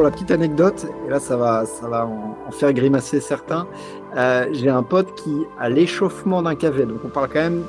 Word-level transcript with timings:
pour 0.00 0.06
la 0.06 0.12
petite 0.12 0.30
anecdote, 0.30 0.86
et 1.06 1.10
là 1.10 1.20
ça 1.20 1.36
va, 1.36 1.66
ça 1.66 1.86
va 1.86 2.06
en, 2.06 2.50
faire 2.52 2.72
grimacer 2.72 3.20
certains, 3.20 3.66
euh, 4.16 4.46
j'ai 4.50 4.70
un 4.70 4.82
pote 4.82 5.14
qui, 5.14 5.30
à 5.58 5.68
l'échauffement 5.68 6.40
d'un 6.40 6.54
KV, 6.54 6.86
donc 6.86 7.00
on 7.04 7.08
parle 7.08 7.28
quand 7.28 7.40
même 7.40 7.64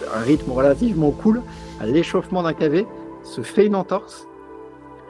d'un 0.00 0.20
rythme 0.20 0.52
relativement 0.52 1.10
cool, 1.10 1.42
à 1.78 1.84
l'échauffement 1.84 2.42
d'un 2.42 2.54
KV, 2.54 2.86
se 3.24 3.42
fait 3.42 3.66
une 3.66 3.74
entorse, 3.74 4.26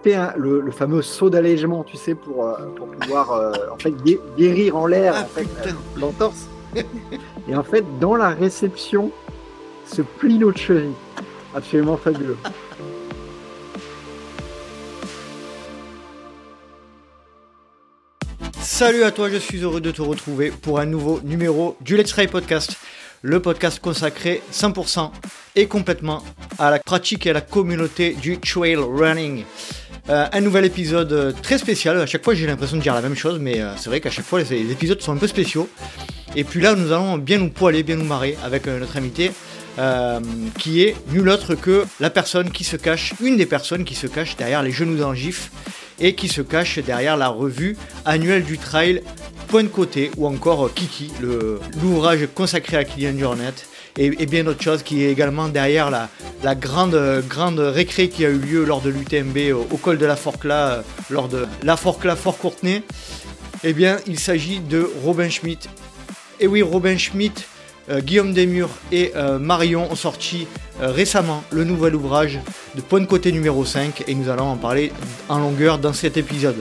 fait 0.03 0.17
le, 0.37 0.69
fameux 0.73 1.03
saut 1.03 1.31
d'allègement, 1.31 1.85
tu 1.85 1.97
sais, 1.97 2.17
pour, 2.17 2.45
euh, 2.45 2.55
pour 2.75 2.89
pouvoir 2.89 3.31
euh, 3.31 3.53
en 3.73 3.79
fait 3.79 3.95
guérir 4.37 4.77
en 4.77 4.89
l'air 4.89 5.15
ah, 5.15 5.43
l'entorse. 5.97 6.49
et 7.49 7.55
en 7.55 7.63
fait, 7.63 7.85
dans 8.01 8.17
la 8.17 8.31
réception, 8.31 9.13
se 9.85 10.03
plie 10.03 10.39
l'autre 10.39 10.59
cheville. 10.59 10.95
Absolument 11.55 11.97
fabuleux. 11.97 12.37
Salut 18.77 19.05
à 19.05 19.11
toi, 19.11 19.31
je 19.31 19.39
suis 19.39 19.63
heureux 19.63 19.81
de 19.81 19.91
te 19.91 20.03
retrouver 20.03 20.51
pour 20.51 20.81
un 20.81 20.85
nouveau 20.85 21.23
numéro 21.25 21.79
du 21.81 21.97
Let's 21.97 22.11
Try 22.11 22.27
Podcast, 22.27 22.77
le 23.23 23.41
podcast 23.41 23.81
consacré 23.81 24.43
100% 24.53 25.13
et 25.55 25.67
complètement 25.67 26.23
à 26.59 26.71
la 26.71 26.79
pratique 26.79 27.25
et 27.25 27.31
à 27.31 27.33
la 27.33 27.41
communauté 27.41 28.13
du 28.13 28.39
trail 28.39 28.77
running. 28.77 29.45
Euh, 30.11 30.27
un 30.31 30.41
nouvel 30.43 30.67
épisode 30.67 31.11
euh, 31.15 31.33
très 31.33 31.57
spécial. 31.57 31.99
À 31.99 32.05
chaque 32.05 32.23
fois, 32.23 32.35
j'ai 32.35 32.47
l'impression 32.47 32.77
de 32.77 32.83
dire 32.83 32.93
la 32.93 33.01
même 33.01 33.17
chose, 33.17 33.39
mais 33.41 33.63
euh, 33.63 33.75
c'est 33.79 33.89
vrai 33.89 34.03
qu'à 34.03 34.11
chaque 34.11 34.27
fois, 34.27 34.43
les, 34.43 34.71
épisodes 34.71 35.01
sont 35.01 35.13
un 35.13 35.17
peu 35.17 35.27
spéciaux. 35.27 35.71
Et 36.35 36.45
puis 36.45 36.61
là, 36.61 36.75
nous 36.75 36.93
allons 36.93 37.17
bien 37.17 37.39
nous 37.39 37.49
poiler, 37.49 37.83
bien 37.83 37.97
nous 37.97 38.05
marrer 38.05 38.37
avec 38.45 38.67
notre 38.67 38.99
invité, 38.99 39.33
qui 40.59 40.83
est 40.83 40.97
nul 41.11 41.29
autre 41.29 41.55
que 41.55 41.85
la 42.01 42.11
personne 42.11 42.51
qui 42.51 42.65
se 42.65 42.77
cache, 42.77 43.13
une 43.21 43.37
des 43.37 43.47
personnes 43.47 43.85
qui 43.85 43.95
se 43.95 44.07
cache 44.07 44.37
derrière 44.37 44.63
les 44.63 44.73
genoux 44.73 44.97
d'un 44.97 45.15
gif 45.15 45.51
et 45.99 46.15
qui 46.15 46.29
se 46.29 46.41
cache 46.43 46.79
derrière 46.79 47.17
la 47.17 47.29
revue 47.29 47.77
annuelle 48.05 48.45
du 48.45 48.59
trail 48.59 49.03
Point 49.49 49.63
de 49.63 49.69
côté 49.69 50.11
ou 50.17 50.27
encore 50.27 50.73
Kiki, 50.75 51.13
l'ouvrage 51.81 52.27
consacré 52.35 52.77
à 52.77 52.85
Kylian 52.85 53.17
Jornet 53.17 53.55
et, 53.99 54.27
bien 54.27 54.45
d'autres 54.45 54.63
choses 54.63 54.83
qui 54.83 55.05
est 55.05 55.11
également 55.11 55.49
derrière 55.49 55.91
la, 55.91 56.55
grande, 56.55 57.25
grande 57.29 57.61
récré 57.61 58.09
qui 58.09 58.27
a 58.27 58.29
eu 58.29 58.39
lieu 58.39 58.65
lors 58.65 58.81
de 58.81 58.91
l'UTMB 58.91 59.55
au, 59.71 59.77
col 59.77 59.99
de 59.99 60.07
la 60.07 60.17
Forcla, 60.17 60.69
euh, 60.69 60.83
lors 61.11 61.29
de 61.29 61.47
la 61.63 61.77
Forcla 61.77 62.17
Fort 62.17 62.37
Courtenay. 62.39 62.83
Eh 63.65 63.73
bien, 63.73 63.99
il 64.07 64.19
s'agit 64.19 64.61
de 64.61 64.91
Robin 65.03 65.31
Schmidt. 65.31 65.69
Et 66.41 66.47
oui, 66.47 66.61
Robin 66.61 66.99
Schmidt, 66.99 67.43
euh, 67.43 67.45
Guillaume 67.89 68.33
Desmurs 68.33 68.71
et 68.91 69.13
euh, 69.15 69.39
Marion 69.39 69.91
ont 69.91 69.97
sorti 69.97 70.47
euh, 70.81 70.91
récemment 70.91 71.45
le 71.51 71.65
nouvel 71.65 71.95
ouvrage 71.95 72.41
de 72.75 72.81
Point 72.81 73.01
de 73.01 73.07
côté 73.07 73.33
numéro 73.33 73.65
5 73.65 74.05
et 74.07 74.15
nous 74.15 74.29
allons 74.29 74.47
en 74.47 74.57
parler 74.57 74.93
en 75.29 75.39
longueur 75.39 75.79
dans 75.79 75.93
cet 75.93 76.17
épisode. 76.17 76.57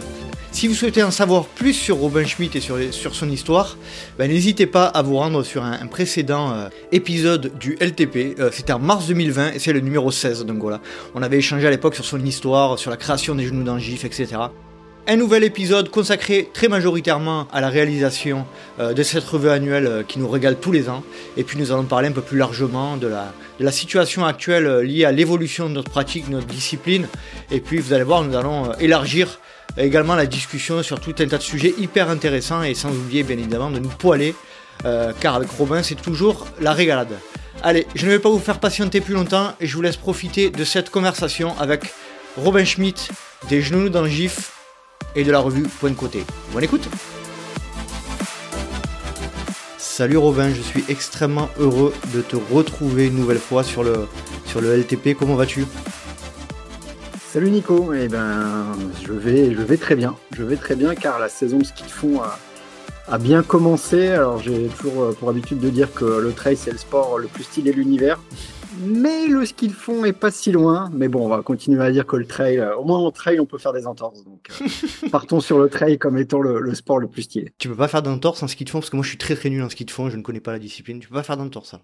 Si 0.51 0.67
vous 0.67 0.73
souhaitez 0.73 1.03
en 1.03 1.11
savoir 1.11 1.45
plus 1.45 1.73
sur 1.73 1.97
Robin 1.97 2.25
Schmidt 2.25 2.57
et 2.57 2.61
sur, 2.61 3.13
son 3.13 3.29
histoire, 3.29 3.77
ben, 4.17 4.31
n'hésitez 4.31 4.67
pas 4.67 4.85
à 4.85 5.01
vous 5.01 5.17
rendre 5.17 5.43
sur 5.43 5.63
un, 5.63 5.85
précédent 5.87 6.69
épisode 6.93 7.51
du 7.59 7.75
LTP. 7.81 8.39
C'était 8.53 8.71
en 8.71 8.79
mars 8.79 9.07
2020 9.07 9.51
et 9.51 9.59
c'est 9.59 9.73
le 9.73 9.81
numéro 9.81 10.11
16. 10.11 10.45
Donc 10.45 10.63
on 11.13 11.21
avait 11.21 11.39
échangé 11.39 11.67
à 11.67 11.71
l'époque 11.71 11.95
sur 11.95 12.05
son 12.05 12.23
histoire, 12.23 12.79
sur 12.79 12.89
la 12.89 12.95
création 12.95 13.35
des 13.35 13.47
genoux 13.47 13.63
d'Angif, 13.63 14.05
etc. 14.05 14.37
Un 15.07 15.17
nouvel 15.17 15.43
épisode 15.43 15.91
consacré 15.91 16.49
très 16.51 16.67
majoritairement 16.67 17.47
à 17.53 17.61
la 17.61 17.69
réalisation 17.69 18.47
euh, 18.79 18.93
de 18.93 19.03
cette 19.03 19.23
revue 19.23 19.49
annuelle 19.49 19.85
euh, 19.85 20.01
qui 20.01 20.17
nous 20.17 20.27
régale 20.27 20.55
tous 20.59 20.71
les 20.71 20.89
ans. 20.89 21.03
Et 21.37 21.43
puis 21.43 21.59
nous 21.59 21.71
allons 21.71 21.83
parler 21.83 22.07
un 22.07 22.11
peu 22.11 22.23
plus 22.23 22.39
largement 22.39 22.97
de 22.97 23.07
la, 23.59 23.71
situation 23.71 24.25
actuelle 24.25 24.65
euh, 24.65 24.83
liée 24.83 25.05
à 25.05 25.11
l'évolution 25.11 25.69
de 25.69 25.75
notre 25.75 25.91
pratique, 25.91 26.27
de 26.27 26.31
notre 26.31 26.47
discipline. 26.47 27.07
Et 27.51 27.59
puis 27.59 27.77
vous 27.77 27.93
allez 27.93 28.03
voir, 28.03 28.23
nous 28.23 28.35
allons 28.35 28.73
élargir 28.79 29.39
également 29.77 30.15
la 30.15 30.25
discussion 30.25 30.81
sur 30.81 30.99
tout 30.99 31.13
un 31.19 31.27
tas 31.27 31.37
de 31.37 31.43
sujets 31.43 31.75
hyper 31.77 32.09
intéressants 32.09 32.63
et 32.63 32.73
sans 32.73 32.89
oublier 32.89 33.21
bien 33.21 33.37
évidemment 33.37 33.69
de 33.69 33.77
nous 33.77 33.89
poiler. 33.89 34.33
car 35.19 35.35
avec 35.35 35.49
Robin 35.51 35.83
c'est 35.83 36.01
toujours 36.01 36.47
la 36.59 36.73
régalade. 36.73 37.15
Allez, 37.61 37.85
je 37.93 38.07
ne 38.07 38.11
vais 38.11 38.19
pas 38.19 38.29
vous 38.29 38.39
faire 38.39 38.59
patienter 38.59 39.01
plus 39.01 39.13
longtemps 39.13 39.53
et 39.61 39.67
je 39.67 39.75
vous 39.75 39.83
laisse 39.83 39.97
profiter 39.97 40.49
de 40.49 40.63
cette 40.63 40.89
conversation 40.89 41.53
avec 41.59 41.81
Robin 42.37 42.65
Schmidt 42.65 43.09
des 43.49 43.61
Genoux 43.61 43.89
dans 43.89 44.07
GIF 44.07 44.54
et 45.15 45.23
de 45.23 45.31
la 45.31 45.39
revue 45.39 45.63
Point 45.63 45.91
de 45.91 45.95
Côté. 45.95 46.23
Bonne 46.53 46.63
écoute 46.63 46.87
Salut 49.77 50.17
Robin, 50.17 50.49
je 50.53 50.61
suis 50.61 50.83
extrêmement 50.89 51.49
heureux 51.57 51.93
de 52.13 52.21
te 52.21 52.35
retrouver 52.35 53.07
une 53.07 53.15
nouvelle 53.15 53.39
fois 53.39 53.63
sur 53.63 53.81
le, 53.81 54.07
sur 54.45 54.59
le 54.59 54.75
LTP. 54.75 55.15
Comment 55.17 55.35
vas-tu? 55.35 55.65
Salut 57.31 57.49
Nico, 57.49 57.93
eh 57.93 58.09
ben, 58.09 58.65
je, 59.05 59.13
vais, 59.13 59.53
je 59.53 59.61
vais 59.61 59.77
très 59.77 59.95
bien. 59.95 60.15
Je 60.31 60.43
vais 60.43 60.57
très 60.57 60.75
bien 60.75 60.95
car 60.95 61.17
la 61.19 61.29
saison 61.29 61.59
de 61.59 61.63
ski 61.63 61.83
de 61.83 61.89
fond 61.89 62.21
a, 62.21 62.37
a 63.07 63.17
bien 63.17 63.41
commencé. 63.41 64.07
Alors 64.09 64.41
j'ai 64.41 64.67
toujours 64.67 65.03
euh, 65.03 65.11
pour 65.13 65.29
habitude 65.29 65.59
de 65.59 65.69
dire 65.69 65.93
que 65.93 66.03
le 66.03 66.33
trail 66.33 66.57
c'est 66.57 66.71
le 66.71 66.77
sport 66.77 67.17
le 67.17 67.27
plus 67.27 67.43
stylé 67.43 67.71
de 67.71 67.77
l'univers 67.77 68.19
mais 68.79 69.27
le 69.27 69.45
ski 69.45 69.67
de 69.67 69.73
fond 69.73 70.05
est 70.05 70.13
pas 70.13 70.31
si 70.31 70.51
loin. 70.51 70.89
Mais 70.93 71.07
bon, 71.07 71.25
on 71.25 71.29
va 71.29 71.41
continuer 71.41 71.83
à 71.83 71.91
dire 71.91 72.05
que 72.05 72.15
le 72.15 72.25
trail, 72.25 72.59
euh, 72.59 72.75
au 72.75 72.83
moins 72.83 72.99
en 72.99 73.11
trail, 73.11 73.39
on 73.39 73.45
peut 73.45 73.57
faire 73.57 73.73
des 73.73 73.87
entorses. 73.87 74.23
Donc, 74.23 74.49
euh, 74.61 75.09
partons 75.11 75.39
sur 75.39 75.59
le 75.59 75.69
trail 75.69 75.97
comme 75.97 76.17
étant 76.17 76.39
le, 76.39 76.73
sport 76.75 76.99
le 76.99 77.07
plus 77.07 77.23
stylé. 77.23 77.53
Tu 77.57 77.69
peux 77.69 77.75
pas 77.75 77.87
faire 77.87 78.03
d'entorse 78.03 78.43
en 78.43 78.47
ski 78.47 78.65
de 78.65 78.69
fond 78.69 78.79
parce 78.79 78.89
que 78.89 78.95
moi 78.95 79.03
je 79.03 79.09
suis 79.09 79.17
très 79.17 79.35
très 79.35 79.49
nul 79.49 79.63
en 79.63 79.69
ski 79.69 79.85
de 79.85 79.91
fond, 79.91 80.09
je 80.09 80.17
ne 80.17 80.21
connais 80.21 80.39
pas 80.39 80.51
la 80.51 80.59
discipline. 80.59 80.99
Tu 80.99 81.07
peux 81.07 81.15
pas 81.15 81.23
faire 81.23 81.37
d'entorse 81.37 81.69
ça 81.69 81.81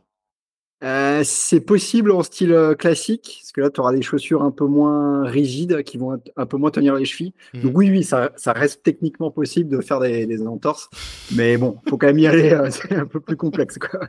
euh, 0.84 1.22
c'est 1.24 1.62
possible 1.62 2.12
en 2.12 2.24
style 2.24 2.74
classique, 2.80 3.38
parce 3.40 3.52
que 3.52 3.62
là, 3.62 3.70
tu 3.70 3.80
auras 3.80 3.94
des 3.94 4.02
chaussures 4.02 4.42
un 4.42 4.50
peu 4.50 4.66
moins 4.66 5.26
rigides 5.26 5.84
qui 5.84 6.00
vont 6.00 6.20
un 6.36 6.46
peu 6.48 6.58
moins 6.58 6.72
tenir 6.72 6.96
les 6.96 7.06
chevilles. 7.06 7.36
Mhm. 7.54 7.62
Donc 7.62 7.78
oui, 7.78 7.92
oui, 7.92 8.04
ça, 8.04 8.32
reste 8.48 8.82
techniquement 8.82 9.30
possible 9.30 9.70
de 9.70 9.80
faire 9.80 10.00
des, 10.00 10.26
des 10.26 10.42
entorses, 10.42 10.90
mais 11.36 11.58
bon, 11.58 11.78
faut 11.88 12.00
quand 12.00 12.08
même 12.08 12.18
y 12.18 12.26
aller, 12.26 12.60
c'est 12.72 12.96
un 12.96 13.06
peu 13.06 13.20
plus 13.20 13.38
complexe. 13.38 13.78
Quoi. 13.78 14.00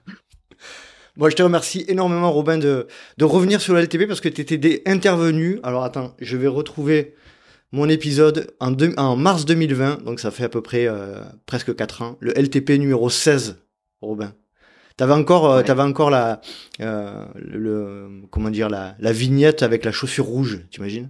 Moi, 1.17 1.29
je 1.29 1.37
te 1.37 1.43
remercie 1.43 1.85
énormément, 1.89 2.33
Robin, 2.33 2.57
de, 2.57 2.87
de 3.19 3.25
revenir 3.25 3.61
sur 3.61 3.75
le 3.75 3.81
LTP 3.81 4.07
parce 4.09 4.21
que 4.23 4.31
tu 4.31 4.41
étais 4.41 4.83
intervenu. 4.87 5.61
Alors, 5.63 5.85
attends, 5.85 6.15
je 6.21 6.37
vais 6.39 6.47
retrouver 6.47 7.15
mon 7.71 7.89
épisode 7.89 8.55
en, 8.61 8.75
en 8.97 9.17
mars 9.17 9.45
2020, 9.45 10.05
donc 10.05 10.21
ça 10.21 10.31
fait 10.31 10.45
à 10.45 10.49
peu 10.49 10.63
près 10.63 10.87
euh, 10.87 11.21
presque 11.47 11.75
4 11.75 12.03
ans, 12.03 12.17
le 12.21 12.33
LTP 12.33 12.71
numéro 12.79 13.11
16, 13.11 13.63
Robin. 14.01 14.33
T'avais 14.97 15.13
encore, 15.15 15.51
euh, 15.51 15.63
avais 15.63 15.83
encore 15.83 16.11
la, 16.11 16.41
euh, 16.81 17.27
le, 17.35 18.23
comment 18.31 18.51
dire, 18.51 18.69
la, 18.69 18.95
la 18.99 19.13
vignette 19.13 19.63
avec 19.63 19.85
la 19.85 19.93
chaussure 19.93 20.27
rouge, 20.27 20.61
t'imagines? 20.71 21.09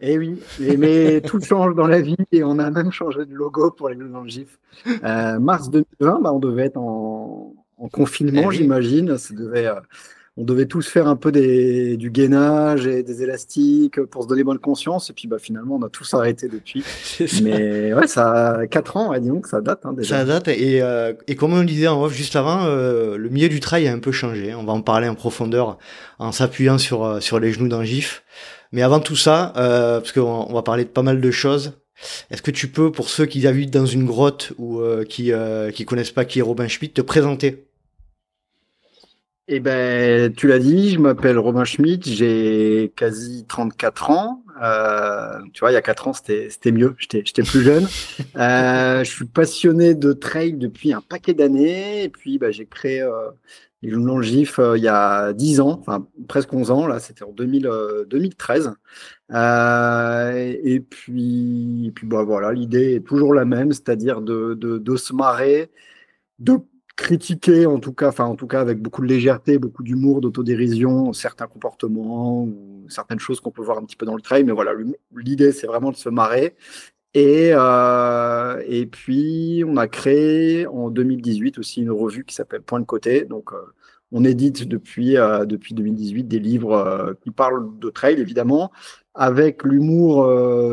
Eh 0.00 0.18
oui, 0.18 0.40
mais 0.78 1.20
tout 1.26 1.40
change 1.40 1.74
dans 1.74 1.86
la 1.86 2.00
vie 2.00 2.16
et 2.30 2.44
on 2.44 2.58
a 2.58 2.70
même 2.70 2.92
changé 2.92 3.24
de 3.24 3.32
logo 3.32 3.70
pour 3.70 3.88
les 3.88 3.96
nouveaux 3.96 4.26
GIF. 4.26 4.58
Euh, 5.04 5.38
mars 5.38 5.70
2020, 5.70 6.20
bah, 6.20 6.32
on 6.32 6.38
devait 6.38 6.66
être 6.66 6.76
en, 6.76 7.54
en 7.78 7.88
confinement, 7.88 8.50
eh 8.50 8.56
j'imagine. 8.56 9.18
Ça 9.18 9.34
devait, 9.34 9.66
euh, 9.66 9.74
on 10.36 10.44
devait 10.44 10.66
tous 10.66 10.86
faire 10.86 11.08
un 11.08 11.16
peu 11.16 11.32
des, 11.32 11.96
du 11.96 12.10
gainage 12.10 12.86
et 12.86 13.02
des 13.02 13.22
élastiques 13.22 14.02
pour 14.04 14.22
se 14.22 14.28
donner 14.28 14.44
bonne 14.44 14.58
conscience. 14.58 15.10
Et 15.10 15.12
puis 15.12 15.28
bah, 15.28 15.38
finalement, 15.38 15.76
on 15.76 15.82
a 15.82 15.88
tous 15.88 16.14
arrêté 16.14 16.48
depuis. 16.48 16.84
Mais 17.42 17.94
ouais, 17.94 18.06
ça 18.06 18.52
a 18.52 18.66
4 18.66 18.96
ans, 18.96 19.18
disons 19.18 19.40
que 19.40 19.48
ça 19.48 19.60
date 19.60 19.84
hein, 19.84 19.92
déjà. 19.92 20.18
Ça 20.18 20.24
date. 20.24 20.48
Et, 20.48 20.82
euh, 20.82 21.12
et 21.26 21.36
comme 21.36 21.52
on 21.52 21.60
le 21.60 21.66
disait 21.66 21.88
en 21.88 22.02
off 22.02 22.14
juste 22.14 22.36
avant, 22.36 22.64
euh, 22.64 23.16
le 23.16 23.28
milieu 23.28 23.48
du 23.48 23.60
trail 23.60 23.88
a 23.88 23.92
un 23.92 23.98
peu 23.98 24.12
changé. 24.12 24.54
On 24.54 24.64
va 24.64 24.72
en 24.72 24.82
parler 24.82 25.08
en 25.08 25.14
profondeur 25.14 25.78
en 26.18 26.32
s'appuyant 26.32 26.78
sur, 26.78 27.22
sur 27.22 27.40
les 27.40 27.52
genoux 27.52 27.68
d'un 27.68 27.84
gif. 27.84 28.22
Mais 28.72 28.82
avant 28.82 29.00
tout 29.00 29.16
ça, 29.16 29.52
parce 29.54 30.12
qu'on 30.12 30.46
on 30.48 30.52
va 30.52 30.62
parler 30.62 30.84
de 30.84 30.90
pas 30.90 31.02
mal 31.02 31.20
de 31.20 31.30
choses, 31.30 31.72
est-ce 32.30 32.42
que 32.42 32.50
tu 32.50 32.68
peux, 32.68 32.92
pour 32.92 33.08
ceux 33.08 33.26
qui 33.26 33.46
habitent 33.46 33.72
dans 33.72 33.86
une 33.86 34.04
grotte 34.04 34.52
ou 34.58 34.82
qui 35.08 35.32
euh, 35.32 35.70
qui 35.70 35.84
connaissent 35.84 36.10
pas 36.10 36.24
qui 36.24 36.40
est 36.40 36.42
Robin 36.42 36.68
Schmidt, 36.68 36.92
te 36.92 37.00
présenter? 37.00 37.65
Eh 39.48 39.60
ben, 39.60 40.32
tu 40.32 40.48
l'as 40.48 40.58
dit, 40.58 40.90
je 40.90 40.98
m'appelle 40.98 41.38
Robin 41.38 41.64
Schmidt, 41.64 42.10
j'ai 42.12 42.92
quasi 42.96 43.44
34 43.46 44.10
ans. 44.10 44.42
Euh, 44.60 45.38
tu 45.52 45.60
vois, 45.60 45.70
il 45.70 45.74
y 45.74 45.76
a 45.76 45.82
4 45.82 46.08
ans, 46.08 46.12
c'était 46.12 46.72
mieux, 46.72 46.96
j'étais 46.98 47.22
plus 47.42 47.62
jeune. 47.62 47.86
Euh, 48.36 49.02
je 49.02 49.10
suis 49.10 49.24
passionné 49.24 49.94
de 49.94 50.12
trail 50.12 50.54
depuis 50.54 50.92
un 50.92 51.00
paquet 51.00 51.32
d'années. 51.32 52.04
Et 52.04 52.08
puis, 52.10 52.38
bah, 52.38 52.50
j'ai 52.50 52.66
créé 52.66 53.00
euh, 53.00 53.30
les 53.82 53.90
Journaux 53.90 54.20
GIF 54.20 54.58
euh, 54.58 54.76
il 54.76 54.82
y 54.84 54.88
a 54.88 55.32
10 55.32 55.60
ans, 55.60 55.78
enfin 55.80 56.06
presque 56.28 56.52
11 56.52 56.70
ans, 56.70 56.86
là, 56.86 56.98
c'était 56.98 57.24
en 57.24 57.32
2000, 57.32 57.70
2013. 58.08 58.72
Euh, 59.32 60.54
et 60.62 60.80
puis, 60.80 61.86
et 61.86 61.90
puis 61.92 62.06
bah, 62.06 62.24
voilà, 62.24 62.52
l'idée 62.52 62.96
est 62.96 63.06
toujours 63.06 63.32
la 63.34 63.44
même, 63.44 63.72
c'est-à-dire 63.72 64.20
de, 64.20 64.54
de, 64.54 64.78
de 64.78 64.96
se 64.96 65.14
marrer, 65.14 65.70
de 66.38 66.58
critiquer 66.96 67.66
en 67.66 67.78
tout 67.78 67.92
cas, 67.92 68.08
enfin 68.08 68.24
en 68.24 68.36
tout 68.36 68.46
cas 68.46 68.60
avec 68.60 68.80
beaucoup 68.80 69.02
de 69.02 69.06
légèreté, 69.06 69.58
beaucoup 69.58 69.82
d'humour, 69.82 70.20
d'autodérision, 70.20 71.12
certains 71.12 71.46
comportements 71.46 72.44
ou 72.44 72.86
certaines 72.88 73.18
choses 73.18 73.40
qu'on 73.40 73.50
peut 73.50 73.62
voir 73.62 73.78
un 73.78 73.84
petit 73.84 73.96
peu 73.96 74.06
dans 74.06 74.16
le 74.16 74.22
trail. 74.22 74.44
Mais 74.44 74.52
voilà, 74.52 74.72
l'idée 75.14 75.52
c'est 75.52 75.66
vraiment 75.66 75.92
de 75.92 75.96
se 75.96 76.08
marrer. 76.08 76.56
Et, 77.14 77.50
euh, 77.52 78.62
et 78.66 78.86
puis 78.86 79.64
on 79.66 79.76
a 79.76 79.88
créé 79.88 80.66
en 80.66 80.90
2018 80.90 81.58
aussi 81.58 81.82
une 81.82 81.90
revue 81.90 82.24
qui 82.24 82.34
s'appelle 82.34 82.62
Point 82.62 82.80
de 82.80 82.86
côté. 82.86 83.24
Donc 83.24 83.52
euh, 83.52 83.56
on 84.12 84.24
édite 84.24 84.68
depuis, 84.68 85.14
depuis 85.46 85.74
2018 85.74 86.24
des 86.24 86.38
livres 86.38 87.16
qui 87.22 87.30
parlent 87.30 87.78
de 87.78 87.90
trail, 87.90 88.20
évidemment, 88.20 88.70
avec 89.14 89.64
l'humour 89.64 90.26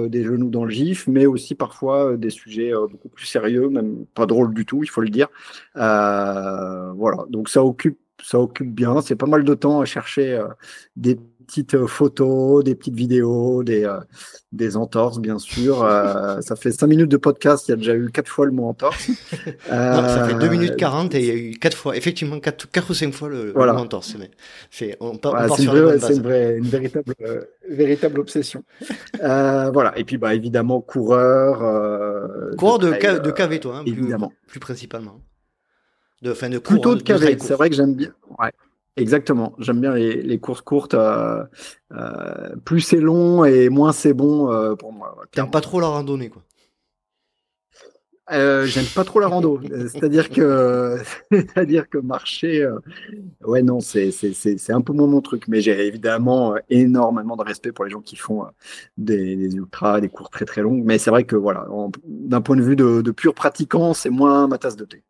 des 0.10 0.24
genoux 0.24 0.50
dans 0.50 0.66
le 0.66 0.72
gif, 0.72 1.08
mais 1.08 1.26
aussi 1.26 1.56
parfois 1.56 2.16
des 2.18 2.30
sujets 2.30 2.72
beaucoup 2.92 3.10
plus 3.10 3.26
sérieux, 3.26 3.70
même 3.70 4.06
pas 4.14 4.26
drôles 4.26 4.54
du 4.54 4.66
tout, 4.66 4.84
il 4.84 4.88
faut 4.88 5.02
le 5.02 5.10
dire. 5.10 5.30
voilà, 5.76 7.26
donc 7.30 7.50
ça 7.50 7.64
occupe 7.64 8.00
ça 8.24 8.40
occupe 8.40 8.74
bien. 8.74 9.02
C'est 9.02 9.16
pas 9.16 9.26
mal 9.26 9.44
de 9.44 9.54
temps 9.54 9.82
à 9.82 9.86
chercher 9.86 10.42
des 10.96 11.20
petites 11.46 11.76
euh, 11.76 11.88
photos, 11.88 12.64
des 12.64 12.76
petites 12.76 12.96
vidéos, 12.96 13.64
des, 13.64 13.84
euh, 13.84 14.00
des 14.52 14.78
entorses, 14.78 15.20
bien 15.20 15.40
sûr. 15.40 15.84
Euh, 15.84 16.40
ça 16.42 16.56
fait 16.56 16.72
5 16.72 16.88
minutes 16.88 17.10
de 17.10 17.18
podcast, 17.18 17.68
il 17.68 17.72
y 17.72 17.74
a 17.74 17.78
déjà 17.78 17.96
eu 17.96 18.10
4 18.12 18.28
fois 18.28 18.46
le 18.46 18.52
mot 18.52 18.68
entorse. 18.68 19.10
ça 19.68 20.28
fait 20.28 20.36
2 20.36 20.48
minutes 20.50 20.76
40 20.76 21.16
et 21.16 21.20
il 21.20 21.26
y 21.26 21.32
a 21.32 21.36
eu 21.36 21.52
4 21.52 21.78
fois, 21.78 21.96
effectivement, 21.98 22.40
4, 22.40 22.72
4 22.72 22.90
ou 22.90 22.94
5 22.94 23.14
fois 23.14 23.30
le, 23.30 23.54
mot 23.54 23.62
entorse. 23.62 24.16
C'est 24.72 24.98
on, 25.00 25.14
une, 25.14 26.22
vraie, 26.22 26.58
une, 26.58 26.66
véritable, 26.66 27.14
véritable 27.70 28.20
obsession. 28.20 28.64
voilà. 29.20 29.94
Et 29.98 30.04
puis, 30.04 30.18
bah, 30.18 30.34
évidemment, 30.34 30.82
coureur. 30.82 31.60
coureur 32.58 32.80
de, 32.80 32.92
de, 32.92 33.20
de 33.20 33.32
KV, 33.32 33.60
toi, 33.60 33.78
hein, 33.78 33.84
évidemment. 33.86 34.32
Plus, 34.48 34.60
principalement. 34.60 35.20
De, 36.22 36.34
fin, 36.34 36.50
de 36.50 36.58
Plutôt 36.58 36.96
de 36.96 37.04
KV, 37.04 37.38
c'est 37.40 37.54
vrai 37.54 37.70
que 37.70 37.76
j'aime 37.76 37.96
bien. 37.96 38.14
Ouais. 38.40 38.52
Exactement. 38.96 39.56
J'aime 39.58 39.82
bien 39.82 39.96
les, 39.96 40.22
les, 40.22 40.40
courses 40.40 40.62
courtes. 40.62 40.94
Euh, 40.94 41.44
euh, 41.94 42.56
plus 42.64 42.82
c'est 42.82 43.00
long 43.00 43.44
et 43.44 43.70
moins 43.70 43.92
c'est 43.92 44.14
bon 44.14 44.52
euh, 44.52 44.76
pour 44.76 44.94
moi. 44.94 45.18
T'aimes 45.32 45.50
pas 45.50 45.62
trop 45.62 45.80
la 45.80 45.88
randonnée, 45.88 46.30
quoi. 46.30 46.44
J'aime 48.30 48.86
pas 48.96 49.04
trop 49.04 49.20
la 49.20 49.28
rando. 49.28 49.60
c'est-à-dire 49.90 50.30
que, 50.30 50.98
c'est-à-dire 51.32 51.88
que 51.90 51.98
marcher, 52.00 52.68
ouais 53.44 53.62
non, 53.62 53.80
c'est 53.80 54.12
c'est 54.12 54.72
un 54.72 54.82
peu 54.82 54.94
moins 54.94 55.08
mon 55.08 55.22
truc. 55.22 55.48
Mais 55.48 55.62
j'ai 55.62 55.88
évidemment 55.88 56.56
énormément 56.70 57.36
de 57.36 57.44
respect 57.44 57.72
pour 57.72 57.86
les 57.86 57.92
gens 57.92 58.02
qui 58.02 58.16
font 58.16 58.46
des, 58.98 59.36
des 59.36 59.56
ultras, 59.56 60.02
des 60.02 60.10
courses 60.10 60.32
très 60.32 60.46
très 60.46 60.62
longues. 60.62 60.84
Mais 60.84 60.98
c'est 60.98 61.12
vrai 61.12 61.26
que 61.26 61.36
voilà, 61.36 61.68
d'un 62.06 62.42
point 62.42 62.56
de 62.56 62.64
vue 62.64 62.76
de, 62.76 63.02
de 63.02 63.12
pur 63.12 63.36
pratiquant, 63.36 63.94
c'est 63.94 64.10
moins 64.10 64.48
ma 64.48 64.58
tasse 64.58 64.78
de 64.78 64.86
thé. 64.86 65.04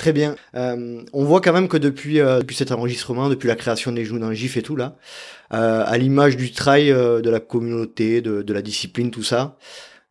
Très 0.00 0.14
bien. 0.14 0.34
Euh, 0.54 1.02
on 1.12 1.24
voit 1.24 1.42
quand 1.42 1.52
même 1.52 1.68
que 1.68 1.76
depuis, 1.76 2.20
euh, 2.20 2.38
depuis 2.38 2.56
cet 2.56 2.72
enregistrement, 2.72 3.28
depuis 3.28 3.48
la 3.48 3.54
création 3.54 3.92
des 3.92 4.08
dans 4.08 4.32
GIF 4.32 4.56
et 4.56 4.62
tout 4.62 4.74
là, 4.74 4.96
euh, 5.52 5.84
à 5.86 5.98
l'image 5.98 6.38
du 6.38 6.52
trail, 6.52 6.88
de 6.88 7.28
la 7.28 7.38
communauté, 7.38 8.22
de, 8.22 8.50
la 8.50 8.62
discipline, 8.62 9.10
tout 9.10 9.22
ça. 9.22 9.58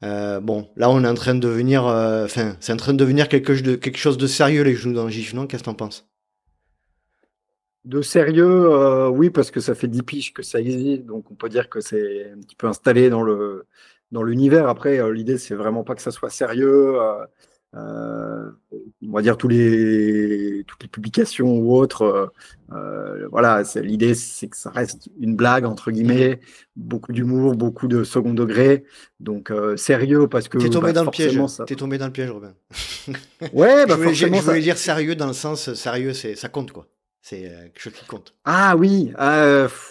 bon, 0.04 0.70
là 0.76 0.92
on 0.92 1.04
est 1.04 1.08
en 1.08 1.16
train 1.16 1.34
de 1.34 1.40
devenir, 1.40 1.86
enfin, 1.86 2.56
c'est 2.60 2.72
en 2.72 2.78
train 2.78 2.94
de 2.94 3.00
devenir 3.00 3.28
quelque 3.30 3.98
chose 3.98 4.20
de 4.20 4.28
sérieux 4.28 4.62
les 4.62 4.76
genoux 4.76 4.94
dans 4.94 5.10
GIF, 5.10 5.34
non? 5.34 5.48
Qu'est-ce 5.48 5.64
que 5.64 5.70
t'en 5.70 5.74
penses? 5.74 6.08
De 7.84 8.04
sérieux, 8.04 9.08
oui, 9.08 9.32
parce 9.32 9.50
que 9.50 9.60
ça 9.60 9.74
fait 9.74 9.88
10 9.88 10.04
piges 10.04 10.34
que 10.34 10.44
ça 10.44 10.60
existe, 10.60 11.06
donc 11.08 11.32
on 11.32 11.34
peut 11.34 11.50
dire 11.50 11.68
que 11.68 11.82
c'est 11.82 12.32
un 12.32 12.40
petit 12.42 12.56
peu 12.56 12.68
installé 12.68 13.10
dans 13.10 13.26
dans 14.12 14.22
l'univers. 14.22 14.70
Après, 14.70 15.02
l'idée 15.12 15.40
c'est 15.40 15.56
vraiment 15.56 15.84
pas 15.84 15.96
que 15.96 16.04
ça 16.04 16.12
soit 16.12 16.30
sérieux. 16.30 16.96
Euh, 17.76 18.50
on 19.08 19.12
va 19.12 19.22
dire 19.22 19.38
tous 19.38 19.48
les 19.48 20.64
toutes 20.66 20.82
les 20.82 20.90
publications 20.90 21.56
ou 21.56 21.76
autres 21.76 22.02
euh, 22.02 22.26
euh 22.72 23.28
voilà 23.32 23.62
l'idée 23.76 24.16
c'est 24.16 24.48
que 24.48 24.58
ça 24.58 24.72
reste 24.72 25.08
une 25.20 25.36
blague 25.36 25.66
entre 25.66 25.92
guillemets 25.92 26.40
beaucoup 26.76 27.14
d'humour 27.14 27.54
beaucoup 27.54 27.88
de 27.88 28.04
second 28.04 28.34
degré 28.34 28.86
donc 29.20 29.52
euh, 29.52 29.78
sérieux 29.78 30.28
parce 30.28 30.48
que 30.48 30.58
t'es 30.58 30.72
tombé 30.72 30.88
bah, 30.88 30.94
dans 30.94 31.04
le 31.04 31.12
piège 31.12 31.40
t'es 31.68 31.76
tombé 31.76 32.00
dans 32.00 32.08
le 32.08 32.12
piège 32.12 32.32
Robin 32.32 32.56
ouais 33.54 33.86
bah, 33.86 33.98
je 34.14 34.26
voulais, 34.26 34.62
dire 34.62 34.80
sérieux 34.80 35.16
dans 35.16 35.28
le 35.28 35.34
sens 35.34 35.72
sérieux 35.76 36.14
c'est 36.14 36.34
ça 36.34 36.50
compte 36.50 36.72
quoi 36.72 36.88
c'est 37.22 37.42
quelque 37.42 37.80
chose 37.82 37.94
qui 37.94 38.06
compte. 38.06 38.34
Ah 38.46 38.76
oui, 38.78 39.14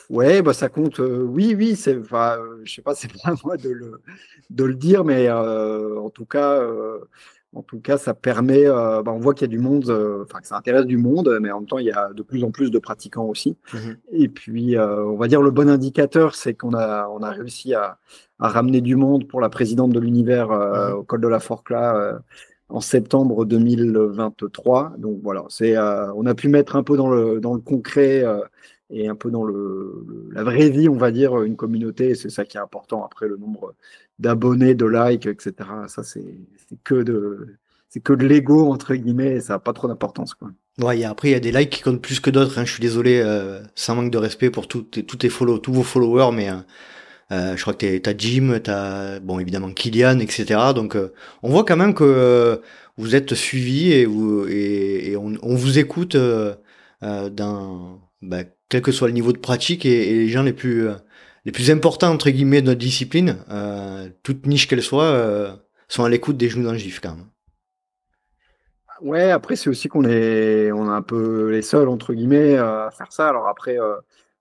ouais, 0.09 0.43
bah 0.43 0.55
ça 0.55 0.71
compte. 0.71 0.99
oui, 0.99 1.55
oui, 1.57 1.77
c'est, 1.77 1.97
enfin, 1.99 2.39
je 2.65 2.73
sais 2.73 2.83
pas, 2.83 2.95
c'est 2.97 3.13
pas 3.13 3.31
à 3.31 3.35
moi 3.45 3.57
de 3.59 3.69
le, 3.69 4.01
de 4.49 4.65
le 4.65 4.75
dire, 4.75 5.05
mais 5.05 5.31
en 5.31 6.09
tout 6.09 6.25
cas, 6.25 6.59
en 7.55 7.62
tout 7.62 7.81
cas, 7.81 7.97
ça 7.97 8.12
permet, 8.12 8.67
euh, 8.67 9.03
bah, 9.03 9.12
on 9.12 9.19
voit 9.19 9.33
qu'il 9.33 9.43
y 9.43 9.50
a 9.50 9.56
du 9.56 9.59
monde, 9.59 9.89
euh, 9.89 10.23
enfin 10.25 10.41
que 10.41 10.47
ça 10.47 10.56
intéresse 10.56 10.85
du 10.85 10.99
monde, 10.99 11.39
mais 11.41 11.50
en 11.50 11.61
même 11.61 11.69
temps, 11.69 11.79
il 11.79 11.87
y 11.87 11.91
a 11.91 12.12
de 12.12 12.23
plus 12.23 12.45
en 12.45 12.50
plus 12.50 12.71
de 12.71 12.79
pratiquants 12.79 13.25
aussi. 13.25 13.56
Mhm. 13.73 13.97
Et 14.12 14.29
puis, 14.29 14.77
euh, 14.77 15.05
on 15.05 15.17
va 15.17 15.29
dire 15.29 15.41
le 15.41 15.50
bon 15.50 15.69
indicateur, 15.69 16.35
c'est 16.35 16.55
qu'on 16.55 16.75
a, 16.75 17.09
on 17.09 17.23
a 17.23 17.31
réussi 17.31 17.73
à, 17.75 17.99
à, 18.39 18.49
ramener 18.49 18.83
du 18.83 18.97
monde 18.97 19.27
pour 19.27 19.41
la 19.41 19.49
présidente 19.49 19.93
de 19.93 20.00
l'univers 20.00 20.49
mhm. 20.50 20.99
au 20.99 21.03
col 21.05 21.21
de 21.21 21.29
la 21.29 21.41
Forclaz 21.41 22.21
en 22.69 22.81
septembre 22.81 23.47
2023. 23.47 24.93
Donc 24.99 25.21
voilà, 25.23 25.44
c'est, 25.49 25.79
on 25.79 26.27
a 26.27 26.35
pu 26.35 26.49
mettre 26.49 26.77
un 26.77 26.83
peu 26.83 26.99
dans 26.99 27.09
le, 27.09 27.41
dans 27.41 27.55
le 27.55 27.61
concret 27.61 28.25
et 28.91 29.09
un 29.09 29.15
peu 29.15 29.31
dans 29.31 29.44
le, 29.44 30.05
la 30.33 30.44
vraie 30.44 30.69
vie, 30.69 30.89
on 30.91 30.97
va 30.97 31.11
dire, 31.11 31.43
une 31.43 31.56
communauté. 31.56 32.15
C'est 32.15 32.31
ça 32.31 32.44
qui 32.44 32.59
est 32.59 32.61
important. 32.61 33.05
Après, 33.05 33.27
le 33.27 33.39
nombre 33.39 33.75
d'abonnés, 34.19 34.75
de 34.75 34.87
likes, 34.87 35.27
etc. 35.27 35.55
Ça, 35.87 36.03
c'est 36.03 36.25
que 36.85 36.94
de 36.94 37.56
c'est 37.88 38.00
que 38.00 38.12
de 38.12 38.26
l'ego 38.26 38.73
entre 38.73 38.94
guillemets. 38.94 39.37
Et 39.37 39.41
ça 39.41 39.55
n'a 39.55 39.59
pas 39.59 39.73
trop 39.73 39.88
d'importance, 39.88 40.35
quoi. 40.35 40.50
Ouais, 40.79 41.03
après, 41.05 41.29
il 41.29 41.32
y 41.32 41.35
a 41.35 41.41
des 41.41 41.50
likes 41.50 41.70
qui 41.70 41.82
comptent 41.82 42.03
plus 42.03 42.20
que 42.20 42.31
d'autres. 42.31 42.59
Hein. 42.59 42.65
Je 42.65 42.73
suis 42.73 42.81
désolé, 42.81 43.20
euh, 43.25 43.61
sans 43.75 43.97
manque 43.97 44.12
de 44.12 44.19
respect 44.19 44.50
pour 44.50 44.69
tous 44.69 44.82
tes, 44.82 45.03
tous 45.05 45.29
follow, 45.29 45.59
tous 45.59 45.73
vos 45.73 45.82
followers, 45.82 46.31
mais 46.32 46.50
euh, 46.50 46.55
euh 47.32 47.56
je 47.56 47.62
crois 47.62 47.75
que 47.75 47.99
t'as 47.99 48.17
Jim, 48.17 48.61
t'as 48.62 49.19
bon 49.20 49.41
évidemment 49.41 49.73
Kylian, 49.73 50.20
etc. 50.20 50.73
Donc, 50.75 50.94
euh, 50.94 51.12
on 51.43 51.50
voit 51.50 51.65
quand 51.65 51.76
même 51.76 51.94
que 51.94 52.62
vous 52.97 53.17
êtes 53.17 53.35
suivi 53.35 53.93
et, 53.93 54.06
vous, 54.06 54.47
et, 54.49 55.11
et 55.11 55.17
on, 55.17 55.35
on, 55.43 55.55
vous 55.56 55.79
écoute 55.79 56.17
dans 57.03 58.00
bah, 58.23 58.43
quel 58.69 58.82
que 58.82 58.93
soit 58.93 59.09
le 59.09 59.15
niveau 59.15 59.32
de 59.32 59.38
pratique 59.38 59.87
et, 59.87 60.12
les 60.12 60.29
gens 60.29 60.43
les 60.43 60.53
plus 60.53 60.88
euh, 60.88 60.94
les 61.44 61.53
plus 61.53 61.70
importants 61.70 62.11
entre 62.12 62.31
guillemets 62.31 62.61
de 62.61 62.67
notre 62.67 62.81
discipline, 62.81 63.38
euh, 63.50 64.09
toute 64.23 64.47
niche 64.47 64.69
qu'elle 64.69 64.82
soit, 64.82 65.05
euh, 65.05 65.53
sont 65.88 66.05
à 66.05 66.08
l'écoute 66.08 66.37
des 66.37 66.49
genoux 66.49 66.64
d'un 66.64 66.76
gif 66.76 67.00
quand 67.00 67.14
même. 67.14 67.26
Ouais, 69.00 69.31
après 69.31 69.56
c'est 69.56 69.70
aussi 69.70 69.88
qu'on 69.88 70.05
est 70.05 70.73
on 70.73 70.87
est 70.87 70.94
un 70.94 71.02
peu 71.02 71.50
les 71.50 71.62
seuls 71.62 71.88
entre 71.88 72.14
guillemets 72.14 72.56
à 72.56 72.90
faire 72.90 73.12
ça. 73.12 73.29
Alors 73.29 73.46
après 73.46 73.79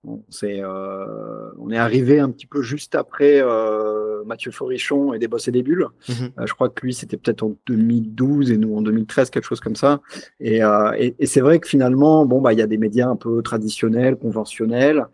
on, 0.08 0.46
est, 0.46 0.62
euh, 0.62 1.50
on 1.58 1.70
est 1.70 1.76
arrivé 1.76 2.18
un 2.20 2.30
petit 2.30 2.46
peu 2.46 2.62
juste 2.62 2.94
après 2.94 3.40
euh, 3.42 4.24
Mathieu 4.24 4.50
Forichon 4.50 5.12
et 5.12 5.18
des 5.18 5.28
Boss 5.28 5.48
et 5.48 5.50
des 5.50 5.62
Bulles. 5.62 5.86
Mhm. 6.08 6.30
Euh, 6.38 6.46
je 6.46 6.54
crois 6.54 6.68
que 6.68 6.84
lui, 6.84 6.94
c'était 6.94 7.16
peut-être 7.16 7.42
en 7.42 7.56
2012 7.66 8.50
et 8.50 8.56
nous 8.56 8.76
en 8.76 8.82
2013, 8.82 9.30
quelque 9.30 9.44
chose 9.44 9.60
comme 9.60 9.76
ça. 9.76 10.00
Et, 10.40 10.60
et, 10.98 11.14
et 11.18 11.26
c'est 11.26 11.40
vrai 11.40 11.58
que 11.58 11.68
finalement, 11.68 12.26
bon, 12.26 12.40
bah, 12.40 12.52
il 12.52 12.58
y 12.58 12.62
a 12.62 12.66
des 12.66 12.78
médias 12.78 13.08
un 13.08 13.16
peu 13.16 13.42
traditionnels, 13.42 14.16
conventionnels, 14.16 15.06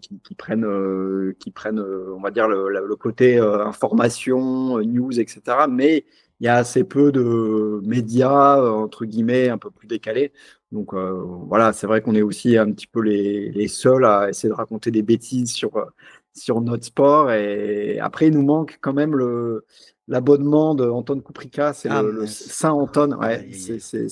qui, 0.00 0.20
qui, 0.22 0.34
prennent, 0.34 1.34
qui 1.38 1.50
prennent, 1.50 1.80
on 1.80 2.20
va 2.20 2.30
dire, 2.30 2.48
le, 2.48 2.68
le 2.68 2.96
côté 2.96 3.38
information, 3.38 4.78
news, 4.78 5.18
etc. 5.18 5.40
Mais 5.70 6.04
il 6.40 6.44
y 6.44 6.48
a 6.48 6.56
assez 6.56 6.84
peu 6.84 7.12
de 7.12 7.80
médias, 7.84 8.60
entre 8.60 9.04
guillemets, 9.06 9.48
un 9.48 9.58
peu 9.58 9.70
plus 9.70 9.86
décalés. 9.86 10.32
Donc 10.72 10.94
euh, 10.94 11.22
voilà, 11.46 11.72
c'est 11.72 11.86
vrai 11.86 12.00
qu'on 12.00 12.14
est 12.14 12.22
aussi 12.22 12.56
un 12.56 12.70
petit 12.72 12.86
peu 12.86 13.00
les, 13.00 13.50
les, 13.50 13.68
seuls 13.68 14.04
à 14.04 14.28
essayer 14.28 14.48
de 14.48 14.54
raconter 14.54 14.90
des 14.90 15.02
bêtises 15.02 15.52
sur, 15.52 15.76
euh, 15.76 15.84
sur 16.34 16.60
notre 16.60 16.84
sport. 16.84 17.30
Et 17.30 18.00
après, 18.00 18.28
il 18.28 18.34
nous 18.34 18.44
manque 18.44 18.78
quand 18.80 18.92
même 18.92 19.14
le 19.14 19.64
l'abonnement 20.08 20.76
de 20.76 20.88
Anton 20.88 21.20
Kuprika, 21.20 21.72
c'est 21.72 21.88
le, 21.88 22.22
ah, 22.22 22.26
Saint 22.26 22.70
Anton. 22.70 23.16
Ouais, 23.20 23.48
c'est 23.52 24.06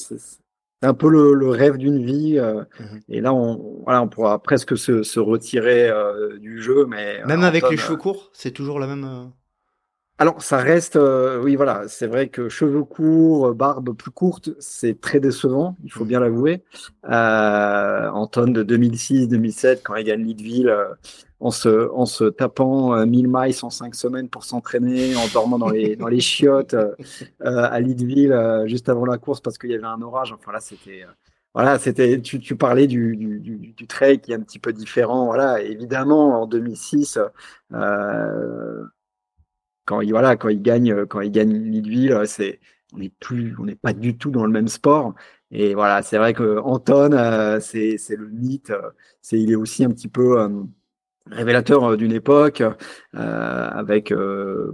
un 0.82 0.94
peu 0.94 1.08
le, 1.08 1.34
le 1.34 1.48
rêve 1.48 1.76
d'une 1.76 2.04
vie. 2.04 2.38
Euh, 2.38 2.62
mmh 2.78 2.84
Et 3.08 3.20
là, 3.20 3.32
on, 3.32 3.82
voilà, 3.84 4.02
on 4.02 4.08
pourra 4.08 4.40
presque 4.42 4.76
se, 4.76 5.02
se 5.02 5.20
retirer 5.20 5.90
du 6.40 6.60
jeu. 6.60 6.86
Mais, 6.86 7.24
même 7.26 7.44
avec 7.44 7.68
les 7.68 7.76
cheveux 7.76 7.96
courts, 7.96 8.30
c'est 8.32 8.52
toujours 8.52 8.78
la 8.78 8.86
même. 8.86 9.32
Alors, 10.18 10.42
ça 10.42 10.58
reste, 10.58 10.94
euh, 10.94 11.42
oui, 11.42 11.56
voilà, 11.56 11.88
c'est 11.88 12.06
vrai 12.06 12.28
que 12.28 12.48
cheveux 12.48 12.84
courts, 12.84 13.52
barbe 13.52 13.96
plus 13.96 14.12
courte, 14.12 14.50
c'est 14.60 15.00
très 15.00 15.18
décevant, 15.18 15.76
il 15.82 15.90
faut 15.90 16.04
mmh. 16.04 16.08
bien 16.08 16.20
l'avouer. 16.20 16.62
Euh, 17.10 18.08
Anton 18.10 18.46
de 18.52 18.62
2006-2007, 18.62 19.80
quand 19.82 19.96
il 19.96 20.04
gagne 20.04 20.22
Leadville, 20.22 20.68
euh, 20.68 20.94
en, 21.40 21.50
se, 21.50 21.90
en 21.92 22.06
se 22.06 22.24
tapant 22.24 23.04
1000 23.04 23.26
miles 23.28 23.56
en 23.62 23.70
5 23.70 23.94
semaines 23.94 24.28
pour 24.28 24.44
s'entraîner, 24.44 25.16
en 25.16 25.26
dormant 25.32 25.58
dans 25.58 25.68
les, 25.68 25.96
dans 25.96 26.06
les 26.06 26.20
chiottes 26.20 26.76
à 27.40 27.80
Leadville 27.80 28.62
juste 28.66 28.88
avant 28.88 29.04
la 29.04 29.18
course 29.18 29.40
parce 29.40 29.58
qu'il 29.58 29.70
y 29.70 29.74
avait 29.74 29.84
un 29.84 30.00
orage. 30.00 30.32
Enfin 30.32 30.52
là, 30.52 30.60
c'était 30.60 31.04
voilà, 31.54 31.78
c'était 31.78 32.20
tu, 32.20 32.40
tu, 32.40 32.56
parlais 32.56 32.88
du, 32.88 33.16
du, 33.16 33.38
du, 33.38 33.72
du, 33.72 33.86
trail 33.86 34.20
qui 34.20 34.32
est 34.32 34.34
un 34.34 34.40
petit 34.40 34.58
peu 34.58 34.72
différent. 34.72 35.26
Voilà, 35.26 35.60
évidemment, 35.62 36.42
en 36.42 36.46
2006, 36.46 37.18
euh, 37.72 38.84
quand 39.84 40.00
il 40.00 40.10
voilà 40.10 40.36
quand 40.36 40.48
il 40.48 40.62
gagne 40.62 40.92
euh, 40.92 41.06
quand 41.06 41.20
il 41.20 41.30
gagne 41.30 41.52
Lidville, 41.52 42.12
euh, 42.12 42.24
c'est 42.26 42.60
on 42.94 42.98
n'est 42.98 43.12
plus 43.20 43.54
on 43.58 43.64
n'est 43.64 43.74
pas 43.74 43.92
du 43.92 44.16
tout 44.16 44.30
dans 44.30 44.44
le 44.44 44.52
même 44.52 44.68
sport 44.68 45.14
et 45.50 45.74
voilà 45.74 46.02
c'est 46.02 46.18
vrai 46.18 46.32
que 46.34 46.58
Anton 46.58 47.12
euh, 47.12 47.60
c'est 47.60 47.98
le 48.16 48.28
mythe 48.28 48.72
c'est 49.22 49.38
il 49.40 49.50
est 49.50 49.56
aussi 49.56 49.84
un 49.84 49.90
petit 49.90 50.08
peu 50.08 50.48
révélateur 51.30 51.96
d'une 51.96 52.12
époque, 52.12 52.62
avec 53.14 54.12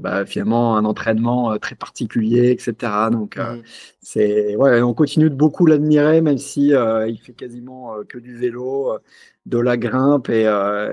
bah, 0.01 0.27
finalement 0.27 0.77
un 0.77 0.85
entraînement 0.85 1.57
très 1.59 1.77
particulier, 1.77 2.51
etc. 2.51 2.75
Donc 3.13 3.37
mmh. 3.37 3.63
c'est 4.03 4.57
ouais, 4.57 4.83
on 4.83 4.93
continue 4.93 5.31
de 5.31 5.37
beaucoup 5.37 5.65
l'admirer, 5.67 6.21
même 6.21 6.39
si 6.39 6.71
il 6.71 7.21
fait 7.23 7.35
quasiment 7.35 7.95
que 8.09 8.19
du 8.19 8.37
vélo, 8.37 8.99
de 9.47 9.59
la 9.59 9.77
grimpe 9.77 10.29
et, 10.29 10.51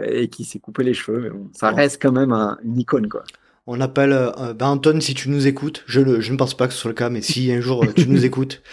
et 0.07 0.27
qui 0.29 0.45
s'est 0.45 0.59
coupé 0.59 0.83
les 0.83 0.93
cheveux. 0.93 1.33
ça 1.53 1.71
reste 1.71 2.01
quand 2.01 2.11
même 2.11 2.31
une 2.63 2.79
icône 2.79 3.09
quoi. 3.09 3.23
On 3.69 3.81
appelle 3.81 4.13
euh, 4.13 4.53
ben 4.53 4.67
Anton 4.67 5.01
si 5.01 5.13
tu 5.13 5.29
nous 5.29 5.45
écoutes. 5.45 5.83
Je, 5.87 5.99
ne 5.99 6.37
pense 6.37 6.55
pas 6.55 6.67
que 6.67 6.73
ce 6.73 6.79
soit 6.79 6.89
le 6.89 6.95
cas, 6.95 7.09
mais 7.09 7.21
si 7.21 7.51
un 7.51 7.59
jour 7.59 7.85
tu 7.93 8.07
nous 8.07 8.23
écoutes, 8.25 8.63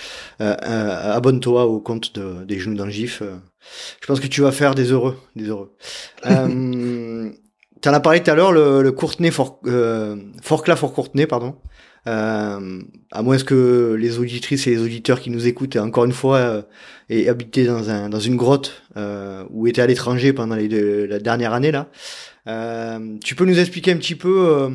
euh, 0.40 0.54
euh, 0.62 1.12
abonne-toi 1.12 1.66
au 1.66 1.80
compte 1.80 2.16
des 2.18 2.60
genoux 2.60 2.76
d'un 2.76 2.88
gif. 2.88 3.20
je 4.00 4.06
pense 4.06 4.20
que 4.20 4.28
tu 4.28 4.40
vas 4.40 4.52
faire 4.52 4.76
des 4.76 4.92
heureux, 4.92 5.18
des 5.34 5.48
heureux. 5.48 5.74
tu 6.24 6.28
en 7.88 7.92
as 7.92 8.00
parlé 8.00 8.22
tout 8.22 8.30
à 8.30 8.34
l'heure, 8.36 8.52
le, 8.52 8.82
le 8.82 8.92
Courtenay 8.92 9.32
for, 9.32 9.60
Forclaz 10.42 10.76
for 10.76 10.94
Courtenay, 10.94 11.26
pardon. 11.26 11.56
À 12.06 13.22
moins 13.22 13.38
que 13.38 13.96
les 13.98 14.18
auditrices 14.18 14.66
et 14.66 14.70
les 14.70 14.82
auditeurs 14.82 15.20
qui 15.20 15.30
nous 15.30 15.46
écoutent, 15.46 15.76
encore 15.76 16.04
une 16.04 16.12
fois, 16.12 16.66
aient 17.08 17.28
habité 17.28 17.64
dans, 17.64 17.90
un, 17.90 18.08
dans 18.08 18.20
une 18.20 18.36
grotte 18.36 18.82
ou 19.50 19.66
étaient 19.66 19.82
à 19.82 19.86
l'étranger 19.86 20.32
pendant 20.32 20.56
les 20.56 21.06
la 21.06 21.18
dernière 21.18 21.52
année 21.52 21.72
là. 21.72 21.88
Euh, 22.46 23.16
tu 23.24 23.34
peux 23.34 23.44
nous 23.44 23.58
expliquer 23.58 23.92
un 23.92 23.96
petit 23.96 24.14
peu 24.14 24.48
euh, 24.48 24.68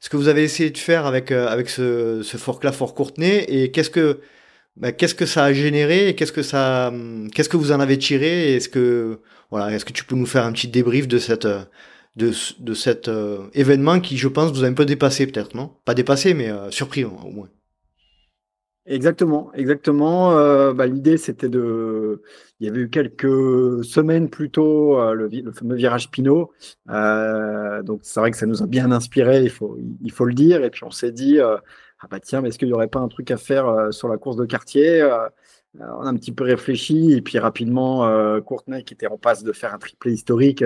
ce 0.00 0.08
que 0.08 0.16
vous 0.16 0.28
avez 0.28 0.42
essayé 0.42 0.70
de 0.70 0.78
faire 0.78 1.06
avec, 1.06 1.30
euh, 1.30 1.48
avec 1.48 1.68
ce, 1.68 2.22
ce 2.22 2.36
fork-là, 2.36 2.72
Fort 2.72 2.94
Courtenay, 2.94 3.44
et 3.48 3.70
qu'est-ce 3.70 3.90
que, 3.90 4.20
bah, 4.76 4.92
qu'est-ce 4.92 5.14
que 5.14 5.26
ça 5.26 5.44
a 5.44 5.52
généré, 5.52 6.08
et 6.08 6.14
qu'est-ce 6.14 6.32
que 6.32 6.42
ça, 6.42 6.92
qu'est-ce 7.34 7.48
que 7.48 7.56
vous 7.56 7.72
en 7.72 7.80
avez 7.80 7.98
tiré, 7.98 8.54
est-ce 8.54 8.68
que, 8.68 9.20
voilà, 9.50 9.74
est-ce 9.74 9.84
que 9.84 9.92
tu 9.92 10.04
peux 10.04 10.16
nous 10.16 10.26
faire 10.26 10.44
un 10.44 10.52
petit 10.52 10.68
débrief 10.68 11.08
de 11.08 11.18
cette, 11.18 11.46
de, 12.16 12.32
de 12.58 12.74
cet 12.74 13.10
événement 13.54 14.00
qui, 14.00 14.16
je 14.16 14.28
pense, 14.28 14.52
vous 14.52 14.64
a 14.64 14.66
un 14.66 14.74
peu 14.74 14.84
dépassé, 14.84 15.26
peut-être, 15.26 15.54
non? 15.54 15.70
Pas 15.84 15.94
dépassé, 15.94 16.34
mais 16.34 16.50
surpris 16.70 17.04
au 17.04 17.10
moins. 17.10 17.48
Exactement, 18.86 19.52
exactement. 19.54 20.32
Euh, 20.36 20.72
bah, 20.72 20.86
L'idée, 20.86 21.16
c'était 21.16 21.48
de. 21.48 22.22
Il 22.58 22.66
y 22.66 22.70
avait 22.70 22.80
eu 22.80 22.90
quelques 22.90 23.84
semaines 23.84 24.28
plus 24.28 24.50
tôt 24.50 24.98
euh, 24.98 25.14
le, 25.14 25.52
fameux 25.52 25.76
virage 25.76 26.10
Pinot. 26.10 26.50
Euh, 26.88 27.82
donc, 27.82 28.00
c'est 28.02 28.18
vrai 28.20 28.30
que 28.32 28.36
ça 28.36 28.46
nous 28.46 28.62
a 28.62 28.66
bien 28.66 28.90
inspiré, 28.90 29.42
il 29.44 29.50
faut, 29.50 29.78
il 30.02 30.10
faut 30.10 30.24
le 30.24 30.34
dire. 30.34 30.64
Et 30.64 30.70
puis, 30.70 30.82
on 30.84 30.90
s'est 30.90 31.12
dit, 31.12 31.38
euh, 31.38 31.56
ah 32.00 32.06
bah 32.10 32.20
tiens, 32.20 32.40
mais 32.40 32.48
est-ce 32.48 32.58
qu'il 32.58 32.68
n'y 32.68 32.74
aurait 32.74 32.88
pas 32.88 33.00
un 33.00 33.08
truc 33.08 33.30
à 33.30 33.36
faire 33.36 33.68
euh, 33.68 33.90
sur 33.92 34.08
la 34.08 34.16
course 34.16 34.36
de 34.36 34.44
quartier? 34.46 35.08
On 35.78 36.02
a 36.02 36.08
un 36.08 36.16
petit 36.16 36.32
peu 36.32 36.44
réfléchi. 36.44 37.12
Et 37.12 37.22
puis, 37.22 37.38
rapidement, 37.38 38.40
Courtenay, 38.40 38.82
qui 38.82 38.94
était 38.94 39.06
en 39.06 39.18
passe 39.18 39.44
de 39.44 39.52
faire 39.52 39.72
un 39.72 39.78
triplé 39.78 40.12
historique 40.12 40.64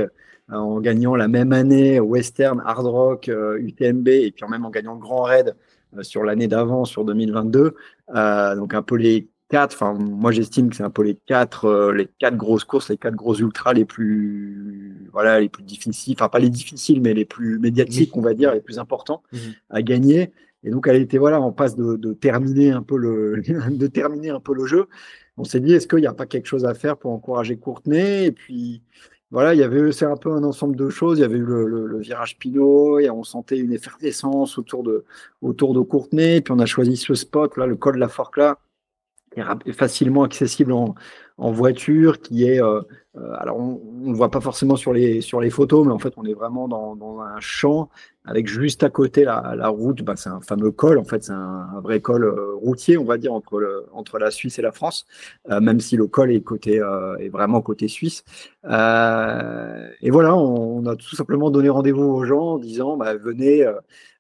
en 0.53 0.81
gagnant 0.81 1.15
la 1.15 1.29
même 1.29 1.53
année 1.53 2.01
Western, 2.01 2.63
Hard 2.65 2.87
Rock, 2.87 3.29
UTMB, 3.29 4.09
et 4.09 4.31
puis 4.31 4.45
même 4.49 4.65
en 4.65 4.71
gagnant 4.71 4.95
le 4.95 5.01
Grand 5.01 5.23
Raid 5.23 5.55
euh, 5.97 6.03
sur 6.03 6.25
l'année 6.25 6.49
d'avant, 6.49 6.85
sur 6.85 7.05
2022. 7.05 7.75
Euh, 8.15 8.57
donc 8.57 8.75
un 8.75 8.83
peu 8.83 8.97
les 8.97 9.29
quatre, 9.49 9.75
enfin 9.75 9.95
moi 9.95 10.33
j'estime 10.33 10.71
que 10.71 10.77
c'est 10.77 10.83
un 10.83 10.91
peu 10.91 11.03
les 11.03 11.17
quatre, 11.27 11.67
euh, 11.67 11.93
les 11.93 12.09
quatre 12.19 12.37
grosses 12.37 12.65
courses, 12.65 12.91
les 12.91 12.97
quatre 12.97 13.15
gros 13.15 13.35
ultras 13.35 13.73
les 13.73 13.85
plus, 13.85 15.09
voilà, 15.13 15.41
les 15.41 15.49
plus 15.49 15.63
difficiles, 15.63 16.15
enfin 16.19 16.29
pas 16.29 16.39
les 16.39 16.51
difficiles, 16.51 17.01
mais 17.01 17.15
les 17.15 17.25
plus 17.25 17.59
médiatiques, 17.59 18.17
on 18.17 18.23
va 18.23 18.35
dire, 18.35 18.53
les 18.53 18.61
plus 18.61 18.79
importants 18.79 19.23
mhm. 19.33 19.39
à 19.71 19.83
gagner. 19.83 20.33
Et 20.65 20.71
donc 20.71 20.87
elle 20.89 20.97
était 20.97 21.19
voilà 21.19 21.41
en 21.41 21.53
passe 21.53 21.77
de, 21.77 21.97
de 21.97 22.13
terminer 22.13 22.71
un 22.71 22.83
peu 22.83 22.97
le, 22.97 23.43
de 23.71 23.87
terminer 23.87 24.31
un 24.31 24.41
peu 24.41 24.55
le 24.55 24.67
jeu. 24.67 24.89
On 25.37 25.45
s'est 25.45 25.61
dit 25.61 25.75
est-ce 25.75 25.89
qu'il 25.89 25.99
n'y 25.99 26.07
a 26.07 26.15
pas 26.15 26.27
quelque 26.27 26.47
chose 26.47 26.65
à 26.65 26.75
faire 26.75 26.97
pour 26.97 27.11
encourager 27.11 27.57
Courtenay? 27.57 28.27
Et 28.27 28.33
puis 28.33 28.83
voilà, 29.35 29.53
il 29.53 29.59
y 29.59 29.65
avait 29.65 29.91
c'est 29.91 30.05
un 30.05 30.17
peu 30.17 30.31
un 30.31 30.45
ensemble 30.45 30.77
de 30.77 30.89
choses. 30.89 31.19
Il 31.19 31.23
y 31.23 31.25
avait 31.25 31.39
eu 31.39 31.45
le, 31.45 31.99
virage 31.99 32.39
Pinot, 32.39 33.01
on 33.01 33.25
sentait 33.25 33.59
une 33.59 33.73
effervescence 33.73 34.59
autour 34.59 34.85
de 34.85 35.05
autour 35.43 35.75
de 35.75 35.81
Courtenay. 35.81 36.41
Puis 36.41 36.53
on 36.53 36.61
a 36.61 36.67
choisi 36.67 36.97
ce 36.97 37.15
spot 37.15 37.57
là, 37.57 37.67
le 37.67 37.75
col 37.75 37.97
de 37.97 38.01
la 38.01 38.07
Forque 38.07 38.37
là, 38.37 38.61
qui 39.33 39.41
est 39.41 39.73
facilement 39.73 40.23
accessible 40.23 40.71
en, 40.71 40.95
en 41.39 41.51
voiture, 41.51 42.21
qui 42.21 42.45
est 42.45 42.63
euh, 42.63 42.83
alors 43.39 43.59
on 43.59 43.81
ne 44.09 44.15
voit 44.15 44.31
pas 44.31 44.41
forcément 44.41 44.75
sur 44.75 44.93
les 44.93 45.21
sur 45.21 45.41
les 45.41 45.51
photos, 45.51 45.87
mais 45.87 45.93
en 45.93 45.99
fait 46.01 46.15
on 46.17 46.25
est 46.25 46.35
vraiment 46.35 46.67
dans, 46.67 46.97
dans 46.97 47.21
un 47.21 47.39
champ 47.39 47.89
avec 48.25 48.49
juste 48.49 48.83
à 48.83 48.91
côté 48.91 49.25
la, 49.25 49.55
la 49.57 49.69
route. 49.69 50.03
Bah, 50.03 50.15
c'est 50.17 50.31
un 50.31 50.41
fameux 50.41 50.73
col, 50.73 50.99
en 50.99 51.05
fait 51.05 51.23
c'est 51.23 51.33
un, 51.33 51.69
un, 51.77 51.81
vrai 51.81 52.01
col 52.01 52.25
euh, 52.25 52.55
routier, 52.55 52.99
on 52.99 53.05
va 53.05 53.17
dire 53.17 53.33
entre 53.33 53.61
le, 53.61 53.87
entre 53.93 54.19
la 54.19 54.33
Suisse 54.33 54.59
et 54.59 54.63
la 54.63 54.73
France, 54.73 55.07
même 55.49 55.79
si 55.79 55.97
le 55.97 56.09
col 56.09 56.33
est 56.33 56.41
côté 56.41 56.83
est 57.21 57.29
vraiment 57.29 57.61
côté 57.63 57.87
suisse. 57.89 58.25
et 58.65 60.11
voilà, 60.11 60.35
on, 60.35 60.79
on, 60.79 60.87
a 60.87 60.97
tout 60.97 61.15
simplement 61.15 61.51
donné 61.51 61.69
rendez-vous 61.69 62.03
aux 62.03 62.25
gens 62.25 62.55
en 62.55 62.59
disant 62.59 62.97
bah, 62.97 63.15
venez 63.15 63.65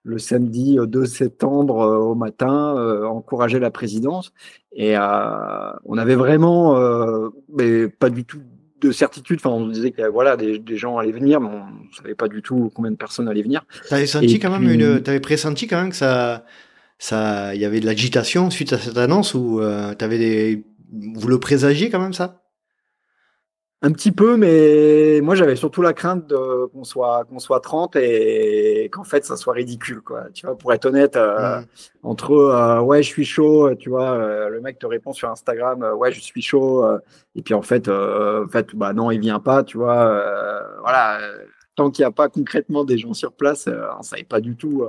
le 0.04 0.18
samedi 0.18 0.78
2 0.80 1.06
septembre 1.06 1.76
au 1.78 2.14
matin 2.14 2.74
encourager 3.06 3.58
la 3.58 3.70
présidence. 3.70 4.32
Et 4.72 4.96
on 4.96 5.98
avait 5.98 6.14
vraiment 6.14 6.76
mais 7.48 7.88
pas 7.88 8.10
du 8.10 8.24
tout 8.24 8.40
de 8.84 8.92
certitude. 8.92 9.40
Enfin, 9.40 9.50
on 9.50 9.66
disait 9.66 9.90
que 9.90 10.02
voilà, 10.08 10.36
des, 10.36 10.76
gens 10.76 10.98
allaient 10.98 11.12
venir, 11.12 11.40
mais 11.40 11.48
on 11.48 11.84
ne 11.88 11.94
savait 11.96 12.14
pas 12.14 12.28
du 12.28 12.42
tout 12.42 12.70
combien 12.74 12.90
de 12.90 12.96
personnes 12.96 13.28
allaient 13.28 13.42
venir. 13.42 13.64
T'avais 13.88 14.06
senti 14.06 14.38
quand 14.38 14.50
même 14.50 14.70
une, 14.70 15.02
t'avais 15.02 15.20
pressenti 15.20 15.66
quand 15.66 15.80
même 15.80 15.90
que 15.90 15.96
ça, 15.96 16.44
ça, 16.98 17.54
il 17.54 17.60
y 17.60 17.64
avait 17.64 17.80
de 17.80 17.86
l'agitation 17.86 18.50
suite 18.50 18.72
à 18.72 18.78
cette 18.78 18.98
annonce 18.98 19.34
ou 19.34 19.60
euh, 19.60 19.94
t'avais 19.94 20.18
des, 20.18 20.64
vous 21.14 21.28
le 21.28 21.38
présagiez 21.38 21.90
quand 21.90 22.00
même 22.00 22.12
ça? 22.12 22.43
Un 23.84 23.92
petit 23.92 24.12
peu, 24.12 24.38
mais 24.38 25.20
moi 25.22 25.34
j'avais 25.34 25.56
surtout 25.56 25.82
la 25.82 25.92
crainte 25.92 26.32
qu'on 26.72 26.84
soit 26.84 27.24
qu'on 27.24 27.38
soit 27.38 27.60
30 27.60 27.96
et 27.96 28.88
qu'en 28.90 29.04
fait 29.04 29.26
ça 29.26 29.36
soit 29.36 29.52
ridicule 29.52 30.00
quoi. 30.00 30.24
Tu 30.32 30.46
vois, 30.46 30.56
pour 30.56 30.72
être 30.72 30.86
honnête, 30.86 31.16
euh, 31.16 31.60
mm. 31.60 31.66
entre 32.02 32.32
euh, 32.32 32.80
ouais 32.80 33.02
je 33.02 33.08
suis 33.08 33.26
chaud, 33.26 33.74
tu 33.74 33.90
vois, 33.90 34.12
euh, 34.12 34.48
le 34.48 34.62
mec 34.62 34.78
te 34.78 34.86
répond 34.86 35.12
sur 35.12 35.28
Instagram 35.30 35.84
ouais 35.98 36.12
je 36.12 36.20
suis 36.20 36.40
chaud 36.40 36.82
et 37.34 37.42
puis 37.42 37.52
en 37.52 37.60
fait 37.60 37.90
en 37.90 38.48
fait 38.48 38.74
bah 38.74 38.94
non 38.94 39.10
il 39.10 39.20
vient 39.20 39.40
pas, 39.40 39.62
tu 39.62 39.76
vois, 39.76 40.04
voilà. 40.80 41.20
Tant 41.76 41.90
qu'il 41.90 42.04
n'y 42.04 42.06
a 42.06 42.12
pas 42.12 42.28
concrètement 42.28 42.84
des 42.84 42.98
gens 42.98 43.14
sur 43.14 43.32
place, 43.32 43.68
on 43.98 44.02
savait 44.02 44.22
pas 44.22 44.40
du 44.40 44.54
tout 44.56 44.86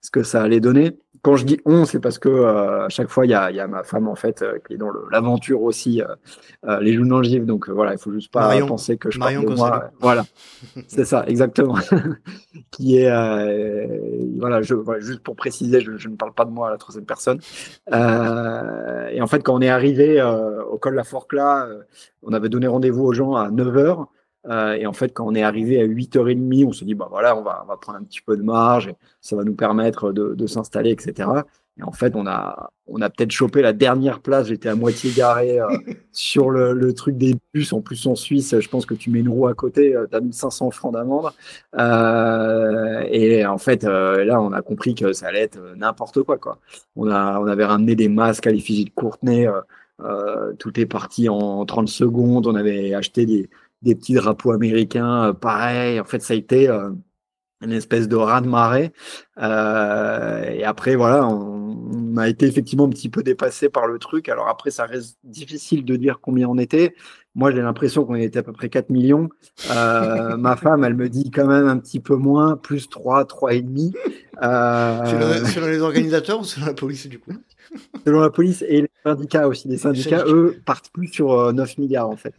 ce 0.00 0.08
que 0.08 0.22
ça 0.22 0.40
allait 0.40 0.60
donner 0.60 0.96
quand 1.22 1.36
je 1.36 1.44
dis 1.44 1.60
on, 1.64 1.84
c'est 1.84 2.00
parce 2.00 2.18
que 2.18 2.28
euh, 2.28 2.86
à 2.86 2.88
chaque 2.88 3.08
fois, 3.08 3.26
il 3.26 3.30
y 3.30 3.34
a, 3.34 3.50
y 3.50 3.60
a, 3.60 3.66
ma 3.66 3.82
femme 3.82 4.08
en 4.08 4.14
fait 4.14 4.42
euh, 4.42 4.58
qui 4.66 4.74
est 4.74 4.76
dans 4.76 4.90
l'aventure 5.10 5.62
aussi, 5.62 6.02
euh, 6.02 6.80
les 6.80 6.94
joues 6.94 7.06
d'angive. 7.06 7.44
Donc 7.44 7.68
voilà, 7.68 7.92
il 7.92 7.98
faut 7.98 8.12
juste 8.12 8.32
pas 8.32 8.58
penser 8.66 8.96
que 8.96 9.10
je 9.10 9.18
parle 9.18 9.44
de 9.44 9.54
moi. 9.54 9.90
Voilà, 10.00 10.24
c'est 10.88 11.04
ça, 11.04 11.24
exactement. 11.26 11.76
qui 12.70 12.98
est 12.98 13.10
voilà, 14.38 14.62
je, 14.62 14.74
juste 15.00 15.20
pour 15.20 15.36
préciser, 15.36 15.80
je, 15.80 15.96
je, 15.96 16.08
ne 16.08 16.16
parle 16.16 16.32
pas 16.32 16.44
de 16.44 16.50
moi 16.50 16.68
à 16.68 16.70
la 16.70 16.78
troisième 16.78 17.06
personne. 17.06 17.40
et 17.90 19.22
en 19.22 19.26
fait, 19.26 19.42
quand 19.42 19.54
on 19.54 19.60
est 19.60 19.68
arrivé 19.68 20.22
au 20.70 20.78
col 20.78 20.92
de 20.92 20.96
la 20.96 21.04
Forcla, 21.04 21.68
on 22.22 22.32
avait 22.32 22.48
donné 22.48 22.66
rendez-vous 22.66 23.04
aux 23.04 23.12
gens 23.12 23.34
à 23.34 23.50
9 23.50 23.68
h 23.68 24.06
euh, 24.48 24.74
et 24.74 24.86
en 24.86 24.92
fait, 24.92 25.12
quand 25.12 25.26
on 25.26 25.34
est 25.34 25.42
arrivé 25.42 25.80
à 25.80 25.86
8h30, 25.86 26.66
on 26.66 26.72
se 26.72 26.84
dit, 26.84 26.94
bah 26.94 27.08
voilà, 27.10 27.36
on 27.36 27.42
va, 27.42 27.62
on 27.64 27.68
va 27.68 27.76
prendre 27.76 27.98
un 27.98 28.04
petit 28.04 28.20
peu 28.20 28.36
de 28.36 28.42
marge, 28.42 28.88
et 28.88 28.96
ça 29.20 29.36
va 29.36 29.44
nous 29.44 29.54
permettre 29.54 30.12
de, 30.12 30.34
de 30.34 30.46
s'installer, 30.46 30.90
etc. 30.90 31.28
Et 31.78 31.84
en 31.84 31.92
fait, 31.92 32.16
on 32.16 32.26
a, 32.26 32.70
on 32.88 33.00
a 33.00 33.08
peut-être 33.08 33.30
chopé 33.30 33.62
la 33.62 33.72
dernière 33.72 34.20
place. 34.20 34.48
J'étais 34.48 34.68
à 34.68 34.74
moitié 34.74 35.12
garé 35.16 35.60
euh, 35.60 35.68
sur 36.12 36.50
le, 36.50 36.72
le, 36.72 36.92
truc 36.92 37.16
des 37.16 37.36
bus. 37.54 37.72
En 37.72 37.80
plus, 37.80 38.06
en 38.06 38.16
Suisse, 38.16 38.58
je 38.58 38.68
pense 38.68 38.84
que 38.84 38.94
tu 38.94 39.10
mets 39.10 39.20
une 39.20 39.28
roue 39.28 39.46
à 39.46 39.54
côté, 39.54 39.94
euh, 39.94 40.06
tu 40.10 40.16
as 40.16 40.20
1500 40.20 40.70
francs 40.72 40.92
d'amende. 40.92 41.30
Euh, 41.78 43.04
et 43.10 43.46
en 43.46 43.58
fait, 43.58 43.84
là, 43.84 44.40
on 44.40 44.52
a 44.52 44.62
compris 44.62 44.94
que 44.94 45.12
ça 45.12 45.28
allait 45.28 45.42
être 45.42 45.60
n'importe 45.76 46.22
quoi, 46.22 46.38
quoi. 46.38 46.58
On, 46.96 47.08
a, 47.10 47.38
on 47.38 47.46
avait 47.46 47.64
ramené 47.64 47.94
des 47.94 48.08
masques 48.08 48.46
à 48.46 48.50
l'effigie 48.50 48.84
de 48.84 48.90
Courtenay. 48.90 49.46
tout 50.58 50.80
est 50.80 50.86
parti 50.86 51.28
en 51.28 51.64
30 51.64 51.88
secondes. 51.88 52.46
On 52.48 52.56
avait 52.56 52.94
acheté 52.94 53.24
des, 53.24 53.48
des 53.82 53.94
petits 53.94 54.14
drapeaux 54.14 54.52
américains, 54.52 55.28
euh, 55.28 55.32
pareil. 55.32 56.00
En 56.00 56.04
fait, 56.04 56.20
ça 56.20 56.34
a 56.34 56.36
été 56.36 56.68
euh, 56.68 56.90
une 57.62 57.72
espèce 57.72 58.08
de 58.08 58.16
raz-de-marée. 58.16 58.92
Euh, 59.40 60.44
et 60.50 60.64
après, 60.64 60.96
voilà, 60.96 61.26
on, 61.26 62.16
a 62.16 62.28
été 62.28 62.46
effectivement 62.46 62.86
un 62.86 62.90
petit 62.90 63.08
peu 63.08 63.22
dépassé 63.22 63.68
par 63.68 63.86
le 63.86 63.98
truc. 63.98 64.28
Alors 64.28 64.48
après, 64.48 64.70
ça 64.70 64.86
reste 64.86 65.18
difficile 65.22 65.84
de 65.84 65.96
dire 65.96 66.18
combien 66.20 66.48
on 66.48 66.58
était. 66.58 66.94
Moi, 67.36 67.52
j'ai 67.52 67.62
l'impression 67.62 68.04
qu'on 68.04 68.16
était 68.16 68.40
à 68.40 68.42
peu 68.42 68.52
près 68.52 68.68
4 68.68 68.90
millions. 68.90 69.28
Ma 69.68 70.56
femme, 70.56 70.82
elle 70.82 70.96
me 70.96 71.08
dit 71.08 71.30
quand 71.30 71.46
même 71.46 71.68
un 71.68 71.78
petit 71.78 72.00
peu 72.00 72.16
moins, 72.16 72.56
plus 72.56 72.88
3, 72.88 73.24
3 73.26 73.54
et 73.54 73.62
demi. 73.62 73.92
Euh... 74.42 75.44
Selon, 75.44 75.66
les 75.68 75.80
organisateurs 75.80 76.40
ou 76.40 76.44
selon 76.44 76.66
la 76.66 76.74
police, 76.74 77.06
du 77.06 77.20
coup? 77.20 77.32
Selon 78.04 78.20
la 78.20 78.30
police 78.30 78.62
et 78.66 78.82
les 78.82 78.90
syndicats 79.04 79.48
aussi. 79.48 79.68
Les 79.68 79.78
syndicats, 79.78 80.24
eux, 80.26 80.60
partent 80.64 80.90
plus 80.90 81.08
sur 81.08 81.52
9 81.52 81.68
euh, 81.68 81.80
milliards, 81.80 82.08
en 82.08 82.16
fait. 82.16 82.34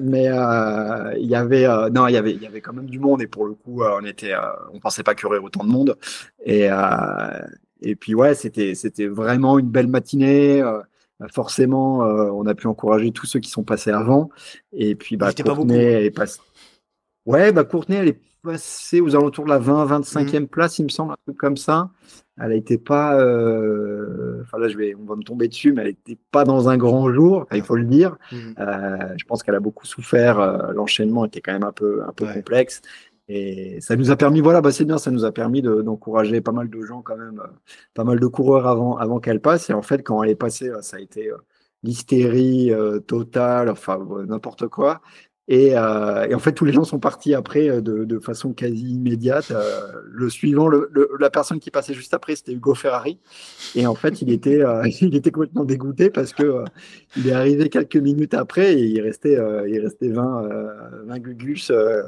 Mais 0.00 0.28
euh, 0.28 1.14
il 1.18 1.26
y 1.26 1.34
avait, 1.34 1.66
euh, 1.66 1.90
non, 1.90 2.06
il 2.06 2.14
y 2.14 2.16
avait, 2.16 2.32
il 2.32 2.42
y 2.42 2.46
avait 2.46 2.60
quand 2.60 2.72
même 2.72 2.88
du 2.88 2.98
monde 2.98 3.22
et 3.22 3.26
pour 3.26 3.46
le 3.46 3.54
coup, 3.54 3.82
on 3.82 4.04
était, 4.04 4.34
on 4.72 4.80
pensait 4.80 5.02
pas 5.02 5.14
qu'il 5.14 5.24
y 5.24 5.26
aurait 5.26 5.38
autant 5.38 5.64
de 5.64 5.70
monde. 5.70 5.96
Et, 6.44 6.68
et 7.80 7.96
puis, 7.96 8.14
ouais, 8.14 8.34
c'était, 8.34 8.74
c'était 8.74 9.06
vraiment 9.06 9.58
une 9.58 9.68
belle 9.68 9.88
matinée. 9.88 10.62
forcément, 11.32 11.98
on 11.98 12.46
a 12.46 12.54
pu 12.54 12.66
encourager 12.66 13.10
tous 13.10 13.26
ceux 13.26 13.40
qui 13.40 13.50
sont 13.50 13.64
passés 13.64 13.90
avant. 13.90 14.30
Et 14.72 14.94
puis, 14.94 15.16
bah, 15.16 15.32
Courtenay 15.32 16.06
est 16.06 16.10
passé. 16.10 16.40
Ouais, 17.26 17.52
bah, 17.52 17.64
Courtenay, 17.64 17.98
elle 17.98 18.08
est 18.08 18.20
passée 18.42 19.00
aux 19.00 19.14
alentours 19.14 19.44
de 19.44 19.50
la 19.50 19.58
20-25e 19.58 20.40
mmh. 20.40 20.46
place, 20.46 20.78
il 20.78 20.84
me 20.84 20.88
semble, 20.88 21.12
un 21.12 21.16
truc 21.26 21.36
comme 21.36 21.56
ça. 21.56 21.90
Elle 22.40 22.50
n'était 22.50 22.78
pas, 22.78 23.18
euh, 23.20 24.42
enfin 24.42 24.58
là 24.58 24.68
je 24.68 24.76
vais, 24.76 24.94
on 24.94 25.04
va 25.04 25.16
me 25.16 25.22
tomber 25.22 25.48
dessus, 25.48 25.72
mais 25.72 25.82
elle 25.82 25.88
n'était 25.88 26.18
pas 26.30 26.44
dans 26.44 26.68
un 26.68 26.76
grand 26.76 27.12
jour, 27.12 27.46
il 27.52 27.62
faut 27.62 27.76
le 27.76 27.84
dire. 27.84 28.16
Mmh. 28.32 28.36
Euh, 28.58 29.14
je 29.16 29.24
pense 29.24 29.42
qu'elle 29.42 29.54
a 29.54 29.60
beaucoup 29.60 29.86
souffert. 29.86 30.38
Euh, 30.38 30.72
l'enchaînement 30.72 31.24
était 31.24 31.40
quand 31.40 31.52
même 31.52 31.64
un 31.64 31.72
peu, 31.72 32.02
un 32.06 32.12
peu 32.12 32.26
complexe. 32.26 32.80
Et 33.30 33.78
ça 33.80 33.94
nous 33.96 34.10
a 34.10 34.16
permis, 34.16 34.40
voilà, 34.40 34.62
bah 34.62 34.72
c'est 34.72 34.86
bien, 34.86 34.96
ça 34.96 35.10
nous 35.10 35.24
a 35.24 35.32
permis 35.32 35.60
d'encourager 35.60 36.40
pas 36.40 36.52
mal 36.52 36.70
de 36.70 36.80
gens 36.80 37.02
quand 37.02 37.16
même, 37.16 37.42
pas 37.92 38.04
mal 38.04 38.18
de 38.18 38.26
coureurs 38.26 38.66
avant, 38.66 38.96
avant 38.96 39.20
qu'elle 39.20 39.40
passe. 39.40 39.68
Et 39.68 39.74
en 39.74 39.82
fait, 39.82 40.02
quand 40.02 40.22
elle 40.22 40.30
est 40.30 40.34
passée, 40.34 40.70
ça 40.80 40.96
a 40.96 41.00
été 41.00 41.30
l'hystérie 41.82 42.72
totale, 43.06 43.68
enfin 43.68 43.98
n'importe 44.26 44.68
quoi. 44.68 45.02
Euh, 45.50 46.26
et, 46.28 46.34
en 46.34 46.38
fait, 46.38 46.52
tous 46.52 46.64
les 46.64 46.72
gens 46.72 46.84
sont 46.84 46.98
partis 46.98 47.34
après 47.34 47.68
euh, 47.68 47.80
de, 47.80 48.18
façon 48.18 48.52
quasi 48.52 48.94
immédiate. 48.94 49.50
Euh, 49.50 49.92
le 50.04 50.28
suivant, 50.28 50.68
le, 50.68 50.90
la 51.18 51.30
personne 51.30 51.58
qui 51.58 51.70
passait 51.70 51.94
juste 51.94 52.14
après, 52.14 52.36
c'était 52.36 52.52
Hugo 52.52 52.74
Ferrari. 52.74 53.18
Et 53.74 53.86
en 53.86 53.94
fait, 53.94 54.20
il 54.22 54.30
était, 54.30 54.60
il 55.00 55.14
était 55.14 55.30
complètement 55.30 55.64
dégoûté 55.64 56.10
parce 56.10 56.32
que 56.32 56.64
il 57.16 57.28
est 57.28 57.32
arrivé 57.32 57.68
quelques 57.68 57.96
minutes 57.96 58.34
après 58.34 58.74
et 58.74 58.84
il 58.84 59.00
restait, 59.00 59.38
il 59.68 59.80
restait 59.80 60.08
20, 60.08 60.48
20 61.06 61.18
gugus 61.18 61.70
euh, 61.70 62.02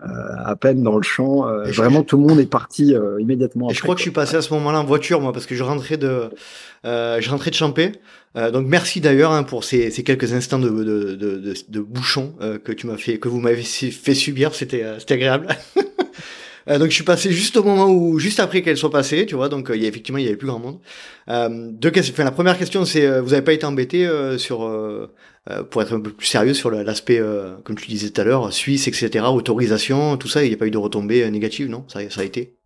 à 0.00 0.56
peine 0.56 0.82
dans 0.82 0.96
le 0.96 1.02
champ. 1.02 1.48
Euh, 1.48 1.64
vraiment, 1.70 2.02
tout 2.02 2.16
le 2.18 2.26
monde 2.26 2.40
est 2.40 2.46
parti 2.46 2.94
euh, 2.94 3.20
immédiatement. 3.20 3.70
Et 3.70 3.74
je 3.74 3.80
crois 3.80 3.94
que 3.94 4.00
je 4.00 4.04
suis 4.04 4.10
passé 4.10 4.36
à 4.36 4.42
ce 4.42 4.52
moment-là 4.54 4.80
en 4.80 4.84
voiture, 4.84 5.20
moi, 5.20 5.32
parce 5.32 5.46
que 5.46 5.54
je 5.54 5.62
rentrais 5.62 5.96
de, 5.96 6.30
je 6.84 7.30
rentrais 7.30 7.50
de 7.50 7.56
Champé. 7.56 7.92
donc 8.34 8.66
merci 8.66 9.00
d'ailleurs 9.00 9.32
hein, 9.32 9.44
pour 9.44 9.64
ces, 9.64 9.90
ces, 9.90 10.02
quelques 10.02 10.32
instants 10.32 10.58
de, 10.58 10.68
de, 10.68 11.14
de, 11.14 11.54
de 11.68 11.80
bouchon 11.80 12.34
que 12.64 12.72
tu 12.72 12.86
m'as 12.86 12.96
fait, 12.96 13.18
que 13.18 13.28
vous 13.28 13.40
m'avez 13.40 13.62
fait 13.62 14.14
subir. 14.14 14.54
C'était, 14.54 14.84
c'était 14.98 15.14
agréable. 15.14 15.48
donc 16.66 16.88
je 16.88 16.94
suis 16.94 17.04
passé 17.04 17.30
juste 17.30 17.56
au 17.56 17.62
moment 17.62 17.90
où, 17.90 18.18
juste 18.18 18.40
après 18.40 18.62
qu'elle 18.62 18.76
soit 18.76 18.90
passée, 18.90 19.26
tu 19.26 19.34
vois. 19.34 19.48
Donc 19.48 19.70
il 19.74 19.82
y 19.82 19.84
a 19.84 19.88
effectivement 19.88 20.18
il 20.18 20.24
y 20.24 20.28
avait 20.28 20.36
plus 20.36 20.48
grand 20.48 20.58
monde. 20.58 20.80
deux 21.78 21.90
questions. 21.90 22.14
Enfin, 22.14 22.24
la 22.24 22.32
première 22.32 22.58
question 22.58 22.84
c'est, 22.84 23.20
vous 23.20 23.34
avez 23.34 23.42
pas 23.42 23.52
été 23.52 23.66
embêté 23.66 24.08
sur 24.38 24.62
euh, 25.50 25.62
pour 25.62 25.82
être 25.82 25.92
un 25.92 26.00
peu 26.00 26.10
plus 26.10 26.26
sérieux 26.26 26.54
sur 26.54 26.70
l'aspect, 26.70 27.18
euh, 27.18 27.56
comme 27.64 27.76
tu 27.76 27.86
disais 27.86 28.08
tout 28.08 28.20
à 28.20 28.24
l'heure, 28.24 28.50
Suisse, 28.50 28.88
etc., 28.88 29.26
autorisation, 29.28 30.16
tout 30.16 30.28
ça, 30.28 30.42
il 30.42 30.48
n'y 30.48 30.54
a 30.54 30.56
pas 30.56 30.66
eu 30.66 30.70
de 30.70 30.78
retombées 30.78 31.22
euh, 31.22 31.28
négatives, 31.28 31.68
non? 31.68 31.84
Ça, 31.88 32.08
ça 32.08 32.22
a 32.22 32.24
été? 32.24 32.56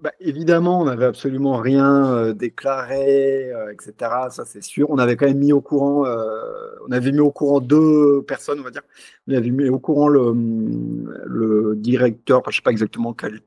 Bah, 0.00 0.12
évidemment, 0.20 0.80
on 0.82 0.84
n'avait 0.84 1.06
absolument 1.06 1.56
rien 1.56 2.32
déclaré, 2.32 3.50
etc. 3.72 3.94
Ça, 4.30 4.44
c'est 4.44 4.62
sûr. 4.62 4.90
On 4.90 4.98
avait 4.98 5.16
quand 5.16 5.26
même 5.26 5.38
mis 5.38 5.52
au 5.52 5.60
courant, 5.60 6.04
on 6.86 6.92
avait 6.92 7.12
mis 7.12 7.20
au 7.20 7.30
courant 7.30 7.60
deux 7.60 8.22
personnes, 8.22 8.60
on 8.60 8.62
va 8.62 8.70
dire. 8.70 8.82
On 9.26 9.34
avait 9.34 9.50
mis 9.50 9.68
au 9.68 9.78
courant 9.78 10.08
le, 10.08 10.34
le 11.24 11.76
directeur, 11.76 12.40
enfin, 12.40 12.50
je 12.50 12.56
sais 12.56 12.62
pas 12.62 12.72
exactement 12.72 13.14
quel 13.14 13.40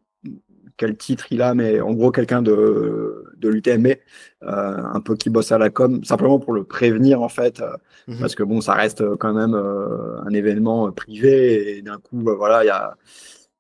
quel 0.79 0.95
titre 0.95 1.27
il 1.29 1.41
a, 1.41 1.53
mais 1.53 1.81
en 1.81 1.93
gros 1.93 2.09
quelqu'un 2.09 2.41
de, 2.41 3.25
de 3.37 3.49
l'UTMB, 3.49 3.87
euh, 3.87 3.97
un 4.43 5.01
peu 5.01 5.15
qui 5.15 5.29
bosse 5.29 5.51
à 5.51 5.57
la 5.57 5.69
com, 5.69 6.03
simplement 6.05 6.39
pour 6.39 6.53
le 6.53 6.63
prévenir 6.63 7.21
en 7.21 7.27
fait, 7.27 7.59
euh, 7.59 7.75
mhm. 8.07 8.19
parce 8.19 8.33
que 8.33 8.43
bon, 8.43 8.61
ça 8.61 8.73
reste 8.73 9.03
quand 9.17 9.33
même 9.33 9.53
euh, 9.53 10.21
un 10.21 10.29
événement 10.29 10.89
privé 10.93 11.77
et 11.77 11.81
d'un 11.81 11.97
coup, 11.97 12.21
voilà, 12.21 12.63
il 12.63 12.67
y 12.67 12.71
a 12.71 12.95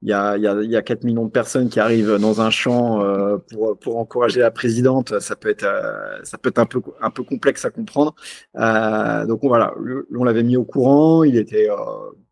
il 0.01 0.09
y 0.09 0.13
a, 0.13 0.37
y, 0.37 0.47
a, 0.47 0.61
y 0.61 0.75
a 0.75 0.81
4 0.81 1.03
millions 1.03 1.25
de 1.25 1.31
personnes 1.31 1.69
qui 1.69 1.79
arrivent 1.79 2.17
dans 2.17 2.41
un 2.41 2.49
champ 2.49 2.99
pour, 3.51 3.77
pour 3.77 3.97
encourager 3.97 4.39
la 4.39 4.51
présidente. 4.51 5.19
Ça 5.19 5.35
peut 5.35 5.49
être, 5.49 5.65
ça 6.23 6.37
peut 6.37 6.49
être 6.49 6.59
un 6.59 6.65
peu, 6.65 6.81
un 7.01 7.09
peu 7.09 7.23
complexe 7.23 7.65
à 7.65 7.69
comprendre. 7.69 8.15
donc 8.55 9.39
voilà, 9.43 9.73
on 10.15 10.23
l'avait 10.23 10.43
mis 10.43 10.55
au 10.55 10.63
courant. 10.63 11.23
Il 11.23 11.35
était 11.35 11.67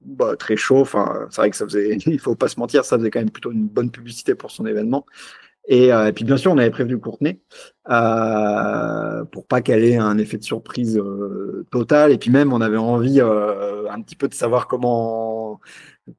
bah, 0.02 0.36
très 0.38 0.56
chaud. 0.56 0.80
Enfin, 0.80 1.28
c'est 1.30 1.42
vrai 1.42 1.50
que 1.50 1.58
ça 1.58 1.66
faisait, 1.66 1.98
il 2.06 2.20
faut 2.20 2.36
pas 2.36 2.48
se 2.48 2.60
mentir, 2.60 2.86
ça 2.86 2.98
faisait 2.98 3.12
quand 3.12 3.20
même 3.20 3.32
plutôt 3.32 3.52
une 3.52 3.68
bonne 3.68 3.92
publicité 3.92 4.36
pour 4.36 4.52
son 4.52 4.66
événement. 4.66 5.06
Et, 5.68 5.92
euh, 5.92 6.12
puis 6.14 6.24
bien 6.24 6.38
sûr, 6.38 6.52
on 6.54 6.58
avait 6.58 6.72
prévenu 6.72 6.98
Courtenay 6.98 7.42
euh, 7.90 9.26
pour 9.26 9.46
pas 9.46 9.62
qu'elle 9.62 9.84
ait 9.84 9.98
un 9.98 10.18
effet 10.18 10.38
de 10.38 10.44
surprise 10.44 10.98
euh, 10.98 11.68
total. 11.72 12.12
Et 12.14 12.18
puis 12.18 12.30
même, 12.30 12.54
on 12.54 12.62
avait 12.62 12.78
envie 12.78 13.20
euh, 13.20 13.90
un 13.90 14.02
petit 14.02 14.16
peu 14.16 14.30
de 14.30 14.34
savoir 14.34 14.68
comment 14.68 15.60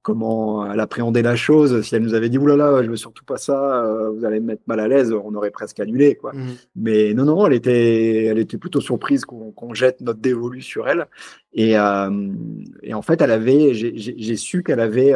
comment 0.03 0.71
elle 0.71 0.81
appréhendait 0.81 1.23
la 1.23 1.37
chose. 1.37 1.83
Si 1.83 1.95
elle 1.95 2.03
nous 2.03 2.15
avait 2.15 2.29
dit 2.29 2.39
oulala, 2.39 2.83
je 2.83 2.91
veux 2.91 2.97
surtout 2.97 3.25
pas 3.25 3.37
ça, 3.37 3.85
euh, 3.85 4.11
vous 4.11 4.25
allez 4.25 4.41
me 4.41 4.47
mettre 4.47 4.63
mal 4.67 4.81
à 4.81 4.89
l'aise, 4.89 5.13
on 5.13 5.35
aurait 5.35 5.51
presque 5.51 5.81
annulé 5.81 6.15
quoi. 6.15 6.33
Mmh. 6.33 6.47
Mais 6.77 7.15
non 7.15 7.25
non, 7.25 7.47
elle 7.47 7.55
était 7.55 8.25
elle 8.25 8.39
était 8.39 8.59
plutôt 8.59 8.81
surprise 8.81 9.25
qu'on 9.25 9.75
jette 9.75 10.01
notre 10.01 10.21
dévolu 10.21 10.63
sur 10.63 10.89
elle. 10.89 11.07
Et, 11.53 11.73
et 11.73 12.95
en 12.95 13.03
fait, 13.03 13.21
elle 13.21 13.31
avait 13.31 13.75
j'ai 13.75 14.37
su 14.37 14.63
qu'elle 14.63 14.81
avait 14.81 15.15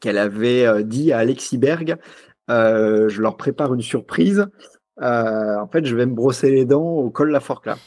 qu'elle 0.00 0.18
avait 0.18 0.84
dit 0.84 1.12
à 1.12 1.18
Alexis 1.18 1.58
Berg 1.58 1.98
euh, 2.50 3.08
je 3.08 3.22
leur 3.22 3.36
prépare 3.36 3.74
une 3.74 3.82
surprise. 3.82 4.46
Euh, 5.00 5.56
en 5.58 5.68
fait, 5.68 5.84
je 5.86 5.96
vais 5.96 6.06
me 6.06 6.14
brosser 6.14 6.50
les 6.50 6.64
dents 6.64 6.82
au 6.82 7.10
col 7.10 7.30
La 7.30 7.40
Forclaz. 7.40 7.78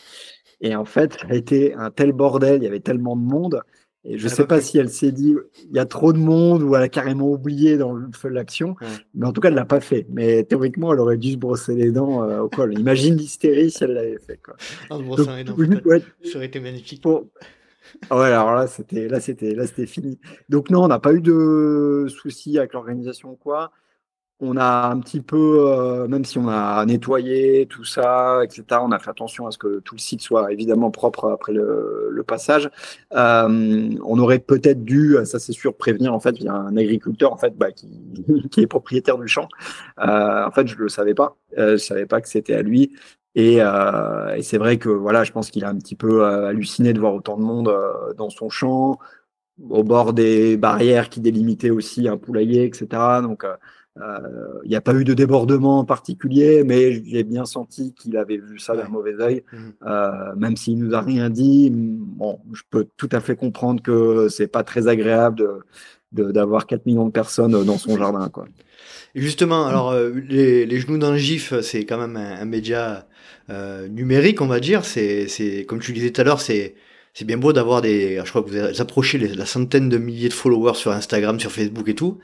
Et 0.61 0.75
en 0.75 0.85
fait, 0.85 1.13
ça 1.13 1.27
a 1.29 1.35
été 1.35 1.73
un 1.73 1.91
tel 1.91 2.13
bordel, 2.13 2.61
il 2.61 2.63
y 2.63 2.67
avait 2.67 2.79
tellement 2.79 3.15
de 3.15 3.21
monde. 3.21 3.61
Et 4.07 4.19
je 4.19 4.25
ne 4.25 4.29
sais 4.29 4.45
pas 4.45 4.61
si 4.61 4.77
elle 4.77 4.89
s'est 4.89 5.11
dit 5.11 5.35
il 5.63 5.75
y 5.75 5.79
a 5.79 5.85
trop 5.85 6.13
de 6.13 6.19
monde 6.19 6.61
ou 6.61 6.75
elle 6.75 6.83
a 6.83 6.89
carrément 6.89 7.27
oublié 7.27 7.75
dans 7.77 7.93
le 7.93 8.07
feu 8.13 8.29
de 8.29 8.35
l'action. 8.35 8.75
Mais 9.15 9.25
en 9.25 9.33
tout 9.33 9.41
cas, 9.41 9.47
elle 9.47 9.55
l'a 9.55 9.65
pas 9.65 9.79
fait. 9.79 10.05
Mais 10.09 10.43
théoriquement, 10.43 10.93
elle 10.93 10.99
aurait 10.99 11.17
dû 11.17 11.31
se 11.31 11.37
brosser 11.37 11.75
les 11.75 11.91
dents 11.91 12.23
euh, 12.23 12.41
au 12.41 12.49
col. 12.49 12.77
Imagine 12.77 13.17
l'hystérie 13.17 13.71
si 13.71 13.83
elle 13.83 13.93
l'avait 13.93 14.19
fait. 14.19 14.39
Quoi. 14.43 14.55
Ah, 14.91 14.97
Donc, 14.97 15.19
ça 15.19 16.37
aurait 16.37 16.45
été 16.45 16.59
magnifique. 16.59 17.03
Ah 18.09 18.17
ouais, 18.17 18.25
alors 18.25 18.53
là, 18.53 18.67
c'était 18.67 19.07
là, 19.07 19.19
c'était 19.19 19.55
là, 19.55 19.65
c'était 19.65 19.85
fini. 19.85 20.19
Donc 20.49 20.69
non, 20.69 20.83
on 20.83 20.87
n'a 20.87 20.99
pas 20.99 21.13
eu 21.13 21.21
de 21.21 22.07
soucis 22.09 22.57
avec 22.57 22.73
l'organisation 22.73 23.31
ou 23.31 23.35
quoi 23.35 23.71
on 24.41 24.57
a 24.57 24.89
un 24.89 24.99
petit 24.99 25.21
peu, 25.21 25.69
euh, 25.69 26.07
même 26.07 26.25
si 26.25 26.37
on 26.37 26.49
a 26.49 26.85
nettoyé 26.85 27.67
tout 27.67 27.85
ça, 27.85 28.41
etc., 28.43 28.63
on 28.81 28.91
a 28.91 28.99
fait 28.99 29.09
attention 29.09 29.47
à 29.47 29.51
ce 29.51 29.57
que 29.57 29.79
tout 29.79 29.95
le 29.95 29.99
site 29.99 30.21
soit 30.21 30.51
évidemment 30.51 30.91
propre 30.91 31.29
après 31.29 31.53
le, 31.53 32.23
passage. 32.27 32.71
Euh, 33.13 33.89
on 34.03 34.17
aurait 34.17 34.39
peut-être 34.39 34.83
dû, 34.83 35.15
ça 35.25 35.37
c'est 35.37 35.51
sûr, 35.53 35.77
prévenir 35.77 36.11
en 36.11 36.19
fait, 36.19 36.31
il 36.39 36.45
y 36.45 36.47
a 36.47 36.55
un 36.55 36.75
agriculteur 36.75 37.31
en 37.31 37.37
fait 37.37 37.55
bah, 37.55 37.71
qui, 37.71 37.87
qui, 38.51 38.61
est 38.61 38.67
propriétaire 38.67 39.17
du 39.19 39.27
champ. 39.27 39.47
Euh, 39.99 40.45
en 40.45 40.51
fait, 40.51 40.67
je 40.67 40.75
le 40.75 40.89
savais 40.89 41.13
pas, 41.13 41.37
je 41.55 41.77
savais 41.77 42.07
pas 42.07 42.19
que 42.19 42.27
c'était 42.27 42.55
à 42.55 42.63
lui. 42.63 42.93
Et, 43.35 43.57
et 43.57 44.41
c'est 44.41 44.57
vrai 44.57 44.77
que 44.77 44.89
voilà, 44.89 45.23
je 45.23 45.31
pense 45.31 45.51
qu'il 45.51 45.65
a 45.65 45.69
un 45.69 45.77
petit 45.77 45.95
peu 45.95 46.25
halluciné 46.25 46.93
de 46.93 46.99
voir 46.99 47.13
autant 47.13 47.37
de 47.37 47.43
monde 47.43 47.71
dans 48.17 48.29
son 48.29 48.49
champ, 48.49 48.97
au 49.69 49.83
bord 49.83 50.13
des 50.13 50.57
barrières 50.57 51.09
qui 51.09 51.21
délimitaient 51.21 51.69
aussi 51.69 52.07
un 52.07 52.17
poulailler, 52.17 52.65
etc. 52.65 52.87
Donc 53.21 53.43
euh, 53.43 53.55
il 53.97 54.69
n'y 54.69 54.75
a 54.75 54.81
pas 54.81 54.93
eu 54.93 55.05
de 55.05 55.13
débordement 55.13 55.86
particulier, 55.86 56.63
mais 56.65 57.01
j'ai 57.05 57.23
bien 57.23 57.45
senti 57.45 57.93
qu'il 57.93 58.17
avait 58.17 58.38
vu 58.38 58.60
ça 58.60 58.75
d'un 58.75 58.89
mauvais 58.89 59.15
œil, 59.21 59.43
mmh. 59.51 59.58
euh, 59.88 60.36
même 60.36 60.58
s'il 60.58 60.77
nous 60.77 60.93
a 60.93 61.01
rien 61.01 61.29
dit. 61.29 61.71
Bon, 61.71 62.39
je 62.53 62.63
peux 62.69 62.88
tout 62.97 63.10
à 63.13 63.21
fait 63.21 63.36
comprendre 63.36 63.81
que 63.81 64.27
c'est 64.29 64.47
pas 64.47 64.63
très 64.63 64.88
agréable 64.88 65.62
de, 66.12 66.31
d'avoir 66.31 66.67
4 66.67 66.86
millions 66.86 67.05
de 67.05 67.12
personnes 67.12 67.63
dans 67.63 67.77
son 67.77 67.97
jardin, 67.97 68.27
quoi. 68.29 68.45
justement, 69.15 69.65
alors 69.65 69.91
euh, 69.91 70.12
les, 70.27 70.65
les, 70.65 70.79
genoux 70.79 70.97
d'un 70.97 71.15
gif, 71.15 71.60
c'est 71.62 71.86
quand 71.86 71.97
même 71.97 72.17
un, 72.17 72.45
média 72.45 73.08
numérique, 73.89 74.41
on 74.41 74.47
va 74.47 74.60
dire. 74.60 74.84
C'est, 74.84 75.27
c'est 75.29 75.65
comme 75.65 75.79
tu 75.79 75.93
disais 75.93 76.12
tout 76.12 76.19
à 76.19 76.23
l'heure, 76.25 76.41
c'est 76.41 76.75
c'est 77.15 77.25
bien 77.25 77.38
beau 77.38 77.54
d'avoir 77.54 77.82
des. 77.82 78.21
Je 78.23 78.30
crois 78.30 78.43
que 78.43 78.49
vous 78.49 78.82
approchez 78.82 79.17
la 79.17 79.45
centaine 79.45 79.88
de 79.88 79.97
milliers 79.97 80.28
de 80.28 80.34
followers 80.34 80.75
sur 80.75 80.91
Instagram, 80.91 81.39
sur 81.39 81.51
Facebook 81.51 81.88
et 81.88 81.95
tout. 81.95 82.19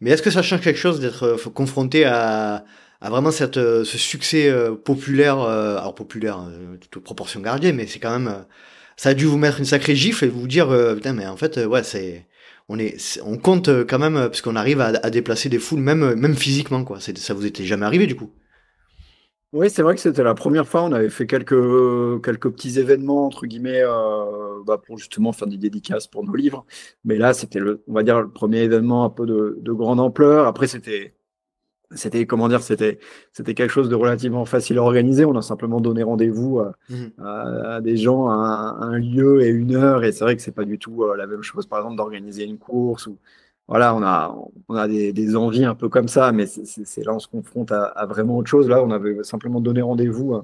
Mais 0.00 0.10
est-ce 0.10 0.22
que 0.22 0.30
ça 0.30 0.42
change 0.42 0.60
quelque 0.60 0.78
chose 0.78 1.00
d'être 1.00 1.24
euh, 1.24 1.50
confronté 1.52 2.04
à, 2.04 2.64
à 3.00 3.10
vraiment 3.10 3.32
cette, 3.32 3.56
euh, 3.56 3.82
ce 3.82 3.98
succès 3.98 4.48
euh, 4.48 4.76
populaire, 4.76 5.40
alors 5.40 5.94
populaire, 5.96 6.40
toute 6.90 7.02
proportion 7.02 7.40
gardée, 7.40 7.72
mais 7.72 7.88
c'est 7.88 7.98
quand 7.98 8.16
même, 8.16 8.44
ça 8.96 9.08
a 9.08 9.14
dû 9.14 9.24
vous 9.24 9.38
mettre 9.38 9.58
une 9.58 9.64
sacrée 9.64 9.96
gifle 9.96 10.24
et 10.24 10.28
vous 10.28 10.46
dire, 10.46 10.68
putain, 10.94 11.14
mais 11.14 11.26
en 11.26 11.36
fait, 11.36 11.58
ouais, 11.58 11.82
c'est, 11.82 12.24
on 12.68 12.78
est, 12.78 13.20
on 13.24 13.38
compte 13.38 13.68
quand 13.88 13.98
même 13.98 14.14
parce 14.14 14.40
qu'on 14.40 14.54
arrive 14.54 14.80
à, 14.80 14.92
à, 15.02 15.10
déplacer 15.10 15.48
des 15.48 15.58
foules, 15.58 15.80
même, 15.80 16.14
même 16.14 16.36
physiquement, 16.36 16.84
quoi. 16.84 16.98
Ça 17.00 17.34
vous 17.34 17.44
était 17.44 17.64
jamais 17.64 17.86
arrivé 17.86 18.06
du 18.06 18.14
coup? 18.14 18.30
Oui, 19.54 19.70
c'est 19.70 19.82
vrai 19.82 19.94
que 19.94 20.00
c'était 20.00 20.22
la 20.22 20.34
première 20.34 20.68
fois. 20.68 20.82
On 20.82 20.92
avait 20.92 21.08
fait 21.08 21.26
quelques, 21.26 22.22
quelques 22.22 22.50
petits 22.50 22.78
événements, 22.78 23.24
entre 23.26 23.46
guillemets, 23.46 23.80
euh, 23.82 24.62
bah, 24.66 24.76
pour 24.76 24.98
justement 24.98 25.32
faire 25.32 25.48
des 25.48 25.56
dédicaces 25.56 26.06
pour 26.06 26.22
nos 26.22 26.34
livres. 26.34 26.66
Mais 27.04 27.16
là, 27.16 27.32
c'était, 27.32 27.58
le, 27.58 27.82
on 27.88 27.94
va 27.94 28.02
dire, 28.02 28.20
le 28.20 28.30
premier 28.30 28.58
événement 28.58 29.04
un 29.04 29.10
peu 29.10 29.24
de, 29.24 29.56
de 29.62 29.72
grande 29.72 30.00
ampleur. 30.00 30.46
Après, 30.46 30.66
c'était, 30.66 31.14
c'était, 31.92 32.26
comment 32.26 32.48
dire, 32.48 32.62
c'était, 32.62 32.98
c'était 33.32 33.54
quelque 33.54 33.70
chose 33.70 33.88
de 33.88 33.94
relativement 33.94 34.44
facile 34.44 34.76
à 34.78 34.82
organiser. 34.82 35.24
On 35.24 35.34
a 35.36 35.42
simplement 35.42 35.80
donné 35.80 36.02
rendez-vous 36.02 36.60
à, 36.60 36.74
mmh. 36.90 37.22
à, 37.24 37.80
des 37.80 37.96
gens 37.96 38.28
à 38.28 38.76
un, 38.82 38.98
lieu 38.98 39.42
et 39.42 39.48
une 39.48 39.74
heure. 39.74 40.04
Et 40.04 40.12
c'est 40.12 40.24
vrai 40.24 40.36
que 40.36 40.42
c'est 40.42 40.52
pas 40.52 40.66
du 40.66 40.78
tout 40.78 41.04
euh, 41.04 41.16
la 41.16 41.26
même 41.26 41.42
chose, 41.42 41.66
par 41.66 41.78
exemple, 41.78 41.96
d'organiser 41.96 42.44
une 42.44 42.58
course 42.58 43.06
ou, 43.06 43.18
voilà, 43.68 43.94
on 43.94 44.02
a, 44.02 44.34
on 44.68 44.74
a 44.74 44.88
des, 44.88 45.12
des, 45.12 45.36
envies 45.36 45.64
un 45.66 45.74
peu 45.74 45.90
comme 45.90 46.08
ça, 46.08 46.32
mais 46.32 46.46
c'est 46.46 47.04
là 47.04 47.14
on 47.14 47.18
se 47.18 47.28
confronte 47.28 47.70
à, 47.70 47.84
à, 47.84 48.06
vraiment 48.06 48.38
autre 48.38 48.48
chose. 48.48 48.68
Là, 48.68 48.82
on 48.82 48.90
avait 48.90 49.22
simplement 49.24 49.60
donné 49.60 49.82
rendez-vous 49.82 50.42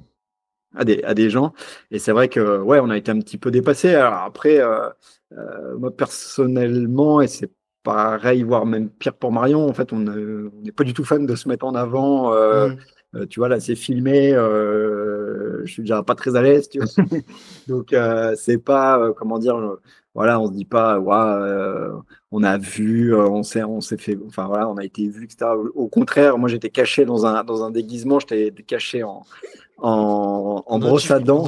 à 0.75 0.85
des, 0.85 1.01
à 1.03 1.15
des 1.15 1.29
gens, 1.31 1.53
et 1.89 1.99
c'est 1.99 2.11
vrai 2.11 2.29
que 2.29 2.59
ouais, 2.59 2.79
on 2.79 2.89
a 2.89 2.97
été 2.97 3.11
un 3.11 3.19
petit 3.19 3.39
peu 3.39 3.49
dépassé. 3.49 3.95
Alors 3.95 4.21
après, 4.21 4.59
euh, 4.59 4.89
euh, 5.37 5.77
moi 5.77 5.95
personnellement, 5.95 7.19
et 7.21 7.27
c'est 7.27 7.51
pareil, 7.83 8.43
voire 8.43 8.65
même 8.67 8.89
pire 8.89 9.15
pour 9.15 9.31
Marion. 9.31 9.67
En 9.67 9.73
fait, 9.73 9.91
on 9.91 9.99
n'est 9.99 10.71
pas 10.71 10.83
du 10.83 10.93
tout 10.93 11.03
fan 11.03 11.25
de 11.25 11.35
se 11.35 11.49
mettre 11.49 11.65
en 11.65 11.75
avant. 11.75 12.31
Mmh. 12.31 13.27
tu 13.27 13.39
vois, 13.39 13.49
là, 13.49 13.59
c'est 13.59 13.75
filmé. 13.75 14.31
je 14.31 15.63
suis 15.65 15.81
déjà 15.83 16.03
pas 16.03 16.15
très 16.15 16.35
à 16.35 16.41
l'aise. 16.41 16.69
Donc, 17.67 17.95
c'est 18.35 18.57
pas, 18.57 19.11
comment 19.13 19.39
dire, 19.39 19.77
voilà, 20.15 20.39
on 20.39 20.47
se 20.47 20.53
dit 20.53 20.65
pas, 20.65 20.99
ouais, 20.99 21.15
on 22.35 22.43
a 22.43 22.57
vu, 22.57 23.15
on 23.15 23.43
s'est, 23.43 23.63
on 23.63 23.79
s'est 23.79 23.97
fait, 23.97 24.17
enfin 24.27 24.47
voilà, 24.47 24.67
on 24.69 24.75
a 24.75 24.83
été 24.83 25.07
vu, 25.07 25.23
etc. 25.23 25.51
Au 25.73 25.87
contraire, 25.87 26.37
moi, 26.37 26.49
j'étais 26.49 26.69
caché 26.69 27.05
dans 27.05 27.25
un, 27.25 27.43
dans 27.43 27.63
un 27.63 27.71
déguisement. 27.71 28.19
J'étais 28.19 28.51
caché 28.63 29.03
en, 29.03 29.23
en, 29.77 30.63
en 30.65 30.79
brosse 30.79 31.09
à 31.11 31.19
dents. 31.19 31.47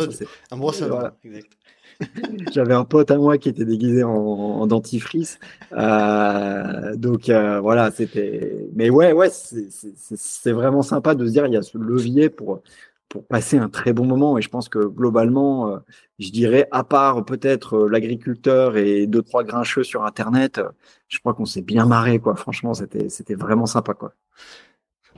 En 0.52 0.58
brosse 0.58 0.82
à 0.82 0.88
dents, 0.88 1.10
exact. 1.26 1.52
J'avais 2.54 2.74
un 2.74 2.86
pote 2.86 3.10
à 3.12 3.18
moi 3.18 3.38
qui 3.38 3.50
était 3.50 3.66
déguisé 3.66 4.04
en, 4.04 4.68
dentifrice. 4.68 5.40
Euh, 5.74 6.96
donc 6.96 7.30
euh, 7.30 7.60
voilà, 7.60 7.92
c'était. 7.92 8.68
Mais 8.76 8.90
ouais, 8.90 9.14
ouais, 9.14 9.30
c'est 9.30 10.52
vraiment 10.52 10.82
sympa 10.82 11.16
de 11.16 11.26
se 11.26 11.32
dire 11.32 11.46
il 11.48 11.54
y 11.54 11.58
a 11.58 11.62
ce 11.62 11.78
levier 11.78 12.30
pour 12.30 12.62
pour 13.10 13.26
passer 13.26 13.58
un 13.58 13.70
très 13.70 13.94
bon 13.94 14.06
moment. 14.06 14.38
Et 14.38 14.42
je 14.42 14.50
pense 14.50 14.70
que 14.70 14.80
globalement, 14.80 15.72
euh, 15.72 15.78
je 16.20 16.30
dirais, 16.30 16.68
à 16.72 16.84
part 16.84 17.26
peut-être 17.26 17.88
l'agriculteur 17.88 18.78
et 18.78 19.08
deux 19.08 19.22
trois 19.22 19.44
grincheux 19.44 19.84
sur 19.84 20.04
Internet, 20.04 20.62
je 21.08 21.20
crois 21.20 21.34
qu'on 21.34 21.46
s'est 21.46 21.62
bien 21.62 21.86
marré 21.86 22.20
quoi. 22.20 22.36
Franchement, 22.36 22.74
c'était 22.74 23.10
c'était 23.10 23.36
vraiment 23.36 23.66
sympa 23.66 23.94
quoi. 23.94 24.14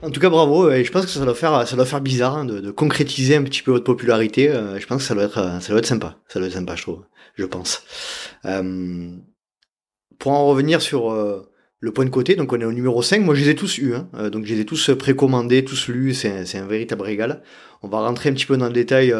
En 0.02 0.10
tout 0.10 0.20
cas, 0.20 0.30
bravo. 0.30 0.70
Et 0.70 0.84
je 0.84 0.92
pense 0.92 1.04
que 1.04 1.10
ça 1.10 1.24
doit 1.24 1.34
faire, 1.34 1.68
ça 1.68 1.76
doit 1.76 1.84
faire 1.84 2.00
bizarre 2.00 2.38
hein, 2.38 2.44
de, 2.46 2.60
de, 2.60 2.70
concrétiser 2.70 3.36
un 3.36 3.42
petit 3.42 3.62
peu 3.62 3.70
votre 3.70 3.84
popularité. 3.84 4.48
Euh, 4.48 4.78
je 4.78 4.86
pense 4.86 4.98
que 4.98 5.08
ça 5.08 5.14
doit 5.14 5.24
être, 5.24 5.38
euh, 5.38 5.60
ça 5.60 5.68
doit 5.68 5.78
être 5.78 5.86
sympa. 5.86 6.16
Ça 6.28 6.38
doit 6.38 6.48
être 6.48 6.54
sympa, 6.54 6.74
je 6.74 6.82
trouve. 6.82 7.04
Je 7.34 7.44
pense. 7.44 7.82
Euh, 8.46 9.10
pour 10.18 10.32
en 10.32 10.46
revenir 10.46 10.80
sur 10.80 11.12
euh, 11.12 11.49
le 11.80 11.92
point 11.92 12.04
de 12.04 12.10
côté, 12.10 12.36
donc 12.36 12.52
on 12.52 12.60
est 12.60 12.64
au 12.64 12.72
numéro 12.72 13.02
5. 13.02 13.22
Moi, 13.22 13.34
je 13.34 13.42
les 13.42 13.50
ai 13.50 13.54
tous 13.54 13.78
eus. 13.78 13.94
Hein. 13.94 14.28
donc, 14.30 14.44
je 14.44 14.54
les 14.54 14.60
ai 14.60 14.64
tous 14.64 14.90
précommandés, 14.98 15.64
tous 15.64 15.88
lus. 15.88 16.14
C'est 16.14 16.58
un 16.58 16.66
véritable 16.66 17.02
régal. 17.02 17.42
On 17.82 17.88
va 17.88 18.00
rentrer 18.00 18.28
un 18.28 18.32
petit 18.32 18.46
peu 18.46 18.56
dans 18.56 18.66
le 18.66 18.72
détail 18.72 19.14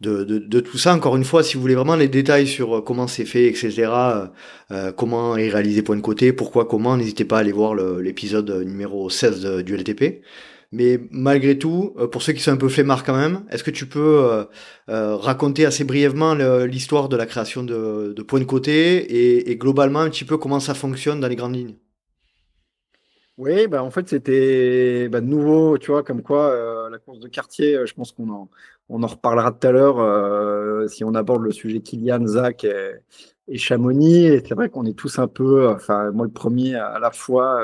de, 0.00 0.60
tout 0.60 0.78
ça. 0.78 0.94
Encore 0.94 1.16
une 1.16 1.24
fois, 1.24 1.42
si 1.42 1.54
vous 1.54 1.60
voulez 1.60 1.74
vraiment 1.74 1.96
les 1.96 2.08
détails 2.08 2.46
sur 2.46 2.76
euh, 2.76 2.80
comment 2.80 3.06
c'est 3.06 3.24
fait, 3.24 3.46
etc., 3.46 3.72
euh, 3.86 4.26
euh, 4.72 4.92
comment 4.92 5.36
est 5.36 5.48
réalisé 5.48 5.82
point 5.82 5.96
de 5.96 6.00
côté, 6.00 6.32
pourquoi, 6.32 6.66
comment, 6.66 6.96
n'hésitez 6.96 7.24
pas 7.24 7.38
à 7.38 7.40
aller 7.40 7.52
voir 7.52 7.74
l'épisode 7.74 8.50
numéro 8.64 9.08
16 9.10 9.62
du 9.64 9.76
LTP. 9.76 10.22
Mais 10.72 10.98
malgré 11.12 11.56
tout, 11.56 11.94
pour 12.10 12.22
ceux 12.22 12.32
qui 12.32 12.40
sont 12.40 12.50
un 12.50 12.56
peu 12.56 12.68
flemmards 12.68 13.04
quand 13.04 13.16
même, 13.16 13.44
est-ce 13.50 13.62
que 13.62 13.70
tu 13.70 13.86
peux 13.86 14.46
raconter 14.88 15.66
assez 15.66 15.84
brièvement 15.84 16.34
l'histoire 16.64 17.08
de 17.08 17.16
la 17.16 17.26
création 17.26 17.62
de, 17.62 18.12
de 18.12 18.22
Point 18.22 18.40
de 18.40 18.44
Côté 18.44 19.48
et, 19.48 19.56
globalement 19.56 20.00
un 20.00 20.10
petit 20.10 20.24
peu 20.24 20.36
comment 20.36 20.58
ça 20.58 20.74
fonctionne 20.74 21.20
dans 21.20 21.28
les 21.28 21.36
grandes 21.36 21.54
lignes? 21.54 21.76
Oui, 23.36 23.66
bah 23.66 23.82
en 23.82 23.90
fait, 23.90 24.08
c'était 24.08 25.08
bah, 25.08 25.20
de 25.20 25.26
nouveau, 25.26 25.76
tu 25.78 25.90
vois, 25.90 26.04
comme 26.04 26.22
quoi 26.22 26.50
euh, 26.50 26.88
la 26.88 26.98
course 26.98 27.18
de 27.18 27.26
quartier, 27.28 27.74
euh, 27.74 27.86
je 27.86 27.92
pense 27.94 28.12
qu'on 28.12 28.30
en, 28.30 28.48
on 28.88 29.02
en 29.02 29.06
reparlera 29.08 29.50
tout 29.50 29.66
à 29.66 29.72
l'heure 29.72 29.98
euh, 29.98 30.86
si 30.86 31.02
on 31.02 31.14
aborde 31.14 31.42
le 31.42 31.50
sujet 31.50 31.80
Kylian, 31.80 32.24
Zach 32.28 32.62
et, 32.62 32.92
et 33.48 33.58
Chamonix. 33.58 34.26
Et 34.26 34.44
c'est 34.46 34.54
vrai 34.54 34.68
qu'on 34.68 34.86
est 34.86 34.96
tous 34.96 35.18
un 35.18 35.26
peu, 35.26 35.68
enfin, 35.68 36.12
moi 36.12 36.26
le 36.26 36.32
premier 36.32 36.76
à 36.76 37.00
la 37.00 37.10
fois, 37.10 37.60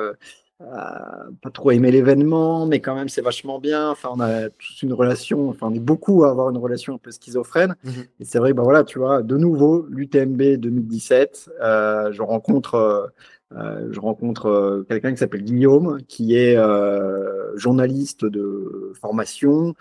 pas 0.59 1.51
trop 1.55 1.71
aimé 1.71 1.93
l'événement, 1.93 2.67
mais 2.67 2.81
quand 2.81 2.97
même 2.97 3.09
c'est 3.09 3.23
vachement 3.23 3.61
bien. 3.61 3.91
Enfin, 3.91 4.09
on 4.13 4.19
a 4.19 4.51
tous 4.51 4.83
une 4.83 4.93
relation, 4.93 5.51
enfin, 5.51 5.69
on 5.71 5.75
est 5.75 5.79
beaucoup 5.79 6.25
à 6.25 6.31
avoir 6.31 6.51
une 6.51 6.59
relation 6.59 6.95
un 6.95 6.99
peu 6.99 7.13
schizophrène. 7.13 7.77
Mmh 7.85 7.91
et 8.19 8.25
c'est 8.25 8.41
vrai, 8.41 8.55
bah 8.55 8.65
voilà, 8.65 8.83
tu 8.83 8.99
vois, 8.99 9.23
de 9.23 9.37
nouveau, 9.37 9.87
l'UTMB 9.89 10.57
2017, 10.57 11.49
je 11.61 12.23
rencontre 12.23 13.13
euh, 13.57 13.89
je 13.91 13.99
rencontre 13.99 14.47
euh, 14.47 14.87
quelqu'un 14.89 15.11
qui 15.11 15.19
s'appelle 15.19 15.43
Guillaume, 15.43 16.01
qui 16.07 16.37
est 16.37 16.57
euh, 16.57 17.57
journaliste 17.57 18.25
de 18.25 18.93
formation, 19.01 19.75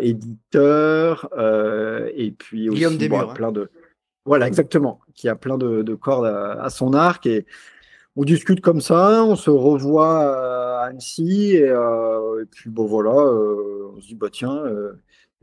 éditeur, 0.00 1.28
et 2.14 2.30
puis 2.32 2.70
aussi 2.70 2.84
hein. 2.84 3.26
plein 3.34 3.52
de 3.52 3.70
voilà 4.24 4.46
exactement, 4.46 5.00
qui 5.14 5.28
a 5.28 5.34
plein 5.34 5.58
de, 5.58 5.94
cordes 5.94 6.26
à, 6.26 6.70
son 6.70 6.94
arc 6.94 7.26
et 7.26 7.44
on 8.14 8.24
discute 8.24 8.60
comme 8.60 8.80
ça, 8.80 9.24
on 9.24 9.36
se 9.36 9.50
revoit 9.50 10.80
à 10.80 10.84
Annecy 10.86 11.56
et, 11.56 11.66
et 11.66 12.46
puis 12.50 12.70
bon 12.70 12.86
voilà, 12.86 13.10
on 13.10 14.00
se 14.00 14.06
dit 14.06 14.14
bah 14.14 14.28
tiens 14.30 14.62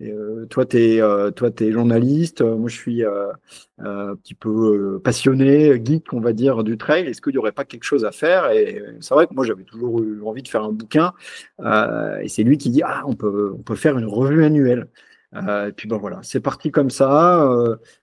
euh, 0.01 0.45
toi, 0.45 0.65
tu 0.65 0.77
es, 0.77 1.01
euh, 1.01 1.31
journaliste. 1.71 2.41
Euh, 2.41 2.55
moi, 2.55 2.69
je 2.69 2.75
suis 2.75 3.03
un 3.03 4.15
petit 4.15 4.33
peu 4.33 4.99
passionné, 5.03 5.81
geek, 5.83 6.13
on 6.13 6.19
va 6.19 6.33
dire, 6.33 6.63
du 6.63 6.77
trail. 6.77 7.07
Est-ce 7.07 7.21
qu'il 7.21 7.33
n'y 7.33 7.37
aurait 7.37 7.51
pas 7.51 7.65
quelque 7.65 7.83
chose 7.83 8.05
à 8.05 8.11
faire? 8.11 8.51
Et 8.51 8.81
c'est 9.01 9.13
vrai 9.13 9.27
que 9.27 9.33
moi, 9.33 9.45
j'avais 9.45 9.63
toujours 9.63 10.01
eu 10.01 10.21
envie 10.23 10.43
de 10.43 10.47
faire 10.47 10.63
un 10.63 10.71
bouquin. 10.71 11.13
et 11.59 12.27
c'est 12.27 12.43
lui 12.43 12.57
qui 12.57 12.69
dit 12.69 12.81
Ah, 12.83 13.03
on 13.07 13.15
peut, 13.15 13.53
on 13.57 13.61
peut 13.61 13.75
faire 13.75 13.97
une 13.97 14.05
revue 14.05 14.43
annuelle. 14.43 14.87
Et 15.35 15.71
puis 15.75 15.87
ben 15.87 15.97
voilà, 15.97 16.19
c'est 16.23 16.39
parti 16.39 16.71
comme 16.71 16.89
ça, 16.89 17.47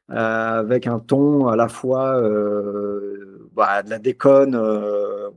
avec 0.09 0.87
un 0.87 1.01
ton 1.01 1.49
à 1.49 1.57
la 1.57 1.69
fois 1.69 2.21
bah, 3.55 3.83
de 3.83 3.91
la 3.91 3.99
déconne, 3.99 4.55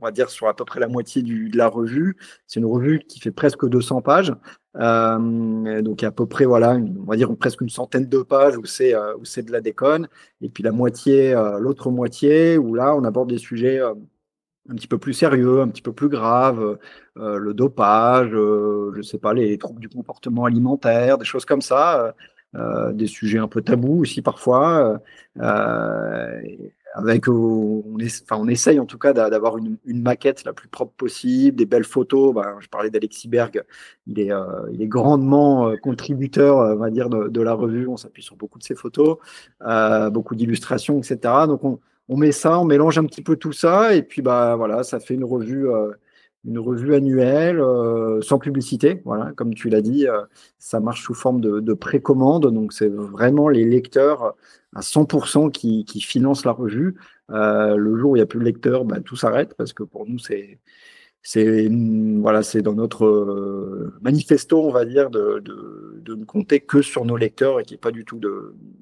on 0.00 0.04
va 0.04 0.10
dire 0.12 0.30
sur 0.30 0.48
à 0.48 0.54
peu 0.54 0.64
près 0.64 0.80
la 0.80 0.88
moitié 0.88 1.22
du, 1.22 1.48
de 1.48 1.58
la 1.58 1.68
revue. 1.68 2.16
C'est 2.46 2.60
une 2.60 2.66
revue 2.66 3.00
qui 3.00 3.20
fait 3.20 3.30
presque 3.30 3.68
200 3.68 4.02
pages, 4.02 4.32
euh, 4.76 5.82
donc 5.82 6.02
à 6.04 6.10
peu 6.10 6.26
près 6.26 6.44
voilà, 6.44 6.76
on 6.76 7.04
va 7.04 7.16
dire 7.16 7.34
presque 7.36 7.60
une 7.60 7.68
centaine 7.68 8.08
de 8.08 8.22
pages 8.22 8.56
où 8.56 8.64
c'est 8.64 8.94
euh, 8.94 9.16
où 9.16 9.24
c'est 9.24 9.42
de 9.42 9.52
la 9.52 9.60
déconne, 9.60 10.08
et 10.40 10.48
puis 10.48 10.62
la 10.62 10.72
moitié, 10.72 11.34
euh, 11.34 11.58
l'autre 11.58 11.90
moitié 11.90 12.56
où 12.56 12.74
là 12.74 12.94
on 12.94 13.04
aborde 13.04 13.30
des 13.30 13.38
sujets 13.38 13.80
un 14.68 14.74
petit 14.74 14.86
peu 14.86 14.98
plus 14.98 15.14
sérieux, 15.14 15.60
un 15.60 15.68
petit 15.68 15.82
peu 15.82 15.92
plus 15.92 16.08
graves, 16.08 16.78
le 17.16 17.52
dopage, 17.54 18.30
je 18.30 19.02
sais 19.02 19.18
pas, 19.18 19.34
les 19.34 19.58
troubles 19.58 19.80
du 19.80 19.88
comportement 19.88 20.44
alimentaire, 20.44 21.18
des 21.18 21.24
choses 21.24 21.44
comme 21.44 21.62
ça, 21.62 22.14
des 22.92 23.06
sujets 23.06 23.38
un 23.38 23.48
peu 23.48 23.62
tabous 23.62 24.00
aussi 24.00 24.22
parfois 24.22 25.00
avec 26.94 27.28
euh, 27.28 27.32
on, 27.32 27.96
enfin, 27.96 28.36
on 28.40 28.48
essaye 28.48 28.78
en 28.80 28.86
tout 28.86 28.98
cas 28.98 29.12
d'avoir 29.12 29.58
une, 29.58 29.78
maquette 29.86 30.44
la 30.44 30.52
plus 30.52 30.68
propre 30.68 30.92
possible, 30.96 31.56
des 31.56 31.66
belles 31.66 31.84
photos. 31.84 32.34
Ben, 32.34 32.56
je 32.60 32.68
parlais 32.68 32.90
d'Alexis 32.90 33.28
Berg, 33.28 33.62
il 34.06 34.20
est, 34.20 34.32
euh, 34.32 34.44
il 34.72 34.82
est 34.82 34.88
grandement 34.88 35.68
euh, 35.68 35.76
contributeur, 35.76 36.56
on 36.58 36.76
va 36.76 36.90
dire, 36.90 37.08
de, 37.08 37.28
de 37.28 37.40
la 37.40 37.52
revue. 37.54 37.86
On 37.86 37.96
s'appuie 37.96 38.22
sur 38.22 38.36
beaucoup 38.36 38.58
de 38.58 38.64
ses 38.64 38.74
photos, 38.74 39.18
euh, 39.62 40.10
beaucoup 40.10 40.34
d'illustrations, 40.34 40.98
etc. 40.98 41.18
Donc 41.46 41.64
on, 41.64 41.78
on, 42.10 42.16
met 42.16 42.32
ça, 42.32 42.60
on 42.60 42.64
mélange 42.64 42.98
un 42.98 43.04
petit 43.04 43.22
peu 43.22 43.36
tout 43.36 43.52
ça, 43.52 43.94
et 43.94 44.02
puis 44.02 44.22
bah 44.22 44.56
voilà, 44.56 44.82
ça 44.82 45.00
fait 45.00 45.14
une 45.14 45.24
revue. 45.24 45.68
une 46.44 46.58
revue 46.58 46.94
annuelle 46.94 47.62
sans 48.22 48.38
publicité, 48.38 49.02
voilà, 49.04 49.32
comme 49.36 49.54
tu 49.54 49.68
l'as 49.68 49.82
dit, 49.82 50.06
ça 50.58 50.80
marche 50.80 51.02
sous 51.02 51.14
forme 51.14 51.40
de, 51.40 51.60
de 51.60 51.72
précommande, 51.72 52.52
donc 52.52 52.72
c'est 52.72 52.88
vraiment 52.88 53.48
les 53.48 53.64
lecteurs 53.64 54.34
à 54.74 54.80
100% 54.80 55.50
qui, 55.50 55.84
qui 55.84 56.00
finance 56.00 56.44
la 56.44 56.52
revue. 56.52 56.96
Euh, 57.30 57.76
le 57.76 57.96
jour 57.96 58.12
où 58.12 58.16
il 58.16 58.18
n'y 58.18 58.22
a 58.22 58.26
plus 58.26 58.40
de 58.40 58.44
lecteurs, 58.44 58.84
bah, 58.84 59.00
tout 59.00 59.16
s'arrête 59.16 59.54
parce 59.54 59.72
que 59.72 59.82
pour 59.82 60.06
nous, 60.06 60.18
c'est 60.18 60.58
c'est 61.22 61.68
voilà, 62.18 62.42
c'est 62.42 62.62
dans 62.62 62.72
notre 62.72 63.04
euh, 63.04 63.94
manifesto, 64.00 64.64
on 64.64 64.72
va 64.72 64.86
dire, 64.86 65.10
de, 65.10 65.40
de, 65.40 66.00
de, 66.00 66.14
ne 66.14 66.24
compter 66.24 66.60
que 66.60 66.80
sur 66.80 67.04
nos 67.04 67.18
lecteurs 67.18 67.60
et 67.60 67.64
qu'il 67.64 67.74
n'y 67.74 67.78
ait 67.78 67.80
pas 67.80 67.90
du 67.90 68.06
tout 68.06 68.18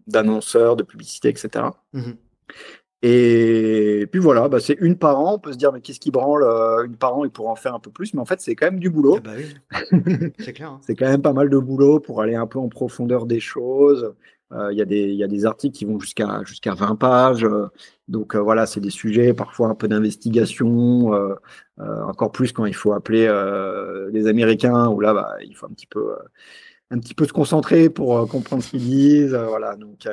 d'annonceurs, 0.06 0.76
de, 0.76 0.84
publicité, 0.84 1.28
etc. 1.30 1.64
et 3.02 4.08
puis 4.10 4.20
voilà, 4.20 4.48
bah 4.48 4.58
c'est 4.58 4.76
une 4.80 4.96
par 4.96 5.20
an. 5.20 5.34
On 5.34 5.38
peut 5.38 5.52
se 5.52 5.58
dire, 5.58 5.72
mais 5.72 5.80
qu'est-ce 5.80 6.00
qui 6.00 6.10
branle 6.10 6.42
euh, 6.42 6.84
une 6.84 6.96
par 6.96 7.16
an 7.16 7.24
Il 7.24 7.30
pourrait 7.30 7.50
en 7.50 7.56
faire 7.56 7.74
un 7.74 7.78
peu 7.78 7.90
plus, 7.90 8.12
mais 8.14 8.20
en 8.20 8.24
fait, 8.24 8.40
c'est 8.40 8.56
quand 8.56 8.66
même 8.66 8.80
du 8.80 8.90
boulot. 8.90 9.18
Ah 9.18 9.20
bah 9.24 9.30
oui. 9.36 10.32
c'est 10.38 10.52
clair. 10.52 10.70
Hein. 10.70 10.80
c'est 10.82 10.96
quand 10.96 11.06
même 11.06 11.22
pas 11.22 11.32
mal 11.32 11.48
de 11.48 11.58
boulot 11.58 12.00
pour 12.00 12.22
aller 12.22 12.34
un 12.34 12.46
peu 12.46 12.58
en 12.58 12.68
profondeur 12.68 13.26
des 13.26 13.40
choses. 13.40 14.14
Euh, 14.50 14.72
il 14.72 14.78
y, 14.78 14.82
a 14.82 14.86
des, 14.86 15.12
y 15.12 15.22
a 15.22 15.28
des 15.28 15.44
articles 15.44 15.76
qui 15.76 15.84
vont 15.84 16.00
jusqu'à 16.00 16.42
jusqu'à 16.44 16.74
20 16.74 16.96
pages. 16.96 17.46
Donc 18.08 18.34
euh, 18.34 18.40
voilà, 18.40 18.66
c'est 18.66 18.80
des 18.80 18.90
sujets 18.90 19.34
parfois 19.34 19.68
un 19.68 19.74
peu 19.74 19.86
d'investigation, 19.86 21.12
encore 21.78 22.32
plus 22.32 22.52
quand 22.52 22.64
il 22.64 22.74
faut 22.74 22.94
appeler 22.94 23.26
les 24.10 24.26
Américains, 24.26 24.88
où 24.88 24.98
là, 25.00 25.14
bah, 25.14 25.36
il 25.46 25.54
faut 25.54 25.66
un 25.66 25.72
petit 25.72 25.86
peu 25.86 26.16
un 26.90 26.98
petit 26.98 27.14
peu 27.14 27.26
se 27.26 27.32
concentrer 27.32 27.90
pour 27.90 28.26
comprendre 28.28 28.62
ce 28.62 28.70
qu'ils 28.70 28.84
disent. 28.84 29.34
voilà, 29.34 29.76
donc, 29.76 30.08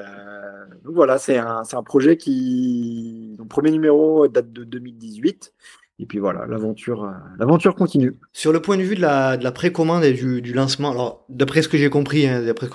donc 0.83 0.93
voilà, 0.93 1.17
c'est 1.17 1.37
un, 1.37 1.63
un 1.71 1.83
projet 1.83 2.17
qui, 2.17 3.35
le 3.39 3.45
premier 3.45 3.71
numéro 3.71 4.27
date 4.27 4.51
de 4.51 4.63
2018. 4.63 5.53
Et 5.97 6.05
puis 6.05 6.19
voilà, 6.19 6.45
l'aventure, 6.45 7.05
euh, 7.05 7.11
l'aventure 7.39 7.73
continue. 7.73 8.17
Sur 8.33 8.51
le 8.51 8.61
point 8.61 8.75
de 8.75 8.81
vue 8.81 8.95
de 8.95 9.01
la, 9.01 9.37
de 9.37 9.45
la 9.45 9.53
précommande 9.53 10.03
et 10.03 10.11
du, 10.11 10.41
du 10.41 10.51
lancement, 10.51 10.91
alors 10.91 11.25
d'après 11.29 11.61
ce 11.61 11.69
que 11.69 11.77
j'ai 11.77 11.89
compris, 11.89 12.27
hein, 12.27 12.41
d'après 12.41 12.67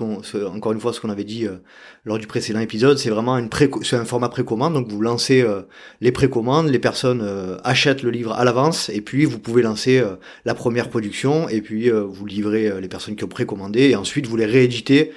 encore 0.46 0.72
une 0.72 0.80
fois 0.80 0.94
ce 0.94 1.02
qu'on 1.02 1.10
avait 1.10 1.24
dit 1.24 1.46
euh, 1.46 1.56
lors 2.04 2.18
du 2.18 2.26
précédent 2.26 2.60
épisode, 2.60 2.96
c'est 2.96 3.10
vraiment 3.10 3.36
une 3.36 3.50
pré, 3.50 3.68
un 3.92 4.04
format 4.06 4.30
précommande. 4.30 4.72
Donc 4.72 4.88
vous 4.88 5.02
lancez 5.02 5.42
euh, 5.42 5.62
les 6.00 6.12
précommandes, 6.12 6.68
les 6.68 6.78
personnes 6.78 7.22
achètent 7.62 8.02
le 8.02 8.10
livre 8.10 8.32
à 8.32 8.44
l'avance, 8.44 8.88
et 8.88 9.02
puis 9.02 9.26
vous 9.26 9.38
pouvez 9.38 9.60
lancer 9.60 10.02
la 10.46 10.54
première 10.54 10.88
production, 10.88 11.46
et 11.48 11.60
puis 11.60 11.90
vous 11.90 12.24
livrez 12.24 12.80
les 12.80 12.88
personnes 12.88 13.16
qui 13.16 13.24
ont 13.24 13.28
précommandé, 13.28 13.90
et 13.90 13.96
ensuite 13.96 14.26
vous 14.26 14.36
les 14.36 14.46
rééditez 14.46 15.12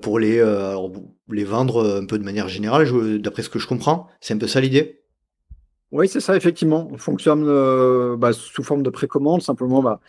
pour 0.00 0.18
les, 0.18 0.40
alors, 0.40 0.90
les 1.30 1.44
vendre 1.44 2.00
un 2.00 2.06
peu 2.06 2.18
de 2.18 2.24
manière 2.24 2.48
générale. 2.48 2.88
D'après 3.20 3.42
ce 3.42 3.50
que 3.50 3.58
je 3.58 3.66
comprends, 3.66 4.08
c'est 4.20 4.32
un 4.32 4.38
peu 4.38 4.46
ça 4.46 4.60
l'idée? 4.60 5.01
Oui, 5.92 6.08
c'est 6.08 6.20
ça, 6.20 6.36
effectivement. 6.36 6.88
On 6.90 6.96
fonctionne 6.96 7.44
euh, 7.46 8.16
bah, 8.16 8.32
sous 8.32 8.62
forme 8.62 8.82
de 8.82 8.88
précommande, 8.90 9.42
simplement 9.42 9.82
bah, 9.82 10.00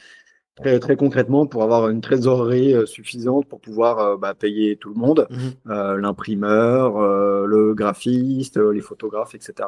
très, 0.55 0.79
très 0.79 0.95
concrètement 0.95 1.45
pour 1.45 1.63
avoir 1.63 1.89
une 1.89 2.01
trésorerie 2.01 2.73
euh, 2.73 2.85
suffisante 2.85 3.47
pour 3.47 3.59
pouvoir 3.59 3.99
euh, 3.99 4.17
bah, 4.17 4.33
payer 4.33 4.75
tout 4.75 4.89
le 4.89 4.99
monde, 4.99 5.27
mhm. 5.29 5.97
l'imprimeur, 5.97 6.99
le 7.47 7.73
graphiste, 7.73 8.57
les 8.57 8.81
photographes, 8.81 9.35
etc. 9.35 9.67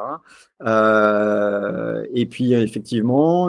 et 2.14 2.26
puis, 2.26 2.52
effectivement, 2.54 3.48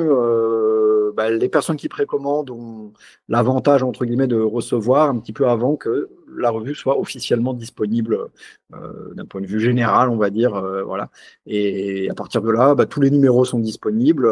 bah, 1.15 1.31
les 1.31 1.49
personnes 1.49 1.77
qui 1.77 1.89
précommandent 1.89 2.51
ont 2.51 2.93
l'avantage, 3.27 3.83
entre 3.83 4.05
guillemets, 4.05 4.27
de 4.27 4.39
recevoir 4.39 5.09
un 5.09 5.19
petit 5.19 5.33
peu 5.33 5.47
avant 5.47 5.75
que 5.75 6.09
la 6.37 6.49
revue 6.49 6.75
soit 6.75 6.99
officiellement 6.99 7.53
disponible 7.53 8.27
euh, 8.73 9.13
d'un 9.15 9.25
point 9.25 9.41
de 9.41 9.47
vue 9.47 9.59
général, 9.59 10.09
on 10.09 10.17
va 10.17 10.29
dire. 10.29 10.55
Euh, 10.55 10.83
voilà. 10.83 11.09
Et 11.45 12.09
à 12.09 12.13
partir 12.13 12.41
de 12.41 12.51
là, 12.51 12.75
bah, 12.75 12.85
tous 12.85 13.01
les 13.01 13.09
numéros 13.09 13.45
sont 13.45 13.59
disponibles. 13.59 14.29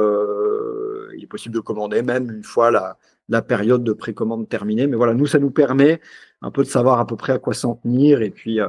Euh, 1.15 1.17
il 1.17 1.23
est 1.23 1.27
possible 1.27 1.55
de 1.55 1.59
commander 1.59 2.01
même 2.01 2.29
une 2.29 2.43
fois 2.43 2.71
la, 2.71 2.97
la 3.29 3.41
période 3.41 3.83
de 3.83 3.93
précommande 3.93 4.49
terminée. 4.49 4.87
Mais 4.87 4.97
voilà, 4.97 5.13
nous, 5.13 5.27
ça 5.27 5.39
nous 5.39 5.51
permet 5.51 6.01
un 6.41 6.51
peu 6.51 6.63
de 6.63 6.67
savoir 6.67 6.99
à 6.99 7.07
peu 7.07 7.15
près 7.15 7.33
à 7.33 7.39
quoi 7.39 7.53
s'en 7.53 7.75
tenir. 7.75 8.21
Et 8.21 8.29
puis, 8.29 8.59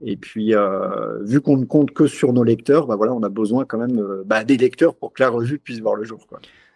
et 0.00 0.16
puis 0.16 0.54
vu 1.22 1.40
qu'on 1.40 1.56
ne 1.56 1.64
compte 1.64 1.90
que 1.92 2.06
sur 2.06 2.32
nos 2.32 2.44
lecteurs, 2.44 2.86
bah, 2.86 2.96
voilà, 2.96 3.12
on 3.14 3.22
a 3.22 3.28
besoin 3.28 3.64
quand 3.64 3.78
même 3.78 4.00
bah, 4.24 4.44
des 4.44 4.56
lecteurs 4.56 4.94
pour 4.94 5.12
que 5.12 5.22
la 5.22 5.28
revue 5.28 5.58
puisse 5.58 5.80
voir 5.80 5.96
le 5.96 6.04
jour. 6.04 6.20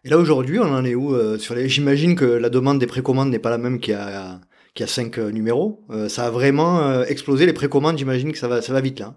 Et 0.05 0.09
là 0.09 0.19
aujourd'hui, 0.19 0.59
on 0.59 0.65
en 0.65 0.85
est 0.85 0.95
où 0.95 1.15
sur 1.39 1.55
les... 1.55 1.69
J'imagine 1.69 2.17
que 2.17 2.25
la 2.25 2.51
demande 2.51 2.81
des 2.81 2.87
précommandes 2.87 3.31
n'est 3.31 3.39
pas 3.39 3.51
la 3.51 3.59
même 3.59 3.79
qu'il 3.79 3.95
y 3.95 3.97
a 3.97 4.41
cinq 4.87 5.19
euh, 5.19 5.31
numéros. 5.31 5.85
Euh, 5.91 6.09
ça 6.09 6.27
a 6.27 6.31
vraiment 6.31 6.81
euh, 6.81 7.05
explosé. 7.05 7.47
Les 7.47 7.53
précommandes, 7.53 7.99
j'imagine 7.99 8.33
que 8.33 8.39
ça 8.39 8.49
va, 8.49 8.63
ça 8.63 8.73
va 8.73 8.81
vite 8.81 9.01
là. 9.01 9.15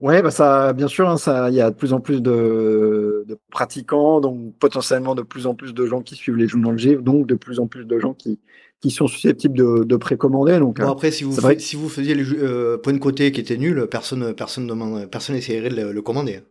Ouais, 0.00 0.22
bah 0.22 0.30
ça, 0.30 0.72
bien 0.72 0.86
sûr, 0.86 1.08
hein, 1.08 1.16
ça, 1.16 1.50
il 1.50 1.56
y 1.56 1.60
a 1.60 1.70
de 1.70 1.74
plus 1.74 1.92
en 1.92 2.00
plus 2.00 2.22
de, 2.22 3.26
pratiquants, 3.50 4.20
donc 4.20 4.54
potentiellement 4.58 5.16
de 5.16 5.22
plus 5.22 5.46
en 5.46 5.54
plus 5.54 5.74
de 5.74 5.86
gens 5.86 6.02
qui 6.02 6.14
suivent 6.14 6.36
les 6.36 6.46
jeux 6.46 6.60
dans 6.60 6.70
le 6.70 6.78
GIF, 6.78 7.02
donc 7.02 7.26
de 7.26 7.34
plus 7.34 7.58
en 7.58 7.66
plus 7.66 7.84
de 7.84 7.98
gens 7.98 8.14
qui, 8.14 8.38
qui 8.80 8.92
sont 8.92 9.08
susceptibles 9.08 9.86
de, 9.86 9.96
précommander. 9.96 10.60
Donc, 10.60 10.80
bon, 10.80 10.88
après, 10.88 11.10
si 11.10 11.24
vous, 11.24 11.34
si 11.58 11.74
vous 11.74 11.88
faisiez 11.88 12.14
les 12.14 12.22
jeux, 12.22 12.78
point 12.80 12.92
de 12.92 12.98
côté 12.98 13.32
qui 13.32 13.40
était 13.40 13.56
nul, 13.56 13.88
personne, 13.90 14.34
personne 14.34 14.68
demande, 14.68 15.06
personne 15.10 15.34
essayerait 15.34 15.70
de 15.70 15.90
le 15.90 16.02
commander. 16.02 16.42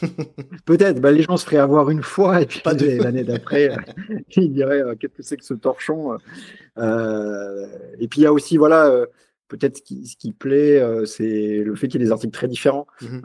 Peut-être, 0.64 1.00
bah, 1.00 1.10
les 1.10 1.22
gens 1.22 1.36
se 1.36 1.44
feraient 1.44 1.58
avoir 1.58 1.90
une 1.90 2.02
fois 2.02 2.42
et 2.42 2.46
puis 2.46 2.62
l'année 2.98 3.24
d'après, 3.24 3.70
euh, 3.70 3.76
ils 4.36 4.52
diraient 4.52 4.82
euh, 4.82 4.94
qu'est-ce 4.94 5.16
que 5.16 5.22
c'est 5.22 5.36
que 5.36 5.44
ce 5.44 5.54
torchon. 5.54 6.18
Euh, 6.78 7.66
et 7.98 8.08
puis 8.08 8.20
il 8.20 8.24
y 8.24 8.26
a 8.26 8.32
aussi, 8.32 8.56
voilà, 8.56 9.06
peut-être 9.52 9.76
ce 9.76 9.82
qui, 9.82 10.06
ce 10.06 10.16
qui 10.16 10.32
plaît, 10.32 10.82
c'est 11.06 11.62
le 11.62 11.74
fait 11.74 11.88
qu'il 11.88 12.00
y 12.00 12.02
ait 12.02 12.06
des 12.06 12.12
articles 12.12 12.32
très 12.32 12.48
différents. 12.48 12.86
Mmh 13.00 13.20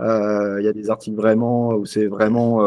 il 0.60 0.66
y 0.66 0.68
a 0.68 0.74
des 0.74 0.90
articles 0.90 1.16
vraiment 1.16 1.70
où 1.70 1.86
c'est 1.86 2.08
vraiment 2.08 2.62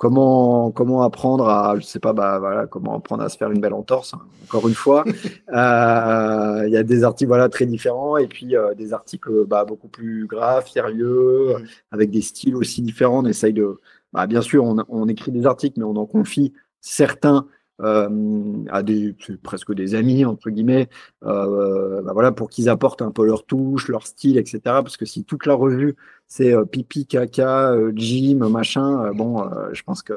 comment 0.00 0.70
comment 0.70 1.02
apprendre 1.02 1.46
à 1.46 1.78
je 1.78 1.84
sais 1.84 1.98
pas 2.00 2.14
bah 2.14 2.38
voilà 2.38 2.66
comment 2.66 2.96
apprendre 2.96 3.22
à 3.22 3.28
se 3.28 3.36
faire 3.36 3.50
une 3.50 3.60
belle 3.60 3.74
entorse 3.74 4.14
hein, 4.14 4.22
encore 4.44 4.66
une 4.66 4.74
fois 4.74 5.04
euh, 5.52 6.64
il 6.66 6.72
y 6.72 6.76
a 6.78 6.82
des 6.82 7.04
articles 7.04 7.28
voilà 7.28 7.50
très 7.50 7.66
différents 7.66 8.16
et 8.16 8.26
puis 8.26 8.56
euh, 8.56 8.72
des 8.72 8.94
articles 8.94 9.44
bah, 9.46 9.66
beaucoup 9.66 9.88
plus 9.88 10.26
graves 10.26 10.66
sérieux 10.70 11.54
mmh. 11.54 11.64
avec 11.92 12.10
des 12.10 12.22
styles 12.22 12.56
aussi 12.56 12.80
différents 12.80 13.22
on 13.22 13.26
essaye 13.26 13.52
de 13.52 13.76
bah, 14.14 14.26
bien 14.26 14.40
sûr 14.40 14.64
on, 14.64 14.78
on, 14.88 15.06
écrit 15.06 15.32
des 15.32 15.44
articles 15.44 15.78
mais 15.78 15.84
on 15.84 15.96
en 15.96 16.06
confie 16.06 16.54
certains 16.80 17.36
euh, 17.36 17.59
à 17.82 18.82
des 18.82 19.14
presque 19.42 19.74
des 19.74 19.94
amis 19.94 20.24
entre 20.24 20.50
guillemets, 20.50 20.88
euh, 21.24 22.02
bah 22.02 22.12
voilà 22.12 22.32
pour 22.32 22.50
qu'ils 22.50 22.68
apportent 22.68 23.02
un 23.02 23.10
peu 23.10 23.26
leur 23.26 23.44
touche, 23.44 23.88
leur 23.88 24.06
style, 24.06 24.38
etc. 24.38 24.60
Parce 24.64 24.96
que 24.96 25.04
si 25.04 25.24
toute 25.24 25.46
la 25.46 25.54
revue 25.54 25.96
c'est 26.26 26.54
euh, 26.54 26.64
pipi, 26.64 27.06
caca, 27.06 27.74
gym, 27.94 28.48
machin, 28.48 29.12
bon, 29.12 29.44
je 29.72 29.82
pense 29.82 30.02
que 30.02 30.14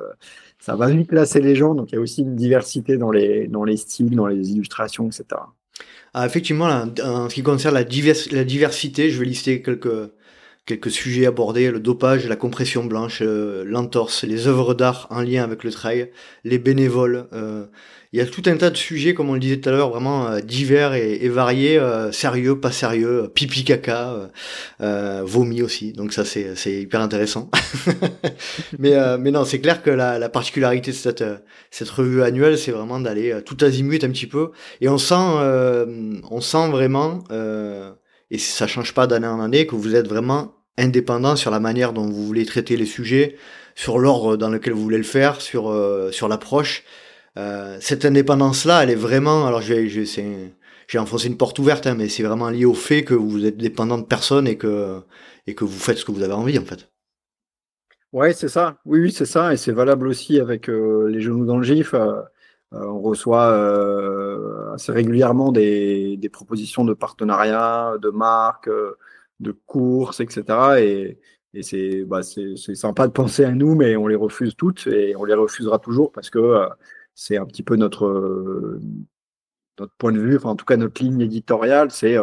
ça 0.60 0.76
va 0.76 0.90
vite 0.90 1.12
lasser 1.12 1.42
les 1.42 1.56
gens. 1.56 1.76
Donc 1.76 1.92
il 1.92 1.96
y 1.96 1.98
a 1.98 2.02
aussi 2.02 2.22
une 2.22 2.36
diversité 2.36 2.98
dans 2.98 3.12
les 3.12 3.48
dans 3.48 3.64
les 3.64 3.78
styles, 3.78 4.16
dans 4.16 4.28
les 4.28 4.52
illustrations, 4.52 5.08
etc. 5.08 5.42
Ah, 6.14 6.26
effectivement, 6.26 6.66
en 7.04 7.30
ce 7.30 7.34
qui 7.34 7.44
concerne 7.44 7.74
la 7.74 7.84
diversité, 7.84 9.10
je 9.10 9.20
vais 9.20 9.26
lister 9.26 9.62
quelques 9.62 10.12
quelques 10.66 10.92
sujets 10.92 11.26
abordés, 11.26 11.72
le 11.72 11.80
dopage, 11.80 12.26
la 12.28 12.38
compression 12.38 12.86
blanche, 12.86 13.20
euh, 13.22 13.64
l'entorse, 13.66 14.24
les 14.24 14.48
œuvres 14.48 14.74
d'art 14.74 15.08
en 15.10 15.22
lien 15.22 15.44
avec 15.44 15.64
le 15.64 15.72
trail, 15.72 16.10
les 16.46 16.58
bénévoles. 16.58 17.28
Euh, 17.34 17.66
il 18.14 18.20
y 18.20 18.22
a 18.22 18.26
tout 18.28 18.44
un 18.46 18.56
tas 18.56 18.70
de 18.70 18.78
sujets, 18.78 19.14
comme 19.14 19.30
on 19.30 19.34
le 19.34 19.40
disait 19.40 19.58
tout 19.58 19.68
à 19.70 19.72
l'heure, 19.72 19.90
vraiment 19.90 20.28
euh, 20.28 20.40
divers 20.40 20.94
et, 20.94 21.28
variés, 21.30 21.82
sérieux, 22.12 22.60
pas 22.60 22.72
sérieux, 22.72 23.28
pipi 23.34 23.64
caca, 23.64 24.30
vomi 25.24 25.64
aussi. 25.64 25.94
Donc 25.94 26.14
ça, 26.14 26.24
c'est, 26.24 26.56
c'est 26.56 26.74
hyper 26.74 27.02
intéressant. 27.02 27.50
mais, 28.80 28.94
mais 29.18 29.32
non, 29.32 29.46
c'est 29.46 29.60
clair 29.60 29.82
que 29.82 29.90
la, 29.90 30.20
la 30.20 30.30
particularité 30.30 30.92
de 30.92 30.96
cette, 30.96 31.24
cette 31.72 31.90
revue 31.90 32.22
annuelle, 32.22 32.58
c'est 32.58 32.72
vraiment 32.72 33.00
d'aller 33.00 33.36
tout 33.46 33.58
azimut 33.62 34.04
un 34.04 34.12
petit 34.12 34.28
peu. 34.28 34.52
Et 34.80 34.90
on 34.90 35.00
sent, 35.00 35.16
on 35.16 36.40
sent 36.40 36.70
vraiment 36.70 37.24
et 38.34 38.40
ça 38.40 38.66
change 38.66 38.96
pas 38.96 39.06
d'année 39.06 39.28
en 39.28 39.40
année, 39.40 39.68
que 39.68 39.76
vous 39.76 39.96
êtes 39.96 40.08
vraiment 40.08 40.56
indépendant 40.80 41.36
sur 41.36 41.52
la 41.52 41.60
manière 41.60 41.94
dont 41.94 42.08
vous 42.08 42.26
voulez 42.26 42.46
traiter 42.46 42.76
les 42.76 42.88
sujets, 42.88 43.36
sur 43.76 44.00
l'ordre 44.00 44.38
dans 44.38 44.50
lequel 44.50 44.74
vous 44.74 44.82
voulez 44.82 44.98
le 44.98 45.04
faire, 45.04 45.40
sur, 45.40 45.70
euh, 45.70 46.12
sur 46.12 46.28
l'approche. 46.28 46.84
Euh, 47.38 47.78
cette 47.80 48.06
indépendance-là, 48.06 48.82
elle 48.82 48.90
est 48.90 48.96
vraiment, 48.96 49.46
alors 49.46 49.62
j'ai 49.62 50.98
enfoncé 50.98 51.28
une 51.28 51.38
porte 51.38 51.60
ouverte, 51.60 51.86
hein, 51.86 51.94
mais 51.96 52.10
c'est 52.10 52.24
vraiment 52.24 52.50
lié 52.50 52.66
au 52.66 52.74
fait 52.74 53.04
que 53.04 53.14
vous 53.14 53.46
êtes 53.46 53.58
dépendant 53.58 54.00
de 54.00 54.06
personne 54.06 54.48
et 54.48 54.58
que, 54.58 55.00
et 55.46 55.54
que 55.54 55.64
vous 55.64 55.80
faites 55.80 56.00
ce 56.00 56.06
que 56.06 56.12
vous 56.12 56.24
avez 56.24 56.34
envie, 56.34 56.58
en 56.58 56.66
fait. 56.66 56.90
Ouais, 58.14 58.34
c'est 58.34 58.50
ça. 58.50 58.78
Oui, 58.86 59.00
oui, 59.00 59.12
c'est 59.12 59.28
ça. 59.28 59.54
Et 59.54 59.58
c'est 59.58 59.72
valable 59.72 60.08
aussi 60.08 60.40
avec 60.40 60.70
euh, 60.70 61.08
les 61.08 61.22
genoux 61.22 61.46
dans 61.46 61.58
le 61.58 61.64
gif. 61.64 61.94
On 62.72 63.00
reçoit 63.00 63.52
assez 64.74 64.92
régulièrement 64.92 65.52
des, 65.52 66.30
propositions 66.32 66.86
de 66.86 66.94
partenariat, 66.94 67.96
de 68.02 68.10
marques, 68.10 68.68
euh, 68.68 68.98
de 69.40 69.52
courses, 69.52 70.20
etc. 70.20 70.44
Et, 70.80 71.20
bah, 72.06 72.24
c'est 72.24 72.76
sympa 72.76 73.08
de 73.08 73.12
penser 73.12 73.46
à 73.46 73.52
nous, 73.52 73.76
mais 73.76 73.96
on 73.96 74.08
les 74.08 74.16
refuse 74.16 74.56
toutes 74.56 74.88
et 74.88 75.16
on 75.16 75.24
les 75.24 75.36
refusera 75.36 75.80
toujours 75.80 76.12
parce 76.12 76.30
que 76.30 76.68
c'est 77.14 77.38
un 77.38 77.46
petit 77.46 77.62
peu 77.64 77.76
notre, 77.76 78.80
notre 79.80 79.94
point 79.98 80.12
de 80.12 80.20
vue, 80.20 80.38
enfin 80.38 80.50
en 80.50 80.56
tout 80.56 80.66
cas 80.66 80.78
notre 80.78 81.04
ligne 81.04 81.22
éditoriale, 81.22 81.92
c'est 81.92 82.18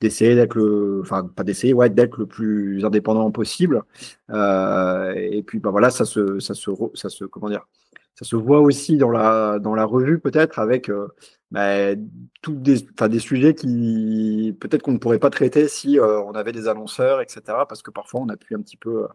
d'essayer 0.00 0.34
d'être 0.34 0.56
le, 0.56 1.00
enfin 1.00 1.24
pas 1.24 1.44
d'essayer, 1.44 1.74
ouais, 1.74 1.90
d'être 1.90 2.18
le 2.18 2.26
plus 2.26 2.84
indépendant 2.84 3.30
possible. 3.30 3.82
et 4.30 5.42
puis 5.46 5.60
bah 5.60 5.70
voilà, 5.70 5.90
ça 5.90 6.04
se, 6.04 6.40
ça 6.40 6.54
se, 6.54 6.70
ça 6.94 7.08
se, 7.08 7.24
comment 7.24 7.48
dire, 7.48 7.66
ça 8.14 8.24
se 8.24 8.36
voit 8.36 8.60
aussi 8.60 8.96
dans 8.98 9.10
la, 9.10 9.58
dans 9.58 9.74
la 9.74 9.84
revue 9.84 10.18
peut-être 10.18 10.58
avec 10.58 10.90
euh, 10.90 11.08
bah, 11.50 11.94
tous 12.42 12.54
des, 12.54 12.86
des 13.08 13.18
sujets 13.18 13.54
qui 13.54 14.54
peut-être 14.60 14.82
qu'on 14.82 14.92
ne 14.92 14.98
pourrait 14.98 15.18
pas 15.18 15.30
traiter 15.30 15.66
si 15.66 15.98
euh, 15.98 16.20
on 16.22 16.32
avait 16.32 16.52
des 16.52 16.68
annonceurs, 16.68 17.20
etc. 17.22 17.40
Parce 17.68 17.82
que 17.82 17.90
parfois 17.90 18.20
on 18.20 18.28
appuie 18.28 18.54
un 18.54 18.60
petit 18.60 18.76
peu 18.76 19.04
euh, 19.04 19.08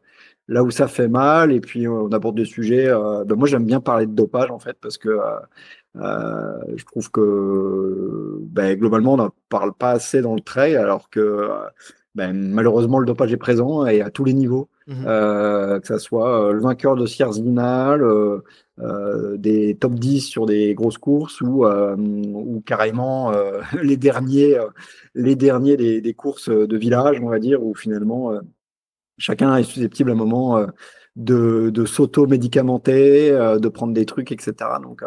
là 0.48 0.64
où 0.64 0.72
ça 0.72 0.88
fait 0.88 1.08
mal 1.08 1.52
et 1.52 1.62
puis 1.62 1.88
on 1.88 2.12
aborde 2.12 2.38
des 2.38 2.46
sujets. 2.46 2.88
Ben 3.26 3.36
moi 3.36 3.48
j'aime 3.48 3.66
bien 3.66 3.82
parler 3.82 4.08
de 4.08 4.14
dopage 4.14 4.50
en 4.50 4.60
fait 4.60 4.78
parce 4.82 4.98
que 4.98 5.20
je 5.96 6.86
trouve 6.86 7.12
que 7.12 8.40
ben, 8.42 8.78
globalement 8.78 9.14
on 9.14 9.18
n'en 9.18 9.32
parle 9.50 9.74
pas 9.74 9.92
assez 9.92 10.22
dans 10.22 10.36
le 10.36 10.42
trail 10.42 10.76
alors 10.76 11.10
que 11.10 11.50
ben, 12.16 12.34
malheureusement 12.34 12.98
le 12.98 13.06
dopage 13.06 13.32
est 13.32 13.38
présent 13.38 13.86
et 13.86 14.02
à 14.02 14.10
tous 14.10 14.26
les 14.26 14.34
niveaux. 14.34 14.70
Mmh 14.88 15.04
que 15.04 15.86
ça 15.86 16.00
soit 16.00 16.54
le 16.54 16.62
vainqueur 16.62 16.96
de 16.96 17.06
Sierzinal, 17.06 18.02
euh, 18.02 18.40
des 18.78 19.76
top 19.76 19.94
10 19.96 20.22
sur 20.22 20.46
des 20.46 20.76
grosses 20.76 20.98
courses 20.98 21.42
ou, 21.42 21.66
euh, 21.66 21.96
ou 21.98 22.62
carrément 22.66 23.32
euh, 23.34 23.62
les 23.82 23.98
derniers, 23.98 24.58
les 25.16 25.36
derniers 25.36 25.78
des, 25.78 26.02
des, 26.02 26.14
courses 26.14 26.50
de 26.50 26.78
village, 26.78 27.20
on 27.22 27.30
va 27.30 27.40
dire, 27.40 27.64
où 27.64 27.74
finalement 27.74 28.34
chacun 29.18 29.56
est 29.58 29.64
susceptible 29.64 30.12
à 30.12 30.14
un 30.14 30.18
moment 30.18 30.66
de, 31.16 31.72
de 31.72 31.86
s'auto-médicamenter, 31.86 33.32
de 33.60 33.68
prendre 33.70 33.94
des 33.94 34.06
trucs, 34.06 34.32
etc. 34.32 34.54
Donc, 34.84 35.04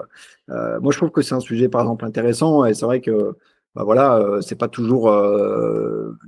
moi, 0.48 0.90
je 0.92 0.96
trouve 0.96 1.10
que 1.10 1.22
c'est 1.22 1.34
un 1.34 1.40
sujet, 1.40 1.68
par 1.68 1.82
exemple, 1.82 2.04
intéressant. 2.04 2.64
Et 2.64 2.74
c'est 2.74 2.86
vrai 2.86 3.00
que, 3.00 3.36
bah 3.76 3.84
voilà, 3.84 4.40
c'est 4.40 4.58
pas 4.58 4.66
toujours 4.66 5.12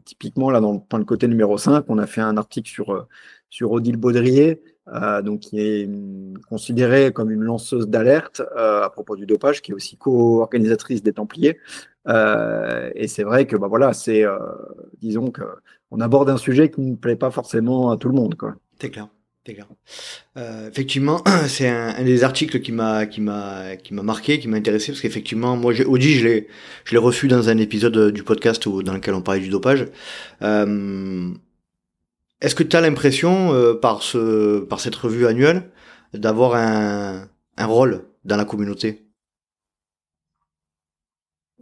typiquement 0.05 0.50
là 0.50 0.61
dans 0.61 0.85
le, 0.92 1.05
côté 1.05 1.26
numéro 1.26 1.59
5, 1.59 1.87
on 1.88 1.98
a 1.98 2.07
fait 2.07 2.20
un 2.20 2.37
article 2.37 2.70
sur 2.70 3.09
sur 3.50 3.70
Odile 3.70 3.98
Baudrier, 3.98 4.62
euh, 4.88 5.23
donc 5.23 5.40
qui 5.40 5.61
est 5.61 5.88
considérée 6.49 7.12
comme 7.12 7.31
une 7.31 7.42
lanceuse 7.42 7.88
d'alerte 7.88 8.42
euh, 8.57 8.83
à 8.83 8.90
propos 8.90 9.14
du 9.14 9.27
dopage, 9.27 9.62
qui 9.62 9.71
est 9.71 9.75
aussi 9.75 9.97
co-organisatrice 9.97 11.03
des 11.03 11.12
Templiers. 11.12 11.59
Euh, 12.09 12.90
et 12.97 13.07
c'est 13.07 13.23
vrai 13.23 13.47
que 13.47 13.57
bah 13.57 13.68
voilà, 13.68 13.92
c'est 13.92 14.25
disons 15.01 15.31
que 15.31 15.42
on 15.90 16.01
aborde 16.01 16.31
un 16.31 16.37
sujet 16.37 16.71
qui 16.71 16.81
ne 16.81 16.97
plaît 16.97 17.16
pas 17.16 17.31
forcément 17.31 17.90
à 17.92 17.97
tout 17.97 18.09
le 18.09 18.14
monde, 18.14 18.35
quoi. 18.35 18.57
C'est 18.81 18.90
clair. 18.90 19.09
Clair. 19.45 19.66
effectivement, 20.68 21.21
c'est 21.49 21.68
un, 21.68 22.01
des 22.05 22.23
articles 22.23 22.61
qui 22.61 22.71
m'a 22.71 23.07
qui 23.07 23.21
m'a 23.21 23.75
qui 23.77 23.92
m'a 23.92 24.05
marqué, 24.05 24.38
qui 24.38 24.47
m'a 24.47 24.57
intéressé 24.57 24.92
parce 24.92 25.01
qu'effectivement, 25.01 25.57
moi, 25.57 25.73
Audi, 25.85 26.14
je 26.14 26.27
l'ai 26.27 26.49
je 26.85 26.92
l'ai 26.92 26.99
reçu 26.99 27.27
dans 27.27 27.49
un 27.49 27.59
épisode 27.59 28.12
du 28.12 28.23
podcast 28.23 28.68
dans 28.68 28.95
lequel 28.95 29.14
on 29.14 29.23
parlait 29.23 29.40
du 29.40 29.49
dopage. 29.49 29.87
Est-ce 32.42 32.57
que 32.57 32.64
tu 32.64 32.76
as 32.76 32.81
l'impression, 32.81 33.55
euh, 33.55 33.74
par, 33.74 34.02
ce, 34.02 34.59
par 34.59 34.81
cette 34.81 34.96
revue 34.96 35.26
annuelle, 35.26 35.70
d'avoir 36.12 36.57
un, 36.57 37.28
un 37.57 37.66
rôle 37.66 38.05
dans 38.24 38.37
la 38.37 38.44
communauté? 38.44 39.07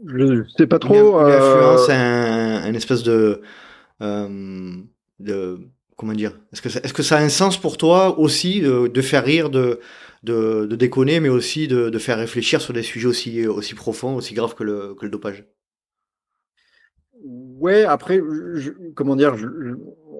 Je 0.06 0.42
sais 0.56 0.66
pas 0.66 0.78
trop. 0.78 0.94
Une, 0.94 1.32
influence, 1.32 1.88
euh, 1.90 1.92
un, 1.92 2.64
un 2.64 2.72
espèce 2.72 3.02
de, 3.02 3.42
euh, 4.00 4.76
de 5.18 5.58
comment 5.96 6.14
dire? 6.14 6.40
Est-ce 6.50 6.62
que, 6.62 6.70
ça, 6.70 6.80
est-ce 6.82 6.94
que 6.94 7.02
ça 7.02 7.18
a 7.18 7.22
un 7.22 7.28
sens 7.28 7.60
pour 7.60 7.76
toi 7.76 8.18
aussi 8.18 8.62
de, 8.62 8.86
de 8.86 9.02
faire 9.02 9.22
rire, 9.22 9.50
de, 9.50 9.80
de, 10.22 10.64
de, 10.64 10.76
déconner, 10.76 11.20
mais 11.20 11.28
aussi 11.28 11.68
de, 11.68 11.90
de, 11.90 11.98
faire 11.98 12.16
réfléchir 12.16 12.62
sur 12.62 12.72
des 12.72 12.82
sujets 12.82 13.06
aussi, 13.08 13.46
aussi 13.46 13.74
profonds, 13.74 14.16
aussi 14.16 14.32
graves 14.32 14.54
que 14.54 14.64
le, 14.64 14.94
que 14.94 15.04
le 15.04 15.10
dopage? 15.10 15.44
Ouais, 17.22 17.84
après, 17.84 18.22
je, 18.54 18.70
comment 18.94 19.16
dire, 19.16 19.36
je, 19.36 19.46
je, 19.46 19.74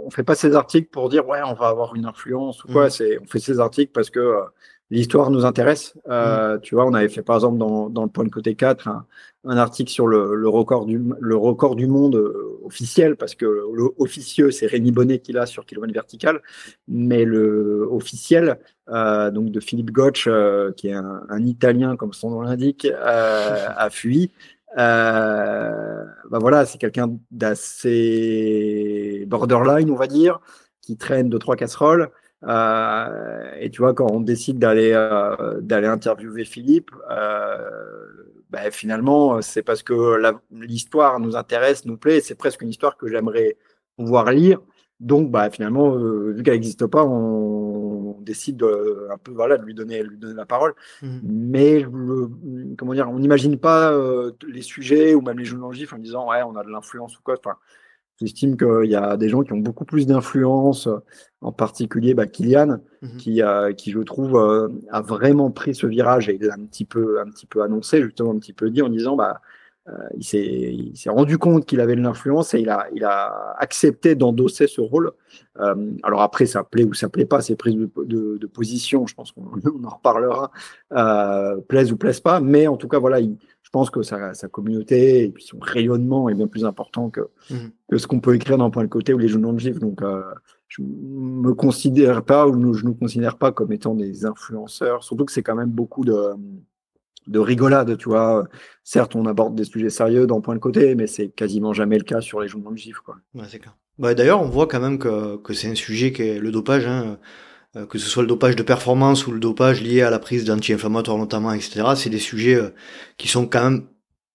on 0.04 0.10
fait 0.10 0.22
pas 0.22 0.34
ces 0.34 0.54
articles 0.54 0.88
pour 0.90 1.08
dire 1.08 1.26
ouais, 1.28 1.40
on 1.44 1.54
va 1.54 1.68
avoir 1.68 1.94
une 1.94 2.06
influence 2.06 2.64
ou 2.64 2.68
quoi. 2.68 2.86
Mmh. 2.86 2.90
C'est, 2.90 3.18
on 3.18 3.26
fait 3.26 3.40
ces 3.40 3.60
articles 3.60 3.92
parce 3.92 4.10
que 4.10 4.20
euh, 4.20 4.40
l'histoire 4.90 5.30
nous 5.30 5.44
intéresse. 5.44 5.94
Euh, 6.08 6.56
mmh. 6.56 6.60
Tu 6.60 6.74
vois, 6.74 6.86
on 6.86 6.94
avait 6.94 7.08
fait 7.08 7.22
par 7.22 7.36
exemple 7.36 7.58
dans, 7.58 7.88
dans 7.88 8.02
le 8.02 8.10
point 8.10 8.24
de 8.24 8.30
côté 8.30 8.54
4 8.54 8.88
un, 8.88 9.06
un 9.44 9.56
article 9.56 9.90
sur 9.90 10.06
le, 10.06 10.34
le, 10.34 10.48
record 10.48 10.84
du 10.84 11.00
le 11.18 11.36
record 11.36 11.74
du 11.74 11.86
monde 11.86 12.16
euh, 12.16 12.60
officiel 12.64 13.16
parce 13.16 13.34
que 13.34 13.46
le 13.46 13.88
officieux 13.96 14.50
c'est 14.50 14.66
Rémi 14.66 14.92
Bonnet 14.92 15.18
qui 15.18 15.32
l'a 15.32 15.46
sur 15.46 15.64
kilomètre 15.64 15.94
vertical, 15.94 16.40
mais 16.88 17.24
le 17.24 17.88
officiel 17.90 18.58
euh, 18.90 19.30
donc 19.30 19.50
de 19.50 19.60
Philippe 19.60 19.92
Gotch 19.92 20.26
euh, 20.26 20.72
qui 20.72 20.88
est 20.88 20.92
un, 20.94 21.22
un, 21.28 21.46
Italien 21.46 21.96
comme 21.96 22.12
son 22.12 22.30
nom 22.30 22.42
l'indique 22.42 22.86
a 23.02 23.88
fui. 23.90 24.30
Euh, 24.78 26.04
bah 26.30 26.38
voilà, 26.40 26.64
c'est 26.66 26.78
quelqu'un 26.78 27.16
d'assez 27.30 29.24
borderline, 29.26 29.90
on 29.90 29.96
va 29.96 30.06
dire, 30.06 30.40
qui 30.80 30.96
traîne 30.96 31.28
deux 31.28 31.38
trois 31.38 31.56
casseroles. 31.56 32.10
Euh, 32.44 33.52
et 33.58 33.70
tu 33.70 33.82
vois, 33.82 33.94
quand 33.94 34.10
on 34.10 34.20
décide 34.20 34.58
d'aller 34.58 34.92
euh, 34.94 35.60
d'aller 35.60 35.88
interviewer 35.88 36.44
Philippe, 36.44 36.90
bah, 38.50 38.70
finalement, 38.72 39.40
c'est 39.42 39.62
parce 39.62 39.82
que 39.82 40.20
l'histoire 40.50 41.20
nous 41.20 41.36
intéresse, 41.36 41.84
nous 41.84 41.96
plaît. 41.96 42.20
C'est 42.20 42.34
presque 42.34 42.62
une 42.62 42.70
histoire 42.70 42.96
que 42.96 43.06
j'aimerais 43.08 43.56
pouvoir 43.96 44.32
lire. 44.32 44.60
Donc, 45.00 45.30
bah, 45.30 45.50
finalement, 45.50 45.96
vu 45.96 46.42
qu'elle 46.42 46.54
n'existe 46.54 46.86
pas, 46.86 47.04
on, 47.04 47.70
on 48.20 48.20
décide 48.20 48.56
de, 48.56 49.08
un 49.10 49.18
peu 49.18 49.32
voilà 49.32 49.56
de 49.56 49.64
lui 49.64 49.74
donner 49.74 50.02
lui 50.02 50.18
donner 50.18 50.34
la 50.34 50.46
parole 50.46 50.74
mmh. 51.02 51.18
mais 51.22 51.84
comment 52.76 52.94
dire 52.94 53.08
on 53.10 53.18
n'imagine 53.18 53.58
pas 53.58 53.92
euh, 53.92 54.32
les 54.46 54.62
sujets 54.62 55.14
ou 55.14 55.22
même 55.22 55.38
les 55.38 55.44
journalistes 55.44 55.92
en 55.92 55.98
disant 55.98 56.28
ouais 56.28 56.42
on 56.42 56.56
a 56.56 56.64
de 56.64 56.70
l'influence 56.70 57.16
ou 57.18 57.22
quoi 57.22 57.36
enfin 57.38 57.56
j'estime 58.20 58.56
qu'il 58.56 58.90
y 58.90 58.94
a 58.94 59.16
des 59.16 59.28
gens 59.28 59.42
qui 59.42 59.52
ont 59.52 59.58
beaucoup 59.58 59.84
plus 59.84 60.06
d'influence 60.06 60.88
en 61.40 61.52
particulier 61.52 62.14
bah, 62.14 62.26
Kylian 62.26 62.78
mmh. 63.02 63.16
qui 63.16 63.42
a 63.42 63.72
qui 63.72 63.90
je 63.90 64.00
trouve 64.00 64.36
euh, 64.36 64.68
a 64.90 65.00
vraiment 65.00 65.50
pris 65.50 65.74
ce 65.74 65.86
virage 65.86 66.28
et 66.28 66.36
il 66.36 66.42
l'a 66.42 66.54
un 66.54 66.66
petit 66.66 66.84
peu 66.84 67.20
un 67.20 67.30
petit 67.30 67.46
peu 67.46 67.62
annoncé 67.62 68.02
justement 68.02 68.32
un 68.32 68.38
petit 68.38 68.52
peu 68.52 68.70
dit 68.70 68.82
en 68.82 68.88
disant 68.88 69.16
bah 69.16 69.40
euh, 69.40 69.59
il 70.16 70.92
s'est 70.94 71.10
rendu 71.10 71.38
compte 71.38 71.66
qu'il 71.66 71.80
avait 71.80 71.96
de 71.96 72.00
l'influence 72.00 72.54
et 72.54 72.60
il 72.60 72.68
a, 72.68 72.86
il 72.94 73.04
a 73.04 73.54
accepté 73.58 74.14
d'endosser 74.14 74.66
ce 74.66 74.80
rôle. 74.80 75.12
Euh, 75.58 75.92
alors 76.02 76.22
après, 76.22 76.46
ça 76.46 76.64
plaît 76.64 76.84
ou 76.84 76.94
ça 76.94 77.08
plaît 77.08 77.24
pas, 77.24 77.40
ces 77.40 77.56
prises 77.56 77.74
de, 77.74 77.90
de, 78.04 78.38
de 78.38 78.46
position, 78.46 79.06
je 79.06 79.14
pense 79.14 79.32
qu'on 79.32 79.42
en 79.84 79.88
reparlera, 79.88 80.52
euh, 80.92 81.60
plaisent 81.62 81.92
ou 81.92 81.96
plaisent 81.96 82.20
pas, 82.20 82.40
mais 82.40 82.66
en 82.66 82.76
tout 82.76 82.88
cas, 82.88 82.98
voilà, 82.98 83.20
il, 83.20 83.36
je 83.62 83.70
pense 83.70 83.90
que 83.90 84.02
sa, 84.02 84.34
sa, 84.34 84.48
communauté 84.48 85.24
et 85.24 85.28
puis 85.28 85.44
son 85.44 85.58
rayonnement 85.60 86.28
est 86.28 86.34
bien 86.34 86.48
plus 86.48 86.64
important 86.64 87.08
que, 87.08 87.20
mmh. 87.50 87.54
que 87.88 87.98
ce 87.98 88.08
qu'on 88.08 88.18
peut 88.18 88.34
écrire 88.34 88.58
dans 88.58 88.68
Point 88.70 88.82
de 88.82 88.88
côté 88.88 89.14
ou 89.14 89.18
les 89.18 89.28
journaux 89.28 89.52
de. 89.52 89.70
Donc, 89.78 90.02
euh, 90.02 90.22
je 90.66 90.82
me 90.82 91.54
considère 91.54 92.24
pas 92.24 92.48
ou 92.48 92.74
je 92.74 92.84
ne 92.84 92.88
nous 92.88 92.94
considère 92.94 93.38
pas 93.38 93.52
comme 93.52 93.72
étant 93.72 93.94
des 93.94 94.24
influenceurs, 94.24 95.04
surtout 95.04 95.24
que 95.24 95.32
c'est 95.32 95.42
quand 95.42 95.54
même 95.54 95.70
beaucoup 95.70 96.04
de 96.04 96.34
de 97.26 97.38
rigolade, 97.38 97.96
tu 97.98 98.08
vois. 98.08 98.44
Certes, 98.84 99.14
on 99.14 99.26
aborde 99.26 99.54
des 99.54 99.64
sujets 99.64 99.90
sérieux 99.90 100.26
dans 100.26 100.40
Point 100.40 100.54
de 100.54 100.60
côté, 100.60 100.94
mais 100.94 101.06
c'est 101.06 101.28
quasiment 101.28 101.72
jamais 101.72 101.98
le 101.98 102.04
cas 102.04 102.20
sur 102.20 102.40
les 102.40 102.48
journaux 102.48 102.72
de 102.72 103.00
quoi. 103.04 103.16
C'est 103.48 103.58
clair. 103.58 103.76
Bah, 103.98 104.14
D'ailleurs, 104.14 104.40
on 104.40 104.48
voit 104.48 104.66
quand 104.66 104.80
même 104.80 104.98
que, 104.98 105.36
que 105.36 105.52
c'est 105.52 105.68
un 105.68 105.74
sujet 105.74 106.12
qui 106.12 106.22
est 106.22 106.38
le 106.38 106.50
dopage, 106.50 106.86
hein, 106.86 107.18
euh, 107.76 107.86
que 107.86 107.98
ce 107.98 108.08
soit 108.08 108.22
le 108.24 108.28
dopage 108.28 108.56
de 108.56 108.64
performance 108.64 109.28
ou 109.28 109.30
le 109.30 109.38
dopage 109.38 109.80
lié 109.80 110.02
à 110.02 110.10
la 110.10 110.18
prise 110.18 110.44
d'anti-inflammatoires 110.44 111.18
notamment, 111.18 111.52
etc. 111.52 111.82
C'est 111.94 112.10
des 112.10 112.18
sujets 112.18 112.56
euh, 112.56 112.70
qui 113.16 113.28
sont 113.28 113.46
quand 113.46 113.62
même 113.62 113.84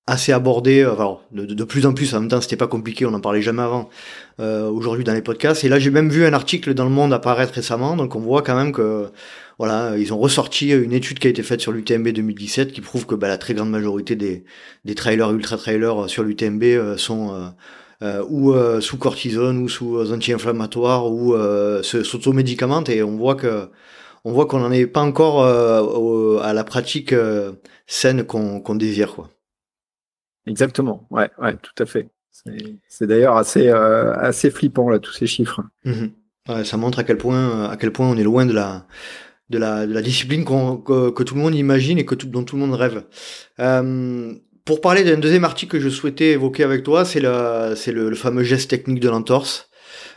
assez 0.07 0.31
abordés, 0.31 0.83
euh, 0.83 0.95
de, 1.33 1.63
plus 1.65 1.85
en 1.85 1.93
plus, 1.93 2.13
en 2.13 2.21
même 2.21 2.29
temps 2.29 2.39
c'était 2.39 2.55
pas 2.55 2.67
compliqué, 2.67 3.05
on 3.05 3.11
n'en 3.11 3.19
parlait 3.19 3.41
jamais 3.41 3.63
avant, 3.63 3.89
aujourd'hui 4.39 5.03
dans 5.03 5.13
les 5.13 5.21
podcasts. 5.21 5.65
Et 5.65 5.69
là 5.69 5.79
j'ai 5.79 5.89
même 5.89 6.09
vu 6.09 6.25
un 6.25 6.33
article 6.33 6.73
dans 6.75 6.85
le 6.85 6.91
monde 6.91 7.11
apparaître 7.11 7.53
récemment, 7.53 7.97
donc 7.97 8.15
on 8.15 8.19
voit 8.19 8.41
quand 8.41 8.55
même 8.55 8.71
que 8.71 9.09
voilà, 9.57 9.97
ils 9.97 10.13
ont 10.13 10.17
ressorti 10.17 10.71
une 10.71 10.93
étude 10.93 11.19
qui 11.19 11.27
a 11.27 11.29
été 11.29 11.43
faite 11.43 11.61
sur 11.61 11.71
l'UTMB 11.71 12.09
2017 12.09 12.71
qui 12.73 12.81
prouve 12.81 13.05
que 13.05 13.15
bah, 13.15 13.27
la 13.27 13.37
très 13.37 13.53
grande 13.53 13.69
majorité 13.69 14.15
des, 14.15 14.43
des 14.83 14.95
trailers, 14.95 15.31
ultra-trailers 15.31 16.09
sur 16.09 16.23
l'UTMB 16.23 16.63
euh, 16.63 16.97
sont 16.97 17.33
euh, 17.33 17.47
euh, 18.03 18.25
ou 18.27 18.53
euh, 18.53 18.81
sous 18.81 18.97
cortisone 18.97 19.59
ou 19.59 19.69
sous 19.69 20.11
anti-inflammatoires 20.11 21.09
ou 21.09 21.33
euh, 21.33 21.81
s'automédicamentent 21.81 22.89
et 22.89 23.01
on 23.03 23.15
voit 23.15 23.35
que 23.35 23.69
on 24.25 24.33
voit 24.33 24.47
qu'on 24.47 24.59
n'en 24.59 24.71
est 24.71 24.85
pas 24.85 25.01
encore 25.01 25.35
au, 25.37 26.39
à 26.39 26.51
la 26.51 26.65
pratique 26.65 27.15
saine 27.87 28.25
qu'on 28.25 28.59
qu 28.59 28.77
désire 28.77 29.13
quoi. 29.13 29.29
Exactement, 30.45 31.07
ouais, 31.09 31.29
ouais, 31.37 31.55
tout 31.55 31.71
à 31.81 31.85
fait. 31.85 32.09
C'est 32.89 33.07
d'ailleurs 33.07 33.37
assez 33.37 33.69
assez 33.69 34.51
flippant 34.51 34.89
là 34.89 34.99
tous 34.99 35.13
ces 35.13 35.27
chiffres. 35.27 35.61
Mmh 35.85 36.07
ouais, 36.49 36.65
ça 36.65 36.75
montre 36.75 36.99
à 36.99 37.03
quel 37.05 37.17
point 37.17 37.69
à 37.69 37.77
quel 37.77 37.91
point 37.93 38.09
on 38.09 38.17
est 38.17 38.23
loin 38.23 38.45
de 38.45 38.53
la 38.53 38.87
de 39.49 39.57
la, 39.57 39.85
de 39.85 39.93
la 39.93 40.01
discipline 40.01 40.43
que, 40.43 41.09
que, 41.09 41.23
tout 41.23 41.35
le 41.35 41.41
monde 41.41 41.55
imagine 41.55 41.97
et 41.99 42.05
que 42.05 42.15
tout, 42.15 42.27
dont 42.27 42.43
tout 42.43 42.55
le 42.55 42.61
monde 42.61 42.73
rêve. 42.73 43.03
Euh, 43.59 44.33
pour 44.65 44.81
parler 44.81 45.03
d'un 45.03 45.17
deuxième 45.17 45.43
article 45.43 45.73
que 45.73 45.79
je 45.79 45.89
souhaitais 45.89 46.31
évoquer 46.31 46.63
avec 46.63 46.83
toi, 46.83 47.05
c'est 47.05 47.19
le, 47.19 47.75
le, 47.91 48.15
fameux 48.15 48.43
geste 48.43 48.69
technique 48.69 48.99
de 48.99 49.09
l'entorse. 49.09 49.69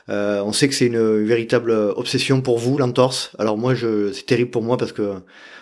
Euh, 0.08 0.40
on 0.42 0.52
sait 0.52 0.68
que 0.68 0.74
c'est 0.74 0.86
une 0.86 1.22
véritable 1.22 1.70
obsession 1.70 2.40
pour 2.40 2.58
vous, 2.58 2.78
l'entorse. 2.78 3.32
Alors 3.38 3.58
moi, 3.58 3.74
c'est 3.76 4.24
terrible 4.24 4.50
pour 4.50 4.62
moi 4.62 4.78
parce 4.78 4.92
que 4.92 5.16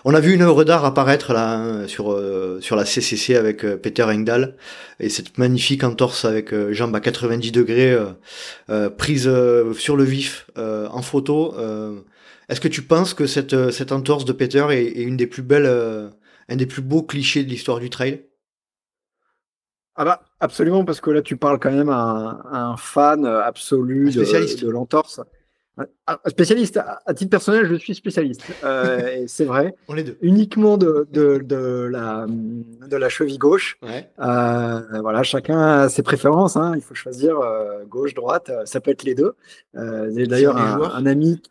on 0.09 0.14
a 0.14 0.20
vu 0.20 0.35
une 0.35 0.42
œuvre 0.42 0.62
d'art 0.62 0.85
apparaître 0.85 1.33
là 1.33 1.55
hein, 1.55 1.88
sur 1.88 2.12
euh, 2.12 2.61
sur 2.61 2.76
la 2.76 2.85
CCC 2.85 3.35
avec 3.35 3.64
euh, 3.64 3.76
Peter 3.76 4.05
Engdahl 4.05 4.55
et 5.00 5.09
cette 5.09 5.37
magnifique 5.37 5.83
entorse 5.83 6.24
avec 6.24 6.52
euh, 6.52 6.72
jambe 6.72 6.94
à 6.94 7.00
90 7.00 7.50
degrés 7.50 7.98
euh, 8.70 8.88
prise 8.88 9.29
sur 9.76 9.96
le 9.96 10.05
vif 10.05 10.46
en 10.57 11.02
photo. 11.02 11.55
Est-ce 12.48 12.61
que 12.61 12.68
tu 12.68 12.82
penses 12.82 13.14
que 13.14 13.26
cette, 13.26 13.54
euh, 13.54 13.70
cette 13.70 13.92
entorse 13.92 14.24
de 14.24 14.32
Peter 14.32 14.66
est, 14.70 14.85
est 14.85 15.02
une 15.02 15.16
des 15.16 15.26
plus 15.26 15.42
belles, 15.42 15.66
euh, 15.66 16.09
un 16.48 16.56
des 16.56 16.66
plus 16.66 16.82
beaux 16.82 17.02
clichés 17.02 17.44
de 17.44 17.48
l'histoire 17.48 17.80
du 17.80 17.90
trail? 17.90 18.24
Ah 19.98 20.04
bah 20.04 20.22
absolument 20.40 20.85
parce 20.85 21.00
que 21.00 21.11
là 21.11 21.22
tu 21.22 21.38
parles 21.38 21.59
quand 21.59 21.72
même 21.72 21.88
à 21.88 21.96
un, 21.96 22.28
à 22.52 22.64
un 22.66 22.76
fan 22.76 23.24
absolu 23.24 24.11
de, 24.11 24.61
de 24.64 24.70
l'entorse. 24.70 25.20
Spécialiste, 26.26 26.80
à 27.04 27.12
titre 27.12 27.30
personnel, 27.30 27.66
je 27.66 27.74
suis 27.74 27.94
spécialiste. 27.94 28.42
Euh, 28.64 29.24
c'est 29.26 29.44
vrai. 29.44 29.74
On 29.88 29.96
est 29.96 30.04
deux. 30.04 30.16
Uniquement 30.22 30.78
de, 30.78 31.06
de, 31.12 31.38
de, 31.38 31.88
la, 31.90 32.26
de 32.26 32.96
la 32.96 33.09
cheville 33.11 33.37
gauche. 33.37 33.76
Ouais. 33.82 34.09
Euh, 34.18 34.80
voilà, 35.02 35.22
chacun 35.22 35.61
a 35.61 35.88
ses 35.90 36.02
préférences. 36.02 36.56
Hein. 36.56 36.72
Il 36.76 36.82
faut 36.82 36.94
choisir 36.94 37.38
euh, 37.40 37.85
gauche, 37.85 38.14
droite. 38.14 38.50
Ça 38.64 38.80
peut 38.80 38.90
être 38.90 39.02
les 39.02 39.14
deux. 39.14 39.35
J'ai 39.74 40.26
d'ailleurs 40.26 40.56
un, 40.56 40.80
un, 40.80 41.04
ami 41.04 41.42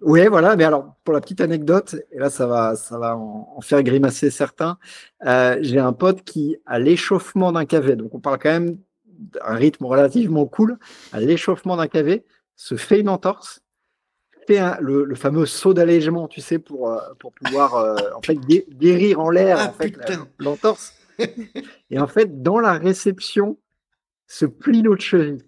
oui, 0.00 0.26
voilà. 0.28 0.56
Mais 0.56 0.64
alors, 0.64 0.94
pour 1.04 1.14
la 1.14 1.20
petite 1.20 1.40
anecdote, 1.40 1.96
et 2.12 2.18
là, 2.18 2.30
ça 2.30 2.46
va, 2.46 2.76
ça 2.76 2.98
va 2.98 3.16
en, 3.16 3.54
en 3.56 3.60
faire 3.60 3.82
grimacer 3.82 4.30
certains. 4.30 4.78
Euh, 5.26 5.58
J'ai 5.60 5.78
un 5.78 5.92
pote 5.92 6.22
qui, 6.22 6.56
à 6.66 6.78
l'échauffement 6.78 7.52
d'un 7.52 7.64
KV, 7.64 7.96
donc 7.96 8.14
on 8.14 8.20
parle 8.20 8.38
quand 8.38 8.50
même 8.50 8.78
d'un 9.06 9.54
rythme 9.54 9.84
relativement 9.84 10.46
cool, 10.46 10.78
à 11.12 11.20
l'échauffement 11.20 11.76
d'un 11.76 11.88
KV, 11.88 12.24
se 12.56 12.76
fait 12.76 13.00
une 13.00 13.08
entorse, 13.08 13.62
fait 14.46 14.58
un, 14.58 14.78
le, 14.80 15.04
le, 15.04 15.14
fameux 15.14 15.46
saut 15.46 15.74
d'allègement, 15.74 16.28
tu 16.28 16.40
sais, 16.40 16.58
pour, 16.58 16.90
euh, 16.90 16.98
pour 17.18 17.32
pouvoir 17.32 17.74
euh, 17.76 17.96
en 18.16 18.22
fait 18.22 18.36
guérir 18.36 19.20
en 19.20 19.30
l'air 19.30 19.58
ah, 19.60 19.68
en 19.68 19.72
fait, 19.72 19.94
l'entorse. 20.38 20.94
et 21.90 21.98
en 21.98 22.06
fait, 22.06 22.42
dans 22.42 22.60
la 22.60 22.72
réception, 22.72 23.58
se 24.26 24.46
plie 24.46 24.82
l'autre 24.82 25.02
cheville 25.02 25.42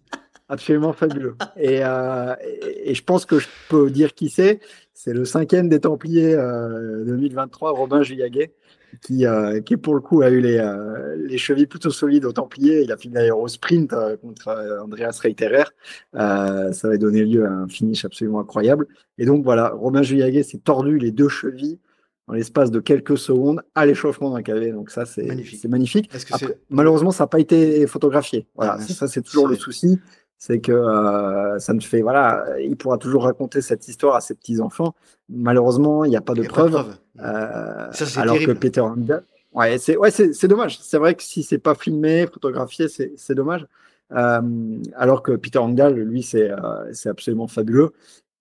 absolument 0.53 0.93
fabuleux. 0.93 1.35
Et, 1.57 1.81
euh, 1.83 2.35
et, 2.43 2.91
et, 2.91 2.95
je 2.95 3.03
pense 3.03 3.25
que 3.25 3.39
je 3.39 3.49
peux 3.69 3.91
dire 3.91 4.15
qui 4.15 4.29
c'est. 4.29 4.61
C'est 4.93 5.13
le 5.13 5.25
cinquième 5.25 5.69
des 5.69 5.81
Templiers 5.81 6.35
euh, 6.35 7.05
2023, 7.05 7.73
Robin 7.73 8.03
Juillaguet, 8.03 8.53
qui, 9.01 9.27
euh, 9.27 9.61
qui 9.61 9.77
pour 9.77 9.95
le 9.95 10.01
coup 10.01 10.21
a 10.23 10.29
eu 10.29 10.41
les, 10.41 10.59
euh, 10.59 11.17
les 11.17 11.39
chevilles 11.39 11.67
plutôt 11.67 11.91
solides 11.91 12.27
aux 12.27 12.33
Templiers. 12.33 12.83
Il 12.83 12.93
a 12.93 12.97
fini 12.97 13.15
d'ailleurs 13.15 13.39
au 13.39 13.49
sprint 13.49 13.93
euh, 13.95 14.17
contre 14.17 14.49
euh, 14.49 14.83
Andreas 14.83 15.19
Reiterer. 15.23 15.65
ça 16.13 16.89
va 16.89 16.97
donner 16.99 17.25
lieu 17.25 17.47
à 17.47 17.51
un 17.51 17.69
finish 17.69 18.05
absolument 18.05 18.41
incroyable. 18.41 18.87
Et 19.19 19.25
donc 19.25 19.43
voilà, 19.45 19.71
Robin 19.71 20.03
Juillaguet 20.03 20.43
s'est 20.43 20.59
tordu 20.59 20.99
les 20.99 21.11
deux 21.11 21.29
chevilles 21.29 21.81
dans 22.29 22.35
l'espace 22.35 22.71
de 22.71 22.79
quelques 22.79 23.19
secondes 23.19 23.63
à 23.75 23.87
l'échauffement 23.87 24.31
d'un 24.31 24.43
KV. 24.43 24.73
Donc 24.73 24.91
ça, 24.91 25.07
c'est 25.07 25.25
magnifique. 25.25 25.65
magnifique. 25.65 26.11
Après, 26.31 26.59
malheureusement, 26.71 27.11
ça 27.11 27.25
n'a 27.25 27.29
pas 27.29 27.41
été 27.41 27.87
photographié. 27.87 28.47
Voilà, 28.55 28.77
ah, 28.79 28.83
ça 28.83 29.09
c'est 29.09 29.23
toujours 29.23 29.49
le 29.49 29.57
souci 29.57 29.99
c'est 30.43 30.59
que 30.59 31.57
ça 31.59 31.73
me 31.73 31.79
fait 31.79 32.03
voilà, 32.03 32.45
il 32.61 32.77
pourra 32.77 32.99
toujours 32.99 33.23
raconter 33.23 33.61
cette 33.61 33.87
histoire 33.87 34.17
à 34.17 34.21
ses 34.21 34.35
petits 34.35 34.61
enfants. 34.61 34.93
Malheureusement, 35.29 36.05
il 36.05 36.09
n'y 36.09 36.17
a 36.17 36.21
pas 36.21 36.35
de 36.35 36.43
preuves. 36.43 36.97
alors 37.17 38.39
que 38.39 38.51
Peter 38.51 38.81
Engdahl, 38.81 39.23
ouais, 39.53 39.79
c'est 39.79 39.97
ouais, 39.97 40.11
c'est 40.11 40.49
dommage. 40.49 40.81
C'est 40.81 40.99
vrai 40.99 41.15
que 41.15 41.23
si 41.23 41.45
c'est 41.45 41.59
pas 41.59 41.77
filmé, 41.77 42.27
photographié, 42.27 42.89
c'est 42.89 43.35
dommage. 43.37 43.65
alors 44.11 45.23
que 45.23 45.31
Peter 45.37 45.61
Engdahl, 45.61 45.95
lui, 45.95 46.25
c'est 46.25 46.51
c'est 46.93 47.09
absolument 47.09 47.47
fabuleux. 47.47 47.93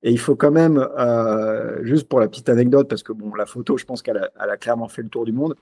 Et 0.04 0.12
il 0.12 0.20
faut 0.20 0.36
quand 0.36 0.52
même, 0.52 0.78
euh, 0.97 1.84
juste 1.84 2.08
pour 2.08 2.20
la 2.20 2.28
petite 2.28 2.49
anecdote, 2.49 2.88
parce 2.88 3.04
que 3.04 3.14
bon, 3.14 3.36
la 3.36 3.45
photo, 3.45 3.78
je 3.78 3.86
pense 3.86 4.02
qu'elle 4.02 4.18
a, 4.18 4.32
elle 4.41 4.49
a, 4.49 4.58
clairement 4.58 4.88
fait 4.88 5.04
le 5.04 5.10
tour 5.10 5.26
du 5.26 5.32
monde. 5.32 5.56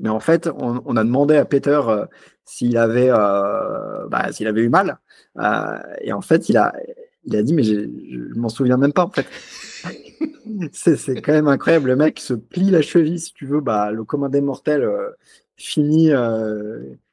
Mais 0.00 0.08
en 0.08 0.20
fait, 0.20 0.48
on, 0.48 0.82
on 0.84 0.96
a 0.96 1.04
demandé 1.04 1.36
à 1.36 1.44
Peter 1.44 1.80
euh, 1.86 2.06
s'il 2.44 2.76
avait, 2.76 3.10
euh, 3.10 4.06
bah, 4.08 4.32
s'il 4.32 4.46
avait 4.46 4.62
eu 4.62 4.68
mal. 4.68 4.98
Euh, 5.38 5.78
et 6.00 6.12
en 6.12 6.20
fait, 6.20 6.48
il 6.48 6.56
a, 6.56 6.72
il 7.24 7.36
a 7.36 7.42
dit, 7.42 7.52
mais 7.52 7.62
je, 7.62 7.74
je 7.74 8.38
m'en 8.38 8.48
souviens 8.48 8.76
même 8.76 8.92
pas, 8.92 9.04
en 9.04 9.10
fait. 9.10 9.26
c'est 10.72 11.20
quand 11.20 11.32
même 11.32 11.48
incroyable. 11.48 11.88
Le 11.88 11.96
mec 11.96 12.18
se 12.20 12.34
plie 12.34 12.70
la 12.70 12.82
cheville, 12.82 13.20
si 13.20 13.32
tu 13.32 13.46
veux, 13.46 13.60
bah, 13.60 13.90
le 13.90 14.04
commandé 14.04 14.40
mortel 14.40 14.88
finit 15.56 16.10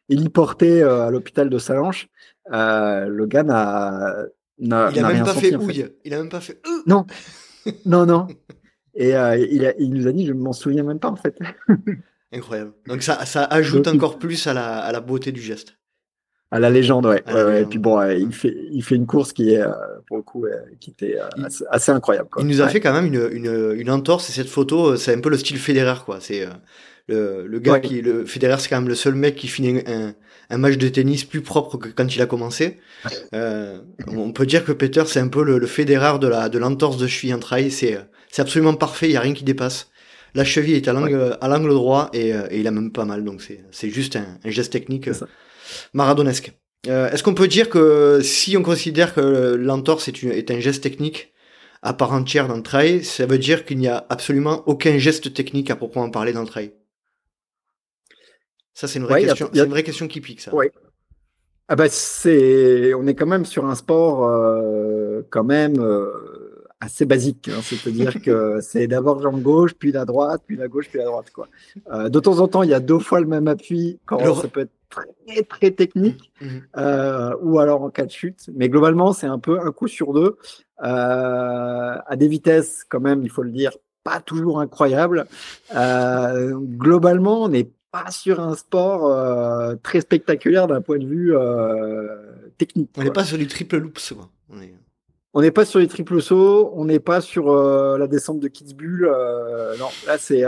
héliporté 0.09 0.83
à 0.83 1.09
l'hôpital 1.09 1.49
de 1.49 1.57
Salanches. 1.57 2.09
le 2.49 3.25
gars 3.25 3.43
n'a 3.43 4.25
il 4.57 4.73
a 4.73 4.89
même 4.89 5.25
pas 5.25 5.33
fait 5.33 5.55
ouille. 5.55 5.85
Il 6.05 6.13
a 6.13 6.19
même 6.19 6.29
pas 6.29 6.39
fait. 6.39 6.61
Non, 6.85 7.05
non, 7.85 8.05
non. 8.05 8.27
Et 8.93 9.09
il, 9.09 9.15
a, 9.15 9.37
il, 9.77 9.93
nous 9.93 10.07
a 10.07 10.13
dit, 10.13 10.25
je 10.25 10.31
ne 10.31 10.39
m'en 10.39 10.53
souviens 10.53 10.83
même 10.83 10.99
pas 10.99 11.09
en 11.09 11.17
fait. 11.17 11.37
Incroyable. 12.33 12.73
Donc 12.87 13.03
ça, 13.03 13.25
ça 13.25 13.43
ajoute 13.43 13.87
encore 13.87 14.19
plus 14.19 14.47
à 14.47 14.53
la, 14.53 14.79
à 14.79 14.91
la, 14.91 14.99
beauté 14.99 15.31
du 15.31 15.41
geste. 15.41 15.77
À 16.51 16.59
la 16.59 16.69
légende, 16.69 17.05
ouais. 17.05 17.23
ouais, 17.31 17.63
Et 17.63 17.65
puis 17.65 17.79
bon, 17.79 18.01
il, 18.09 18.33
fait, 18.33 18.55
il 18.71 18.83
fait 18.83 18.95
une 18.95 19.05
course 19.05 19.33
qui 19.33 19.53
est, 19.53 19.61
euh, 19.61 19.71
pour 20.07 20.17
le 20.17 20.23
coup, 20.23 20.45
qui 20.79 20.91
était 20.91 21.17
euh, 21.19 21.47
assez, 21.69 21.91
incroyable. 21.91 22.29
Quoi. 22.29 22.43
Il 22.43 22.47
nous 22.47 22.61
a 22.61 22.67
fait 22.67 22.79
quand 22.79 22.93
même 22.93 23.13
une, 23.13 23.29
une, 23.31 23.75
une 23.77 23.89
entorse 23.89 24.29
et 24.29 24.33
cette 24.33 24.49
photo, 24.49 24.95
c'est 24.95 25.13
un 25.13 25.19
peu 25.19 25.29
le 25.29 25.37
style 25.37 25.57
fédéraire, 25.57 26.05
quoi. 26.05 26.19
C'est 26.19 26.47
le, 27.07 27.45
le 27.45 27.59
gars 27.59 27.79
qui, 27.79 28.01
le 28.01 28.25
Federer, 28.25 28.57
c'est 28.59 28.69
quand 28.69 28.77
même 28.77 28.87
le 28.87 28.95
seul 28.95 29.15
mec 29.15 29.35
qui 29.35 29.47
finit 29.47 29.81
un, 29.85 30.13
un 30.49 30.57
match 30.57 30.77
de 30.77 30.87
tennis 30.89 31.23
plus 31.23 31.41
propre 31.41 31.77
que 31.77 31.89
quand 31.89 32.15
il 32.15 32.21
a 32.21 32.25
commencé. 32.25 32.79
Euh, 33.33 33.79
on 34.07 34.31
peut 34.31 34.45
dire 34.45 34.65
que 34.65 34.71
Peter, 34.71 35.03
c'est 35.05 35.19
un 35.19 35.27
peu 35.27 35.43
le, 35.43 35.59
le 35.59 35.67
Federer 35.67 36.19
de 36.19 36.27
la 36.27 36.49
de 36.49 36.57
l'entorse 36.57 36.97
de 36.97 37.07
cheville 37.07 37.33
en 37.33 37.39
trail. 37.39 37.71
C'est 37.71 37.99
c'est 38.31 38.41
absolument 38.41 38.73
parfait. 38.73 39.07
Il 39.07 39.13
y 39.13 39.17
a 39.17 39.21
rien 39.21 39.33
qui 39.33 39.43
dépasse. 39.43 39.91
La 40.35 40.43
cheville 40.43 40.75
est 40.75 40.87
à 40.87 40.93
l'angle 40.93 41.37
à 41.39 41.47
l'angle 41.47 41.73
droit 41.73 42.09
et, 42.13 42.33
euh, 42.33 42.47
et, 42.51 42.59
il 42.59 42.67
a 42.67 42.71
même 42.71 42.91
pas 42.91 43.05
mal. 43.05 43.23
Donc 43.23 43.41
c'est 43.41 43.63
c'est 43.71 43.89
juste 43.89 44.15
un, 44.15 44.37
un, 44.43 44.49
geste 44.49 44.73
technique 44.73 45.07
euh, 45.07 45.13
maradonesque. 45.93 46.51
Euh, 46.87 47.09
Est-ce 47.09 47.23
qu'on 47.23 47.33
peut 47.33 47.47
dire 47.47 47.69
que 47.69 48.19
si 48.21 48.57
on 48.57 48.61
considère 48.61 49.13
que 49.13 49.55
l'entorse 49.55 50.07
est, 50.07 50.23
est 50.23 50.51
un 50.51 50.59
geste 50.59 50.83
technique 50.83 51.33
à 51.81 51.93
part 51.93 52.13
entière 52.13 52.47
dans 52.47 52.57
le 52.57 52.63
trail, 52.63 53.03
ça 53.03 53.25
veut 53.25 53.37
dire 53.37 53.65
qu'il 53.65 53.77
n'y 53.77 53.87
a 53.87 54.05
absolument 54.09 54.63
aucun 54.67 54.97
geste 54.97 55.33
technique 55.33 55.69
à 55.69 55.75
proprement 55.75 56.09
parler 56.09 56.33
dans 56.33 56.41
le 56.41 56.47
trail? 56.47 56.73
Ça, 58.73 58.87
c'est 58.87 58.99
une, 58.99 59.05
vraie 59.05 59.23
question. 59.23 59.49
une 59.53 59.69
vraie 59.69 59.83
question 59.83 60.07
qui 60.07 60.19
pique, 60.19 60.41
ça. 60.41 60.51
Ah 61.67 61.75
bah 61.75 61.89
c'est, 61.89 62.93
on 62.93 63.07
est 63.07 63.15
quand 63.15 63.25
même 63.25 63.45
sur 63.45 63.65
un 63.65 63.73
sport 63.73 64.29
euh, 64.29 65.21
quand 65.31 65.43
même 65.43 65.79
euh, 65.79 66.44
assez 66.79 67.05
basique. 67.05 67.49
Hein. 67.49 67.61
C'est-à-dire 67.61 68.21
que 68.21 68.59
c'est 68.61 68.87
d'abord 68.87 69.21
jambe 69.21 69.41
gauche, 69.41 69.73
puis 69.73 69.91
la 69.91 70.05
droite, 70.05 70.41
puis 70.45 70.57
la 70.57 70.67
gauche, 70.67 70.89
puis 70.89 70.99
la 70.99 71.05
droite. 71.05 71.31
Quoi. 71.31 71.47
Euh, 71.91 72.09
de 72.09 72.19
temps 72.19 72.39
en 72.39 72.47
temps, 72.47 72.63
il 72.63 72.69
y 72.69 72.73
a 72.73 72.79
deux 72.79 72.99
fois 72.99 73.19
le 73.19 73.27
même 73.27 73.47
appui 73.47 73.99
quand 74.05 74.35
ça 74.35 74.47
peut 74.47 74.61
être 74.61 74.71
très 74.89 75.43
très 75.43 75.71
technique, 75.71 76.31
mmh, 76.39 76.45
mmh. 76.45 76.61
euh, 76.77 77.35
ou 77.41 77.59
alors 77.59 77.81
en 77.81 77.89
cas 77.89 78.05
de 78.05 78.11
chute. 78.11 78.49
Mais 78.55 78.69
globalement, 78.69 79.13
c'est 79.13 79.27
un 79.27 79.39
peu 79.39 79.59
un 79.59 79.71
coup 79.71 79.87
sur 79.87 80.13
deux 80.13 80.37
euh, 80.83 81.95
à 82.05 82.15
des 82.15 82.27
vitesses 82.27 82.83
quand 82.87 82.99
même, 82.99 83.23
il 83.23 83.29
faut 83.29 83.43
le 83.43 83.51
dire, 83.51 83.71
pas 84.03 84.19
toujours 84.19 84.59
incroyables. 84.59 85.25
globalement, 85.71 87.43
on 87.43 87.51
est 87.53 87.71
sur 88.09 88.41
un 88.41 88.55
sport 88.55 89.79
très 89.81 90.01
spectaculaire 90.01 90.67
d'un 90.67 90.81
point 90.81 90.99
de 90.99 91.07
vue 91.07 91.33
technique. 92.57 92.91
On 92.97 93.03
n'est 93.03 93.11
pas 93.11 93.23
sur 93.23 93.37
du 93.37 93.47
triple 93.47 93.77
loops. 93.77 94.13
Quoi. 94.13 94.29
On 94.49 94.59
n'est 95.41 95.51
pas 95.51 95.65
sur 95.65 95.79
les 95.79 95.87
triple 95.87 96.21
sauts, 96.21 96.71
on 96.75 96.85
n'est 96.85 96.99
pas 96.99 97.21
sur 97.21 97.51
euh, 97.51 97.97
la 97.97 98.07
descente 98.07 98.39
de 98.39 98.47
Kitzbühel. 98.47 99.09
non, 99.79 99.87
là 100.07 100.17
c'est, 100.17 100.43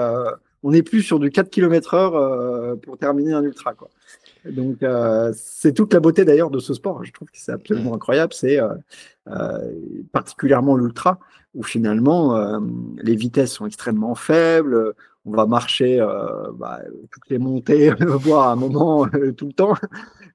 on 0.64 0.72
n'est 0.72 0.84
plus 0.84 1.02
sur 1.02 1.20
du 1.20 1.30
4 1.30 1.50
km 1.50 1.94
heure 1.94 2.78
pour 2.80 2.98
terminer 2.98 3.34
un 3.34 3.44
ultra. 3.44 3.74
Quoi. 3.74 3.90
Donc 4.46 4.78
c'est 5.34 5.74
toute 5.74 5.94
la 5.94 6.00
beauté 6.00 6.26
d'ailleurs 6.26 6.50
de 6.50 6.60
ce 6.60 6.74
sport. 6.74 7.04
Je 7.04 7.12
trouve 7.12 7.30
que 7.30 7.38
c'est 7.38 7.52
absolument 7.52 7.96
incroyable. 7.96 8.34
C'est 8.34 8.60
particulièrement 10.12 10.76
l'ultra 10.76 11.20
où 11.54 11.64
finalement 11.64 12.60
les 12.98 13.16
vitesses 13.16 13.54
sont 13.54 13.66
extrêmement 13.66 14.16
faibles 14.16 14.94
on 15.28 15.32
va 15.32 15.46
marcher 15.46 16.00
euh, 16.00 16.52
bah, 16.54 16.80
toutes 17.12 17.30
les 17.30 17.38
montées, 17.38 17.92
voire 18.00 18.48
à 18.48 18.52
un 18.54 18.56
moment 18.56 19.06
euh, 19.14 19.34
tout 19.34 19.48
le 19.48 19.54
temps. 19.54 19.74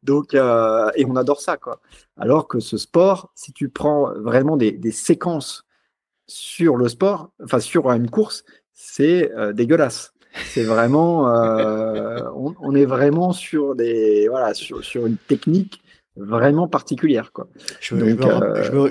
Donc, 0.03 0.34
euh, 0.34 0.90
et 0.97 1.07
on 1.07 1.16
adore 1.16 1.40
ça, 1.40 1.57
quoi. 1.57 1.80
Alors 2.16 2.47
que 2.47 2.61
ce 2.61 2.76
sport, 2.76 3.30
si 3.34 3.53
tu 3.53 3.68
prends 3.68 4.12
vraiment 4.16 4.57
des, 4.57 4.78
séquences 4.90 5.64
sur 6.26 6.76
le 6.76 6.88
sport, 6.88 7.30
enfin 7.43 7.59
sur 7.59 7.90
une 7.90 8.11
course, 8.11 8.45
c'est 8.72 9.30
dégueulasse. 9.55 10.12
C'est 10.47 10.64
vraiment, 10.64 11.24
on, 12.34 12.74
est 12.74 12.86
vraiment 12.86 13.32
sur 13.32 13.74
des, 13.74 14.28
voilà, 14.28 14.55
sur, 14.55 14.84
sur 14.84 15.07
une 15.07 15.16
technique 15.16 15.82
vraiment 16.16 16.68
particulière, 16.68 17.32
quoi. 17.32 17.49
Je, 17.80 17.95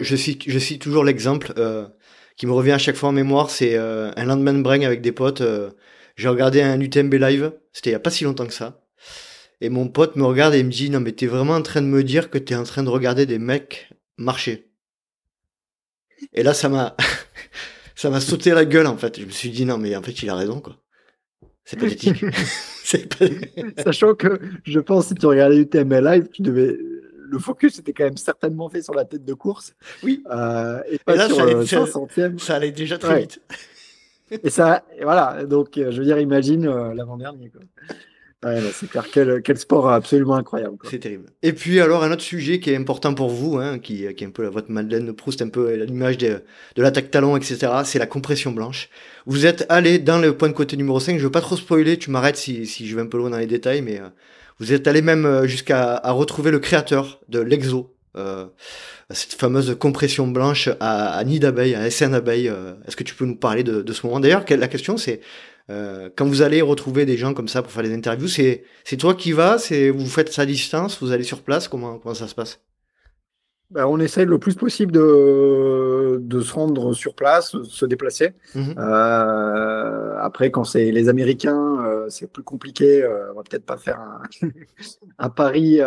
je, 0.01 0.15
cite, 0.15 0.43
je 0.47 0.59
cite 0.59 0.81
toujours 0.81 1.03
l'exemple 1.03 1.53
qui 2.37 2.47
me 2.47 2.53
revient 2.53 2.71
à 2.71 2.77
chaque 2.77 2.95
fois 2.95 3.09
en 3.09 3.13
mémoire, 3.13 3.49
c'est 3.49 3.75
un 3.75 4.25
Landman 4.25 4.63
Brain 4.63 4.81
avec 4.81 5.01
des 5.01 5.11
potes. 5.11 5.43
J'ai 6.15 6.27
regardé 6.27 6.61
un 6.61 6.79
UTMB 6.79 7.13
live, 7.13 7.53
c'était 7.73 7.91
il 7.91 7.93
y 7.93 7.95
a 7.95 7.99
pas 7.99 8.09
si 8.09 8.23
longtemps 8.23 8.47
que 8.47 8.53
ça. 8.53 8.81
Et 9.61 9.69
mon 9.69 9.87
pote 9.87 10.15
me 10.15 10.23
regarde 10.23 10.55
et 10.55 10.63
me 10.63 10.71
dit, 10.71 10.89
non 10.89 10.99
mais 10.99 11.11
t'es 11.11 11.27
vraiment 11.27 11.53
en 11.53 11.61
train 11.61 11.81
de 11.81 11.87
me 11.87 12.03
dire 12.03 12.29
que 12.29 12.37
t'es 12.37 12.55
en 12.55 12.63
train 12.63 12.83
de 12.83 12.89
regarder 12.89 13.25
des 13.25 13.39
mecs 13.39 13.91
marcher. 14.17 14.71
Et 16.33 16.43
là, 16.43 16.53
ça 16.53 16.69
m'a, 16.69 16.95
ça 17.95 18.09
m'a 18.09 18.19
sauté 18.19 18.51
la 18.51 18.65
gueule, 18.65 18.87
en 18.87 18.97
fait. 18.97 19.19
Je 19.19 19.25
me 19.25 19.31
suis 19.31 19.49
dit, 19.49 19.65
non 19.65 19.77
mais 19.77 19.95
en 19.95 20.01
fait, 20.01 20.23
il 20.23 20.29
a 20.29 20.35
raison, 20.35 20.59
quoi. 20.61 20.77
C'est 21.63 21.79
pathétique. 21.79 22.25
Sachant 23.83 24.15
que 24.15 24.39
je 24.63 24.79
pense 24.79 25.07
si 25.07 25.15
tu 25.15 25.25
regardais 25.25 25.57
UTMB 25.57 25.93
live, 25.93 26.27
tu 26.33 26.41
devais, 26.41 26.75
le 26.75 27.39
focus 27.39 27.79
était 27.79 27.93
quand 27.93 28.03
même 28.03 28.17
certainement 28.17 28.67
fait 28.67 28.81
sur 28.81 28.93
la 28.93 29.05
tête 29.05 29.23
de 29.23 29.33
course. 29.33 29.75
Oui. 30.03 30.23
Euh, 30.31 30.81
et 30.89 30.97
pas 30.97 31.15
là, 31.15 31.27
sur 31.27 31.37
ça 31.37 31.43
allait, 31.43 31.65
ça, 31.65 31.85
ça 32.37 32.55
allait 32.55 32.71
déjà 32.71 32.97
très 32.97 33.21
vite 33.21 33.41
et 34.31 34.49
ça, 34.49 34.83
voilà. 35.01 35.43
Donc, 35.45 35.77
euh, 35.77 35.91
je 35.91 35.99
veux 35.99 36.05
dire, 36.05 36.19
imagine 36.19 36.67
euh, 36.67 36.93
l'avant-dernier. 36.93 37.51
Ouais, 38.43 38.59
c'est 38.73 38.89
clair, 38.89 39.05
quel, 39.11 39.57
sport 39.57 39.89
absolument 39.91 40.33
incroyable. 40.33 40.75
C'est 40.89 40.97
terrible. 40.97 41.27
Et 41.43 41.53
puis 41.53 41.79
alors 41.79 42.03
un 42.03 42.11
autre 42.11 42.23
sujet 42.23 42.59
qui 42.59 42.71
est 42.71 42.75
important 42.75 43.13
pour 43.13 43.29
vous, 43.29 43.57
hein, 43.57 43.77
qui, 43.77 43.97
qui, 44.15 44.23
est 44.23 44.27
un 44.27 44.31
peu 44.31 44.47
votre 44.47 44.71
Madeleine 44.71 45.05
de 45.05 45.11
Proust, 45.11 45.43
un 45.43 45.49
peu 45.49 45.75
l'image 45.75 46.17
de, 46.17 46.41
de 46.75 46.81
l'attaque 46.81 47.11
talon, 47.11 47.37
etc. 47.37 47.67
C'est 47.85 47.99
la 47.99 48.07
compression 48.07 48.51
blanche. 48.51 48.89
Vous 49.27 49.45
êtes 49.45 49.67
allé 49.69 49.99
dans 49.99 50.17
le 50.17 50.35
point 50.35 50.47
de 50.47 50.53
côté 50.53 50.75
numéro 50.75 50.99
5, 50.99 51.19
je 51.19 51.23
veux 51.23 51.31
pas 51.31 51.41
trop 51.41 51.55
spoiler, 51.55 51.99
tu 51.99 52.09
m'arrêtes 52.09 52.37
si, 52.37 52.65
si 52.65 52.87
je 52.87 52.95
vais 52.95 53.03
un 53.03 53.05
peu 53.05 53.19
loin 53.19 53.29
dans 53.29 53.37
les 53.37 53.45
détails, 53.45 53.83
mais 53.83 53.99
euh, 53.99 54.07
vous 54.57 54.73
êtes 54.73 54.87
allé 54.87 55.03
même 55.03 55.45
jusqu'à 55.45 56.01
retrouver 56.05 56.49
le 56.49 56.57
créateur 56.57 57.19
de 57.29 57.39
l'exo, 57.39 57.93
euh, 58.17 58.47
cette 59.13 59.33
fameuse 59.33 59.75
compression 59.79 60.27
blanche 60.27 60.69
à, 60.79 61.17
à 61.17 61.23
nid 61.23 61.39
d'abeille, 61.39 61.75
à 61.75 61.89
SN 61.89 62.13
abeille. 62.13 62.49
Euh, 62.49 62.73
est-ce 62.87 62.95
que 62.95 63.03
tu 63.03 63.15
peux 63.15 63.25
nous 63.25 63.35
parler 63.35 63.63
de, 63.63 63.81
de 63.81 63.93
ce 63.93 64.05
moment? 64.05 64.19
D'ailleurs, 64.19 64.45
la 64.49 64.67
question 64.67 64.97
c'est 64.97 65.21
euh, 65.69 66.09
quand 66.15 66.25
vous 66.25 66.41
allez 66.41 66.61
retrouver 66.61 67.05
des 67.05 67.17
gens 67.17 67.33
comme 67.33 67.47
ça 67.47 67.61
pour 67.61 67.71
faire 67.71 67.83
des 67.83 67.93
interviews, 67.93 68.27
c'est 68.27 68.63
c'est 68.83 68.97
toi 68.97 69.13
qui 69.13 69.31
vas, 69.31 69.57
c'est 69.57 69.89
vous 69.89 70.05
faites 70.05 70.31
ça 70.31 70.43
à 70.43 70.45
distance, 70.45 71.01
vous 71.01 71.11
allez 71.11 71.23
sur 71.23 71.41
place, 71.41 71.67
comment 71.67 71.99
comment 71.99 72.15
ça 72.15 72.27
se 72.27 72.35
passe? 72.35 72.59
Ben, 73.71 73.85
on 73.85 74.01
essaye 74.01 74.25
le 74.25 74.37
plus 74.37 74.53
possible 74.53 74.91
de, 74.91 76.17
de 76.21 76.41
se 76.41 76.53
rendre 76.53 76.93
sur 76.93 77.15
place, 77.15 77.55
de 77.55 77.63
se 77.63 77.85
déplacer. 77.85 78.33
Mmh 78.53 78.71
euh, 78.77 80.17
après, 80.19 80.51
quand 80.51 80.65
c'est 80.65 80.91
les 80.91 81.07
Américains, 81.07 81.77
euh, 81.85 82.05
c'est 82.09 82.29
plus 82.29 82.43
compliqué. 82.43 83.01
Euh, 83.01 83.31
on 83.31 83.37
va 83.37 83.43
peut-être 83.43 83.65
pas 83.65 83.77
faire 83.77 83.97
un, 83.99 84.21
un 85.19 85.29
pari 85.29 85.79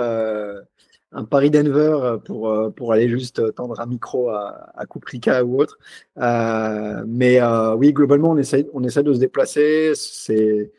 un 1.15 1.25
Paris-Denver 1.25 1.99
euh, 2.03 2.19
pour, 2.19 2.51
euh, 2.51 2.71
pour 2.71 2.93
aller 2.93 3.09
juste 3.09 3.55
tendre 3.55 3.81
un 3.81 3.87
micro 3.87 4.31
à, 4.31 4.71
à 4.75 4.87
Kuprika 4.87 5.45
ou 5.45 5.61
autre. 5.61 5.79
Euh, 6.19 7.05
mais 7.07 7.41
euh, 7.41 7.75
oui, 7.75 7.93
globalement, 7.93 8.31
on 8.31 8.37
essaie, 8.37 8.67
on 8.75 8.81
de 8.81 8.89
se 8.89 9.19
déplacer. 9.19 9.93
C'est, 9.95 10.73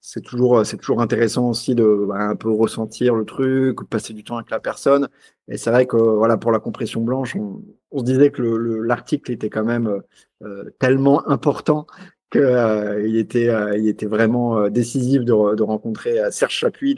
c'est 0.00 0.22
toujours, 0.22 0.66
c'est 0.66 0.78
toujours 0.78 1.00
intéressant 1.02 1.50
aussi 1.50 1.74
de 1.74 2.06
bah, 2.08 2.16
un 2.16 2.36
peu 2.36 2.50
ressentir 2.50 3.14
le 3.14 3.24
truc, 3.24 3.84
passer 3.88 4.14
du 4.14 4.24
temps 4.24 4.36
avec 4.36 4.50
la 4.50 4.60
personne. 4.60 5.08
Et 5.48 5.58
c'est 5.58 5.70
vrai 5.70 5.86
que 5.86 5.96
voilà, 5.96 6.36
pour 6.38 6.52
la 6.52 6.58
compression 6.58 7.02
blanche, 7.02 7.36
on, 7.36 7.98
se 7.98 8.04
disait 8.04 8.30
que 8.30 8.42
l'article 8.42 9.32
était 9.32 9.50
quand 9.50 9.64
même 9.64 10.02
euh, 10.42 10.70
tellement 10.78 11.28
important 11.28 11.86
qu'il 12.30 12.40
euh, 12.40 13.06
il 13.06 13.16
était, 13.18 13.50
il 13.76 13.86
était 13.88 14.06
vraiment 14.06 14.70
décisif 14.70 15.22
de, 15.24 15.54
de 15.54 15.62
rencontrer 15.62 16.18
Serge 16.30 16.54
Chapuis, 16.54 16.94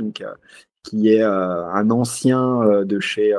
qui 0.85 1.13
est 1.13 1.23
euh, 1.23 1.67
un 1.67 1.91
ancien 1.91 2.63
euh, 2.63 2.85
de 2.85 3.01
chez 3.01 3.35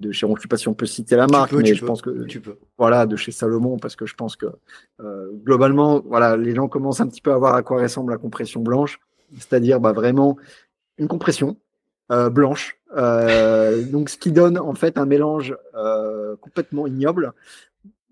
de 0.00 0.12
chez, 0.12 0.26
je 0.26 0.32
ne 0.32 0.38
sais 0.38 0.48
pas 0.48 0.56
si 0.56 0.68
on 0.68 0.74
peut 0.74 0.86
citer 0.86 1.16
la 1.16 1.26
marque, 1.26 1.52
mais 1.52 1.74
je 1.74 1.84
pense 1.84 2.02
que 2.02 2.24
tu 2.24 2.40
peux. 2.40 2.56
Voilà, 2.76 3.06
de 3.06 3.16
chez 3.16 3.32
Salomon, 3.32 3.78
parce 3.78 3.96
que 3.96 4.06
je 4.06 4.14
pense 4.14 4.36
que 4.36 4.46
euh, 5.00 5.30
globalement, 5.44 6.00
voilà, 6.06 6.36
les 6.36 6.54
gens 6.54 6.68
commencent 6.68 7.00
un 7.00 7.08
petit 7.08 7.20
peu 7.20 7.32
à 7.32 7.36
voir 7.36 7.54
à 7.54 7.62
quoi 7.62 7.82
ressemble 7.82 8.12
la 8.12 8.18
compression 8.18 8.60
blanche, 8.60 9.00
c'est-à-dire 9.36 9.80
bah, 9.80 9.92
vraiment 9.92 10.36
une 10.98 11.08
compression 11.08 11.56
euh, 12.12 12.30
blanche, 12.30 12.78
euh, 12.96 13.82
donc 13.84 14.08
ce 14.08 14.16
qui 14.16 14.30
donne 14.30 14.58
en 14.58 14.74
fait 14.74 14.98
un 14.98 15.06
mélange 15.06 15.56
complètement 16.40 16.86
ignoble. 16.86 17.32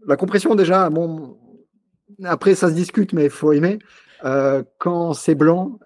La 0.07 0.17
compression 0.17 0.55
déjà, 0.55 0.91
bon, 0.91 1.37
après 2.25 2.55
ça 2.55 2.69
se 2.69 2.75
discute, 2.75 3.13
mais 3.13 3.25
il 3.25 3.31
faut 3.31 3.53
aimer. 3.53 3.79
Quand 4.79 5.13
c'est 5.13 5.35
blanc 5.35 5.79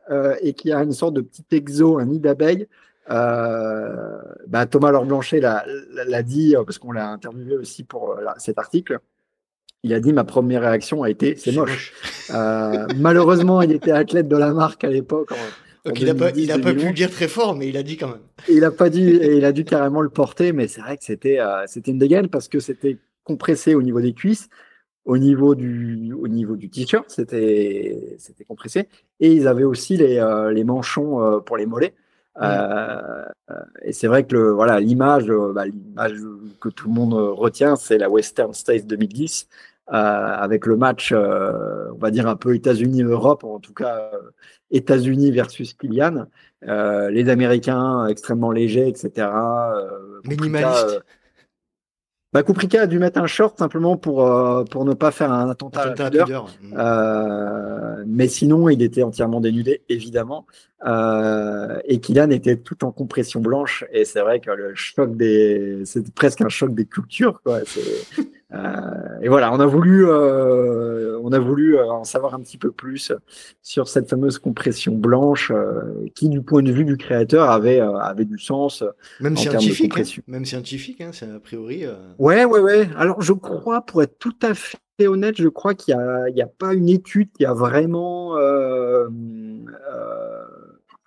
et 0.43 0.53
qu'il 0.55 0.70
y 0.70 0.72
a 0.72 0.83
une 0.83 0.93
sorte 0.93 1.14
de 1.14 1.20
petit 1.20 1.45
exo, 1.53 1.99
un 1.99 2.07
nid 2.07 2.20
d'abeille, 2.20 2.66
euh, 3.11 4.18
bah, 4.47 4.66
Thomas 4.66 4.93
Laure 4.93 5.05
Blanchet 5.05 5.41
l'a 5.41 6.22
dit, 6.22 6.55
euh, 6.55 6.64
parce 6.64 6.78
qu'on 6.78 6.93
l'a 6.93 7.09
interviewé 7.09 7.57
aussi 7.57 7.83
pour 7.83 8.12
euh, 8.12 8.24
cet 8.39 8.59
article. 8.59 8.99
Il 9.83 9.95
a 9.95 10.01
dit 10.01 10.12
ma 10.12 10.24
première 10.24 10.61
réaction 10.61 11.03
a 11.03 11.11
été 11.11 11.37
c'est 11.37 11.53
moche. 11.53 11.95
malheureusement, 12.97 13.62
il 13.62 13.72
était 13.72 13.93
athlète 13.93 14.28
de 14.28 14.37
la 14.37 14.53
marque 14.53 14.85
à 14.85 14.91
l'époque. 14.91 15.31
il 15.87 16.05
n'a 16.05 16.14
pas, 16.14 16.31
pu 16.31 16.45
le 16.45 16.93
dire 16.93 17.11
très 17.11 17.28
fort, 17.28 17.57
mais 17.57 17.68
il 17.68 17.76
a 17.78 17.83
dit 17.83 17.97
quand 17.97 18.09
même. 18.09 18.20
Il 18.49 18.62
a 18.64 18.70
pas 18.70 18.91
dit, 18.91 19.09
et 19.09 19.37
il 19.37 19.45
a 19.47 19.53
dû 19.53 19.64
carrément 19.64 20.03
le 20.03 20.11
porter, 20.11 20.53
mais 20.53 20.68
c'est 20.68 20.83
vrai 20.83 20.99
que 20.99 21.05
c'était 21.05 21.39
c'était 21.66 21.93
une 21.93 21.99
dégaine 21.99 22.28
parce 22.28 22.49
que 22.49 22.61
c'était 22.61 22.99
compressé 23.24 23.74
au 23.74 23.81
niveau 23.81 24.03
des 24.03 24.12
cuisses, 24.12 24.51
au 25.11 25.19
niveau 25.19 25.55
du 25.55 26.13
au 26.13 26.29
niveau 26.29 26.57
du 26.57 26.69
t-shirt, 26.71 27.07
c'était 27.09 28.17
c'était 28.19 28.45
compressé, 28.45 28.89
et 29.21 29.33
ils 29.33 29.47
avaient 29.49 29.65
aussi 29.65 29.97
les, 29.97 30.15
les 30.53 30.65
manchons 30.65 31.41
pour 31.45 31.57
les 31.57 31.67
mollets. 31.67 31.95
Euh, 32.41 33.25
et 33.83 33.93
c'est 33.93 34.07
vrai 34.07 34.25
que 34.25 34.35
le, 34.35 34.51
voilà 34.51 34.81
l'image, 34.81 35.29
euh, 35.29 35.53
bah, 35.53 35.67
l'image 35.67 36.15
que 36.61 36.69
tout 36.69 36.89
le 36.89 36.95
monde 36.95 37.15
retient, 37.15 37.77
c'est 37.77 37.99
la 37.99 38.09
Western 38.09 38.55
States 38.55 38.87
2010 38.87 39.49
euh, 39.89 39.93
avec 39.93 40.67
le 40.67 40.77
match, 40.77 41.13
on 41.13 41.99
va 41.99 42.11
dire 42.11 42.29
un 42.29 42.37
peu 42.37 42.55
États-Unis-Europe, 42.55 43.45
en 43.45 43.59
tout 43.59 43.75
cas 43.75 44.11
États-Unis 44.71 45.33
versus 45.33 45.75
Kylian, 45.75 46.27
les 46.63 47.29
Américains 47.29 48.07
extrêmement 48.07 48.53
légers, 48.53 48.89
etc. 48.89 49.29
Minimaliste. 50.25 51.03
Bah, 52.33 52.45
Kuprika 52.45 52.83
a 52.83 52.87
dû 52.87 53.01
mettre 53.01 53.20
un 53.20 53.26
short 53.26 53.59
simplement 53.59 53.97
pour, 53.97 54.24
euh, 54.24 54.62
pour 54.62 54.85
ne 54.85 54.95
pas 54.95 55.11
faire 55.11 55.33
un 55.33 55.51
attentat, 55.51 55.81
à 55.81 55.87
la 55.87 55.95
euh, 56.78 58.05
mais 58.07 58.28
sinon, 58.28 58.68
il 58.68 58.83
était 58.83 59.03
entièrement 59.03 59.41
dénudé, 59.41 59.83
évidemment. 59.89 60.47
Euh, 60.87 61.78
et 61.85 62.01
Kylian 62.01 62.31
était 62.31 62.57
tout 62.57 62.85
en 62.85 62.93
compression 62.93 63.41
blanche. 63.41 63.85
Et 63.93 64.05
c'est 64.05 64.20
vrai 64.20 64.41
que 64.41 64.51
le 64.51 64.74
choc 64.74 65.16
des. 65.16 65.83
C'est 65.85 66.12
presque 66.14 66.41
un 66.41 66.49
choc 66.49 66.74
des 66.74 66.87
cultures, 66.87 67.41
quoi. 67.43 67.61
Euh, 68.53 69.18
et 69.22 69.28
voilà, 69.28 69.53
on 69.53 69.61
a 69.61 69.66
voulu, 69.66 70.07
euh, 70.07 71.18
on 71.22 71.33
a 71.33 71.39
voulu 71.39 71.76
euh, 71.76 71.89
en 71.89 72.05
savoir 72.05 72.35
un 72.35 72.41
petit 72.41 72.59
peu 72.59 72.72
plus 72.72 73.12
sur 73.62 73.89
cette 73.89 74.09
fameuse 74.09 74.39
compression 74.39 74.93
blanche 74.93 75.53
qui, 76.14 76.28
du 76.28 76.43
point 76.43 76.62
de 76.62 76.72
vue 76.72 76.85
du 76.85 76.97
créateur, 76.97 77.51
avait 77.51 77.81
avait 77.81 78.24
du 78.24 78.39
sens. 78.39 78.83
Même 79.20 79.37
scientifique, 79.37 79.99
hein. 79.99 80.22
même 80.26 80.45
scientifique, 80.45 81.01
hein, 81.01 81.11
c'est 81.12 81.31
a 81.31 81.39
priori. 81.39 81.85
Ouais, 82.18 82.45
ouais, 82.45 82.61
ouais. 82.61 82.89
Alors, 82.97 83.20
je 83.22 83.33
crois, 83.33 83.83
pour 83.83 84.03
être 84.03 84.18
tout 84.18 84.37
à 84.43 84.55
fait 84.55 85.07
honnête, 85.07 85.37
je 85.39 85.49
crois 85.49 85.74
qu'il 85.74 85.95
n'y 85.95 86.03
a, 86.03 86.28
il 86.28 86.43
a 86.43 86.47
pas 86.47 86.74
une 86.74 86.89
étude 86.89 87.31
qui 87.33 87.45
a 87.45 87.55
vraiment 87.55 88.37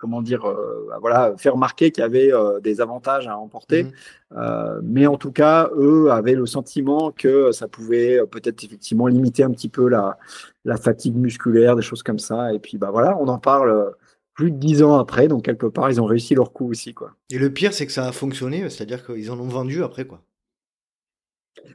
comment 0.04 0.20
dire, 0.20 0.44
euh, 0.44 0.86
bah, 0.90 0.98
voilà, 1.00 1.32
faire 1.38 1.54
remarquer 1.54 1.90
qu'il 1.90 2.02
y 2.02 2.04
avait 2.04 2.30
euh, 2.30 2.60
des 2.60 2.82
avantages 2.82 3.26
à 3.26 3.38
emporter. 3.38 3.84
Mhm. 3.84 3.92
Euh, 4.36 4.80
mais 4.82 5.06
en 5.06 5.16
tout 5.16 5.32
cas, 5.32 5.70
eux 5.78 6.10
avaient 6.10 6.34
le 6.34 6.44
sentiment 6.44 7.10
que 7.10 7.52
ça 7.52 7.68
pouvait 7.68 8.20
peut-être 8.30 8.62
effectivement 8.62 9.06
limiter 9.06 9.44
un 9.44 9.50
petit 9.50 9.70
peu 9.70 9.88
la, 9.88 10.18
la 10.66 10.76
fatigue 10.76 11.16
musculaire, 11.16 11.74
des 11.74 11.80
choses 11.80 12.02
comme 12.02 12.18
ça. 12.18 12.52
Et 12.52 12.58
puis, 12.58 12.76
bah 12.76 12.90
voilà, 12.90 13.16
on 13.18 13.28
en 13.28 13.38
parle 13.38 13.94
plus 14.34 14.50
de 14.50 14.58
dix 14.58 14.82
ans 14.82 14.98
après, 14.98 15.26
donc 15.26 15.42
quelque 15.42 15.64
part, 15.64 15.90
ils 15.90 16.02
ont 16.02 16.04
réussi 16.04 16.34
leur 16.34 16.52
coup 16.52 16.68
aussi, 16.68 16.92
quoi. 16.92 17.12
Et 17.30 17.38
le 17.38 17.48
pire, 17.48 17.72
c'est 17.72 17.86
que 17.86 17.92
ça 17.92 18.06
a 18.06 18.12
fonctionné, 18.12 18.68
c'est-à-dire 18.68 19.06
qu'ils 19.06 19.30
en 19.30 19.40
ont 19.40 19.48
vendu 19.48 19.82
après, 19.82 20.04
quoi. 20.04 20.20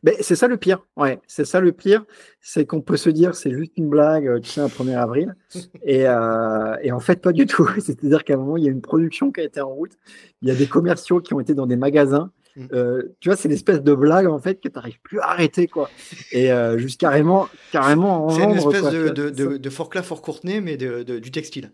Mais 0.03 0.15
c'est 0.21 0.35
ça 0.35 0.47
le 0.47 0.57
pire, 0.57 0.85
ouais, 0.97 1.19
c'est 1.27 1.45
ça 1.45 1.59
le 1.59 1.71
pire, 1.71 2.05
c'est 2.41 2.65
qu'on 2.65 2.81
peut 2.81 2.97
se 2.97 3.09
dire 3.09 3.35
c'est 3.35 3.51
juste 3.51 3.73
une 3.77 3.89
blague, 3.89 4.27
euh, 4.27 4.39
tu 4.39 4.49
sais, 4.49 4.61
un 4.61 4.67
1er 4.67 4.95
avril, 4.95 5.35
et, 5.83 6.07
euh, 6.07 6.75
et, 6.81 6.91
en 6.91 6.99
fait 6.99 7.21
pas 7.21 7.31
du 7.31 7.45
tout. 7.45 7.67
C'est-à-dire 7.79 8.23
qu'à 8.23 8.35
un 8.35 8.37
moment 8.37 8.57
il 8.57 8.63
y 8.63 8.67
a 8.67 8.71
une 8.71 8.81
production 8.81 9.31
qui 9.31 9.41
a 9.41 9.43
été 9.43 9.61
en 9.61 9.69
route, 9.69 9.93
il 10.41 10.47
y 10.47 10.51
a 10.51 10.55
des 10.55 10.67
commerciaux 10.67 11.21
qui 11.21 11.33
ont 11.33 11.39
été 11.39 11.53
dans 11.53 11.65
des 11.65 11.75
magasins. 11.75 12.31
Mm. 12.55 12.65
Euh, 12.73 13.15
tu 13.19 13.29
vois, 13.29 13.35
c'est 13.35 13.47
l'espèce 13.47 13.81
de 13.81 13.93
blague 13.93 14.27
en 14.27 14.39
fait 14.39 14.55
que 14.55 14.67
tu 14.67 14.75
n'arrives 14.75 14.99
plus 15.01 15.19
à 15.19 15.31
arrêter 15.31 15.67
quoi. 15.67 15.89
Et 16.31 16.51
euh, 16.51 16.77
juste 16.77 16.99
carrément, 16.99 17.47
carrément 17.71 18.25
en 18.25 18.29
C'est 18.29 18.43
une 18.43 18.51
espèce 18.51 18.89
de, 18.89 19.09
de, 19.09 19.29
de, 19.29 19.57
de 19.57 19.69
Forclaz 19.69 20.03
Fort 20.03 20.21
Courtenay, 20.21 20.61
mais 20.61 20.77
de, 20.77 21.03
du 21.19 21.31
textile. 21.31 21.71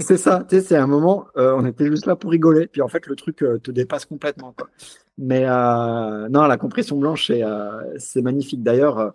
C'est 0.00 0.16
ça, 0.16 0.44
tu 0.48 0.56
sais, 0.56 0.62
c'est 0.62 0.76
un 0.76 0.86
moment, 0.86 1.26
euh, 1.36 1.54
on 1.56 1.66
était 1.66 1.86
juste 1.86 2.06
là 2.06 2.14
pour 2.14 2.30
rigoler, 2.30 2.68
puis 2.68 2.82
en 2.82 2.88
fait, 2.88 3.06
le 3.08 3.16
truc 3.16 3.42
euh, 3.42 3.58
te 3.58 3.72
dépasse 3.72 4.04
complètement. 4.04 4.54
Quoi. 4.56 4.68
Mais 5.18 5.44
euh, 5.44 6.28
non, 6.28 6.44
la 6.44 6.56
compression 6.56 6.96
blanche, 6.96 7.32
c'est 7.96 8.22
magnifique. 8.22 8.62
D'ailleurs, 8.62 9.14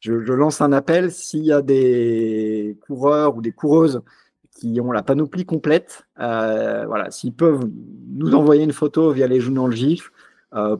je, 0.00 0.12
lance 0.12 0.60
un 0.60 0.72
appel 0.72 1.12
s'il 1.12 1.44
y 1.44 1.52
a 1.52 1.62
des 1.62 2.76
coureurs 2.84 3.36
ou 3.36 3.42
des 3.42 3.52
coureuses 3.52 4.02
qui 4.50 4.80
ont 4.80 4.90
la 4.90 5.04
panoplie 5.04 5.44
complète, 5.44 6.04
voilà, 6.16 7.10
s'ils 7.10 7.32
peuvent 7.34 7.68
nous 8.12 8.34
envoyer 8.34 8.64
une 8.64 8.72
photo 8.72 9.12
via 9.12 9.28
les 9.28 9.38
journaux 9.38 9.68
le 9.68 9.76
GIF, 9.76 10.10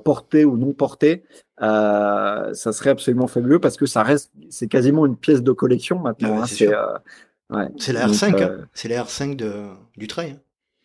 portée 0.05 0.45
ou 0.45 0.57
non 0.57 0.73
portée, 0.73 1.23
ça 1.61 2.53
serait 2.55 2.91
absolument 2.91 3.29
fabuleux 3.29 3.61
parce 3.61 3.77
que 3.77 3.87
ça 3.87 4.03
reste, 4.03 4.33
c'est 4.51 4.69
quasiment 4.69 5.07
une 5.07 5.17
pièce 5.17 5.45
de 5.45 5.53
collection 5.53 6.01
maintenant. 6.01 6.43
Hein, 6.43 6.47
c'est 6.47 6.73
la 7.55 8.07
R5, 8.09 8.43
euh, 8.43 8.59
c'est 8.73 8.89
la 8.89 9.03
R5 9.05 9.37
de, 9.37 9.53
du 9.97 10.07
trail. 10.07 10.33
Hein. 10.33 10.41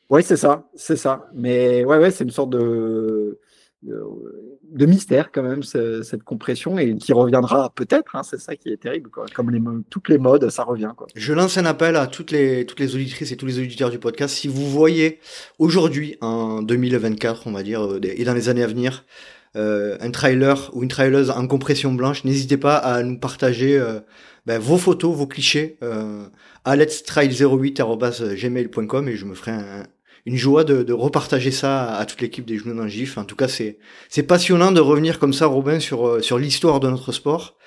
Oui, 0.10 0.24
c'est 0.24 0.38
ça, 0.38 0.68
c'est 0.76 0.96
ça. 0.96 1.30
Mais 1.34 1.86
ouais, 1.86 1.98
ouais, 1.98 2.10
c'est 2.10 2.24
une 2.24 2.32
sorte 2.32 2.50
de, 2.50 3.40
de, 3.84 4.86
mystère 4.86 5.32
quand 5.32 5.44
même 5.44 5.62
cette 5.62 6.24
compression 6.24 6.80
et 6.80 6.96
qui 6.96 7.14
reviendra 7.14 7.72
peut-être. 7.76 8.16
Hein, 8.16 8.24
c'est 8.24 8.40
ça 8.40 8.56
qui 8.56 8.70
est 8.70 8.78
terrible, 8.78 9.10
comme 9.12 9.52
les, 9.52 9.62
toutes 9.90 10.10
les 10.10 10.18
modes, 10.18 10.50
ça 10.50 10.64
revient. 10.64 10.92
Quoi. 10.98 11.08
Je 11.16 11.34
lance 11.34 11.58
un 11.58 11.66
appel 11.66 11.96
à 11.96 12.08
toutes 12.08 12.32
les 12.32 12.66
toutes 12.66 12.80
les 12.80 12.96
auditrices 12.96 13.32
et 13.32 13.38
tous 13.38 13.46
les 13.46 13.60
auditeurs 13.60 13.92
du 13.92 14.00
podcast. 14.00 14.36
Si 14.36 14.48
vous 14.48 14.68
voyez 14.70 15.20
aujourd'hui, 15.60 16.18
en 16.22 16.64
2024, 16.64 17.46
on 17.46 17.52
va 17.52 17.62
dire, 17.64 17.86
euh, 17.86 18.00
et 18.04 18.24
dans 18.24 18.34
les 18.34 18.50
années 18.50 18.64
à 18.64 18.68
venir, 18.68 19.06
euh, 19.56 19.96
un 20.00 20.12
trailer 20.12 20.72
ou 20.74 20.84
une 20.84 20.90
traileuse 20.90 21.30
en 21.30 21.48
compression 21.48 21.94
blanche, 21.94 22.24
n'hésitez 22.24 22.58
pas 22.58 22.78
à 22.78 23.04
nous 23.04 23.20
partager 23.20 23.80
ben, 24.50 24.58
vos 24.58 24.80
photos, 24.80 25.16
vos 25.16 25.28
clichés 25.28 25.78
euh, 25.84 26.26
à 26.66 26.76
letstrail08.gmail.com 26.76 29.08
et 29.08 29.16
je 29.16 29.26
me 29.26 29.36
ferai 29.36 29.52
une 30.26 30.38
joie 30.38 30.64
de, 30.64 30.92
repartager 30.92 31.52
ça 31.52 31.96
à, 31.96 32.04
toute 32.08 32.20
l'équipe 32.20 32.48
des 32.48 32.58
Genoux 32.58 32.74
d'un 32.74 32.88
GIF. 32.88 33.20
En 33.20 33.26
tout 33.26 33.36
cas, 33.36 33.48
c'est 33.48 33.78
c'est 34.10 34.24
passionnant 34.24 34.72
de 34.72 34.82
revenir 34.82 35.20
comme 35.20 35.34
ça, 35.34 35.46
Robin, 35.46 35.80
sur 35.80 36.08
euh, 36.08 36.22
sur 36.22 36.40
l'histoire 36.40 36.80
de 36.80 36.90
notre 36.90 37.12
sport, 37.12 37.58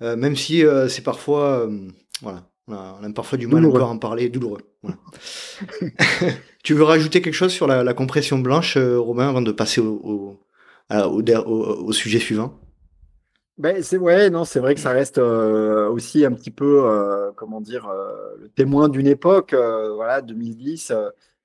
euh, 0.00 0.16
même 0.16 0.34
si 0.34 0.64
euh, 0.64 0.88
c'est 0.88 1.02
parfois 1.02 1.68
voilà, 2.22 2.48
on 2.68 2.72
a, 2.72 3.12
parfois 3.14 3.36
du 3.36 3.46
mal 3.46 3.66
encore 3.66 3.90
à 3.90 3.92
en 3.92 3.98
parler, 3.98 4.30
douloureux. 4.30 4.62
tu 6.64 6.72
veux 6.72 6.84
rajouter 6.84 7.20
quelque 7.20 7.34
chose 7.34 7.52
sur 7.52 7.66
la, 7.66 7.92
compression 7.92 8.38
blanche, 8.38 8.78
Robin, 8.78 9.28
avant 9.28 9.42
de 9.42 9.52
passer 9.52 9.82
au, 9.82 10.40
au 10.90 11.92
sujet 11.92 12.18
suivant? 12.18 12.63
Ben, 13.58 13.82
c'est 13.82 13.98
ouais, 13.98 14.30
non, 14.30 14.44
c'est 14.44 14.58
vrai 14.58 14.74
que 14.74 14.80
ça 14.80 14.90
reste 14.90 15.18
euh, 15.18 15.88
aussi 15.88 16.24
un 16.24 16.32
petit 16.32 16.50
peu, 16.50 16.90
euh, 16.90 17.30
comment 17.36 17.60
dire, 17.60 17.86
euh, 17.88 18.34
le 18.40 18.48
témoin 18.48 18.88
d'une 18.88 19.06
époque. 19.06 19.54
voilà, 19.54 20.22
2010, 20.22 20.92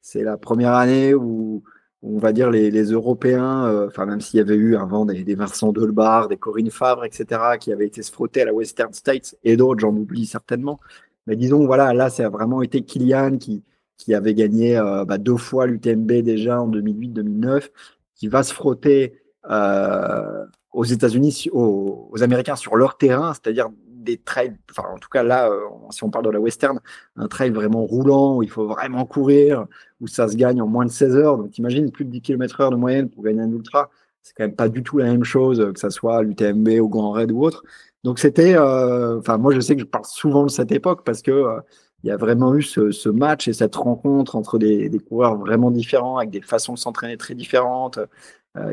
c'est 0.01 0.23
la 0.23 0.37
première 0.37 0.73
année 0.73 1.13
où, 1.13 1.63
on 2.01 2.17
va 2.17 2.31
dire 2.31 2.49
les, 2.49 2.71
les 2.71 2.85
Européens, 2.85 3.85
enfin 3.87 4.05
même 4.05 4.21
s'il 4.21 4.37
y 4.37 4.41
avait 4.41 4.55
eu 4.55 4.75
avant 4.75 5.05
des, 5.05 5.23
des 5.23 5.35
Vincent 5.35 5.71
Delbar, 5.71 6.29
des 6.29 6.37
Corinne 6.37 6.71
Fabre, 6.71 7.05
etc., 7.05 7.57
qui 7.59 7.71
avaient 7.71 7.87
été 7.87 8.01
se 8.01 8.11
frotter 8.11 8.41
à 8.41 8.45
la 8.45 8.53
Western 8.53 8.93
States 8.93 9.35
et 9.43 9.57
d'autres, 9.57 9.81
j'en 9.81 9.95
oublie 9.95 10.25
certainement. 10.25 10.79
Mais 11.27 11.35
disons, 11.35 11.65
voilà, 11.65 11.93
là, 11.93 12.09
ça 12.09 12.25
a 12.25 12.29
vraiment 12.29 12.61
été 12.63 12.81
Kylian 12.83 13.37
qui, 13.37 13.63
qui 13.97 14.15
avait 14.15 14.33
gagné 14.33 14.81
bah, 15.07 15.17
deux 15.19 15.37
fois 15.37 15.67
l'UTMB 15.67 16.11
déjà 16.23 16.61
en 16.61 16.69
2008-2009, 16.69 17.69
qui 18.15 18.27
va 18.27 18.43
se 18.43 18.53
frotter 18.53 19.21
euh, 19.49 20.45
aux 20.71 20.83
États-Unis, 20.83 21.47
aux, 21.51 22.11
Américains 22.21 22.55
sur 22.55 22.75
leur 22.75 22.97
terrain, 22.97 23.33
c'est-à-dire 23.33 23.69
des 23.87 24.17
trails, 24.17 24.55
enfin 24.71 24.87
en 24.93 24.97
tout 24.97 25.09
cas 25.09 25.23
là, 25.23 25.49
euh, 25.49 25.59
si 25.91 26.03
on 26.03 26.09
parle 26.09 26.25
de 26.25 26.29
la 26.29 26.39
western, 26.39 26.79
un 27.15 27.27
trail 27.27 27.51
vraiment 27.51 27.85
roulant 27.85 28.37
où 28.37 28.43
il 28.43 28.49
faut 28.49 28.67
vraiment 28.67 29.05
courir, 29.05 29.65
où 29.99 30.07
ça 30.07 30.27
se 30.27 30.35
gagne 30.35 30.61
en 30.61 30.67
moins 30.67 30.85
de 30.85 30.91
16 30.91 31.15
heures. 31.15 31.37
Donc 31.37 31.57
imagine 31.57 31.91
plus 31.91 32.05
de 32.05 32.11
10 32.11 32.21
km 32.21 32.61
heure 32.61 32.71
de 32.71 32.75
moyenne 32.75 33.09
pour 33.09 33.23
gagner 33.23 33.41
un 33.41 33.51
ultra, 33.51 33.89
c'est 34.21 34.33
quand 34.35 34.43
même 34.43 34.55
pas 34.55 34.69
du 34.69 34.83
tout 34.83 34.97
la 34.97 35.05
même 35.05 35.23
chose 35.23 35.71
que 35.73 35.79
ça 35.79 35.89
soit 35.89 36.23
l'UTMB 36.23 36.69
ou 36.81 36.87
Grand 36.87 37.11
Raid 37.11 37.31
ou 37.31 37.43
autre. 37.43 37.63
Donc 38.03 38.19
c'était, 38.19 38.55
euh, 38.55 39.19
enfin 39.19 39.37
moi 39.37 39.53
je 39.53 39.59
sais 39.59 39.75
que 39.75 39.81
je 39.81 39.85
parle 39.85 40.05
souvent 40.05 40.45
de 40.45 40.49
cette 40.51 40.71
époque 40.71 41.03
parce 41.03 41.21
que 41.21 41.31
euh, 41.31 41.59
il 42.03 42.07
y 42.07 42.11
a 42.11 42.17
vraiment 42.17 42.55
eu 42.55 42.61
ce, 42.61 42.91
ce, 42.91 43.09
match 43.09 43.49
et 43.49 43.53
cette 43.53 43.75
rencontre 43.75 44.37
entre 44.37 44.57
des, 44.57 44.87
des, 44.87 44.99
coureurs 44.99 45.35
vraiment 45.35 45.69
différents 45.69 46.17
avec 46.17 46.29
des 46.29 46.41
façons 46.41 46.73
de 46.73 46.79
s'entraîner 46.79 47.17
très 47.17 47.35
différentes, 47.35 47.99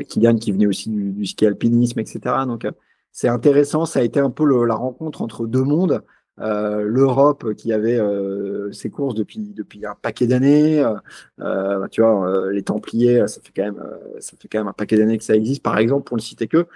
Kylian 0.07 0.35
qui 0.37 0.51
venait 0.51 0.67
aussi 0.67 0.89
du, 0.89 1.25
ski 1.25 1.45
alpinisme, 1.45 1.99
etc. 1.99 2.19
Donc 2.45 2.67
c'est 3.11 3.27
intéressant. 3.29 3.85
Ça 3.85 3.99
a 3.99 4.03
été 4.03 4.19
un 4.19 4.29
peu 4.29 4.65
la 4.65 4.75
rencontre 4.75 5.21
entre 5.21 5.47
deux 5.47 5.63
mondes. 5.63 6.03
Euh, 6.39 6.83
l'Europe 6.83 7.55
qui 7.55 7.73
avait 7.73 7.99
euh, 7.99 8.71
ses 8.71 8.91
courses 8.91 9.15
depuis 9.15 9.39
depuis 9.55 9.85
un 9.85 9.95
paquet 9.95 10.27
d'années. 10.27 10.85
Euh, 11.39 11.87
tu 11.89 12.01
vois, 12.01 12.51
les 12.51 12.63
Templiers, 12.63 13.27
ça 13.27 13.41
fait 13.41 13.51
quand 13.55 13.63
même 13.63 13.83
ça 14.19 14.37
fait 14.39 14.47
quand 14.47 14.59
même 14.59 14.67
un 14.67 14.73
paquet 14.73 14.97
d'années 14.97 15.17
que 15.17 15.23
ça 15.23 15.35
existe. 15.35 15.63
Par 15.63 15.77
exemple, 15.77 16.03
pour 16.03 16.17
ne 16.17 16.21
citer 16.21 16.47
que. 16.47 16.67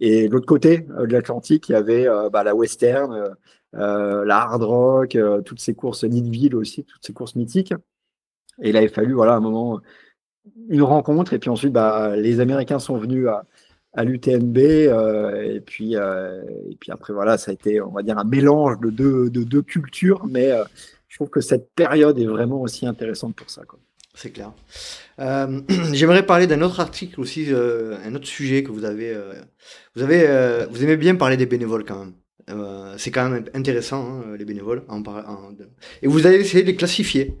et 0.00 0.28
l'autre 0.28 0.46
côté 0.46 0.86
de 0.88 1.12
l'Atlantique, 1.12 1.68
il 1.68 1.72
y 1.72 1.74
avait 1.74 2.06
bah, 2.32 2.42
la 2.44 2.54
Western, 2.54 3.36
la 3.72 4.36
Hard 4.36 4.62
Rock, 4.62 5.18
toutes 5.44 5.60
ces 5.60 5.74
courses 5.74 6.04
Nidville 6.04 6.56
aussi, 6.56 6.84
toutes 6.84 7.04
ces 7.04 7.12
courses 7.12 7.36
mythiques. 7.36 7.74
Et 8.62 8.70
il 8.70 8.76
avait 8.76 8.88
fallu 8.88 9.14
voilà 9.14 9.34
un 9.34 9.40
moment 9.40 9.80
une 10.68 10.82
rencontre 10.82 11.32
et 11.32 11.38
puis 11.38 11.50
ensuite 11.50 11.72
bah, 11.72 12.16
les 12.16 12.40
Américains 12.40 12.78
sont 12.78 12.96
venus 12.96 13.28
à 13.28 13.44
à 13.94 14.04
l'UTMB. 14.04 14.58
Euh, 14.58 15.54
et, 15.54 15.60
puis, 15.60 15.96
euh, 15.96 16.42
et 16.70 16.76
puis 16.76 16.90
après, 16.90 17.12
voilà, 17.12 17.38
ça 17.38 17.50
a 17.50 17.54
été, 17.54 17.80
on 17.80 17.90
va 17.90 18.02
dire, 18.02 18.18
un 18.18 18.24
mélange 18.24 18.80
de 18.80 18.90
deux, 18.90 19.30
de 19.30 19.42
deux 19.42 19.62
cultures. 19.62 20.26
Mais 20.26 20.50
euh, 20.50 20.64
je 21.08 21.16
trouve 21.16 21.28
que 21.28 21.40
cette 21.40 21.70
période 21.74 22.18
est 22.18 22.26
vraiment 22.26 22.60
aussi 22.62 22.86
intéressante 22.86 23.34
pour 23.36 23.50
ça. 23.50 23.62
C'est 24.14 24.30
clair. 24.30 24.52
J'aimerais 25.92 26.26
parler 26.26 26.46
d'un 26.46 26.60
autre 26.62 26.80
article 26.80 27.20
aussi, 27.20 27.48
un 27.50 28.14
autre 28.14 28.26
sujet 28.26 28.62
que 28.62 28.70
vous 28.70 28.84
avez. 28.84 29.16
vous 29.94 30.02
avez, 30.02 30.66
vous 30.70 30.82
aimez 30.82 30.96
bien 30.96 31.14
parler 31.14 31.38
des 31.38 31.46
bénévoles 31.46 31.84
quand 31.84 32.04
même. 32.04 32.94
c'est 32.98 33.10
quand 33.10 33.30
même 33.30 33.44
intéressant 33.54 34.20
hein, 34.20 34.36
les 34.36 34.44
bénévoles. 34.44 34.82
Et 36.02 36.08
vous 36.08 36.26
avez 36.26 36.40
essayé 36.40 36.62
de 36.62 36.68
les 36.68 36.76
classifier 36.76 37.38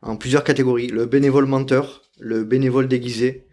en 0.00 0.16
plusieurs 0.16 0.44
catégories 0.44 0.86
le 0.86 1.04
bénévole 1.04 1.44
menteur, 1.44 2.03
le 2.20 2.44
bénévole 2.44 2.88
déguisé, 2.88 3.46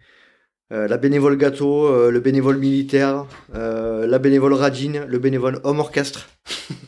euh, 0.72 0.88
la 0.88 0.96
bénévole 0.96 1.36
gâteau, 1.36 1.86
euh, 1.86 2.10
le 2.10 2.20
bénévole 2.20 2.56
militaire, 2.56 3.26
euh, 3.54 4.06
la 4.06 4.18
bénévole 4.18 4.54
radine, 4.54 5.04
le 5.06 5.18
bénévole 5.18 5.60
homme 5.64 5.80
orchestre. 5.80 6.30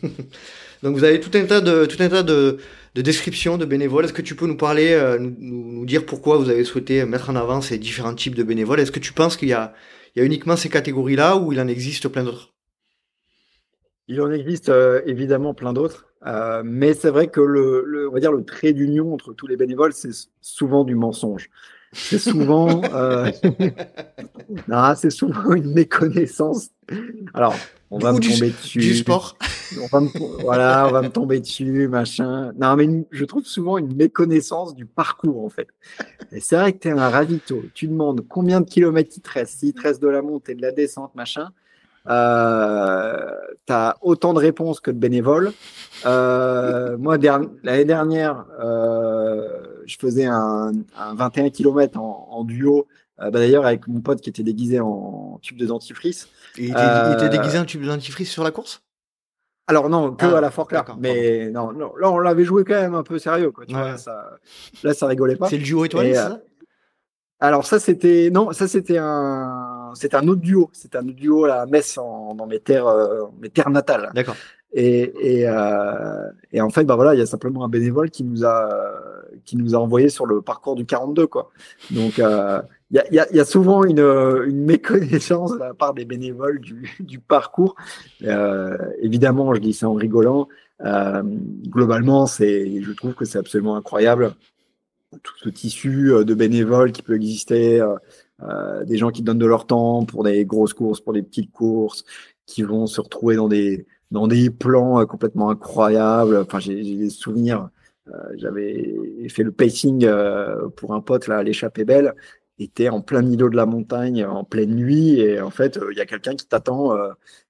Donc 0.82 0.96
vous 0.96 1.04
avez 1.04 1.20
tout 1.20 1.30
un 1.34 1.44
tas 1.44 1.60
de, 1.60 1.84
tout 1.84 2.02
un 2.02 2.08
tas 2.08 2.22
de, 2.22 2.58
descriptions 2.94 3.58
de 3.58 3.66
bénévoles. 3.66 4.06
Est-ce 4.06 4.14
que 4.14 4.22
tu 4.22 4.36
peux 4.36 4.46
nous 4.46 4.56
parler, 4.56 4.98
nous, 5.18 5.84
dire 5.84 6.06
pourquoi 6.06 6.38
vous 6.38 6.48
avez 6.48 6.64
souhaité 6.64 7.04
mettre 7.04 7.28
en 7.28 7.36
avant 7.36 7.60
ces 7.60 7.78
différents 7.78 8.14
types 8.14 8.34
de 8.34 8.42
bénévoles? 8.42 8.80
Est-ce 8.80 8.92
que 8.92 9.00
tu 9.00 9.12
penses 9.12 9.36
qu'il 9.36 9.48
y 9.48 9.54
a, 9.54 9.74
il 10.14 10.20
y 10.20 10.22
a 10.22 10.26
uniquement 10.26 10.56
ces 10.56 10.68
catégories-là 10.68 11.36
ou 11.36 11.52
il 11.52 11.60
en 11.60 11.68
existe 11.68 12.08
plein 12.08 12.22
d'autres? 12.22 12.54
Il 14.08 14.20
en 14.20 14.30
existe 14.30 14.70
évidemment 15.06 15.54
plein 15.54 15.72
d'autres. 15.72 16.06
Mais 16.64 16.94
c'est 16.94 17.10
vrai 17.10 17.28
que 17.28 17.40
le, 17.40 18.08
on 18.08 18.12
va 18.12 18.20
dire 18.20 18.32
le 18.32 18.44
trait 18.44 18.72
d'union 18.72 19.12
entre 19.12 19.32
tous 19.32 19.46
les 19.46 19.56
bénévoles, 19.56 19.92
c'est 19.92 20.10
souvent 20.40 20.84
du 20.84 20.94
mensonge 20.94 21.50
c'est 21.94 22.18
souvent, 22.18 22.82
euh... 22.92 23.30
c'est 24.96 25.10
souvent 25.10 25.54
une 25.54 25.72
méconnaissance. 25.72 26.70
Alors, 27.32 27.54
on 27.90 27.98
va 27.98 28.12
me 28.12 28.18
tomber 28.18 28.50
dessus. 28.50 28.80
Du 28.80 28.94
sport. 28.94 29.36
On 29.80 29.86
va 29.86 30.06
voilà, 30.42 30.86
on 30.88 30.92
va 30.92 31.02
me 31.02 31.08
tomber 31.08 31.40
dessus, 31.40 31.88
machin. 31.88 32.52
Non, 32.58 32.76
mais 32.76 32.88
je 33.10 33.24
trouve 33.24 33.46
souvent 33.46 33.78
une 33.78 33.94
méconnaissance 33.94 34.74
du 34.74 34.84
parcours, 34.84 35.44
en 35.44 35.48
fait. 35.48 35.68
Et 36.32 36.40
c'est 36.40 36.56
vrai 36.56 36.72
que 36.72 36.78
tu 36.78 36.88
es 36.88 36.90
un 36.92 37.08
ravito. 37.08 37.62
Tu 37.72 37.88
demandes 37.88 38.26
combien 38.28 38.60
de 38.60 38.68
kilomètres 38.68 39.12
il 39.16 39.22
te 39.22 39.30
reste, 39.30 39.58
s'il 39.60 39.72
te 39.72 39.82
reste 39.82 40.02
de 40.02 40.08
la 40.08 40.22
montée, 40.22 40.54
de 40.54 40.62
la 40.62 40.72
descente, 40.72 41.14
machin. 41.14 41.50
Euh, 42.08 43.30
tu 43.66 43.72
as 43.72 43.96
autant 44.02 44.34
de 44.34 44.38
réponses 44.38 44.80
que 44.80 44.90
de 44.90 44.98
bénévoles. 44.98 45.52
Euh, 46.06 46.96
moi, 46.98 47.16
l'année 47.62 47.84
dernière, 47.84 48.44
euh, 48.60 49.48
je 49.86 49.96
faisais 49.98 50.26
un, 50.26 50.72
21 51.14 51.50
km 51.50 51.98
en, 51.98 52.44
duo, 52.44 52.86
euh, 53.20 53.30
bah, 53.30 53.38
d'ailleurs 53.38 53.66
avec 53.66 53.86
mon 53.88 54.00
pote 54.00 54.20
qui 54.20 54.30
était 54.30 54.42
déguisé 54.42 54.80
en 54.80 55.38
tube 55.42 55.56
de 55.56 55.66
dentifrice. 55.66 56.28
il, 56.56 56.70
était, 56.70 57.28
déguisé 57.30 57.58
en 57.58 57.64
tube 57.64 57.82
de 57.82 57.86
dentifrice 57.86 58.30
sur 58.30 58.44
la 58.44 58.50
course? 58.50 58.82
Alors 59.66 59.88
non, 59.88 60.12
que 60.12 60.26
ah, 60.26 60.38
à 60.38 60.40
la 60.42 60.50
là. 60.50 60.84
Mais 60.98 61.48
non, 61.50 61.72
non, 61.72 61.96
là 61.96 62.10
on 62.10 62.18
l'avait 62.18 62.44
joué 62.44 62.64
quand 62.64 62.74
même 62.74 62.94
un 62.94 63.02
peu 63.02 63.18
sérieux. 63.18 63.50
Quoi, 63.50 63.64
tu 63.64 63.74
vois, 63.74 63.96
ça, 63.96 64.38
là 64.82 64.92
ça 64.92 65.06
rigolait 65.06 65.36
pas. 65.36 65.48
C'est 65.48 65.56
le 65.56 65.62
duo 65.62 65.86
étoilé, 65.86 66.14
ça? 66.14 66.42
alors 67.40 67.64
ça 67.64 67.78
c'était 67.78 68.28
non, 68.30 68.52
ça 68.52 68.68
c'était 68.68 68.98
un 68.98 69.73
c'est 69.94 70.14
un 70.14 70.26
autre 70.28 70.40
duo, 70.40 70.70
c'est 70.72 70.96
un 70.96 71.06
autre 71.06 71.16
duo 71.16 71.44
à 71.46 71.66
Metz 71.66 71.96
dans 71.96 72.46
mes 72.46 72.60
terres 72.60 72.86
mes 73.40 73.50
terres 73.50 73.70
natales. 73.70 74.10
D'accord. 74.14 74.36
Et, 74.76 75.12
et, 75.20 75.48
euh, 75.48 76.30
et, 76.52 76.60
en 76.60 76.68
fait, 76.68 76.82
bah 76.82 76.96
voilà, 76.96 77.14
il 77.14 77.18
y 77.18 77.22
a 77.22 77.26
simplement 77.26 77.64
un 77.64 77.68
bénévole 77.68 78.10
qui 78.10 78.24
nous 78.24 78.44
a 78.44 78.68
qui 79.44 79.56
nous 79.56 79.74
a 79.76 79.78
envoyé 79.78 80.08
sur 80.08 80.26
le 80.26 80.42
parcours 80.42 80.74
du 80.74 80.84
42, 80.84 81.28
quoi. 81.28 81.50
Donc 81.92 82.18
euh, 82.18 82.60
il 82.90 82.96
y, 82.96 83.18
a, 83.18 83.32
y, 83.32 83.40
a, 83.40 83.44
souvent 83.44 83.84
une, 83.84 84.00
une, 84.00 84.64
méconnaissance 84.64 85.52
de 85.52 85.58
la 85.58 85.74
part 85.74 85.94
des 85.94 86.04
bénévoles 86.04 86.60
du, 86.60 86.96
du 87.00 87.20
parcours. 87.20 87.76
Euh, 88.24 88.76
évidemment, 89.00 89.54
je 89.54 89.60
dis 89.60 89.72
ça 89.72 89.88
en 89.88 89.94
rigolant. 89.94 90.48
Euh, 90.84 91.22
globalement, 91.68 92.26
c'est, 92.26 92.82
je 92.82 92.92
trouve 92.92 93.14
que 93.14 93.24
c'est 93.24 93.38
absolument 93.38 93.76
incroyable 93.76 94.34
tout 95.22 95.34
ce 95.42 95.48
tissu 95.48 96.12
euh, 96.12 96.24
de 96.24 96.34
bénévoles 96.34 96.90
qui 96.90 97.02
peut 97.02 97.14
exister. 97.14 97.80
Euh, 98.42 98.84
des 98.84 98.96
gens 98.96 99.10
qui 99.10 99.22
donnent 99.22 99.38
de 99.38 99.46
leur 99.46 99.66
temps 99.66 100.04
pour 100.04 100.24
des 100.24 100.44
grosses 100.44 100.74
courses, 100.74 101.00
pour 101.00 101.12
des 101.12 101.22
petites 101.22 101.52
courses, 101.52 102.04
qui 102.46 102.62
vont 102.62 102.86
se 102.86 103.00
retrouver 103.00 103.36
dans 103.36 103.48
des 103.48 103.86
dans 104.10 104.28
des 104.28 104.50
plans 104.50 105.00
euh, 105.00 105.06
complètement 105.06 105.50
incroyables. 105.50 106.36
Enfin, 106.36 106.60
j'ai 106.60 106.82
des 106.82 107.10
souvenirs. 107.10 107.68
Euh, 108.08 108.12
j'avais 108.36 109.28
fait 109.28 109.42
le 109.42 109.52
pacing 109.52 110.04
euh, 110.04 110.68
pour 110.76 110.94
un 110.94 111.00
pote 111.00 111.26
là, 111.26 111.38
à 111.38 111.42
l'échappée 111.42 111.84
belle 111.84 112.14
était 112.58 112.88
en 112.88 113.00
plein 113.00 113.22
milieu 113.22 113.50
de 113.50 113.56
la 113.56 113.66
montagne 113.66 114.24
en 114.24 114.44
pleine 114.44 114.76
nuit 114.76 115.18
et 115.18 115.40
en 115.40 115.50
fait 115.50 115.80
il 115.90 115.98
y 115.98 116.00
a 116.00 116.06
quelqu'un 116.06 116.36
qui 116.36 116.46
t'attend 116.46 116.92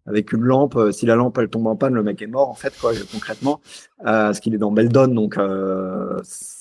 avec 0.07 0.33
une 0.33 0.43
lampe 0.43 0.79
si 0.93 1.07
la 1.07 1.17
lampe 1.17 1.39
elle 1.39 1.49
tombe 1.49 1.67
en 1.67 1.77
panne 1.77 1.95
le 1.95 2.03
mec 2.03 2.21
est 2.23 2.27
mort 2.27 2.49
en 2.49 2.55
fait 2.55 2.75
quoi 2.79 2.93
concrètement 3.13 3.61
parce 4.03 4.41
qu'il 4.41 4.55
est 4.55 4.59
dans 4.59 4.71
Beldon 4.71 5.09
donc 5.09 5.39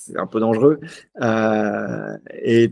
c'est 0.06 0.20
un 0.20 0.28
peu 0.28 0.40
dangereux. 0.40 0.80
Euh, 1.22 2.18
et 2.42 2.70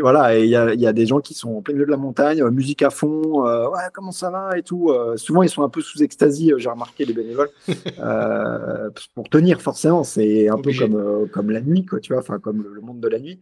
voilà, 0.00 0.38
il 0.38 0.48
y 0.48 0.56
a, 0.56 0.74
y 0.74 0.86
a, 0.86 0.92
des 0.92 1.06
gens 1.06 1.20
qui 1.20 1.34
sont 1.34 1.56
en 1.56 1.62
plein 1.62 1.74
milieu 1.74 1.86
de 1.86 1.90
la 1.90 1.96
montagne, 1.96 2.42
euh, 2.42 2.50
musique 2.50 2.82
à 2.82 2.90
fond, 2.90 3.46
euh, 3.46 3.68
ouais, 3.68 3.80
comment 3.92 4.12
ça 4.12 4.30
va 4.30 4.58
et 4.58 4.62
tout. 4.62 4.90
Euh, 4.90 5.16
souvent, 5.16 5.42
ils 5.42 5.48
sont 5.48 5.62
un 5.62 5.68
peu 5.68 5.80
sous 5.80 6.02
extasie, 6.02 6.52
j'ai 6.56 6.68
remarqué 6.68 7.04
les 7.04 7.14
bénévoles, 7.14 7.50
pour 9.14 9.28
tenir 9.30 9.62
forcément. 9.62 10.04
C'est 10.04 10.48
un 10.48 10.58
peu 10.58 10.72
comme, 10.78 11.28
comme 11.32 11.50
la 11.50 11.60
nuit, 11.60 11.86
quoi, 11.86 12.00
tu 12.00 12.12
vois, 12.12 12.20
enfin, 12.20 12.38
comme 12.38 12.62
le, 12.62 12.80
monde 12.80 13.00
de 13.00 13.08
la 13.08 13.18
nuit. 13.18 13.40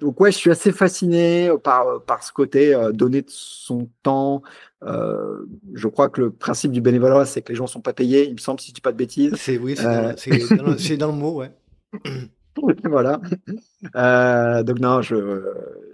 donc, 0.00 0.20
ouais, 0.20 0.32
je 0.32 0.36
suis 0.36 0.50
assez 0.50 0.72
fasciné 0.72 1.50
par, 1.62 2.02
par 2.02 2.24
ce 2.24 2.32
côté 2.32 2.76
donner 2.92 3.22
de 3.22 3.30
son 3.30 3.88
temps. 4.02 4.42
Je 4.84 5.88
crois 5.88 6.08
que 6.08 6.20
le 6.20 6.30
principe 6.30 6.72
du 6.72 6.80
bénévolat, 6.80 7.24
c'est 7.24 7.42
que 7.42 7.50
les 7.50 7.56
gens 7.56 7.66
sont 7.66 7.80
pas 7.80 7.92
payés, 7.92 8.26
il 8.26 8.32
me 8.32 8.38
semble, 8.38 8.60
si 8.60 8.68
je 8.68 8.74
dis 8.74 8.80
pas 8.80 8.92
de 8.92 8.96
bêtises. 8.96 9.34
C'est 9.36 9.58
oui, 9.58 9.76
c'est 9.76 9.82
dans, 10.96 11.06
dans, 11.06 11.12
le 11.12 11.18
mot, 11.18 11.34
ouais. 11.36 11.50
voilà. 12.84 13.20
Euh, 13.96 14.62
donc 14.62 14.78
non, 14.78 15.02
je, 15.02 15.42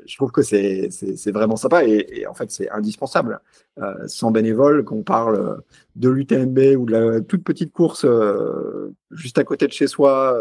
je 0.06 0.16
trouve 0.16 0.32
que 0.32 0.42
c'est, 0.42 0.88
c'est, 0.90 1.30
vraiment 1.30 1.56
sympa 1.56 1.84
et, 1.84 2.26
en 2.26 2.34
fait 2.34 2.50
c'est 2.50 2.68
indispensable. 2.70 3.40
Euh, 3.78 3.94
sans 4.08 4.32
bénévoles, 4.32 4.84
qu'on 4.84 5.02
parle 5.02 5.62
de 5.94 6.08
l'UTMB 6.08 6.58
ou 6.76 6.84
de 6.84 6.92
la 6.92 7.20
toute 7.20 7.44
petite 7.44 7.72
course 7.72 8.04
euh, 8.04 8.92
juste 9.12 9.38
à 9.38 9.44
côté 9.44 9.68
de 9.68 9.72
chez 9.72 9.86
soi 9.86 10.36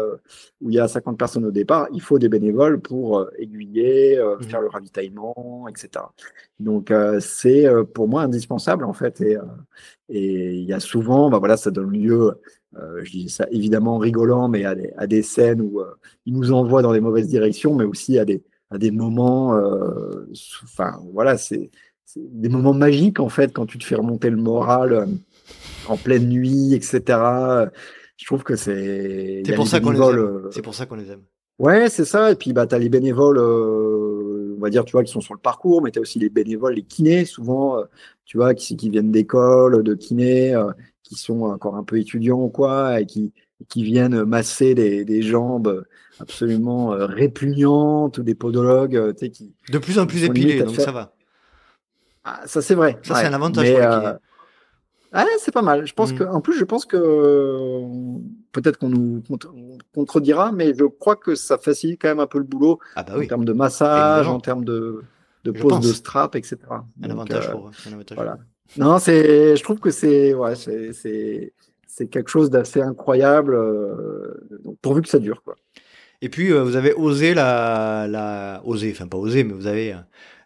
où 0.60 0.70
il 0.70 0.74
y 0.74 0.80
a 0.80 0.88
50 0.88 1.16
personnes 1.16 1.44
au 1.44 1.52
départ, 1.52 1.86
il 1.92 2.02
faut 2.02 2.18
des 2.18 2.28
bénévoles 2.28 2.80
pour 2.80 3.28
aiguiller, 3.38 4.18
mmh. 4.18 4.42
faire 4.44 4.60
le 4.60 4.68
ravitaillement, 4.68 5.66
etc. 5.68 6.04
Donc 6.58 6.92
c'est 7.20 7.66
pour 7.94 8.08
moi 8.08 8.22
indispensable 8.22 8.84
en 8.84 8.92
fait 8.92 9.20
et 9.20 9.38
et 10.08 10.54
il 10.54 10.64
y 10.64 10.72
a 10.72 10.80
souvent, 10.80 11.28
bah 11.28 11.38
voilà, 11.38 11.56
ça 11.56 11.70
donne 11.70 11.90
lieu 11.90 12.40
euh, 12.76 13.00
je 13.02 13.10
dis 13.10 13.28
ça 13.30 13.46
évidemment 13.50 13.96
en 13.96 13.98
rigolant, 13.98 14.48
mais 14.48 14.64
à 14.64 14.74
des, 14.74 14.92
à 14.96 15.06
des 15.06 15.22
scènes 15.22 15.62
où 15.62 15.80
euh, 15.80 15.94
il 16.26 16.34
nous 16.34 16.52
envoie 16.52 16.82
dans 16.82 16.92
les 16.92 17.00
mauvaises 17.00 17.28
directions, 17.28 17.74
mais 17.74 17.84
aussi 17.84 18.18
à 18.18 18.24
des, 18.24 18.42
à 18.70 18.76
des 18.76 18.90
moments, 18.90 19.56
euh, 19.56 20.26
enfin 20.64 21.00
voilà, 21.12 21.38
c'est 21.38 21.70
des 22.16 22.48
moments 22.48 22.74
magiques 22.74 23.20
en 23.20 23.28
fait 23.28 23.52
quand 23.52 23.66
tu 23.66 23.78
te 23.78 23.84
fais 23.84 23.94
remonter 23.94 24.28
le 24.28 24.36
moral 24.36 25.08
en 25.88 25.96
pleine 25.96 26.28
nuit, 26.28 26.74
etc. 26.74 27.00
Je 28.16 28.26
trouve 28.26 28.42
que 28.42 28.56
c'est. 28.56 29.42
C'est 29.46 29.54
pour, 29.54 29.66
ça 29.66 29.80
qu'on 29.80 29.90
les 29.90 30.00
aime. 30.00 30.48
C'est 30.50 30.62
pour 30.62 30.74
ça 30.74 30.84
qu'on 30.84 30.96
les 30.96 31.10
aime. 31.10 31.22
Ouais, 31.58 31.88
c'est 31.88 32.04
ça. 32.04 32.32
Et 32.32 32.34
puis 32.34 32.52
bah 32.52 32.66
t'as 32.66 32.78
les 32.78 32.88
bénévoles, 32.90 33.38
on 33.38 34.60
va 34.60 34.68
dire, 34.68 34.84
tu 34.84 34.92
vois, 34.92 35.04
qui 35.04 35.12
sont 35.12 35.22
sur 35.22 35.34
le 35.34 35.40
parcours, 35.40 35.82
mais 35.82 35.90
t'as 35.90 36.00
aussi 36.00 36.18
les 36.18 36.28
bénévoles, 36.28 36.74
les 36.74 36.82
kinés, 36.82 37.24
souvent, 37.24 37.82
tu 38.26 38.36
vois, 38.36 38.54
qui, 38.54 38.76
qui 38.76 38.90
viennent 38.90 39.10
d'école, 39.10 39.82
de 39.82 39.94
kiné, 39.94 40.54
qui 41.08 41.14
sont 41.16 41.42
encore 41.42 41.76
un 41.76 41.84
peu 41.84 41.98
étudiants 41.98 42.42
ou 42.42 42.48
quoi, 42.48 43.00
et 43.00 43.06
qui, 43.06 43.32
qui 43.68 43.82
viennent 43.82 44.24
masser 44.24 44.74
des, 44.74 45.04
des 45.04 45.22
jambes 45.22 45.84
absolument 46.20 46.92
euh, 46.92 47.06
répugnantes 47.06 48.18
ou 48.18 48.22
des 48.22 48.34
podologues, 48.34 48.96
euh, 48.96 49.12
tu 49.12 49.26
sais, 49.26 49.30
qui. 49.30 49.54
De 49.70 49.78
plus 49.78 49.98
en 49.98 50.06
plus 50.06 50.24
épilés, 50.24 50.62
donc 50.62 50.76
ça 50.76 50.92
va. 50.92 51.14
Ah, 52.24 52.42
ça, 52.46 52.60
c'est 52.60 52.74
vrai. 52.74 52.98
Ça, 53.02 53.14
c'est 53.16 53.26
un 53.26 53.32
avantage 53.32 53.70
pour 53.72 53.82
euh... 53.82 54.12
Ah, 55.12 55.24
c'est 55.38 55.52
pas 55.52 55.62
mal. 55.62 55.86
Je 55.86 55.94
pense 55.94 56.12
mm. 56.12 56.18
que, 56.18 56.24
en 56.24 56.42
plus, 56.42 56.58
je 56.58 56.64
pense 56.64 56.84
que 56.84 57.80
peut-être 58.52 58.76
qu'on 58.76 58.90
nous 58.90 59.22
contredira, 59.94 60.52
mais 60.52 60.74
je 60.78 60.84
crois 60.84 61.16
que 61.16 61.34
ça 61.34 61.56
facilite 61.56 62.00
quand 62.02 62.08
même 62.08 62.20
un 62.20 62.26
peu 62.26 62.38
le 62.38 62.44
boulot 62.44 62.78
ah 62.94 63.02
bah 63.02 63.14
en 63.16 63.26
termes 63.26 63.46
de 63.46 63.54
massage, 63.54 64.28
en 64.28 64.38
termes 64.38 64.66
de, 64.66 65.02
de 65.44 65.52
pose 65.52 65.80
de 65.80 65.92
strap, 65.94 66.36
etc. 66.36 66.58
Un 67.02 67.10
avantage 67.10 67.50
pour 67.50 67.70
un 67.86 67.92
avantage. 67.92 68.16
Voilà. 68.16 68.38
Non, 68.76 68.98
c'est, 68.98 69.56
je 69.56 69.62
trouve 69.62 69.80
que 69.80 69.90
c'est, 69.90 70.34
ouais, 70.34 70.54
c'est, 70.54 70.92
c'est, 70.92 71.52
quelque 72.10 72.30
chose 72.30 72.50
d'assez 72.50 72.80
incroyable, 72.80 73.58
pourvu 74.82 75.02
que 75.02 75.08
ça 75.08 75.18
dure, 75.18 75.42
quoi. 75.42 75.56
Et 76.20 76.28
puis, 76.28 76.50
vous 76.50 76.76
avez 76.76 76.92
osé 76.92 77.34
la, 77.34 78.06
la, 78.08 78.60
osé, 78.64 78.90
enfin 78.92 79.08
pas 79.08 79.18
osé, 79.18 79.42
mais 79.42 79.52
vous 79.52 79.66
avez 79.66 79.94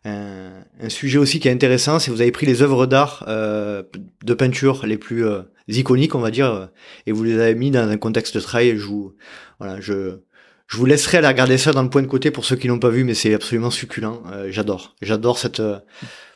un, 0.05 0.89
sujet 0.89 1.19
aussi 1.19 1.41
qui 1.41 1.49
est 1.49 1.53
intéressant, 1.53 1.99
c'est 1.99 2.11
vous 2.11 2.21
avez 2.21 2.33
pris 2.33 2.47
les 2.47 2.63
œuvres 2.63 2.87
d'art 2.87 3.25
euh, 3.29 3.83
de 4.25 4.35
peinture 4.35 4.85
les 4.87 4.97
plus 4.97 5.27
euh, 5.27 5.43
iconiques, 5.69 6.15
on 6.15 6.21
va 6.21 6.31
dire, 6.31 6.53
euh, 6.53 6.67
et 7.07 7.13
vous 7.13 7.23
les 7.25 7.39
avez 7.39 7.55
mis 7.55 7.71
dans 7.71 7.89
un 7.89 7.97
contexte 7.97 8.35
de 8.35 8.41
travail. 8.41 8.77
Je 8.77 8.87
vous, 8.87 9.15
voilà, 9.61 9.81
je, 9.81 10.19
je 10.67 10.77
vous 10.77 10.87
laisserai 10.87 11.19
aller 11.19 11.29
regarder 11.29 11.59
ça 11.59 11.73
dans 11.73 11.83
le 11.83 11.91
point 11.91 12.03
de 12.03 12.09
côté 12.09 12.31
pour 12.31 12.45
ceux 12.45 12.57
qui 12.57 12.69
l'ont 12.69 12.81
pas 12.81 12.89
vu, 12.89 13.05
mais 13.05 13.15
c'est 13.15 13.35
absolument 13.35 13.71
succulent. 13.71 14.23
j'adore, 14.49 14.97
j'adore 15.03 15.39
cette. 15.39 15.63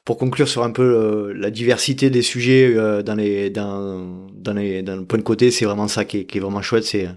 Pour 0.07 0.17
conclure 0.17 0.49
sur 0.49 0.63
un 0.63 0.71
peu 0.71 1.33
la 1.35 1.51
diversité 1.51 2.09
des 2.09 2.23
sujets 2.23 2.75
dans 3.03 3.15
les 3.15 3.51
dans 3.51 4.27
dans 4.35 4.55
les 4.55 4.83
dans 4.83 4.97
le 4.97 5.05
point 5.05 5.19
de 5.19 5.25
côté, 5.25 5.51
c'est 5.51 5.67
vraiment 5.67 5.89
ça 5.89 6.07
qui 6.07 6.21
est, 6.21 6.25
qui 6.25 6.39
est 6.39 6.41
vraiment 6.41 6.63
chouette. 6.63 6.85
C'est 6.85 7.09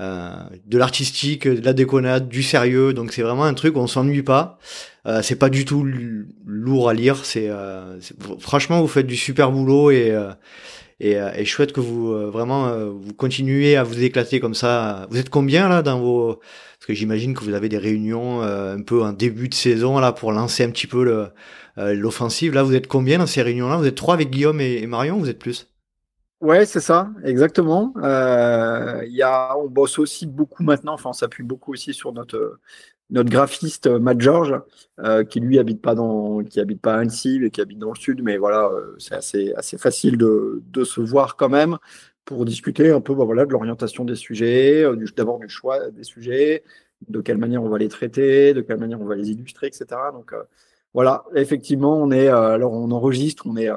euh, 0.00 0.30
de 0.66 0.78
l'artistique, 0.78 1.48
de 1.48 1.64
la 1.64 1.72
déconnade, 1.72 2.28
du 2.28 2.44
sérieux. 2.44 2.92
Donc 2.92 3.12
c'est 3.12 3.22
vraiment 3.22 3.42
un 3.44 3.54
truc 3.54 3.76
où 3.76 3.80
on 3.80 3.88
s'ennuie 3.88 4.22
pas. 4.22 4.58
Euh, 5.06 5.22
c'est 5.22 5.34
pas 5.34 5.48
du 5.48 5.64
tout 5.64 5.84
lourd 6.46 6.88
à 6.88 6.94
lire. 6.94 7.24
C'est 7.24 7.48
euh, 7.48 7.98
franchement 8.38 8.80
vous 8.80 8.86
faites 8.86 9.08
du 9.08 9.16
super 9.16 9.50
boulot 9.50 9.90
et 9.90 10.16
et, 11.00 11.12
et 11.12 11.44
chouette 11.44 11.72
que 11.72 11.80
vous 11.80 12.12
vraiment 12.30 12.72
vous 12.90 13.12
continuez 13.12 13.76
à 13.76 13.82
vous 13.82 14.02
éclater 14.02 14.38
comme 14.38 14.54
ça. 14.54 15.06
Vous 15.10 15.18
êtes 15.18 15.30
combien 15.30 15.68
là 15.68 15.82
dans 15.82 15.98
vos 15.98 16.34
parce 16.34 16.86
que 16.86 16.94
j'imagine 16.94 17.34
que 17.34 17.42
vous 17.42 17.54
avez 17.54 17.68
des 17.68 17.78
réunions 17.78 18.42
un 18.42 18.80
peu 18.82 19.02
en 19.02 19.12
début 19.12 19.48
de 19.48 19.54
saison 19.54 19.98
là 19.98 20.12
pour 20.12 20.30
lancer 20.30 20.62
un 20.64 20.70
petit 20.70 20.86
peu 20.86 21.04
le 21.04 21.28
l'offensive. 21.78 22.54
Là 22.54 22.62
vous 22.62 22.74
êtes 22.74 22.86
combien 22.86 23.18
dans 23.18 23.26
ces 23.26 23.42
réunions 23.42 23.68
là 23.68 23.76
Vous 23.76 23.86
êtes 23.86 23.94
trois 23.94 24.14
avec 24.14 24.30
Guillaume 24.30 24.60
et, 24.60 24.86
Marion. 24.86 25.18
Vous 25.18 25.28
êtes 25.28 25.38
plus? 25.38 25.68
Ouais, 26.40 26.66
c'est 26.66 26.80
ça, 26.80 27.10
exactement. 27.24 27.92
Euh, 27.96 29.04
y 29.08 29.22
a, 29.22 29.56
on 29.58 29.68
bosse 29.68 29.98
aussi 29.98 30.24
beaucoup 30.26 30.62
maintenant, 30.62 30.92
enfin, 30.94 31.10
on 31.10 31.12
s'appuie 31.12 31.42
beaucoup 31.42 31.72
aussi 31.72 31.92
sur 31.92 32.12
notre, 32.12 32.60
notre 33.10 33.30
graphiste 33.30 33.86
euh, 33.86 33.98
Matt 33.98 34.20
George, 34.20 34.54
euh, 35.00 35.24
qui 35.24 35.40
lui 35.40 35.58
habite 35.58 35.80
pas 35.80 35.94
dans, 35.94 36.42
qui 36.44 36.60
habite 36.60 36.80
pas 36.80 36.94
à 36.94 36.98
Annecy, 36.98 37.38
mais 37.40 37.50
qui 37.50 37.60
habite 37.60 37.78
dans 37.78 37.90
le 37.90 37.98
sud, 37.98 38.22
mais 38.22 38.36
voilà, 38.36 38.66
euh, 38.66 38.94
c'est 38.98 39.14
assez, 39.14 39.52
assez 39.54 39.78
facile 39.78 40.16
de, 40.18 40.62
de 40.66 40.84
se 40.84 41.00
voir 41.00 41.36
quand 41.36 41.48
même 41.48 41.78
pour 42.24 42.44
discuter 42.44 42.90
un 42.90 43.00
peu, 43.00 43.14
bah, 43.14 43.24
voilà, 43.24 43.46
de 43.46 43.52
l'orientation 43.52 44.04
des 44.04 44.14
sujets, 44.14 44.84
euh, 44.84 44.96
d'abord 45.16 45.38
du 45.38 45.48
choix 45.48 45.90
des 45.90 46.04
sujets, 46.04 46.64
de 47.08 47.20
quelle 47.20 47.38
manière 47.38 47.62
on 47.62 47.68
va 47.68 47.78
les 47.78 47.88
traiter, 47.88 48.54
de 48.54 48.60
quelle 48.60 48.78
manière 48.78 49.00
on 49.00 49.06
va 49.06 49.16
les 49.16 49.30
illustrer, 49.30 49.68
etc. 49.68 49.86
Donc 50.12 50.34
voilà, 50.94 51.24
effectivement, 51.34 51.96
on 51.96 52.10
est, 52.10 52.28
alors 52.28 52.72
on 52.72 52.90
enregistre, 52.90 53.46
on 53.46 53.56
est 53.56 53.70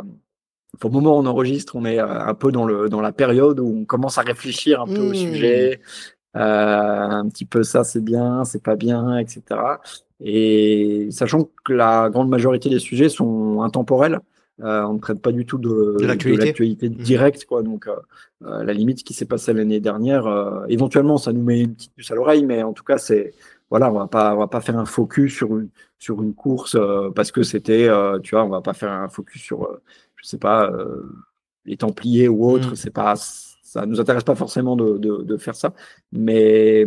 au 0.83 0.89
moment 0.89 1.17
où 1.17 1.19
on 1.19 1.25
enregistre, 1.25 1.75
on 1.75 1.85
est 1.85 1.99
euh, 1.99 2.07
un 2.07 2.33
peu 2.33 2.51
dans, 2.51 2.65
le, 2.65 2.89
dans 2.89 3.01
la 3.01 3.11
période 3.11 3.59
où 3.59 3.81
on 3.81 3.85
commence 3.85 4.17
à 4.17 4.21
réfléchir 4.21 4.81
un 4.81 4.87
peu 4.87 4.99
au 4.99 5.11
mmh. 5.11 5.15
sujet. 5.15 5.81
Euh, 6.37 6.39
un 6.39 7.27
petit 7.27 7.45
peu 7.45 7.63
ça, 7.63 7.83
c'est 7.83 8.03
bien, 8.03 8.45
c'est 8.45 8.63
pas 8.63 8.75
bien, 8.75 9.17
etc. 9.17 9.41
Et 10.21 11.09
sachant 11.11 11.49
que 11.65 11.73
la 11.73 12.09
grande 12.09 12.29
majorité 12.29 12.69
des 12.69 12.79
sujets 12.79 13.09
sont 13.09 13.61
intemporels, 13.61 14.19
euh, 14.61 14.83
on 14.83 14.93
ne 14.93 14.99
traite 14.99 15.21
pas 15.21 15.31
du 15.31 15.45
tout 15.45 15.57
de, 15.57 15.97
de 15.99 16.05
l'actualité 16.05 16.89
mmh. 16.89 16.93
directe, 16.93 17.45
quoi. 17.45 17.63
Donc, 17.63 17.87
euh, 17.87 17.95
euh, 18.43 18.63
la 18.63 18.73
limite, 18.73 18.99
ce 18.99 19.03
qui 19.03 19.13
s'est 19.13 19.25
passé 19.25 19.53
l'année 19.53 19.79
dernière, 19.79 20.27
euh, 20.27 20.65
éventuellement, 20.69 21.17
ça 21.17 21.33
nous 21.33 21.41
met 21.41 21.61
une 21.61 21.73
petite 21.73 21.93
puce 21.95 22.11
à 22.11 22.15
l'oreille, 22.15 22.45
mais 22.45 22.63
en 22.63 22.73
tout 22.73 22.83
cas, 22.83 22.97
c'est 22.97 23.33
voilà, 23.71 23.91
on 23.91 23.97
va 23.97 24.07
pas, 24.07 24.35
on 24.35 24.37
va 24.37 24.47
pas 24.47 24.61
faire 24.61 24.77
un 24.77 24.85
focus 24.85 25.33
sur 25.33 25.57
une 25.57 25.69
sur 25.97 26.21
une 26.21 26.35
course 26.35 26.77
parce 27.15 27.31
que 27.31 27.41
c'était, 27.43 27.89
tu 28.23 28.35
vois, 28.35 28.43
on 28.43 28.49
va 28.49 28.61
pas 28.61 28.73
faire 28.73 28.91
un 28.91 29.09
focus 29.09 29.41
sur 29.41 29.67
je 30.21 30.27
sais 30.27 30.37
pas, 30.37 30.69
euh, 30.69 31.03
les 31.65 31.77
Templiers 31.77 32.27
ou 32.27 32.45
autres, 32.45 32.71
mm. 32.71 32.75
c'est 32.75 32.91
pas, 32.91 33.15
ça 33.15 33.85
nous 33.85 33.99
intéresse 33.99 34.23
pas 34.23 34.35
forcément 34.35 34.75
de, 34.75 34.97
de, 34.97 35.37
faire 35.37 35.55
ça. 35.55 35.73
Mais, 36.11 36.85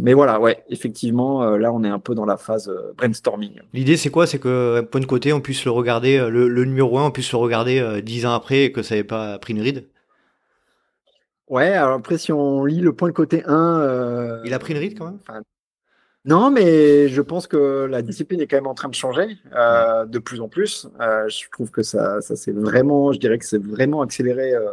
mais 0.00 0.14
voilà, 0.14 0.40
ouais, 0.40 0.64
effectivement, 0.68 1.42
euh, 1.42 1.58
là, 1.58 1.72
on 1.72 1.84
est 1.84 1.88
un 1.88 1.98
peu 1.98 2.14
dans 2.14 2.24
la 2.24 2.36
phase 2.36 2.68
euh, 2.68 2.92
brainstorming. 2.96 3.60
L'idée, 3.72 3.96
c'est 3.96 4.10
quoi? 4.10 4.26
C'est 4.26 4.38
que, 4.38 4.80
point 4.80 5.00
de 5.00 5.06
côté, 5.06 5.32
on 5.32 5.40
puisse 5.40 5.64
le 5.64 5.70
regarder, 5.70 6.18
le, 6.28 6.64
numéro 6.64 6.98
1, 6.98 7.06
on 7.06 7.10
puisse 7.10 7.32
le 7.32 7.38
regarder 7.38 8.02
dix 8.02 8.26
ans 8.26 8.34
après 8.34 8.64
et 8.64 8.72
que 8.72 8.82
ça 8.82 8.94
n'ait 8.94 9.04
pas 9.04 9.38
pris 9.38 9.52
une 9.52 9.60
ride? 9.60 9.88
Ouais, 11.48 11.72
alors 11.72 11.98
après, 11.98 12.18
si 12.18 12.32
on 12.32 12.64
lit 12.64 12.80
le 12.80 12.94
point 12.94 13.08
de 13.08 13.14
côté 13.14 13.42
1. 13.46 14.42
Il 14.44 14.54
a 14.54 14.58
pris 14.58 14.72
une 14.72 14.78
ride 14.78 14.98
quand 14.98 15.06
même? 15.06 15.18
Non, 16.24 16.52
mais 16.52 17.08
je 17.08 17.20
pense 17.20 17.48
que 17.48 17.86
la 17.90 18.00
discipline 18.00 18.40
est 18.40 18.46
quand 18.46 18.56
même 18.56 18.68
en 18.68 18.74
train 18.74 18.88
de 18.88 18.94
changer 18.94 19.38
euh, 19.56 20.06
de 20.06 20.18
plus 20.20 20.40
en 20.40 20.48
plus. 20.48 20.86
Euh, 21.00 21.28
je 21.28 21.50
trouve 21.50 21.70
que 21.72 21.82
ça, 21.82 22.20
ça 22.20 22.36
c'est 22.36 22.52
vraiment, 22.52 23.12
je 23.12 23.18
dirais 23.18 23.38
que 23.38 23.44
c'est 23.44 23.62
vraiment 23.62 24.02
accéléré 24.02 24.54
euh, 24.54 24.70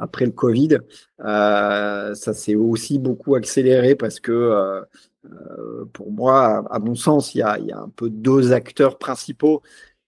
après 0.00 0.24
le 0.24 0.32
Covid. 0.32 0.78
Euh, 1.20 2.14
ça 2.14 2.34
s'est 2.34 2.56
aussi 2.56 2.98
beaucoup 2.98 3.36
accéléré 3.36 3.94
parce 3.94 4.18
que, 4.18 4.32
euh, 4.32 4.82
euh, 5.26 5.84
pour 5.92 6.10
moi, 6.10 6.64
à, 6.70 6.78
mon 6.80 6.94
sens, 6.96 7.34
il 7.34 7.38
y 7.38 7.42
a, 7.42 7.58
y 7.58 7.72
a 7.72 7.78
un 7.78 7.90
peu 7.90 8.10
deux 8.10 8.52
acteurs 8.52 8.98
principaux 8.98 9.62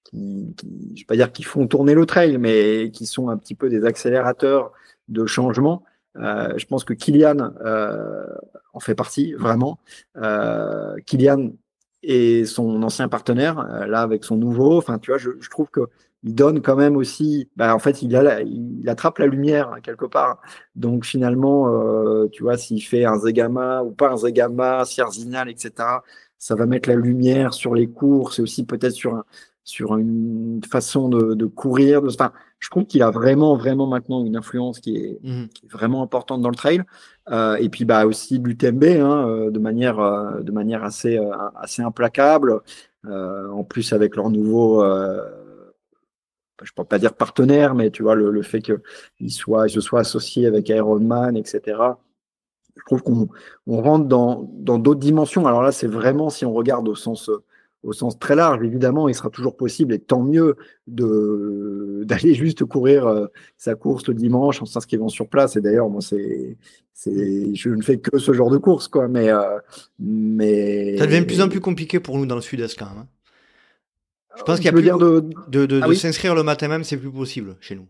qui, 0.05 0.55
qui, 0.57 0.93
je 0.97 1.03
vais 1.03 1.07
pas 1.07 1.17
dire 1.17 1.33
qui 1.33 1.43
font 1.45 1.67
tourner 1.69 1.95
le 1.95 2.07
trail, 2.07 2.39
mais 2.39 2.91
qui 2.93 3.07
sont 3.07 3.29
un 3.29 3.37
petit 3.37 3.55
peu 3.55 3.69
des 3.69 3.85
accélérateurs 3.85 4.73
de 5.09 5.27
changement. 5.27 5.85
Euh, 6.17 6.53
je 6.57 6.67
pense 6.67 6.85
que 6.85 6.93
Kylian 6.93 7.53
euh, 7.65 8.27
en 8.73 8.81
fait 8.81 8.95
partie, 8.95 9.33
vraiment. 9.35 9.79
Euh, 10.17 10.97
Kylian 11.07 11.51
et 12.03 12.45
son 12.45 12.83
ancien 12.83 13.09
partenaire, 13.09 13.59
euh, 13.61 13.87
là 13.87 14.03
avec 14.03 14.25
son 14.25 14.37
nouveau, 14.37 14.77
enfin 14.77 14.99
tu 14.99 15.11
vois, 15.11 15.19
je, 15.19 15.31
je 15.41 15.51
trouve 15.51 15.69
que 15.71 15.89
il 16.25 16.35
donne 16.35 16.63
quand 16.63 16.77
même 16.77 16.97
aussi, 16.97 17.49
bah, 17.57 17.75
en 17.75 17.79
fait 17.81 18.03
il, 18.03 18.15
a 18.17 18.43
il 18.43 18.89
attrape 18.89 19.19
la 19.19 19.27
lumière 19.27 19.73
hein, 19.73 19.81
quelque 19.83 20.05
part. 20.07 20.41
Donc 20.77 21.05
finalement, 21.05 21.69
euh, 21.69 22.29
tu 22.31 22.43
vois, 22.45 22.57
s'il 22.57 22.83
fait 22.83 23.05
un 23.05 23.19
Zegama 23.19 23.83
ou 23.83 23.91
pas 23.93 24.11
un 24.13 24.17
Zegama, 24.17 24.85
Sierzinal, 24.85 25.49
etc., 25.49 25.73
ça 26.39 26.55
va 26.57 26.67
mettre 26.67 26.89
la 26.89 26.97
lumière 26.97 27.55
sur 27.55 27.75
les 27.75 27.89
courses 27.89 28.39
et 28.39 28.43
aussi 28.43 28.65
peut-être 28.65 28.93
sur 28.93 29.15
un, 29.15 29.25
sur 29.65 29.97
une 29.97 30.61
façon 30.69 31.09
de, 31.09 31.35
de 31.35 31.47
courir. 31.47 32.03
De, 32.03 32.09
enfin, 32.09 32.33
je 32.63 32.71
trouve 32.71 32.87
qu'il 32.87 33.03
a 33.03 33.11
vraiment, 33.11 33.57
vraiment 33.57 33.89
maintenant 33.89 34.25
une 34.25 34.37
influence 34.37 34.79
qui 34.79 34.97
est, 34.97 35.19
mmh. 35.25 35.49
qui 35.49 35.67
est 35.67 35.69
vraiment 35.69 36.01
importante 36.01 36.41
dans 36.43 36.49
le 36.49 36.55
trail. 36.55 36.85
Euh, 37.29 37.57
et 37.57 37.69
puis 37.69 37.85
bah 37.85 38.07
aussi 38.07 38.39
l'UTMB 38.39 38.85
hein, 38.85 39.29
euh, 39.29 39.51
de 39.51 39.59
manière, 39.59 39.99
euh, 39.99 40.41
de 40.43 40.53
manière 40.53 40.85
assez, 40.85 41.19
euh, 41.19 41.33
assez 41.57 41.83
implacable. 41.83 42.61
en 43.05 43.65
plus 43.65 43.93
avec 43.93 44.15
leur 44.15 44.31
nouveau, 44.31 44.85
je 46.63 46.73
peux 46.77 46.85
pas 46.85 47.01
dire 47.01 47.15
partenaire, 47.15 47.75
mais 47.75 47.91
tu 47.91 48.05
vois 48.05 48.15
le, 48.15 48.31
le 48.31 48.43
fait 48.43 48.63
qu'ils 48.63 49.33
soient, 49.33 49.67
ils 49.67 49.73
se 49.73 49.81
soient 49.81 50.01
associés 50.01 50.47
avec 50.47 50.69
Ironman, 50.69 51.37
etc. 51.37 51.61
Je 52.77 52.83
trouve 52.87 53.03
qu'on 53.03 53.29
on 53.67 53.83
rentre 53.83 54.07
dans 54.07 54.49
dans 54.53 54.79
d'autres 54.79 55.01
dimensions. 55.01 55.49
Alors 55.49 55.63
là, 55.63 55.73
c'est 55.73 55.89
vraiment 55.89 56.31
si 56.31 56.45
on 56.45 56.53
regarde 56.53 56.89
au 56.89 56.95
sens 56.95 57.29
au 57.83 57.93
sens 57.93 58.19
très 58.19 58.35
large. 58.35 58.65
Évidemment, 58.65 59.09
il 59.09 59.15
sera 59.15 59.31
toujours 59.31 59.57
possible, 59.57 59.93
et 59.95 59.99
tant 59.99 60.23
mieux, 60.23 60.57
de 60.87 62.03
d'aller 62.07 62.35
juste 62.35 62.65
courir 62.65 63.07
euh, 63.07 63.27
sa 63.57 63.75
course 63.75 64.07
le 64.09 64.15
dimanche 64.15 64.63
en 64.63 64.67
s'inscrivant 64.67 65.09
sur 65.09 65.29
place. 65.29 65.57
Et 65.57 65.61
d'ailleurs, 65.61 65.89
moi, 65.89 66.01
c'est 66.01 66.57
c'est 66.95 67.55
je 67.55 67.71
ne 67.71 67.83
fais 67.83 67.99
que 67.99 68.19
ce 68.19 68.33
genre 68.33 68.51
de 68.51 68.59
course, 68.59 68.89
quoi. 68.89 69.09
Mais 69.09 69.31
euh, 69.31 69.59
mais 69.99 70.97
ça 70.99 71.07
devient 71.07 71.21
de 71.21 71.27
plus 71.27 71.41
en 71.41 71.49
plus 71.49 71.61
compliqué 71.61 72.01
pour 72.01 72.19
nous 72.19 72.27
dans 72.27 72.37
le 72.37 72.43
Sud-Est 72.43 72.79
quand 72.79 72.87
même. 72.87 72.99
Hein. 72.99 73.09
Je 74.37 74.43
pense 74.45 74.57
qu'il 74.57 74.67
y 74.67 74.69
a 74.69 74.73
plus 74.73 74.83
de, 74.83 75.31
de, 75.49 75.67
de, 75.67 75.81
ah 75.83 75.95
s'inscrire 75.95 76.35
le 76.35 76.43
matin 76.43 76.67
même, 76.67 76.85
c'est 76.85 76.97
plus 76.97 77.13
possible 77.13 77.57
chez 77.61 77.75
nous. 77.75 77.87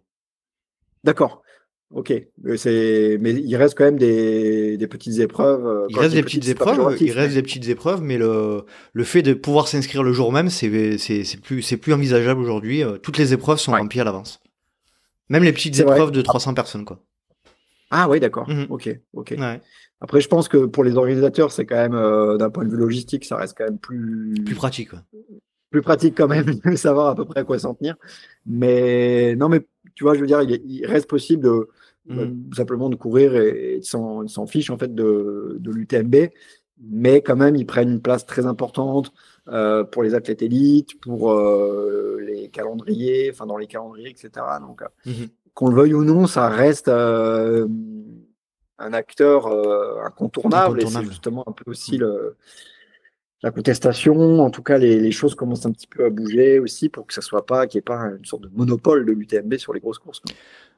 D'accord. 1.05 1.43
Ok, 1.95 2.15
c'est 2.57 3.19
mais 3.21 3.33
il 3.33 3.55
reste 3.57 3.77
quand 3.77 3.85
même 3.85 3.99
des, 3.99 4.79
des 4.79 4.87
petites 4.87 5.19
épreuves. 5.19 5.67
Euh, 5.67 5.87
il 5.91 5.99
reste 5.99 6.15
des 6.15 6.23
petites, 6.23 6.49
épreuves, 6.49 6.97
il 7.01 7.13
reste 7.13 7.35
des 7.35 7.43
petites 7.43 7.69
épreuves, 7.69 8.01
mais 8.01 8.17
le 8.17 8.65
le 8.95 9.05
fait 9.05 9.21
de 9.21 9.35
pouvoir 9.35 9.69
s'inscrire 9.69 10.03
le 10.03 10.15
jour 10.15 10.33
même, 10.33 10.49
c'est 10.49 10.71
plus 11.43 11.93
envisageable 11.93 12.41
aujourd'hui. 12.41 12.83
Euh, 12.83 12.97
toutes 12.97 13.19
les 13.19 13.35
épreuves 13.35 13.59
sont 13.59 13.73
remplies 13.73 14.01
à 14.01 14.05
l'avance, 14.05 14.41
même 15.29 15.45
les 15.45 15.53
petites 15.53 15.81
épreuves 15.81 16.13
de 16.13 16.23
300 16.23 16.55
personnes 16.55 16.87
quoi. 16.87 16.99
Ah 17.91 18.09
oui, 18.09 18.21
d'accord. 18.21 18.49
Mhm. 18.49 18.69
Ok, 18.71 18.99
ok. 19.13 19.35
Ouais. 19.39 19.61
Après, 20.01 20.23
je 20.23 20.29
pense 20.29 20.49
que 20.49 20.65
pour 20.65 20.85
les 20.85 20.97
organisateurs, 20.97 21.53
c'est 21.53 21.67
quand 21.67 21.77
même 21.77 21.95
euh, 21.95 22.39
d'un 22.39 22.49
point 22.49 22.65
de 22.65 22.71
vue 22.71 22.79
logistique, 22.79 23.27
ça 23.27 23.37
reste 23.37 23.55
quand 23.57 23.65
même 23.65 23.79
plus 23.79 24.33
plus 24.47 24.55
pratique. 24.55 24.91
Quoi. 24.91 25.01
Plus 25.71 25.83
pratique 25.83 26.17
quand 26.17 26.27
même 26.27 26.47
de 26.65 26.77
savoir 26.77 27.09
à 27.09 27.15
peu 27.15 27.27
près 27.27 27.41
à 27.41 27.45
quoi 27.45 27.59
s'en 27.59 27.75
tenir. 27.75 27.97
Mais 28.47 29.37
non, 29.37 29.51
mais 29.51 29.61
tu 29.95 30.05
vois, 30.05 30.15
je 30.15 30.21
veux 30.21 30.27
dire, 30.27 30.41
il, 30.41 30.59
il 30.65 30.87
reste 30.87 31.07
possible 31.07 31.45
de 31.45 31.69
Mmh. 32.07 32.53
simplement 32.55 32.89
de 32.89 32.97
courir 32.97 33.37
et, 33.37 33.77
et 33.77 33.83
s'en 33.83 34.47
fiche 34.49 34.71
en 34.71 34.79
fait 34.79 34.93
de, 34.93 35.57
de 35.61 35.71
l'UTMB. 35.71 36.31
Mais 36.85 37.23
quand 37.23 37.37
même, 37.37 37.55
ils 37.55 37.65
prennent 37.67 37.91
une 37.91 38.03
place 38.03 38.27
très 38.27 38.45
importante 38.45 39.13
euh, 39.49 39.85
pour 39.85 40.03
les 40.03 40.15
athlètes 40.15 40.43
élites, 40.43 41.01
pour 41.01 41.33
euh, 41.33 42.19
les 42.27 42.49
calendriers, 42.49 43.31
enfin 43.33 43.47
dans 43.47 43.57
les 43.57 43.69
calendriers, 43.69 44.11
etc. 44.11 44.31
Donc, 44.61 44.83
mmh 45.07 45.27
qu'on 45.55 45.69
le 45.69 45.77
veuille 45.77 45.93
ou 45.93 46.03
non, 46.03 46.27
ça 46.27 46.49
reste, 46.49 46.89
euh, 46.89 47.69
un 48.79 48.95
acteur 48.95 49.49
incontournable, 50.03 50.83
et 50.83 50.87
c'est 50.87 51.05
justement 51.05 51.45
un 51.47 51.53
peu 51.53 51.71
aussi 51.71 51.99
le, 51.99 52.37
la 53.43 53.51
contestation, 53.51 54.41
en 54.41 54.49
tout 54.49 54.63
cas 54.63 54.79
les, 54.79 55.13
choses 55.13 55.35
commencent 55.35 55.67
un 55.67 55.73
petit 55.73 55.87
peu 55.87 56.07
à 56.07 56.09
bouger 56.11 56.59
aussi 56.59 56.89
pour 56.89 57.07
que 57.07 57.13
ça 57.13 57.21
soit 57.21 57.45
pas 57.45 57.67
qu'il 57.67 57.79
n'y 57.79 57.81
ait 57.81 57.83
pas 57.83 58.01
une 58.17 58.25
sorte 58.25 58.45
de 58.45 58.51
monopole 58.55 59.05
de 59.05 59.13
l'UTMB 59.13 59.57
sur 59.57 59.75
les 59.75 59.81
grosses 59.81 59.99
courses. 59.99 60.23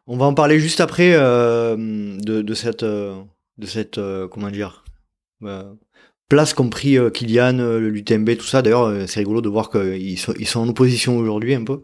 On 0.06 0.16
va 0.16 0.26
en 0.26 0.34
parler 0.34 0.60
juste 0.60 0.80
après 0.80 1.12
de, 1.12 2.54
cette 2.54 2.84
de 2.84 3.66
cette 3.66 4.00
comment 4.30 4.50
dire 4.50 4.84
place 6.28 6.54
qu'ont 6.54 6.68
pris 6.68 6.98
euh, 6.98 7.10
Kylian, 7.10 7.58
euh, 7.58 7.78
l'UTMB, 7.78 8.36
tout 8.36 8.46
ça. 8.46 8.62
D'ailleurs, 8.62 8.84
euh, 8.84 9.04
c'est 9.06 9.20
rigolo 9.20 9.40
de 9.40 9.48
voir 9.48 9.70
qu'ils 9.70 10.18
sont, 10.18 10.34
ils 10.38 10.46
sont 10.46 10.60
en 10.60 10.68
opposition 10.68 11.16
aujourd'hui 11.16 11.54
un 11.54 11.64
peu, 11.64 11.80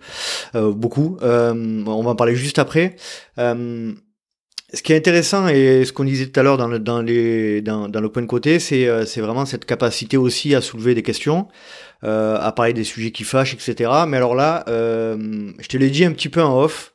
beaucoup. 0.55 1.19
on 1.21 1.85
va 1.85 2.11
en 2.11 2.17
parler 2.17 2.35
juste 2.35 2.59
après. 2.59 2.97
ce 3.37 4.83
qui 4.83 4.93
est 4.93 4.97
intéressant 4.97 5.49
et 5.49 5.85
ce 5.85 5.93
qu'on 5.93 6.05
disait 6.05 6.27
tout 6.27 6.39
à 6.39 6.43
l'heure 6.43 6.57
dans 6.57 6.69
le, 6.69 6.79
dans, 6.79 7.03
les, 7.03 7.61
dans, 7.61 7.89
de 7.89 8.27
côté, 8.27 8.59
c'est, 8.61 8.89
c'est 9.07 9.21
vraiment 9.21 9.45
cette 9.45 9.65
capacité 9.65 10.17
aussi 10.17 10.55
à 10.55 10.61
soulever 10.61 10.95
des 10.95 11.03
questions, 11.03 11.49
à 12.03 12.53
parler 12.57 12.73
des 12.73 12.85
sujets 12.85 13.11
qui 13.11 13.25
fâchent, 13.25 13.55
etc. 13.55 13.91
Mais 14.07 14.17
alors 14.17 14.35
là, 14.35 14.65
je 14.69 15.69
te 15.69 15.77
l'ai 15.77 15.91
dit 15.91 16.05
un 16.05 16.13
petit 16.13 16.29
peu 16.29 16.43
en 16.43 16.61
off, 16.61 16.90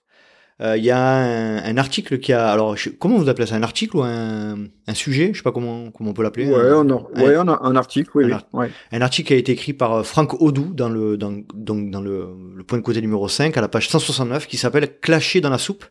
il 0.60 0.66
euh, 0.66 0.78
y 0.78 0.90
a 0.90 0.98
un, 1.00 1.78
article 1.78 2.20
qui 2.20 2.32
a 2.32 2.48
alors 2.50 2.78
comment 2.98 3.18
vous 3.18 3.28
appelez 3.28 3.46
ça 3.46 3.56
un 3.56 3.64
article 3.64 3.98
ou 3.98 4.04
un, 4.04 4.56
un 4.88 4.94
sujet 4.94 5.32
je 5.34 5.40
sais 5.40 5.44
pas 5.44 5.52
comment 5.52 5.92
comment 5.92 6.12
on 6.12 6.14
peut 6.14 6.24
l'appeler 6.24 6.48
ouais, 6.48 6.70
un, 6.70 6.90
on 6.90 6.90
a, 6.92 7.22
ouais, 7.22 7.36
a 7.36 7.42
un 7.42 7.76
article 7.76 8.10
oui, 8.16 8.32
un, 8.32 8.70
un 8.94 9.02
article 9.02 9.28
qui 9.28 9.34
a 9.34 9.36
été 9.36 9.52
écrit 9.52 9.74
par 9.74 9.94
euh, 9.94 10.04
Franck 10.04 10.42
Odou 10.42 10.74
dans 10.74 10.88
le 10.88 11.18
dans 11.18 11.44
donc 11.54 11.92
dans 11.92 12.00
le, 12.00 12.30
le 12.56 12.64
point 12.64 12.78
de 12.78 12.84
côté 12.84 13.02
numéro 13.02 13.28
5 13.28 13.58
à 13.58 13.60
la 13.60 13.68
page 13.68 13.90
169 13.90 14.48
qui 14.48 14.56
s'appelle 14.56 14.98
Clasher 15.02 15.42
dans 15.42 15.50
la 15.50 15.58
soupe 15.58 15.84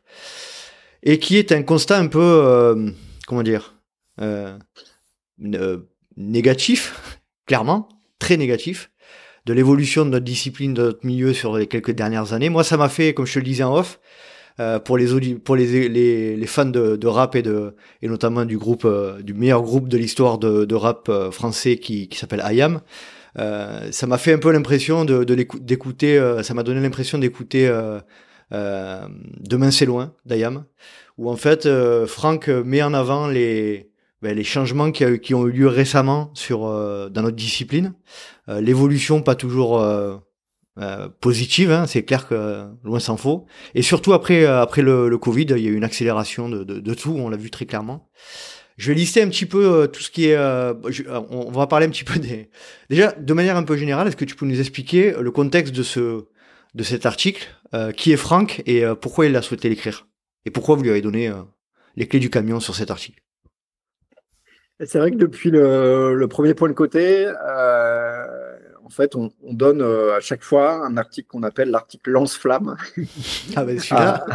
et 1.03 1.19
qui 1.19 1.37
est 1.37 1.53
un 1.53 1.63
constat 1.63 1.99
un 1.99 2.07
peu 2.07 2.23
euh, 2.23 2.91
comment 3.27 3.43
dire 3.43 3.75
euh, 4.23 4.57
négatif 6.17 7.21
clairement 7.47 7.91
très 8.19 8.39
négatif 8.39 8.91
de 9.45 9.53
l'évolution 9.53 10.07
de 10.07 10.11
notre 10.11 10.25
discipline 10.25 10.73
de 10.73 10.85
notre 10.85 11.05
milieu 11.05 11.35
sur 11.35 11.55
les 11.55 11.67
quelques 11.67 11.91
dernières 11.91 12.33
années. 12.33 12.49
Moi 12.49 12.65
ça 12.65 12.79
m'a 12.79 12.89
fait 12.89 13.13
comme 13.13 13.27
je 13.27 13.35
te 13.35 13.39
le 13.41 13.45
disais 13.45 13.63
en 13.63 13.77
off 13.77 14.01
euh, 14.61 14.79
pour 14.79 14.97
les 14.97 15.35
pour 15.35 15.57
les, 15.57 15.89
les, 15.89 16.37
les 16.37 16.47
fans 16.47 16.65
de, 16.65 16.95
de, 16.95 17.07
rap 17.09 17.35
et 17.35 17.43
de 17.43 17.75
et 18.03 18.09
notamment 18.09 18.45
du 18.45 18.57
groupe 18.57 18.85
euh, 18.85 19.21
du 19.21 19.35
meilleur 19.35 19.63
groupe 19.63 19.89
de 19.89 19.97
l'histoire 19.97 20.39
de, 20.39 20.65
de, 20.65 20.75
rap 20.77 21.09
euh, 21.09 21.33
français 21.33 21.77
qui, 21.77 22.09
qui 22.09 22.17
s'appelle 22.17 22.41
IAM. 22.49 22.81
ça 23.37 24.07
m'a 24.07 24.17
fait 24.17 24.33
un 24.33 24.39
peu 24.39 24.53
l'impression 24.53 25.05
de, 25.05 25.25
d'écouter, 25.25 26.23
ça 26.45 26.55
m'a 26.55 26.63
donné 26.63 26.81
l'impression 26.81 27.19
d'écouter 27.19 27.69
Demain 28.53 29.73
c'est 29.73 29.87
loin 29.87 30.15
d'IAM, 30.25 30.65
où 31.19 31.29
en 31.31 31.37
fait 31.37 31.69
Franck 32.07 32.47
met 32.47 32.83
en 32.83 32.95
avant 32.95 33.27
les 33.27 33.91
ben, 34.23 34.37
les 34.37 34.45
changements 34.45 34.93
qui, 34.93 35.19
qui, 35.19 35.35
ont 35.35 35.49
eu 35.49 35.51
lieu 35.51 35.67
récemment 35.67 36.31
sur 36.35 36.61
dans 36.61 37.23
notre 37.23 37.35
discipline, 37.35 37.95
l'évolution 38.47 39.21
pas 39.21 39.35
toujours 39.35 39.83
euh, 40.77 41.09
positive, 41.21 41.71
hein, 41.71 41.87
c'est 41.87 42.03
clair 42.03 42.27
que 42.27 42.65
loin 42.83 42.99
s'en 42.99 43.17
faut. 43.17 43.47
Et 43.77 43.83
surtout 43.83 44.13
après 44.13 44.45
euh, 44.45 44.61
après 44.61 44.83
le, 44.83 45.09
le, 45.09 45.19
Covid, 45.19 45.47
il 45.51 45.59
y 45.59 45.69
a 45.69 45.71
eu 45.71 45.77
une 45.77 45.85
accélération 45.85 46.49
de, 46.49 46.65
de, 46.65 46.81
de 46.81 46.95
tout, 46.95 47.15
on 47.17 47.29
l'a 47.29 47.37
vu 47.37 47.49
très 47.49 47.65
clairement. 47.65 48.11
Je 48.77 48.89
vais 48.89 48.95
lister 48.95 49.23
un 49.23 49.29
petit 49.29 49.47
peu 49.47 49.65
euh, 49.65 49.87
tout 49.87 50.03
ce 50.03 50.11
qui 50.11 50.27
est. 50.27 50.37
on 50.37 51.51
va 51.53 51.69
parler 51.69 51.87
un 51.87 51.91
petit 51.91 52.03
peu 52.03 52.19
des. 52.19 52.51
Déjà, 52.91 53.13
de 53.13 53.35
manière 53.35 53.57
un 53.57 53.63
peu 53.63 53.77
générale, 53.77 54.09
est-ce 54.09 54.17
que 54.17 54.25
tu 54.25 54.35
peux 54.35 54.47
nous 54.47 54.59
expliquer 54.59 55.15
le 55.17 55.31
contexte 55.31 55.73
de 55.73 55.85
ce 55.85 56.25
de 56.75 56.83
cet 56.83 57.07
article, 57.07 57.47
qui 57.97 58.11
est 58.11 58.17
Franck 58.17 58.61
et 58.67 58.83
pourquoi 59.01 59.27
il 59.27 59.37
a 59.37 59.43
souhaité 59.43 59.69
l'écrire? 59.69 60.09
Et 60.45 60.51
pourquoi 60.51 60.75
vous 60.75 60.83
lui 60.83 60.91
avez 60.91 61.03
donné 61.03 61.33
les 61.95 62.09
clés 62.09 62.19
du 62.19 62.31
camion 62.31 62.59
sur 62.59 62.75
cet 62.75 62.91
article? 62.91 63.21
C'est 64.85 64.99
vrai 64.99 65.13
que 65.13 65.17
depuis 65.17 65.51
le, 65.51 66.17
le, 66.17 66.27
premier 66.27 66.53
point 66.53 66.69
de 66.69 66.75
côté, 66.75 67.27
en 68.85 68.91
fait, 68.91 69.17
on, 69.17 69.31
donne 69.43 69.81
euh, 69.81 70.15
à 70.17 70.21
chaque 70.21 70.43
fois 70.43 70.85
un 70.87 70.97
article 70.97 71.29
qu'on 71.29 71.43
appelle 71.43 71.71
l'article 71.71 72.11
lance-flamme 72.11 72.77
ah 73.57 73.65
ben, 73.65 73.79
à, 73.91 74.27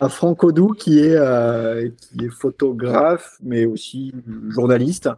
à, 0.00 0.08
Franck 0.08 0.42
Odou, 0.42 0.68
qui 0.68 1.00
est, 1.00 1.16
euh, 1.16 1.90
qui 2.18 2.24
est 2.24 2.30
photographe, 2.30 3.36
mais 3.42 3.66
aussi 3.66 4.14
journaliste. 4.48 5.10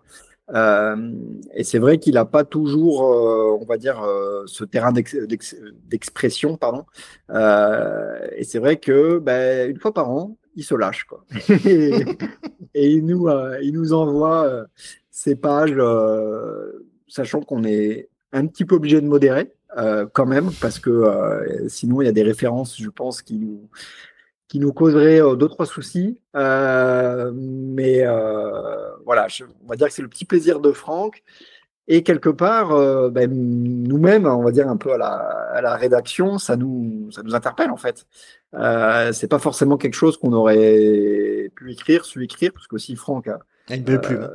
Euh, 0.55 1.13
et 1.55 1.65
c'est 1.65 1.79
vrai 1.79 1.99
qu'il 1.99 2.15
n'a 2.15 2.25
pas 2.25 2.45
toujours, 2.45 3.03
on 3.03 3.65
va 3.65 3.77
dire, 3.77 4.05
ce 4.47 4.65
terrain 4.65 4.93
d'expression, 4.93 6.57
pardon. 6.57 6.85
et 7.31 8.45
c'est 8.45 8.59
vrai 8.59 8.79
que 8.79 9.19
ben, 9.19 9.71
une 9.71 9.79
fois 9.79 9.95
par 9.95 10.11
an, 10.11 10.37
il 10.57 10.65
se 10.65 10.75
lâche, 10.75 11.05
quoi. 11.05 11.25
et, 11.49 11.93
et, 12.75 12.91
il 12.91 13.07
nous, 13.07 13.29
il 13.63 13.73
nous 13.73 13.93
envoie 13.93 14.67
ces 15.11 15.37
pages, 15.37 15.77
sachant 17.09 17.41
qu'on 17.43 17.63
est 17.65 18.09
un 18.33 18.47
petit 18.47 18.65
peu 18.65 18.75
obligé 18.75 19.01
de 19.01 19.07
modérer 19.07 19.53
euh, 19.77 20.07
quand 20.13 20.27
même, 20.27 20.51
parce 20.61 20.79
que 20.79 20.91
euh, 20.91 21.69
sinon 21.69 22.01
il 22.01 22.07
y 22.07 22.09
a 22.09 22.13
des 22.13 22.23
références, 22.23 22.81
je 22.81 22.89
pense, 22.89 23.23
qui 23.23 23.39
nous, 23.39 23.69
qui 24.49 24.59
nous 24.59 24.73
causeraient 24.73 25.21
euh, 25.21 25.37
deux, 25.37 25.49
trois 25.49 25.67
soucis. 25.67 26.21
mais 26.35 28.05
voilà, 29.05 29.27
on 29.65 29.69
va 29.69 29.77
dire 29.77 29.89
que 29.89 29.93
c'est 29.93 30.03
le 30.03 30.09
petit 30.09 30.25
plaisir 30.25 30.61
de 30.61 30.73
Franck. 30.73 31.23
Et 31.89 32.03
quelque 32.03 32.31
part, 32.31 32.71
ben, 33.13 33.31
nous-mêmes, 33.31 34.27
on 34.27 34.43
va 34.43 34.51
dire 34.51 34.69
un 34.69 34.77
peu 34.77 34.93
à 34.95 34.99
la, 34.99 35.13
à 35.53 35.61
la, 35.61 35.77
rédaction, 35.77 36.37
ça 36.37 36.57
nous, 36.57 37.13
ça 37.13 37.23
nous 37.23 37.37
interpelle 37.37 37.71
en 37.71 37.77
fait. 37.77 38.07
Euh, 38.55 39.13
c'est 39.13 39.29
pas 39.29 39.39
forcément 39.39 39.77
quelque 39.77 39.95
chose 39.95 40.17
qu'on 40.17 40.33
aurait 40.33 41.51
pu 41.55 41.73
écrire, 41.73 42.05
su 42.05 42.25
écrire, 42.25 42.53
parce 42.53 42.67
qu'aussi 42.67 42.97
Franck 42.97 43.29
a, 43.29 43.39
une 43.71 43.83
belle 43.83 44.01
plume 44.01 44.29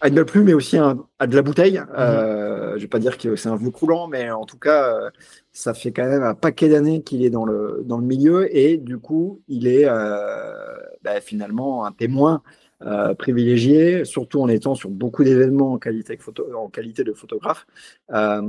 a 0.00 0.08
une 0.08 0.14
belle 0.14 0.24
plume, 0.24 0.44
mais 0.44 0.54
aussi 0.54 0.78
un, 0.78 1.04
a 1.18 1.26
de 1.26 1.36
la 1.36 1.42
bouteille. 1.42 1.78
Mhm. 1.78 1.86
Euh, 1.98 2.74
je 2.76 2.82
vais 2.82 2.88
pas 2.88 2.98
dire 2.98 3.18
que 3.18 3.36
c'est 3.36 3.48
un 3.48 3.56
vieux 3.56 3.70
croulant, 3.70 4.08
mais 4.08 4.30
en 4.30 4.44
tout 4.44 4.58
cas, 4.58 4.94
euh, 4.94 5.10
ça 5.52 5.74
fait 5.74 5.92
quand 5.92 6.06
même 6.06 6.22
un 6.22 6.34
paquet 6.34 6.68
d'années 6.68 7.02
qu'il 7.02 7.24
est 7.24 7.30
dans 7.30 7.44
le, 7.44 7.82
dans 7.84 7.98
le 7.98 8.06
milieu 8.06 8.54
et 8.56 8.76
du 8.76 8.98
coup, 8.98 9.42
il 9.48 9.66
est 9.66 9.84
euh, 9.86 10.54
bah, 11.02 11.20
finalement 11.20 11.84
un 11.84 11.92
témoin 11.92 12.42
euh, 12.82 13.14
privilégié, 13.14 14.06
surtout 14.06 14.40
en 14.40 14.48
étant 14.48 14.74
sur 14.74 14.88
beaucoup 14.88 15.22
d'événements 15.22 15.74
en 15.74 15.78
qualité, 15.78 16.16
photo, 16.16 16.46
en 16.56 16.70
qualité 16.70 17.04
de 17.04 17.12
photographe. 17.12 17.66
Euh, 18.14 18.40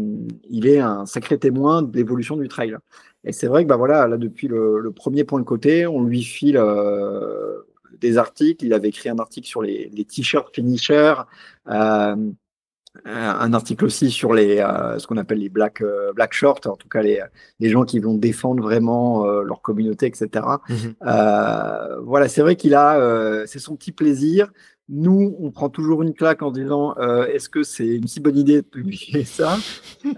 il 0.49 0.67
est 0.67 0.79
un 0.79 1.05
sacré 1.05 1.37
témoin 1.37 1.81
de 1.81 1.93
l'évolution 1.93 2.37
du 2.37 2.47
trail. 2.47 2.77
Et 3.25 3.33
c'est 3.33 3.47
vrai 3.47 3.63
que 3.63 3.69
bah 3.69 3.75
voilà, 3.75 4.07
là 4.07 4.15
depuis 4.15 4.47
le, 4.47 4.79
le, 4.79 4.91
premier 4.93 5.25
point 5.25 5.39
de 5.39 5.45
côté, 5.45 5.85
on 5.85 6.01
lui 6.01 6.23
file 6.23 6.55
euh, 6.57 7.57
des 7.99 8.17
articles. 8.17 8.65
Il 8.65 8.73
avait 8.73 8.89
écrit 8.89 9.09
un 9.09 9.19
article 9.19 9.47
sur 9.47 9.61
les, 9.61 9.89
t-shirts 10.05 10.53
finishers, 10.53 11.15
euh, 13.07 13.09
un 13.09 13.53
article 13.53 13.85
aussi 13.85 14.11
sur 14.11 14.33
les 14.33 14.59
euh, 14.59 14.99
ce 14.99 15.07
qu'on 15.07 15.15
appelle 15.15 15.39
les 15.39 15.47
black 15.47 15.81
euh, 15.81 16.11
black 16.11 16.33
shorts, 16.33 16.59
en 16.65 16.75
tout 16.75 16.89
cas 16.89 17.01
les, 17.01 17.21
les 17.61 17.69
gens 17.69 17.85
qui 17.85 17.99
vont 17.99 18.15
défendre 18.15 18.61
vraiment 18.61 19.25
leur 19.25 19.61
communauté, 19.61 20.07
etc. 20.07 20.45
Mhm. 20.67 20.95
voilà, 22.03 22.27
c'est 22.27 22.41
vrai 22.41 22.55
qu'il 22.55 22.75
a, 22.75 23.45
c'est 23.47 23.59
son 23.59 23.75
petit 23.75 23.91
plaisir. 23.91 24.51
Nous, 24.89 25.37
on 25.39 25.51
prend 25.51 25.69
toujours 25.69 26.01
une 26.01 26.13
claque 26.13 26.41
en 26.41 26.51
disant 26.51 26.95
euh, 26.97 27.25
est-ce 27.27 27.47
que 27.47 27.63
c'est 27.63 27.87
une 27.87 28.07
si 28.07 28.19
bonne 28.19 28.37
idée 28.37 28.57
de 28.57 28.67
publier 28.67 29.23
ça? 29.23 29.57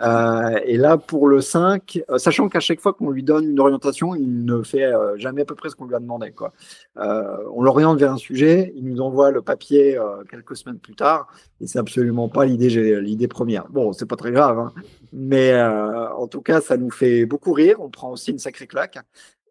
Euh, 0.02 0.60
Et 0.66 0.78
là, 0.78 0.98
pour 0.98 1.28
le 1.28 1.42
5, 1.42 2.02
euh, 2.10 2.18
sachant 2.18 2.48
qu'à 2.48 2.62
chaque 2.62 2.80
fois 2.80 2.94
qu'on 2.94 3.10
lui 3.10 3.22
donne 3.22 3.50
une 3.50 3.60
orientation, 3.60 4.16
il 4.16 4.46
ne 4.46 4.64
fait 4.64 4.92
jamais 5.18 5.42
à 5.42 5.46
peu 5.46 5.56
près 5.56 5.70
ce 5.70 5.76
qu'on 5.76 5.86
lui 5.86 5.96
a 5.96 6.00
demandé. 6.00 6.32
Quoi. 6.32 6.54
on 6.96 7.62
l'oriente 7.62 8.00
vers 8.00 8.14
un 8.14 8.18
sujet, 8.18 8.74
il 8.76 8.86
nous 8.86 9.02
envoie 9.02 9.32
le 9.32 9.42
papier 9.42 10.00
quelques 10.30 10.56
semaines 10.56 10.80
plus 10.80 10.96
tard, 10.96 11.28
et 11.60 11.68
c'est 11.68 11.80
absolument 11.80 12.30
pas 12.30 12.46
l'idée, 12.46 13.28
première. 13.28 13.68
Bon, 13.70 13.94
c'est 13.94 14.06
pas 14.08 14.16
très 14.16 14.32
grave, 14.32 14.58
hein, 14.58 14.74
mais 15.12 15.54
en 15.62 16.28
tout 16.28 16.42
cas, 16.42 16.62
ça 16.62 16.78
nous 16.78 16.92
fait 16.92 17.26
beaucoup 17.26 17.52
rire. 17.52 17.78
On 17.80 17.90
prend 17.90 18.12
aussi 18.12 18.32
une 18.32 18.40
sacrée 18.40 18.68
claque. 18.68 18.98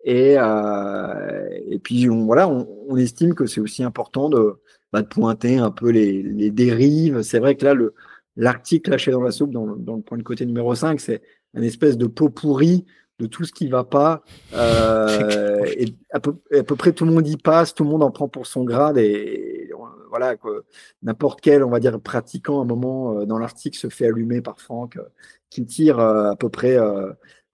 Et, 0.05 0.35
et 0.35 1.79
puis, 1.79 2.07
voilà, 2.07 2.49
on 2.49 2.97
estime 2.97 3.35
que 3.35 3.47
c'est 3.47 3.61
aussi 3.61 3.85
important 3.85 4.31
de 4.31 4.57
de 5.01 5.07
pointer 5.07 5.57
un 5.57 5.71
peu 5.71 5.89
les, 5.91 6.23
les 6.23 6.51
dérives. 6.51 7.23
C'est 7.23 7.39
vrai 7.39 7.57
que 7.57 7.65
là, 7.65 7.73
le, 7.73 7.95
l'article 8.37 8.91
lâché 8.91 9.11
dans 9.11 9.23
la 9.23 9.31
soupe, 9.31 9.51
dans, 9.51 9.67
dans, 9.77 9.97
le 9.97 10.03
point 10.03 10.19
de 10.19 10.23
côté 10.23 10.45
numéro 10.45 10.75
5, 10.75 11.01
c'est 11.01 11.23
un 11.55 11.63
espèce 11.63 11.97
de 11.97 12.07
pot 12.07 12.29
pourri 12.29 12.85
de 13.19 13.27
tout 13.27 13.45
ce 13.45 13.53
qui 13.53 13.69
va 13.69 13.85
pas. 13.85 14.23
Euh, 14.55 15.65
et 15.79 15.95
à 16.13 16.21
peu, 16.21 16.37
à 16.53 16.63
peu, 16.63 16.77
près 16.77 16.93
tout 16.93 17.05
le 17.05 17.13
monde 17.13 17.27
y 17.27 17.37
passe, 17.37 17.75
tout 17.75 17.85
le 17.85 17.91
monde 17.91 18.03
en 18.03 18.11
prend 18.11 18.29
pour 18.29 18.47
son 18.47 18.65
grade 18.65 18.99
et, 18.99 19.71
voilà 20.11 20.37
que 20.37 20.65
n'importe 21.03 21.41
quel, 21.41 21.65
on 21.65 21.71
va 21.71 21.81
dire, 21.81 21.99
pratiquant 21.99 22.59
à 22.59 22.63
un 22.63 22.67
moment 22.67 23.21
euh, 23.21 23.25
dans 23.25 23.39
l'article 23.39 23.79
se 23.79 23.89
fait 23.89 24.09
allumer 24.09 24.43
par 24.43 24.61
Franck, 24.61 24.99
euh, 24.99 25.05
qui 25.49 25.65
tire 25.65 25.99
à 25.99 26.37
peu 26.37 26.51
près 26.51 26.77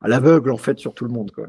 à 0.01 0.09
l'aveugle 0.09 0.51
en 0.53 0.57
fait 0.57 0.79
sur 0.79 0.95
tout 0.95 1.05
le 1.05 1.11
monde 1.11 1.33
quoi. 1.33 1.47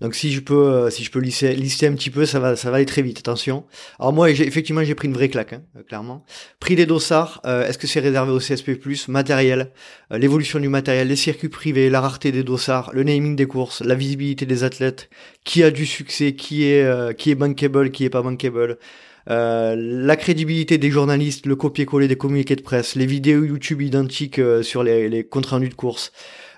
Donc 0.00 0.14
si 0.14 0.30
je 0.32 0.40
peux 0.40 0.54
euh, 0.54 0.90
si 0.90 1.02
je 1.02 1.10
peux 1.10 1.18
lister, 1.18 1.54
lister 1.56 1.88
un 1.88 1.94
petit 1.94 2.10
peu 2.10 2.24
ça 2.24 2.38
va 2.38 2.54
ça 2.54 2.70
va 2.70 2.76
aller 2.76 2.86
très 2.86 3.02
vite 3.02 3.18
attention. 3.18 3.64
Alors 3.98 4.12
moi 4.12 4.30
effectivement 4.30 4.84
j'ai 4.84 4.94
pris 4.94 5.08
une 5.08 5.14
vraie 5.14 5.28
claque 5.28 5.54
hein, 5.54 5.62
euh, 5.76 5.82
clairement. 5.82 6.24
Prix 6.60 6.76
des 6.76 6.86
dossards, 6.86 7.40
euh, 7.46 7.66
est-ce 7.66 7.78
que 7.78 7.88
c'est 7.88 8.00
réservé 8.00 8.30
au 8.30 8.38
CSP+ 8.38 8.78
matériel, 9.08 9.72
l'évolution 10.10 10.60
du 10.60 10.68
matériel, 10.68 11.08
les 11.08 11.16
circuits 11.16 11.48
privés, 11.48 11.90
la 11.90 12.00
rareté 12.00 12.30
des 12.30 12.44
dossards, 12.44 12.90
le 12.92 13.02
naming 13.02 13.34
des 13.34 13.46
courses, 13.46 13.82
la 13.82 13.96
visibilité 13.96 14.46
des 14.46 14.62
athlètes, 14.62 15.10
qui 15.44 15.64
a 15.64 15.70
du 15.70 15.84
succès, 15.84 16.34
qui 16.34 16.64
est 16.64 17.16
qui 17.16 17.30
est 17.30 17.34
bankable, 17.34 17.90
qui 17.90 18.04
est 18.04 18.10
pas 18.10 18.22
bankable. 18.22 18.78
la 19.26 20.16
crédibilité 20.16 20.78
des 20.78 20.90
journalistes, 20.90 21.46
le 21.46 21.56
copier-coller 21.56 22.06
des 22.06 22.16
communiqués 22.16 22.56
de 22.56 22.62
presse, 22.62 22.94
les 22.94 23.06
vidéos 23.06 23.44
YouTube 23.44 23.82
identiques 23.82 24.40
sur 24.62 24.84
les, 24.84 25.08
les 25.08 25.24
comptes 25.24 25.46
rendus 25.46 25.68
de 25.68 25.74
course, 25.74 26.12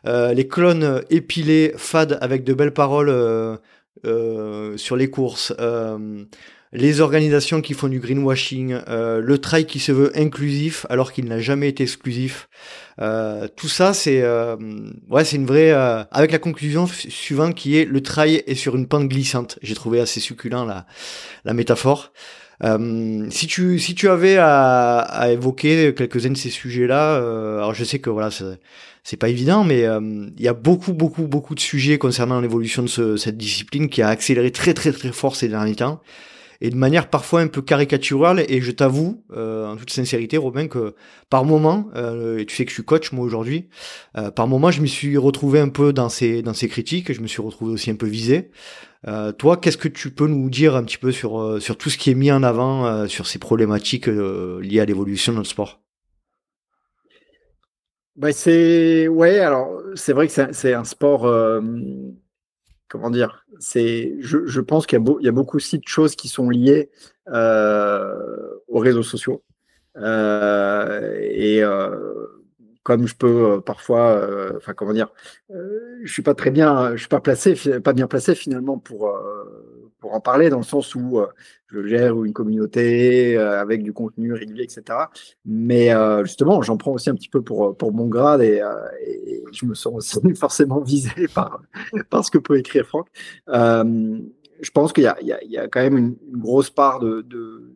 les 0.05 0.49
clones 0.49 1.03
épilés, 1.11 1.73
fades 1.77 2.19
avec 2.21 2.45
de 2.45 2.55
belles 2.55 2.75
paroles 2.75 3.59
sur 4.77 4.97
les 4.97 5.11
courses, 5.11 5.53
les 6.73 7.01
organisations 7.01 7.61
qui 7.61 7.75
font 7.75 7.89
du 7.89 8.01
greenwashing, 8.01 8.79
euh, 8.89 9.21
le 9.21 9.39
trail 9.39 9.67
qui 9.67 9.79
se 9.79 9.93
veut 9.93 10.11
inclusif 10.19 10.87
alors 10.89 11.13
qu'il 11.13 11.27
n'a 11.27 11.39
jamais 11.39 11.69
été 11.69 11.83
exclusif. 11.83 12.49
Euh, 12.99 13.47
tout 13.57 13.69
ça, 13.69 13.93
c'est 13.93 14.23
euh, 14.23 14.57
ouais, 15.11 15.25
c'est 15.25 15.37
une 15.37 15.47
vraie. 15.47 15.71
Euh, 15.71 16.03
avec 16.11 16.33
la 16.33 16.39
conclusion 16.39 16.87
suivante 16.87 17.55
qui 17.55 17.77
est 17.77 17.85
le 17.85 18.01
trail 18.01 18.43
est 18.47 18.55
sur 18.55 18.75
une 18.75 18.89
pente 18.89 19.09
glissante. 19.09 19.59
J'ai 19.61 19.75
trouvé 19.75 20.01
assez 20.01 20.21
succulent 20.21 20.65
la 20.65 20.87
la 21.45 21.53
métaphore. 21.53 22.13
Euh, 22.65 23.27
si 23.29 23.47
tu 23.47 23.79
si 23.79 23.95
tu 23.95 24.09
avais 24.09 24.37
à, 24.39 24.99
à 25.01 25.31
évoquer 25.31 25.93
quelques-uns 25.95 26.31
de 26.31 26.37
ces 26.39 26.51
sujets-là, 26.51 27.17
alors 27.17 27.75
je 27.75 27.85
sais 27.85 27.99
que 27.99 28.09
voilà 28.09 28.31
c'est 29.05 29.17
pas 29.17 29.29
évident, 29.29 29.65
mais 29.65 29.81
il 29.81 30.43
y 30.43 30.49
a 30.49 30.55
beaucoup 30.55 30.93
beaucoup 30.93 31.27
beaucoup 31.27 31.55
de 31.55 31.61
sujets 31.61 31.99
concernant 31.99 32.41
l'évolution 32.41 32.83
de 32.83 32.89
ce, 32.89 33.17
cette 33.17 33.37
discipline 33.37 33.89
qui 33.89 34.03
a 34.03 34.09
accéléré 34.09 34.51
très 34.51 34.75
très 34.75 34.93
très 34.93 35.13
fort 35.13 35.37
ces 35.37 35.49
derniers 35.49 35.77
temps 35.77 36.01
et 36.63 36.71
de 36.71 36.77
manière 36.77 37.11
parfois 37.11 37.41
un 37.41 37.49
peu 37.49 37.61
caricaturale. 37.61 38.45
Et 38.49 38.63
je 38.63 38.71
t'avoue, 38.71 39.25
euh, 39.37 39.67
en 39.67 39.77
toute 39.77 39.91
sincérité, 39.91 40.39
Robin, 40.39 40.69
que 40.69 40.95
par 41.29 41.45
moment, 41.45 41.91
euh, 41.97 42.39
et 42.39 42.47
tu 42.47 42.55
sais 42.55 42.65
que 42.65 42.71
je 42.71 42.75
suis 42.75 42.85
coach 42.85 43.11
moi 43.11 43.25
aujourd'hui, 43.25 43.69
euh, 44.17 44.31
par 44.31 44.47
moment, 44.47 44.71
je 44.71 44.81
me 44.81 44.87
suis 44.87 45.17
retrouvé 45.19 45.59
un 45.59 45.69
peu 45.69 45.93
dans 45.93 46.09
ces 46.09 46.41
dans 46.41 46.55
ces 46.55 46.69
critiques. 46.69 47.13
Je 47.13 47.21
me 47.21 47.27
suis 47.27 47.43
retrouvé 47.43 47.73
aussi 47.73 47.91
un 47.91 47.97
peu 47.97 48.07
visé. 48.07 48.51
toi, 49.39 49.57
qu'est-ce 49.57 49.77
que 49.77 49.89
tu 49.89 50.11
peux 50.11 50.29
nous 50.29 50.49
dire 50.49 50.77
un 50.77 50.85
petit 50.85 50.99
peu 50.99 51.11
sur 51.11 51.61
sur 51.61 51.77
tout 51.77 51.91
ce 51.91 51.99
qui 51.99 52.11
est 52.11 52.15
mis 52.15 52.31
en 52.31 52.45
avant 52.45 53.09
sur 53.09 53.27
ces 53.27 53.41
problématiques 53.41 54.07
liées 54.07 54.81
à 54.81 54.85
l'évolution 54.85 55.33
de 55.33 55.39
notre 55.39 55.51
sport? 55.51 55.82
Bah 58.23 58.33
c'est 58.33 59.09
ouais 59.09 59.41
alors 59.41 59.83
c'est 59.97 60.13
vrai 60.13 60.29
que 60.29 60.53
c'est 60.53 60.75
un 60.75 60.85
sport 60.85 61.27
comment 62.93 63.09
dire, 63.09 63.47
c'est, 63.59 64.17
je, 64.21 64.45
je, 64.45 64.61
pense 64.61 64.87
qu'il 64.87 64.99
y, 64.99 65.25
y, 65.25 65.29
a 65.29 65.33
beaucoup 65.33 65.57
aussi 65.57 65.79
de 65.79 65.87
choses 65.87 66.15
qui 66.15 66.29
sont 66.29 66.51
liées 66.51 66.91
euh, 67.29 68.15
aux 68.69 68.81
réseaux 68.81 69.03
sociaux. 69.03 69.43
Euh, 69.97 71.19
et 71.23 71.63
euh, 71.63 72.27
comme 72.83 73.07
je 73.07 73.15
peux 73.15 73.53
euh, 73.53 73.61
parfois, 73.61 74.11
euh, 74.11 74.53
enfin 74.59 74.75
comment 74.75 74.93
dire, 74.93 75.09
euh, 75.53 75.99
je 76.03 76.13
suis 76.13 76.23
pas 76.23 76.35
très 76.35 76.51
bien, 76.51 76.93
je 76.93 76.99
suis 76.99 77.09
pas 77.09 77.21
placé, 77.21 77.55
pas 77.81 77.95
bien 77.95 78.07
placé 78.09 78.35
finalement 78.35 78.77
pour 78.79 79.11
pour 80.03 80.13
en 80.15 80.21
parler 80.21 80.51
dans 80.51 80.59
le 80.59 80.65
sens 80.65 80.95
où 80.95 81.23
je 81.69 81.87
gère 81.87 82.23
une 82.25 82.35
communauté 82.35 83.39
avec 83.39 83.83
du 83.83 83.95
contenu 83.95 84.35
régulier, 84.35 84.65
etc. 84.65 84.83
Mais 85.47 85.91
justement, 86.25 86.61
j'en 86.61 86.77
prends 86.77 86.93
aussi 86.93 87.09
un 87.09 87.15
petit 87.15 87.31
peu 87.31 87.41
pour 87.41 87.75
pour 87.77 87.95
mon 87.95 88.09
grade 88.09 88.43
et, 88.43 88.61
je 89.53 89.65
me 89.65 89.75
sens 89.75 89.95
aussi 89.95 90.21
forcément 90.35 90.81
visé 90.81 91.29
par 91.35 91.63
par 92.11 92.25
ce 92.25 92.31
que 92.31 92.39
peut 92.39 92.59
écrire 92.59 92.85
Franck. 92.85 93.07
je 93.49 94.71
pense 94.75 94.93
qu'il 94.93 95.05
y 95.05 95.25
y, 95.25 95.53
y 95.53 95.57
a 95.57 95.69
quand 95.69 95.81
même 95.81 95.97
une, 95.97 96.17
grosse 96.33 96.69
part 96.69 96.99
de, 96.99 97.23
de 97.23 97.75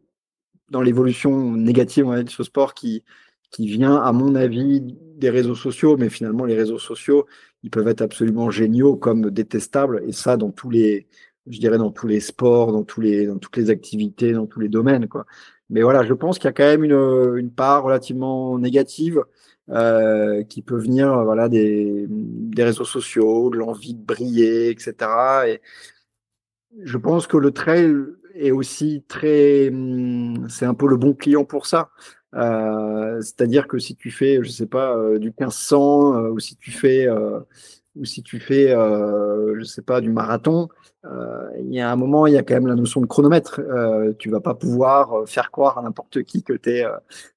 dans 0.68 0.82
l'évolution 0.82 1.52
négative 1.52 2.06
de 2.06 2.28
ce 2.28 2.42
sport 2.42 2.74
qui 2.74 3.04
qui 3.50 3.68
vient, 3.68 3.96
à 3.96 4.12
mon 4.12 4.34
avis, 4.34 4.82
des 5.16 5.30
réseaux 5.30 5.54
sociaux, 5.54 5.96
mais 5.96 6.08
finalement, 6.08 6.44
les 6.44 6.56
réseaux 6.56 6.78
sociaux, 6.78 7.26
ils 7.62 7.70
peuvent 7.70 7.88
être 7.88 8.02
absolument 8.02 8.50
géniaux 8.50 8.96
comme 8.96 9.30
détestables, 9.30 10.02
et 10.06 10.12
ça 10.12 10.36
dans 10.36 10.50
tous 10.50 10.70
les, 10.70 11.06
je 11.48 11.58
dirais, 11.60 11.78
dans 11.78 11.90
tous 11.90 12.06
les 12.06 12.20
sports, 12.20 12.72
dans, 12.72 12.84
tous 12.84 13.00
les, 13.00 13.26
dans 13.26 13.38
toutes 13.38 13.56
les 13.56 13.70
activités, 13.70 14.32
dans 14.32 14.46
tous 14.46 14.60
les 14.60 14.68
domaines. 14.68 15.08
Quoi. 15.08 15.26
Mais 15.70 15.82
voilà, 15.82 16.04
je 16.04 16.14
pense 16.14 16.38
qu'il 16.38 16.46
y 16.46 16.48
a 16.48 16.52
quand 16.52 16.64
même 16.64 16.84
une, 16.84 17.36
une 17.36 17.50
part 17.50 17.84
relativement 17.84 18.58
négative 18.58 19.22
euh, 19.70 20.44
qui 20.44 20.62
peut 20.62 20.78
venir 20.78 21.24
voilà, 21.24 21.48
des, 21.48 22.06
des 22.08 22.64
réseaux 22.64 22.84
sociaux, 22.84 23.50
de 23.50 23.58
l'envie 23.58 23.94
de 23.94 24.04
briller, 24.04 24.70
etc. 24.70 24.94
Et 25.48 25.60
je 26.82 26.98
pense 26.98 27.26
que 27.26 27.36
le 27.36 27.50
trail 27.50 27.94
est 28.34 28.50
aussi 28.50 29.04
très, 29.08 29.68
hum, 29.68 30.46
c'est 30.48 30.66
un 30.66 30.74
peu 30.74 30.88
le 30.88 30.96
bon 30.96 31.14
client 31.14 31.44
pour 31.44 31.66
ça. 31.66 31.90
Euh, 32.34 33.20
c'est-à-dire 33.22 33.66
que 33.66 33.78
si 33.78 33.96
tu 33.96 34.10
fais, 34.10 34.40
je 34.42 34.50
sais 34.50 34.66
pas, 34.66 34.96
euh, 34.96 35.18
du 35.18 35.28
1500 35.28 36.14
euh, 36.14 36.30
ou 36.30 36.38
si 36.38 36.56
tu 36.56 36.70
fais, 36.70 37.06
ou 37.96 38.04
si 38.04 38.22
tu 38.22 38.40
fais, 38.40 38.68
je 38.68 39.62
sais 39.64 39.82
pas, 39.82 40.00
du 40.00 40.10
marathon, 40.10 40.68
il 41.04 41.72
y 41.72 41.80
a 41.80 41.90
un 41.90 41.96
moment, 41.96 42.26
il 42.26 42.34
y 42.34 42.36
a 42.36 42.42
quand 42.42 42.54
même 42.54 42.66
la 42.66 42.74
notion 42.74 43.00
de 43.00 43.06
chronomètre. 43.06 43.60
tu 44.18 44.30
vas 44.30 44.40
pas 44.40 44.54
pouvoir 44.54 45.26
faire 45.26 45.50
croire 45.50 45.78
à 45.78 45.82
n'importe 45.82 46.22
qui 46.22 46.42
que 46.42 46.52
tu 46.52 46.70
es 46.70 46.84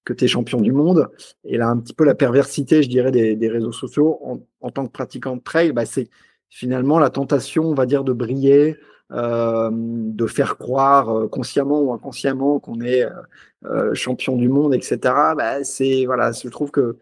que 0.03 0.13
es 0.19 0.27
champion 0.27 0.59
du 0.61 0.71
monde. 0.71 1.07
Et 1.45 1.57
là, 1.57 1.69
un 1.69 1.77
petit 1.77 1.93
peu 1.93 2.03
la 2.03 2.15
perversité, 2.15 2.83
je 2.83 2.89
dirais, 2.89 3.11
des, 3.11 3.49
réseaux 3.49 3.71
sociaux 3.71 4.19
en, 4.23 4.39
en, 4.61 4.69
tant 4.69 4.85
que 4.85 4.91
pratiquant 4.91 5.35
de 5.35 5.41
trail, 5.41 5.71
bah, 5.71 5.85
c'est 5.85 6.09
finalement 6.49 6.99
la 6.99 7.09
tentation, 7.09 7.63
on 7.65 7.73
va 7.73 7.85
dire, 7.85 8.03
de 8.03 8.13
briller, 8.13 8.77
euh, 9.11 9.71
de 9.73 10.27
faire 10.27 10.59
croire 10.59 11.09
euh, 11.09 11.27
consciemment 11.27 11.81
ou 11.81 11.93
inconsciemment 11.93 12.59
qu'on 12.59 12.79
est 12.81 13.07
euh, 13.65 13.93
champion 13.95 14.35
du 14.35 14.49
monde, 14.49 14.75
etc. 14.75 14.99
Bah, 15.35 15.63
c'est 15.63 16.05
voilà, 16.05 16.31
je 16.31 16.47
trouve 16.49 16.69
que 16.69 16.97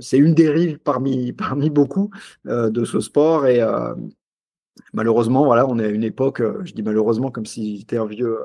c'est 0.00 0.18
une 0.18 0.34
dérive 0.34 0.78
parmi 0.78 1.32
parmi 1.46 1.70
beaucoup 1.70 2.10
de 2.44 2.84
ce 2.84 3.00
sport 3.00 3.46
et 3.46 3.60
malheureusement 4.92 5.44
voilà, 5.44 5.66
on 5.68 5.78
est 5.78 5.86
à 5.86 5.88
une 5.88 6.04
époque, 6.04 6.42
je 6.64 6.72
dis 6.72 6.82
malheureusement 6.82 7.30
comme 7.30 7.46
si 7.46 7.78
j'étais 7.78 7.96
un 7.96 8.06
vieux 8.06 8.38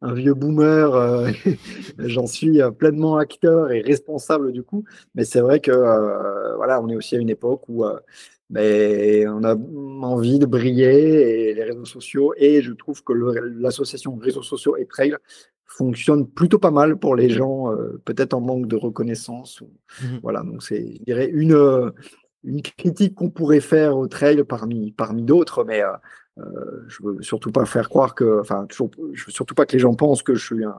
un 0.00 0.14
vieux 0.14 0.34
boomer, 0.34 1.26
j'en 1.98 2.26
suis 2.26 2.60
pleinement 2.78 3.16
acteur 3.16 3.72
et 3.72 3.80
responsable 3.80 4.52
du 4.52 4.62
coup. 4.62 4.84
Mais 5.14 5.24
c'est 5.24 5.40
vrai 5.40 5.60
que 5.60 5.72
voilà, 6.56 6.80
on 6.80 6.88
est 6.88 6.96
aussi 6.96 7.16
à 7.16 7.18
une 7.18 7.30
époque 7.30 7.62
où 7.68 7.84
mais 8.50 9.26
on 9.28 9.44
a 9.44 9.54
envie 9.54 10.38
de 10.38 10.46
briller 10.46 11.50
et 11.50 11.54
les 11.54 11.64
réseaux 11.64 11.84
sociaux. 11.84 12.32
Et 12.36 12.62
je 12.62 12.72
trouve 12.72 13.02
que 13.04 13.12
l'association 13.12 14.16
réseaux 14.16 14.42
sociaux 14.42 14.76
et 14.76 14.86
trail 14.86 15.16
fonctionne 15.68 16.26
plutôt 16.26 16.58
pas 16.58 16.70
mal 16.70 16.96
pour 16.96 17.14
les 17.14 17.28
gens, 17.30 17.72
euh, 17.72 18.00
peut-être 18.04 18.34
en 18.34 18.40
manque 18.40 18.66
de 18.66 18.76
reconnaissance. 18.76 19.60
Ou, 19.60 19.70
mmh 20.02 20.18
Voilà, 20.22 20.42
donc 20.42 20.62
c'est, 20.62 20.96
je 20.98 21.04
dirais, 21.04 21.30
une, 21.32 21.52
euh, 21.52 21.90
une 22.42 22.62
critique 22.62 23.14
qu'on 23.14 23.30
pourrait 23.30 23.60
faire 23.60 23.96
au 23.96 24.08
trail 24.08 24.42
parmi, 24.44 24.92
parmi 24.92 25.22
d'autres, 25.22 25.64
mais 25.64 25.82
euh, 25.82 25.92
euh, 26.38 26.84
je 26.88 27.02
veux 27.02 27.22
surtout 27.22 27.52
pas 27.52 27.66
faire 27.66 27.88
croire 27.88 28.14
que, 28.14 28.40
enfin, 28.40 28.66
toujours, 28.66 28.90
je 29.12 29.26
veux 29.26 29.32
surtout 29.32 29.54
pas 29.54 29.66
que 29.66 29.74
les 29.74 29.78
gens 29.78 29.94
pensent 29.94 30.22
que 30.22 30.34
je 30.34 30.44
suis 30.44 30.64
un, 30.64 30.78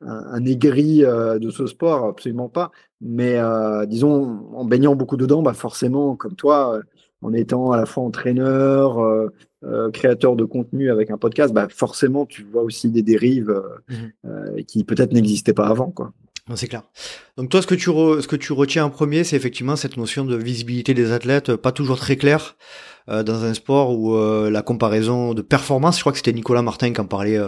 un, 0.00 0.44
aigri 0.44 1.00
de 1.00 1.50
ce 1.50 1.66
sport, 1.66 2.06
absolument 2.06 2.48
pas. 2.48 2.70
Mais 3.00 3.38
disons, 3.86 4.48
en 4.54 4.64
baignant 4.64 4.94
beaucoup 4.94 5.18
dedans, 5.18 5.42
bah 5.42 5.52
forcément, 5.52 6.16
comme 6.16 6.36
toi, 6.36 6.80
en 7.24 7.32
étant 7.32 7.72
à 7.72 7.76
la 7.78 7.86
fois 7.86 8.04
entraîneur, 8.04 9.02
euh, 9.02 9.32
euh, 9.64 9.90
créateur 9.90 10.36
de 10.36 10.44
contenu 10.44 10.90
avec 10.90 11.10
un 11.10 11.16
podcast, 11.16 11.54
bah 11.54 11.68
forcément 11.70 12.26
tu 12.26 12.44
vois 12.44 12.62
aussi 12.62 12.90
des 12.90 13.02
dérives 13.02 13.50
euh, 13.50 14.52
mhm. 14.54 14.64
qui 14.64 14.84
peut-être 14.84 15.12
n'existaient 15.12 15.54
pas 15.54 15.66
avant, 15.66 15.90
quoi. 15.90 16.12
C'est 16.54 16.68
clair. 16.68 16.82
Donc 17.38 17.48
toi, 17.48 17.62
ce 17.62 17.66
que 17.66 17.74
tu 17.74 17.84
ce 17.84 18.28
que 18.28 18.36
tu 18.36 18.52
retiens 18.52 18.84
en 18.84 18.90
premier, 18.90 19.24
c'est 19.24 19.34
effectivement 19.34 19.76
cette 19.76 19.96
notion 19.96 20.26
de 20.26 20.36
visibilité 20.36 20.92
des 20.92 21.10
athlètes, 21.10 21.56
pas 21.56 21.72
toujours 21.72 21.98
très 21.98 22.16
claire 22.16 22.56
dans 23.08 23.44
un 23.44 23.54
sport 23.54 23.98
où 23.98 24.14
la 24.50 24.60
comparaison 24.60 25.32
de 25.32 25.40
performance, 25.40 25.96
je 25.96 26.00
crois 26.02 26.12
que 26.12 26.18
c'était 26.18 26.34
Nicolas 26.34 26.60
Martin 26.60 26.92
qui 26.92 27.00
en 27.00 27.06
parlait 27.06 27.40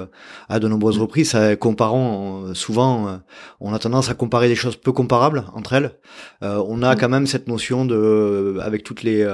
à 0.49 0.59
de 0.59 0.67
nombreuses 0.69 0.97
mhm. 0.97 1.03
reprises, 1.03 1.31
ça, 1.31 1.57
comparons 1.57 2.55
souvent, 2.55 3.21
on 3.61 3.75
a 3.75 3.79
tendance 3.79 4.09
à 4.09 4.15
comparer 4.15 4.49
des 4.49 4.55
choses 4.55 4.77
peu 4.77 4.93
comparables 4.93 5.45
entre 5.53 5.75
elles. 5.75 5.99
on 6.41 6.83
a 6.83 6.95
mhm. 6.95 6.99
quand 6.99 7.09
même 7.11 7.27
cette 7.27 7.49
notion 7.49 7.85
de, 7.85 8.57
avec 8.63 8.83
toutes 8.83 9.03
les 9.03 9.27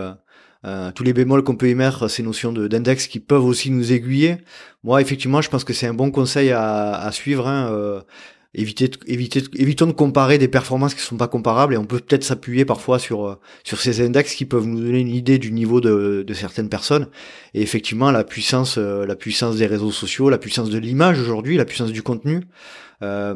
euh, 0.64 0.92
tous 0.92 1.02
les 1.02 1.12
bémols 1.12 1.42
qu'on 1.42 1.56
peut 1.56 1.66
émettre, 1.66 2.08
ces 2.08 2.22
notions 2.22 2.52
d'index 2.52 3.06
qui 3.06 3.20
peuvent 3.20 3.44
aussi 3.44 3.70
nous 3.70 3.92
aiguiller. 3.92 4.38
Moi, 4.84 5.00
effectivement, 5.00 5.42
je 5.42 5.50
pense 5.50 5.64
que 5.64 5.72
c'est 5.72 5.86
un 5.86 5.94
bon 5.94 6.10
conseil 6.10 6.50
à, 6.50 6.92
à 6.94 7.12
suivre. 7.12 7.48
Hein, 7.48 7.68
euh, 7.72 8.00
éviter, 8.54 8.90
éviter, 9.06 9.42
évitons 9.56 9.86
de 9.86 9.92
comparer 9.92 10.36
des 10.36 10.46
performances 10.46 10.94
qui 10.94 11.00
sont 11.00 11.16
pas 11.16 11.26
comparables 11.26 11.72
et 11.72 11.78
on 11.78 11.86
peut 11.86 11.98
peut-être 11.98 12.22
s'appuyer 12.22 12.66
parfois 12.66 12.98
sur 12.98 13.26
euh, 13.26 13.34
sur 13.64 13.80
ces 13.80 14.04
index 14.04 14.34
qui 14.34 14.44
peuvent 14.44 14.66
nous 14.66 14.78
donner 14.78 15.00
une 15.00 15.08
idée 15.08 15.38
du 15.38 15.52
niveau 15.52 15.80
de, 15.80 16.22
de 16.26 16.34
certaines 16.34 16.68
personnes. 16.68 17.08
Et 17.54 17.62
effectivement, 17.62 18.10
la 18.10 18.24
puissance, 18.24 18.76
la 18.78 19.16
puissance 19.16 19.56
des 19.56 19.66
réseaux 19.66 19.90
sociaux, 19.90 20.30
la 20.30 20.38
puissance 20.38 20.70
de 20.70 20.78
l'image 20.78 21.18
aujourd'hui, 21.18 21.56
la 21.56 21.64
puissance 21.64 21.92
du 21.92 22.02
contenu. 22.02 22.42
Euh, 23.02 23.34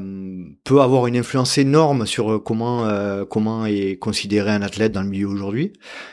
peut 0.62 0.80
avoir 0.80 1.08
une 1.08 1.16
influence 1.16 1.58
énorme 1.58 2.06
sur 2.06 2.30
euh, 2.30 2.38
comment 2.38 2.86
euh, 2.86 3.24
comment 3.24 3.66
est 3.66 3.98
considéré 3.98 4.52
un 4.52 4.62
athlète 4.62 4.92
dans 4.92 5.02
le 5.02 5.08
milieu 5.08 5.26
aujourd'hui. 5.26 5.72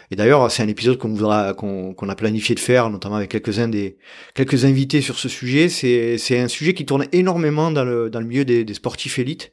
Et 0.10 0.16
d'ailleurs, 0.16 0.50
c'est 0.50 0.64
un 0.64 0.68
épisode 0.68 0.98
qu'on 0.98 1.10
voudra 1.10 1.54
qu'on 1.54 2.10
a 2.10 2.16
planifié 2.16 2.56
de 2.56 2.60
faire, 2.60 2.90
notamment 2.90 3.18
avec 3.18 3.30
quelques-uns 3.30 3.68
des 3.68 3.98
quelques 4.34 4.66
invités 4.66 5.02
sur 5.02 5.20
ce 5.20 5.30
sujet. 5.30 5.70
C'est 5.70 6.18
c'est 6.18 6.40
un 6.40 6.48
sujet 6.48 6.74
qui 6.74 6.86
tourne 6.86 7.06
énormément 7.12 7.70
dans 7.70 7.84
le 7.84 8.10
dans 8.10 8.22
le 8.22 8.26
milieu 8.26 8.44
des, 8.44 8.74
sportifs 8.74 9.20
élites 9.20 9.52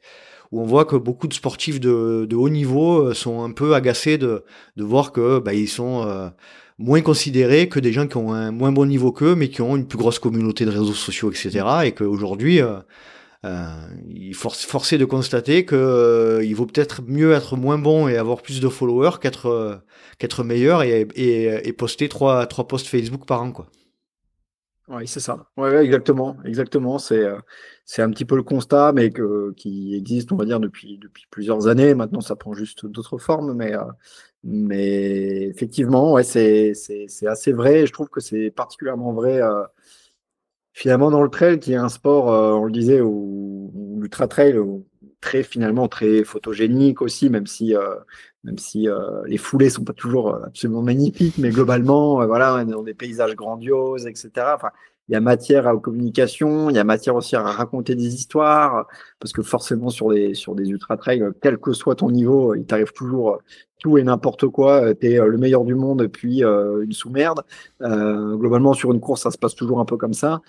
où 0.51 0.61
on 0.61 0.65
voit 0.65 0.85
que 0.85 0.95
beaucoup 0.95 1.27
de 1.27 1.33
sportifs 1.33 1.79
de, 1.79 2.25
de 2.27 2.35
haut 2.35 2.49
niveau 2.49 3.13
sont 3.13 3.43
un 3.43 3.51
peu 3.51 3.75
agacés 3.75 4.17
de, 4.17 4.43
de 4.77 4.83
voir 4.83 5.11
que 5.11 5.39
bah, 5.39 5.53
ils 5.53 5.69
sont 5.69 6.31
moins 6.79 7.01
considérés 7.01 7.69
que 7.69 7.79
des 7.79 7.93
gens 7.93 8.07
qui 8.07 8.17
ont 8.17 8.33
un 8.33 8.51
moins 8.51 8.71
bon 8.71 8.85
niveau 8.85 9.11
qu'eux, 9.11 9.35
mais 9.35 9.49
qui 9.49 9.61
ont 9.61 9.75
une 9.77 9.87
plus 9.87 9.97
grosse 9.99 10.19
communauté 10.19 10.65
de 10.65 10.71
réseaux 10.71 10.93
sociaux, 10.93 11.31
etc. 11.31 11.63
Et 11.85 11.91
qu'aujourd'hui, 11.93 12.61
il 13.43 14.33
force 14.35 14.65
forcé 14.65 14.97
de 14.97 15.05
constater 15.05 15.65
que 15.65 16.41
il 16.43 16.53
vaut 16.53 16.65
peut-être 16.65 17.01
mieux 17.01 17.33
être 17.33 17.57
moins 17.57 17.77
bon 17.77 18.07
et 18.07 18.17
avoir 18.17 18.41
plus 18.41 18.59
de 18.61 18.69
followers 18.69 19.19
qu'être 19.21 19.83
qu'être 20.19 20.43
meilleur 20.43 20.83
et, 20.83 21.07
et, 21.15 21.67
et 21.67 21.73
poster 21.73 22.07
trois 22.09 22.45
trois 22.45 22.67
posts 22.67 22.87
Facebook 22.87 23.25
par 23.25 23.41
an 23.41 23.51
quoi. 23.51 23.67
Oui, 24.87 25.07
c'est 25.07 25.21
ça. 25.21 25.47
Ouais, 25.55 25.85
exactement, 25.85 26.37
exactement. 26.43 26.97
C'est 26.97 27.23
euh, 27.23 27.39
c'est 27.85 28.01
un 28.01 28.09
petit 28.09 28.25
peu 28.25 28.35
le 28.35 28.43
constat, 28.43 28.91
mais 28.93 29.09
que, 29.09 29.53
qui 29.55 29.95
existe, 29.95 30.31
on 30.33 30.35
va 30.35 30.43
dire, 30.45 30.59
depuis 30.59 30.97
depuis 30.97 31.25
plusieurs 31.31 31.67
années. 31.67 31.93
Maintenant, 31.93 32.19
ça 32.19 32.35
prend 32.35 32.53
juste 32.53 32.85
d'autres 32.85 33.17
formes, 33.17 33.53
mais 33.53 33.73
euh, 33.73 33.83
mais 34.43 35.43
effectivement, 35.47 36.13
ouais, 36.13 36.23
c'est 36.23 36.73
c'est 36.73 37.27
assez 37.27 37.53
vrai. 37.53 37.85
je 37.87 37.93
trouve 37.93 38.09
que 38.09 38.19
c'est 38.19 38.51
particulièrement 38.51 39.13
vrai. 39.13 39.41
Euh, 39.41 39.63
finalement, 40.73 41.11
dans 41.11 41.23
le 41.23 41.29
trail, 41.29 41.59
qui 41.59 41.73
est 41.73 41.77
un 41.77 41.89
sport, 41.89 42.25
on 42.27 42.65
le 42.65 42.71
disait, 42.71 43.01
ou, 43.01 43.99
l'ultra 43.99 44.27
trail, 44.27 44.57
très 45.19 45.43
finalement 45.43 45.87
très 45.87 46.23
photogénique 46.23 47.01
aussi, 47.01 47.29
même 47.29 47.45
si 47.45 47.75
même 48.43 48.57
si 48.57 48.87
les 49.27 49.37
foulées 49.37 49.69
sont 49.69 49.83
pas 49.83 49.93
toujours 49.93 50.33
absolument 50.43 50.81
magnifiques, 50.81 51.37
mais 51.37 51.49
globalement, 51.51 52.25
voilà, 52.25 52.55
on 52.55 52.59
est 52.59 52.65
dans 52.65 52.81
des 52.81 52.95
paysages 52.95 53.35
grandioses, 53.35 54.07
etc. 54.07 54.31
il 55.11 55.13
y 55.13 55.17
a 55.17 55.21
matière 55.21 55.67
à 55.67 55.77
communication, 55.77 56.69
il 56.69 56.75
y 56.77 56.79
a 56.79 56.85
matière 56.85 57.15
aussi 57.15 57.35
à 57.35 57.43
raconter 57.43 57.95
des 57.95 58.15
histoires, 58.15 58.87
parce 59.19 59.33
que 59.33 59.41
forcément 59.41 59.89
sur 59.89 60.09
des 60.09 60.33
sur 60.33 60.55
des 60.55 60.69
ultra 60.69 60.95
trails, 60.95 61.23
quel 61.41 61.57
que 61.57 61.73
soit 61.73 61.95
ton 61.95 62.09
niveau, 62.09 62.55
il 62.55 62.65
t'arrive 62.65 62.93
toujours 62.93 63.39
tout 63.79 63.97
et 63.97 64.03
n'importe 64.03 64.47
quoi. 64.47 64.95
Tu 64.95 65.11
es 65.11 65.17
le 65.19 65.37
meilleur 65.37 65.65
du 65.65 65.75
monde 65.75 66.07
puis 66.07 66.41
une 66.41 66.93
sous-merde. 66.93 67.41
globalement 67.81 68.73
sur 68.73 68.93
une 68.93 69.01
course, 69.01 69.23
ça 69.23 69.31
se 69.31 69.37
passe 69.37 69.55
toujours 69.55 69.81
un 69.81 69.85
peu 69.85 69.97
comme 69.97 70.13
ça. 70.13 70.41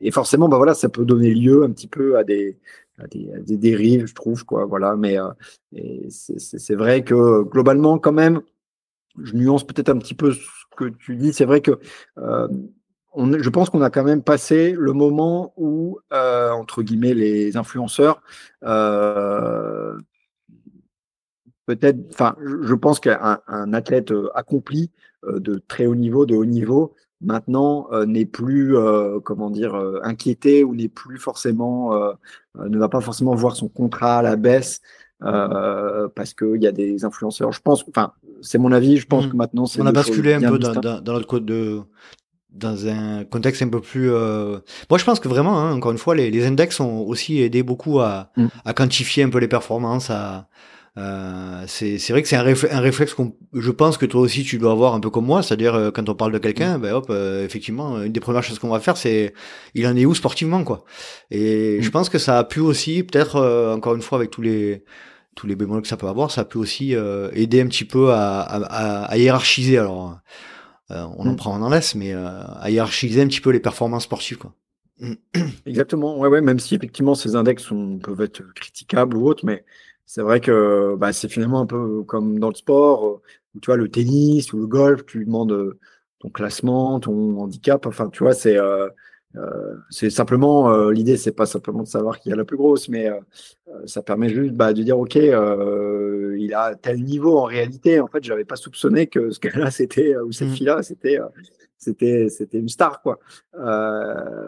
et 0.00 0.10
forcément, 0.12 0.48
bah 0.48 0.56
voilà, 0.56 0.74
ça 0.74 0.88
peut 0.88 1.04
donner 1.04 1.34
lieu 1.34 1.64
un 1.64 1.70
petit 1.70 1.88
peu 1.88 2.16
à 2.16 2.24
des 2.24 2.58
des, 3.08 3.30
des, 3.40 3.56
dérives, 3.56 4.06
je 4.06 4.14
trouve, 4.14 4.44
quoi. 4.44 4.64
Voilà, 4.64 4.96
mais 4.96 5.18
euh, 5.18 5.28
c'est 6.08 6.74
vrai 6.74 7.02
que 7.02 7.42
globalement, 7.42 7.98
quand 7.98 8.12
même, 8.12 8.42
je 9.22 9.34
nuance 9.34 9.66
peut-être 9.66 9.88
un 9.88 9.98
petit 9.98 10.14
peu 10.14 10.32
que 10.76 10.84
tu 10.86 11.16
dis. 11.16 11.32
C'est 11.32 11.44
vrai 11.44 11.60
que 11.60 11.78
euh, 12.18 12.48
je 13.16 13.48
pense 13.50 13.70
qu'on 13.70 13.82
a 13.82 13.90
quand 13.90 14.04
même 14.04 14.22
passé 14.22 14.74
le 14.76 14.92
moment 14.92 15.52
où, 15.56 15.98
euh, 16.12 16.50
entre 16.50 16.82
guillemets, 16.82 17.14
les 17.14 17.56
influenceurs, 17.56 18.22
euh, 18.64 19.98
peut-être, 21.66 21.98
enfin, 22.10 22.36
je 22.42 22.74
pense 22.74 23.00
qu'un 23.00 23.72
athlète 23.72 24.12
accompli 24.34 24.90
de 25.26 25.62
très 25.68 25.86
haut 25.86 25.94
niveau, 25.94 26.24
de 26.24 26.34
haut 26.34 26.46
niveau, 26.46 26.94
maintenant 27.20 27.88
n'est 28.06 28.24
plus 28.24 28.74
comment 29.24 29.50
dire 29.50 29.74
inquiété 30.02 30.64
ou 30.64 30.74
n'est 30.74 30.88
plus 30.88 31.18
forcément 31.18 31.92
ne 32.58 32.78
va 32.78 32.88
pas 32.88 33.00
forcément 33.00 33.34
voir 33.34 33.54
son 33.56 33.68
contrat 33.68 34.18
à 34.18 34.22
la 34.22 34.36
baisse 34.36 34.80
parce 35.20 36.32
qu'il 36.34 36.62
y 36.62 36.66
a 36.66 36.72
des 36.72 37.04
influenceurs. 37.04 37.52
Je 37.52 37.60
pense, 37.60 37.84
enfin 37.88 38.14
c'est 38.42 38.58
mon 38.58 38.72
avis. 38.72 38.98
Je 38.98 39.06
pense 39.06 39.26
mmh. 39.26 39.30
que 39.30 39.36
maintenant 39.36 39.66
c'est 39.66 39.80
on 39.80 39.86
a 39.86 39.92
basculé 39.92 40.34
un 40.34 40.40
peu 40.40 40.58
dans, 40.58 40.74
dans, 40.74 41.00
dans, 41.00 41.12
notre 41.12 41.38
de 41.38 41.80
dans 42.50 42.86
un 42.86 43.24
contexte 43.24 43.62
un 43.62 43.68
peu 43.68 43.80
plus. 43.80 44.10
Moi, 44.10 44.98
je 44.98 45.04
pense 45.04 45.20
que 45.20 45.28
vraiment, 45.28 45.58
hein, 45.58 45.72
encore 45.72 45.92
une 45.92 45.98
fois, 45.98 46.14
les, 46.14 46.30
les, 46.30 46.46
index 46.46 46.80
ont 46.80 47.06
aussi 47.06 47.40
aidé 47.40 47.62
beaucoup 47.62 48.00
à, 48.00 48.32
mmh. 48.36 48.46
à 48.64 48.74
quantifier 48.74 49.22
un 49.22 49.28
peu 49.28 49.38
les 49.38 49.46
performances, 49.46 50.10
à, 50.10 50.48
euh, 50.98 51.64
c'est 51.66 51.98
vrai 52.10 52.22
que 52.22 52.28
c'est 52.28 52.36
un, 52.36 52.44
un, 52.44 52.80
réflexe 52.80 53.14
qu'on, 53.14 53.36
je 53.54 53.70
pense 53.70 53.96
que 53.96 54.06
toi 54.06 54.20
aussi 54.20 54.42
tu 54.42 54.58
dois 54.58 54.72
avoir 54.72 54.94
un 54.94 55.00
peu 55.00 55.08
comme 55.08 55.24
moi, 55.24 55.42
c'est-à-dire 55.42 55.74
euh, 55.74 55.90
quand 55.92 56.08
on 56.08 56.14
parle 56.14 56.32
de 56.32 56.38
quelqu'un, 56.38 56.78
mm. 56.78 56.80
ben 56.80 56.94
hop, 56.94 57.06
euh, 57.10 57.44
effectivement, 57.44 58.02
une 58.02 58.12
des 58.12 58.20
premières 58.20 58.42
choses 58.42 58.58
qu'on 58.58 58.70
va 58.70 58.80
faire, 58.80 58.96
c'est 58.96 59.32
il 59.74 59.86
en 59.86 59.96
est 59.96 60.04
où 60.04 60.14
sportivement 60.14 60.64
quoi. 60.64 60.84
Et 61.30 61.78
mm. 61.78 61.82
je 61.82 61.90
pense 61.90 62.08
que 62.08 62.18
ça 62.18 62.38
a 62.38 62.44
pu 62.44 62.60
aussi, 62.60 63.04
peut-être 63.04 63.40
encore 63.74 63.94
une 63.94 64.02
fois 64.02 64.18
avec 64.18 64.30
tous 64.30 64.42
les 64.42 64.84
tous 65.36 65.46
les 65.46 65.56
bémols 65.56 65.82
que 65.82 65.88
ça 65.88 65.96
peut 65.96 66.08
avoir, 66.08 66.30
ça 66.30 66.44
pu 66.44 66.58
aussi 66.58 66.94
aider 67.32 67.60
un 67.60 67.66
petit 67.66 67.84
peu 67.84 68.12
à, 68.12 68.40
à, 68.40 69.04
à 69.04 69.16
hiérarchiser. 69.16 69.78
Alors, 69.78 70.18
on 70.90 71.26
en 71.26 71.32
mm. 71.32 71.36
prend, 71.36 71.58
on 71.58 71.62
en 71.62 71.70
laisse, 71.70 71.94
mais 71.94 72.12
à 72.12 72.68
hiérarchiser 72.68 73.22
un 73.22 73.26
petit 73.26 73.40
peu 73.40 73.50
les 73.50 73.60
performances 73.60 74.04
sportives 74.04 74.38
quoi. 74.38 74.54
Exactement, 75.66 76.18
ouais, 76.18 76.28
ouais, 76.28 76.42
même 76.42 76.58
si 76.58 76.74
effectivement 76.74 77.14
ces 77.14 77.34
index 77.34 77.62
sont, 77.62 77.98
peuvent 77.98 78.20
être 78.20 78.42
critiquables 78.54 79.16
ou 79.16 79.26
autres, 79.26 79.46
mais 79.46 79.64
c'est 80.12 80.22
vrai 80.22 80.40
que 80.40 80.96
bah, 80.98 81.12
c'est 81.12 81.28
finalement 81.28 81.60
un 81.60 81.66
peu 81.66 82.02
comme 82.02 82.40
dans 82.40 82.48
le 82.48 82.54
sport, 82.56 83.20
où, 83.54 83.60
tu 83.60 83.66
vois, 83.66 83.76
le 83.76 83.88
tennis 83.88 84.52
ou 84.52 84.58
le 84.58 84.66
golf, 84.66 85.06
tu 85.06 85.24
demandes 85.24 85.52
euh, 85.52 85.78
ton 86.18 86.30
classement, 86.30 87.00
ton 87.00 87.38
handicap. 87.38 87.86
Enfin, 87.86 88.08
tu 88.10 88.24
vois, 88.24 88.34
c'est 88.34 88.56
euh, 88.56 88.88
euh, 88.88 88.90
c'est 89.90 90.10
simplement 90.10 90.72
euh, 90.72 90.90
l'idée, 90.90 91.16
c'est 91.16 91.32
pas 91.32 91.46
simplement 91.46 91.82
de 91.82 91.88
savoir 91.88 92.18
qui 92.18 92.32
a 92.32 92.36
la 92.36 92.44
plus 92.44 92.56
grosse, 92.56 92.88
mais 92.88 93.08
ça 93.86 94.02
permet 94.02 94.28
juste 94.28 94.54
bah, 94.54 94.72
de 94.72 94.82
dire 94.82 94.98
ok, 94.98 95.14
il 95.14 96.54
a 96.54 96.74
tel 96.74 97.02
niveau 97.02 97.38
en 97.38 97.44
réalité. 97.44 98.00
En 98.00 98.08
fait, 98.08 98.24
j'avais 98.24 98.44
pas 98.44 98.56
soupçonné 98.56 99.06
que 99.06 99.30
ce 99.30 99.38
gars-là, 99.38 99.70
c'était 99.70 100.16
ou 100.16 100.32
cette 100.32 100.48
mmh. 100.48 100.52
fille-là, 100.52 100.82
c'était 100.82 101.18
c'était 101.78 102.28
c'était 102.28 102.58
une 102.58 102.68
star 102.68 103.02
quoi. 103.02 103.18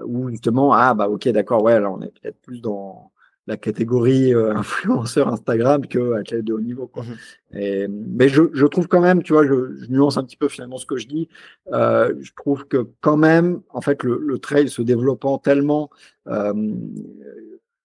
ou 0.06 0.28
justement 0.30 0.72
ah 0.72 0.94
bah 0.94 1.08
ok 1.08 1.28
d'accord 1.28 1.62
ouais 1.62 1.80
là 1.80 1.90
on 1.90 2.02
est 2.02 2.12
peut-être 2.20 2.38
plus 2.42 2.60
dans 2.60 3.11
la 3.47 3.57
catégorie 3.57 4.34
euh, 4.34 4.55
influenceur 4.57 5.28
Instagram 5.28 5.86
que 5.86 6.14
athlète 6.14 6.45
de 6.45 6.53
haut 6.53 6.61
niveau. 6.61 6.86
Quoi. 6.86 7.05
Et, 7.53 7.88
mais 7.88 8.28
je, 8.28 8.43
je, 8.53 8.66
trouve 8.66 8.88
quand 8.88 9.01
même, 9.01 9.22
tu 9.22 9.32
vois, 9.32 9.47
je, 9.47 9.76
je, 9.76 9.90
nuance 9.90 10.16
un 10.16 10.24
petit 10.24 10.36
peu 10.36 10.49
finalement 10.49 10.78
ce 10.78 10.86
que 10.86 10.97
je 10.97 11.07
dis. 11.07 11.28
Euh, 11.72 12.14
je 12.20 12.32
trouve 12.36 12.66
que 12.66 12.88
quand 13.01 13.16
même, 13.16 13.62
en 13.70 13.80
fait, 13.80 14.03
le, 14.03 14.18
le 14.18 14.38
trail 14.38 14.68
se 14.68 14.82
développant 14.82 15.38
tellement, 15.38 15.90
euh, 16.28 16.53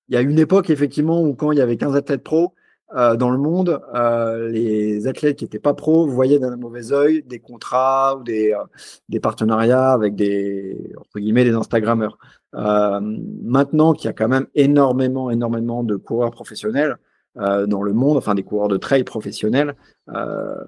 il 0.09 0.13
y 0.13 0.17
a 0.17 0.21
une 0.21 0.39
époque 0.39 0.69
effectivement 0.69 1.21
où 1.21 1.33
quand 1.33 1.51
il 1.51 1.57
y 1.57 1.61
avait 1.61 1.77
15 1.77 1.95
athlètes 1.95 2.23
pro, 2.23 2.53
euh, 2.95 3.17
dans 3.17 3.29
le 3.29 3.37
monde, 3.37 3.81
euh, 3.95 4.49
les 4.49 5.07
athlètes 5.07 5.37
qui 5.37 5.43
n'étaient 5.43 5.59
pas 5.59 5.73
pros 5.73 6.07
voyaient 6.07 6.39
d'un 6.39 6.55
mauvais 6.55 6.93
œil 6.93 7.21
des 7.23 7.39
contrats 7.39 8.15
ou 8.17 8.23
des, 8.23 8.53
euh, 8.53 8.63
des 9.09 9.19
partenariats 9.19 9.91
avec 9.91 10.15
des 10.15 10.93
entre 10.97 11.19
guillemets 11.19 11.43
des 11.43 11.53
Instagrammeurs. 11.53 12.17
maintenant 12.53 13.93
qu'il 13.93 14.05
y 14.05 14.09
a 14.09 14.13
quand 14.13 14.29
même 14.29 14.47
énormément, 14.55 15.29
énormément 15.29 15.83
de 15.83 15.95
coureurs 15.95 16.31
professionnels 16.31 16.97
dans 17.35 17.83
le 17.83 17.93
monde, 17.93 18.17
enfin 18.17 18.33
des 18.33 18.41
coureurs 18.41 18.67
de 18.67 18.77
trail 18.77 19.03
professionnels, 19.03 19.75
je 20.07 20.63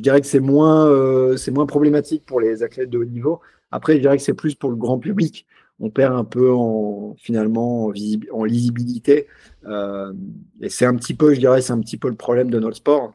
dirais 0.00 0.20
que 0.20 0.26
c'est 0.26 0.40
moins, 0.40 1.36
c'est 1.36 1.50
moins 1.50 1.66
problématique 1.66 2.24
pour 2.24 2.40
les 2.40 2.62
athlètes 2.62 2.88
de 2.88 2.98
haut 2.98 3.04
niveau. 3.04 3.40
Après, 3.70 3.96
je 3.96 4.00
dirais 4.00 4.16
que 4.16 4.22
c'est 4.22 4.32
plus 4.32 4.54
pour 4.54 4.70
le 4.70 4.76
grand 4.76 4.98
public 4.98 5.46
on 5.80 5.90
perd 5.90 6.14
un 6.14 6.24
peu 6.24 6.52
en 6.52 7.14
finalement 7.18 7.92
en, 8.32 8.44
lisibilité. 8.44 9.26
Euh, 9.66 10.12
et 10.60 10.68
c'est 10.68 10.86
un 10.86 10.94
petit 10.96 11.14
peu, 11.14 11.34
je 11.34 11.40
dirais, 11.40 11.60
c'est 11.60 11.72
un 11.72 11.80
petit 11.80 11.96
peu 11.96 12.08
le 12.08 12.14
problème 12.14 12.50
de 12.50 12.58
notre 12.58 12.76
sport. 12.76 13.14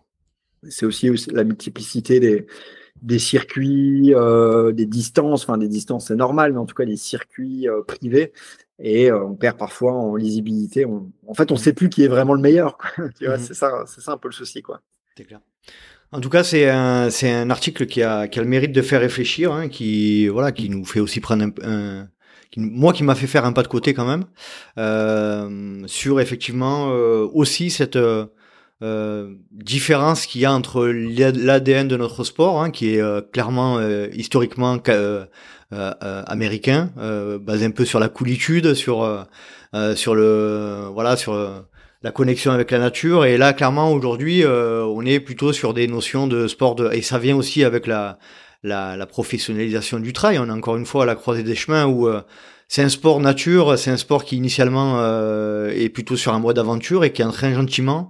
C'est 0.69 0.85
aussi, 0.85 1.09
la 1.31 1.43
multiplicité 1.43 2.19
des, 2.19 2.45
des 3.01 3.17
circuits, 3.17 4.13
euh, 4.13 4.71
des 4.71 4.85
distances, 4.85 5.43
enfin 5.43 5.57
des 5.57 5.67
distances 5.67 6.07
c'est 6.07 6.15
normal, 6.15 6.53
mais 6.53 6.59
en 6.59 6.67
tout 6.67 6.75
cas 6.75 6.85
des 6.85 6.97
circuits 6.97 7.67
euh, 7.67 7.81
privés. 7.81 8.31
Et 8.83 9.11
on 9.11 9.35
perd 9.35 9.57
parfois 9.57 9.93
en 9.93 10.15
lisibilité. 10.15 10.85
en 10.85 11.33
fait, 11.35 11.51
on 11.51 11.55
ne 11.55 11.59
sait 11.59 11.73
plus 11.73 11.89
qui 11.89 12.03
est 12.03 12.07
vraiment 12.07 12.33
le 12.33 12.41
meilleur. 12.41 12.79
tu 13.19 13.25
vois, 13.25 13.37
mhm. 13.37 13.43
c'est 13.43 13.53
ça, 13.53 13.83
c'est 13.85 14.01
ça 14.01 14.13
un 14.13 14.17
peu 14.17 14.27
le 14.27 14.33
souci, 14.33 14.63
quoi. 14.63 14.81
C'est 15.15 15.25
clair. 15.25 15.39
En 16.11 16.19
tout 16.19 16.29
cas, 16.29 16.43
c'est 16.43 16.69
un, 16.69 17.09
c'est 17.09 17.31
un 17.31 17.49
article 17.49 17.85
qui 17.85 18.01
a, 18.01 18.27
qui 18.27 18.39
a 18.39 18.41
le 18.41 18.47
mérite 18.47 18.73
de 18.73 18.81
faire 18.81 18.99
réfléchir, 18.99 19.53
hein, 19.53 19.69
qui, 19.69 20.27
voilà, 20.27 20.51
qui 20.51 20.69
nous 20.69 20.83
fait 20.83 20.99
aussi 20.99 21.21
prendre 21.21 21.45
un, 21.63 22.07
moi 22.57 22.93
qui 22.93 23.03
m'a 23.03 23.15
fait 23.15 23.27
faire 23.27 23.45
un 23.45 23.53
pas 23.53 23.63
de 23.63 23.67
côté 23.67 23.93
quand 23.93 24.05
même, 24.05 24.25
euh, 24.77 25.81
sur 25.87 26.19
effectivement 26.19 26.89
euh, 26.89 27.27
aussi 27.33 27.69
cette 27.69 27.95
euh, 27.95 28.25
euh 28.83 29.35
différence 29.51 30.25
qu'il 30.25 30.41
y 30.41 30.45
a 30.45 30.53
entre 30.53 30.87
l'ADN 30.87 31.87
de 31.87 31.97
notre 31.97 32.23
sport, 32.23 32.61
hein, 32.61 32.71
qui 32.71 32.95
est 32.95 33.01
euh, 33.01 33.21
clairement 33.21 33.79
historiquement 34.13 34.79
américain, 35.71 36.89
basé 37.41 37.65
un 37.65 37.71
peu 37.71 37.85
sur 37.85 37.99
la 37.99 38.09
coolitude, 38.09 38.73
sur 38.73 39.25
sur 39.95 40.15
le 40.15 40.87
voilà 40.91 41.15
sur 41.15 41.33
la 42.03 42.11
connexion 42.11 42.51
avec 42.51 42.71
la 42.71 42.79
nature. 42.79 43.25
Et 43.25 43.37
là, 43.37 43.53
clairement, 43.53 43.91
aujourd'hui, 43.93 44.43
on 44.45 45.05
est 45.05 45.19
plutôt 45.19 45.53
sur 45.53 45.73
des 45.73 45.87
notions 45.87 46.27
de 46.27 46.47
sport 46.47 46.75
de 46.75 46.91
et 46.91 47.01
ça 47.01 47.19
vient 47.19 47.37
aussi 47.37 47.63
avec 47.63 47.87
la 47.87 48.17
la, 48.63 48.97
la, 48.97 49.05
professionnalisation 49.05 49.99
du 49.99 50.13
trail. 50.13 50.39
On 50.39 50.47
est 50.47 50.51
encore 50.51 50.77
une 50.77 50.85
fois 50.85 51.03
à 51.03 51.05
la 51.05 51.15
croisée 51.15 51.43
des 51.43 51.55
chemins 51.55 51.85
où 51.85 52.07
euh, 52.07 52.21
c'est 52.67 52.83
un 52.83 52.89
sport 52.89 53.19
nature, 53.19 53.77
c'est 53.77 53.91
un 53.91 53.97
sport 53.97 54.23
qui 54.23 54.37
initialement 54.37 54.99
euh, 54.99 55.69
est 55.69 55.89
plutôt 55.89 56.15
sur 56.15 56.33
un 56.33 56.39
mode 56.39 56.55
d'aventure 56.55 57.03
et 57.03 57.11
qui 57.11 57.21
est 57.21 57.25
en 57.25 57.31
train 57.31 57.53
gentiment 57.53 58.09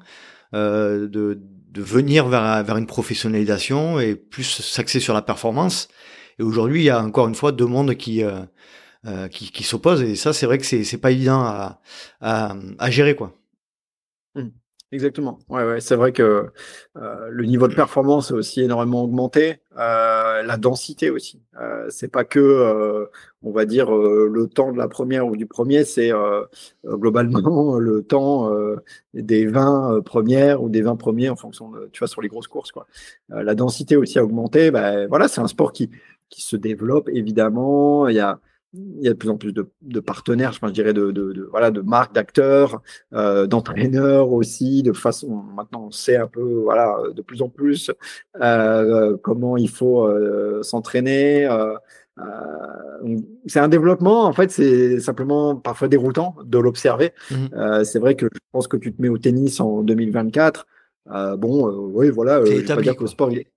euh, 0.54 1.08
de, 1.08 1.40
de, 1.72 1.82
venir 1.82 2.28
vers, 2.28 2.64
vers 2.64 2.78
une 2.78 2.88
professionnalisation 2.88 4.00
et 4.00 4.16
plus 4.16 4.44
s'axer 4.62 5.00
sur 5.00 5.14
la 5.14 5.22
performance. 5.22 5.88
Et 6.40 6.44
aujourd'hui, 6.44 6.82
il 6.82 6.86
y 6.86 6.90
a 6.90 7.02
encore 7.02 7.28
une 7.28 7.36
fois 7.36 7.52
deux 7.52 7.66
mondes 7.66 7.96
qui 7.96 8.24
qui, 9.32 9.52
qui 9.52 9.64
s'opposent 9.64 10.04
et 10.04 10.16
ça, 10.16 10.32
c'est 10.32 10.46
vrai 10.46 10.60
que 10.60 10.66
c'est 10.66 10.98
pas 11.00 11.10
évident 11.10 11.42
à, 11.42 11.82
à, 12.22 12.54
à 12.78 12.92
gérer 12.92 13.16
quoi. 13.16 13.41
Exactement. 14.94 15.40
Ouais, 15.48 15.64
ouais, 15.64 15.80
c'est 15.80 15.96
vrai 15.96 16.12
que 16.12 16.52
euh, 16.98 17.28
le 17.30 17.46
niveau 17.46 17.70
de 17.70 17.76
performance 17.76 18.32
a 18.32 18.36
aussi 18.36 18.60
énormément 18.62 19.06
augmenté, 19.06 19.62
euh, 19.78 20.44
la 20.44 20.58
densité 20.58 21.10
aussi. 21.10 21.42
Euh, 21.58 21.86
c'est 21.90 22.10
pas 22.10 22.26
que, 22.26 22.40
euh, 22.40 23.06
on 23.42 23.52
va 23.52 23.64
dire, 23.64 23.96
euh, 23.96 24.28
le 24.30 24.48
temps 24.48 24.74
de 24.74 24.78
la 24.78 24.90
première 24.90 25.28
ou 25.28 25.38
du 25.38 25.46
premier, 25.46 25.86
c'est 25.86 26.12
euh, 26.12 26.44
globalement 26.86 27.76
le 27.80 28.04
temps 28.04 28.52
des 29.14 29.46
20 29.46 30.02
premières 30.04 30.62
ou 30.62 30.68
des 30.68 30.82
20 30.82 30.98
premiers 30.98 31.30
en 31.30 31.38
fonction 31.38 31.72
de, 31.72 31.90
tu 31.94 32.00
vois, 32.00 32.10
sur 32.10 32.22
les 32.22 32.28
grosses 32.28 32.50
courses. 32.50 32.72
Quoi. 32.74 32.86
la 33.30 33.56
densité 33.56 33.96
aussi 33.96 34.20
a 34.20 34.26
augmenté. 34.26 34.72
Ben, 34.72 35.08
voilà, 35.08 35.30
c'est 35.30 35.40
un 35.40 35.48
sport 35.48 35.72
qui, 35.72 35.90
qui 36.30 36.42
se 36.42 36.58
développe 36.58 37.08
évidemment. 37.08 38.10
Il 38.10 38.16
y 38.16 38.20
a 38.20 38.40
il 38.74 39.02
y 39.04 39.08
a 39.08 39.12
de 39.12 39.18
plus 39.18 39.30
en 39.30 39.38
plus 39.38 39.52
de, 39.52 39.70
de 39.82 40.00
partenaires, 40.00 40.54
je 40.54 40.66
dirais, 40.70 40.94
de, 40.94 41.12
de, 41.12 41.34
de, 41.34 41.44
voilà, 41.44 41.72
de 41.72 41.82
marques, 41.82 42.14
d'acteurs, 42.14 42.82
euh, 43.14 43.46
d'entraîneurs 43.46 44.32
aussi, 44.32 44.82
de 44.82 44.94
façon. 44.94 45.44
Maintenant, 45.56 45.86
on 45.88 45.92
sait 45.92 46.16
un 46.16 46.28
peu, 46.28 46.62
voilà, 46.64 46.98
de 47.14 47.22
plus 47.22 47.42
en 47.42 47.50
plus 47.50 47.92
euh, 48.42 49.18
comment 49.22 49.58
il 49.58 49.70
faut 49.70 50.08
euh, 50.08 50.64
s'entraîner. 50.64 51.50
C'est 53.48 53.60
un 53.60 53.68
développement, 53.68 54.26
en 54.26 54.34
fait, 54.34 54.52
c'est 54.52 55.00
simplement 55.00 55.56
parfois 55.56 55.88
déroutant 55.88 56.36
de 56.44 56.60
l'observer. 56.60 57.14
Mmh. 57.32 57.84
c'est 57.84 58.00
vrai 58.00 58.16
que 58.16 58.28
je 58.32 58.40
pense 58.52 58.68
que 58.68 58.78
tu 58.78 58.94
te 58.94 59.02
mets 59.02 59.10
au 59.10 59.18
tennis 59.18 59.60
en 59.60 59.82
2024. 59.82 60.68
bon, 61.38 61.68
oui, 61.94 62.10
voilà, 62.10 62.46
c'est 62.46 62.58
établi. 62.58 62.84
Dire 62.84 62.96
que 62.96 63.02
le 63.02 63.08
sport, 63.08 63.32
il 63.32 63.40
est... 63.40 63.48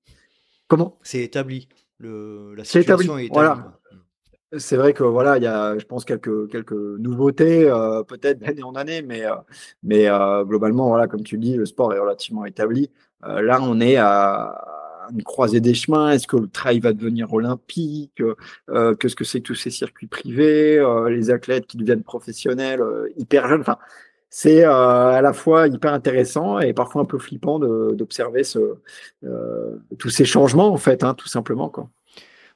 Comment? 0.66 0.98
C'est 1.02 1.20
établi. 1.20 1.68
Le, 1.98 2.54
la 2.56 2.64
situation 2.64 3.18
est 3.18 3.26
établie. 3.26 3.32
Voilà. 3.32 3.78
C'est 4.58 4.76
vrai 4.76 4.92
que 4.92 5.02
voilà, 5.02 5.36
il 5.38 5.42
y 5.42 5.46
a, 5.46 5.78
je 5.78 5.84
pense, 5.84 6.04
quelques, 6.04 6.50
quelques 6.50 6.72
nouveautés, 6.72 7.68
euh, 7.68 8.02
peut-être 8.02 8.38
d'année 8.38 8.62
en 8.62 8.74
année, 8.74 9.02
mais, 9.02 9.24
euh, 9.24 9.34
mais 9.82 10.08
euh, 10.08 10.44
globalement, 10.44 10.88
voilà, 10.88 11.08
comme 11.08 11.22
tu 11.22 11.38
dis, 11.38 11.56
le 11.56 11.66
sport 11.66 11.92
est 11.94 11.98
relativement 11.98 12.44
établi. 12.44 12.90
là, 13.22 13.60
on 13.62 13.80
est 13.80 13.96
à 13.96 15.08
une 15.12 15.22
croisée 15.22 15.60
des 15.60 15.74
chemins. 15.74 16.10
Est-ce 16.12 16.26
que 16.26 16.36
le 16.36 16.48
trail 16.48 16.80
va 16.80 16.92
devenir 16.92 17.32
olympique? 17.32 18.22
Qu'est-ce 18.68 19.16
que 19.16 19.24
c'est 19.24 19.40
que 19.40 19.46
tous 19.46 19.54
ces 19.54 19.70
circuits 19.70 20.06
privés? 20.06 20.82
Les 21.08 21.30
athlètes 21.30 21.66
qui 21.66 21.76
deviennent 21.76 22.02
professionnels 22.02 22.82
hyper 23.16 23.48
jeunes. 23.48 23.60
Enfin, 23.62 23.78
c'est 24.30 24.64
à 24.64 25.20
la 25.22 25.32
fois 25.32 25.68
hyper 25.68 25.92
intéressant 25.92 26.58
et 26.60 26.72
parfois 26.74 27.02
un 27.02 27.06
peu 27.06 27.18
flippant 27.18 27.58
d'observer 27.58 28.42
tous 29.98 30.10
ces 30.10 30.24
changements, 30.24 30.68
en 30.72 30.78
fait, 30.78 31.02
hein, 31.04 31.14
tout 31.14 31.28
simplement. 31.28 31.68
Quoi. 31.68 31.88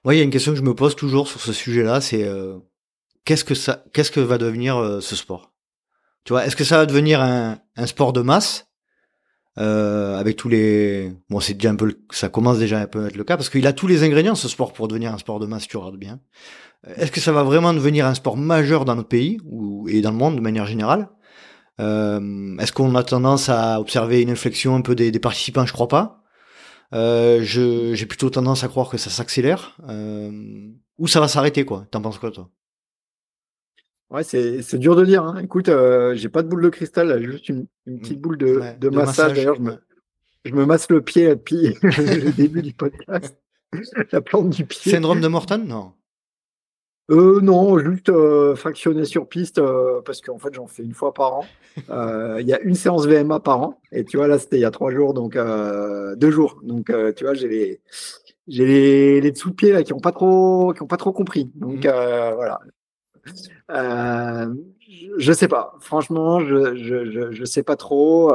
Moi, 0.09 0.15
il 0.15 0.19
y 0.21 0.21
a 0.23 0.25
une 0.25 0.31
question 0.31 0.53
que 0.53 0.59
je 0.59 0.63
me 0.63 0.73
pose 0.73 0.97
toujours 0.97 1.29
sur 1.29 1.39
ce 1.39 1.53
sujet-là, 1.53 2.01
c'est 2.01 2.25
euh, 2.25 2.57
qu'est-ce 3.27 3.45
que 3.45 3.55
ça, 3.55 3.85
qu'est-ce 3.93 4.11
que 4.11 4.21
va 4.21 4.39
devenir 4.39 4.79
euh, 4.79 5.01
ce 5.03 5.15
sport? 5.15 5.53
Tu 6.25 6.33
vois, 6.33 6.47
est-ce 6.47 6.57
que 6.57 6.65
ça 6.65 6.79
va 6.79 6.87
devenir 6.87 7.21
un, 7.21 7.59
sport 7.85 8.15
de 8.15 8.23
masse? 8.23 8.69
Euh, 9.59 10.19
avec 10.19 10.37
tous 10.37 10.49
les, 10.49 11.13
bon, 11.29 11.41
c'est 11.41 11.53
déjà 11.53 11.69
un 11.69 11.75
peu, 11.75 11.95
ça 12.11 12.31
commence 12.31 12.59
déjà 12.59 12.81
un 12.81 12.87
peu 12.87 13.05
à 13.05 13.09
être 13.09 13.17
le 13.17 13.25
cas 13.25 13.37
parce 13.37 13.51
qu'il 13.51 13.67
a 13.67 13.75
tous 13.75 13.87
les 13.87 14.03
ingrédients 14.03 14.35
ce 14.35 14.49
sport 14.49 14.73
pour 14.73 14.89
devenir 14.89 15.13
un 15.13 15.19
sport 15.19 15.41
de 15.41 15.47
masse, 15.47 15.69
tu 15.69 15.77
regardes 15.77 15.99
bien. 15.99 16.21
Est-ce 16.97 17.13
que 17.13 17.21
ça 17.21 17.33
va 17.33 17.43
vraiment 17.43 17.75
devenir 17.75 18.07
un 18.07 18.15
sport 18.15 18.39
majeur 18.39 18.87
dans 18.87 18.95
notre 18.95 19.11
pays 19.11 19.39
ou 19.45 19.91
et 19.91 20.01
dans 20.01 20.13
le 20.13 20.17
monde 20.17 20.37
de 20.37 20.41
manière 20.41 20.65
générale? 20.65 21.11
Est-ce 21.79 22.73
qu'on 22.73 22.95
a 22.95 23.03
tendance 23.03 23.51
à 23.51 23.79
observer 23.79 24.23
une 24.23 24.31
inflexion 24.31 24.75
un 24.75 24.81
peu 24.81 24.95
des, 24.95 25.11
des 25.11 25.21
participants? 25.21 25.67
Je 25.67 25.75
crois 25.75 25.89
pas. 25.89 26.23
Euh, 26.95 27.41
j'ai 27.43 28.07
plutôt 28.07 28.31
tendance 28.31 28.65
à 28.65 28.69
croire 28.69 28.89
que 28.89 28.99
ça 28.99 29.11
s'accélère. 29.11 29.77
Euh, 29.89 30.71
ou 30.99 31.07
ça 31.07 31.21
va 31.21 31.29
s'arrêter, 31.29 31.65
quoi. 31.65 31.87
T'en 31.91 32.01
penses 32.01 32.19
quoi, 32.19 32.31
toi? 32.31 32.51
Ouais, 34.11 34.25
c'est 34.25 34.79
dur 34.79 34.97
de 34.97 35.05
dire. 35.05 35.23
Hein. 35.23 35.39
Écoute, 35.43 35.69
euh, 35.69 36.15
j'ai 36.15 36.29
pas 36.31 36.43
de 36.43 36.49
boule 36.49 36.63
de 36.63 36.71
cristal, 36.71 37.23
juste 37.23 37.49
une, 37.51 37.67
une 37.87 38.01
petite 38.01 38.21
boule 38.21 38.39
de, 38.39 38.63
de, 38.81 38.89
massage. 38.89 39.35
D'ailleurs, 39.35 39.57
je, 39.57 39.61
me, 39.61 39.79
je 40.45 40.55
me 40.55 40.65
masse 40.65 40.89
le 40.89 41.03
pied 41.03 41.29
depuis 41.29 41.75
le 41.83 42.33
début 42.33 42.63
du 42.63 42.73
podcast. 42.73 43.37
La 44.13 44.23
plante 44.23 44.49
du 44.49 44.65
pied. 44.65 44.93
Syndrome 44.93 45.21
de 45.21 45.29
Morton? 45.29 45.63
Non. 45.67 45.93
Euh, 47.11 47.41
non, 47.41 47.79
juste 47.79 48.11
euh, 48.11 48.55
fractionné 48.55 49.07
sur 49.07 49.27
piste 49.29 49.59
euh, 49.59 50.03
parce 50.05 50.21
qu'en 50.21 50.39
fait 50.39 50.53
j'en 50.53 50.67
fais 50.67 50.83
une 50.83 50.95
fois 50.95 51.15
par 51.15 51.35
an. 51.35 51.45
Euh, 51.91 52.39
il 52.41 52.49
y 52.49 52.53
a 52.53 52.61
une 52.63 52.75
séance 52.75 53.07
VMA 53.07 53.39
par 53.39 53.63
an 53.63 53.81
et 53.93 54.05
tu 54.05 54.17
vois 54.17 54.27
là 54.27 54.37
c'était 54.37 54.57
il 54.57 54.63
y 54.63 54.65
a 54.65 54.73
trois 54.73 54.91
jours 54.91 55.15
donc 55.15 55.39
deux 56.17 56.31
jours 56.33 56.59
donc 56.65 56.93
tu 57.15 57.23
vois 57.23 57.35
j'ai 57.35 57.47
les 57.47 57.81
j'ai 58.49 58.67
les, 58.67 59.21
les 59.21 59.31
dessous 59.31 59.51
de 59.51 59.55
pied 59.55 59.71
là, 59.71 59.85
qui 59.85 59.93
ont 59.93 60.01
pas 60.01 60.11
trop 60.11 60.73
qui 60.73 60.83
ont 60.83 60.89
pas 60.89 60.97
trop 60.97 61.13
compris 61.13 61.53
donc 61.55 61.85
mmh. 61.85 62.35
voilà. 62.35 62.59
je 65.19 65.33
sais 65.33 65.47
pas 65.47 65.77
franchement 65.79 66.41
je 66.41 66.75
je 66.75 67.13
je, 67.13 67.31
je 67.31 67.45
sais 67.45 67.63
pas 67.63 67.77
trop. 67.77 68.33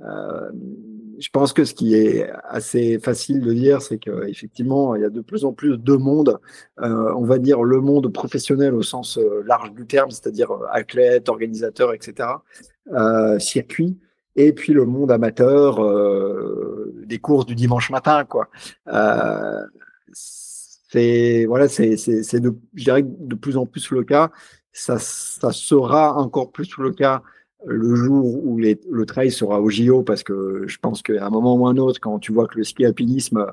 Je 0.00 1.28
pense 1.30 1.52
que 1.52 1.64
ce 1.64 1.72
qui 1.74 1.94
est 1.94 2.28
assez 2.44 2.98
facile 2.98 3.40
de 3.40 3.52
dire, 3.52 3.80
c'est 3.80 3.98
qu'effectivement, 3.98 4.96
il 4.96 5.02
y 5.02 5.04
a 5.04 5.10
de 5.10 5.20
plus 5.20 5.44
en 5.44 5.52
plus 5.52 5.78
de 5.78 5.94
monde, 5.94 6.40
euh, 6.80 7.12
on 7.16 7.22
va 7.24 7.38
dire 7.38 7.62
le 7.62 7.80
monde 7.80 8.12
professionnel 8.12 8.74
au 8.74 8.82
sens 8.82 9.18
euh, 9.18 9.42
large 9.46 9.72
du 9.72 9.86
terme, 9.86 10.10
c'est-à-dire 10.10 10.50
euh, 10.50 10.66
athlètes, 10.70 11.28
organisateurs, 11.28 11.94
etc., 11.94 12.28
euh, 12.92 13.38
circuit, 13.38 13.98
et 14.34 14.52
puis 14.52 14.72
le 14.72 14.84
monde 14.84 15.12
amateur 15.12 15.78
des 17.06 17.18
courses 17.18 17.46
du 17.46 17.54
dimanche 17.54 17.90
matin, 17.90 18.24
quoi. 18.24 18.48
c'est 20.12 21.44
voilà, 21.44 21.68
c'est 21.68 22.40
de, 22.40 22.56
je 22.74 22.84
dirais 22.84 23.04
de 23.04 23.34
plus 23.34 23.56
en 23.56 23.66
plus 23.66 23.90
le 23.90 24.02
cas. 24.02 24.30
Ça, 24.72 24.98
ça 24.98 25.52
sera 25.52 26.16
encore 26.16 26.50
plus 26.50 26.78
le 26.78 26.92
cas 26.92 27.22
le 27.64 27.94
jour 27.94 28.24
où 28.44 28.58
le 28.58 29.06
trail 29.06 29.30
sera 29.30 29.60
au 29.60 29.70
JO, 29.70 30.02
parce 30.02 30.22
que 30.22 30.64
je 30.66 30.78
pense 30.78 31.02
qu'à 31.02 31.26
un 31.26 31.30
moment 31.30 31.54
ou 31.54 31.66
un 31.66 31.76
autre, 31.76 32.00
quand 32.00 32.18
tu 32.18 32.32
vois 32.32 32.46
que 32.46 32.58
le 32.58 32.64
ski 32.64 32.84
alpinisme 32.84 33.46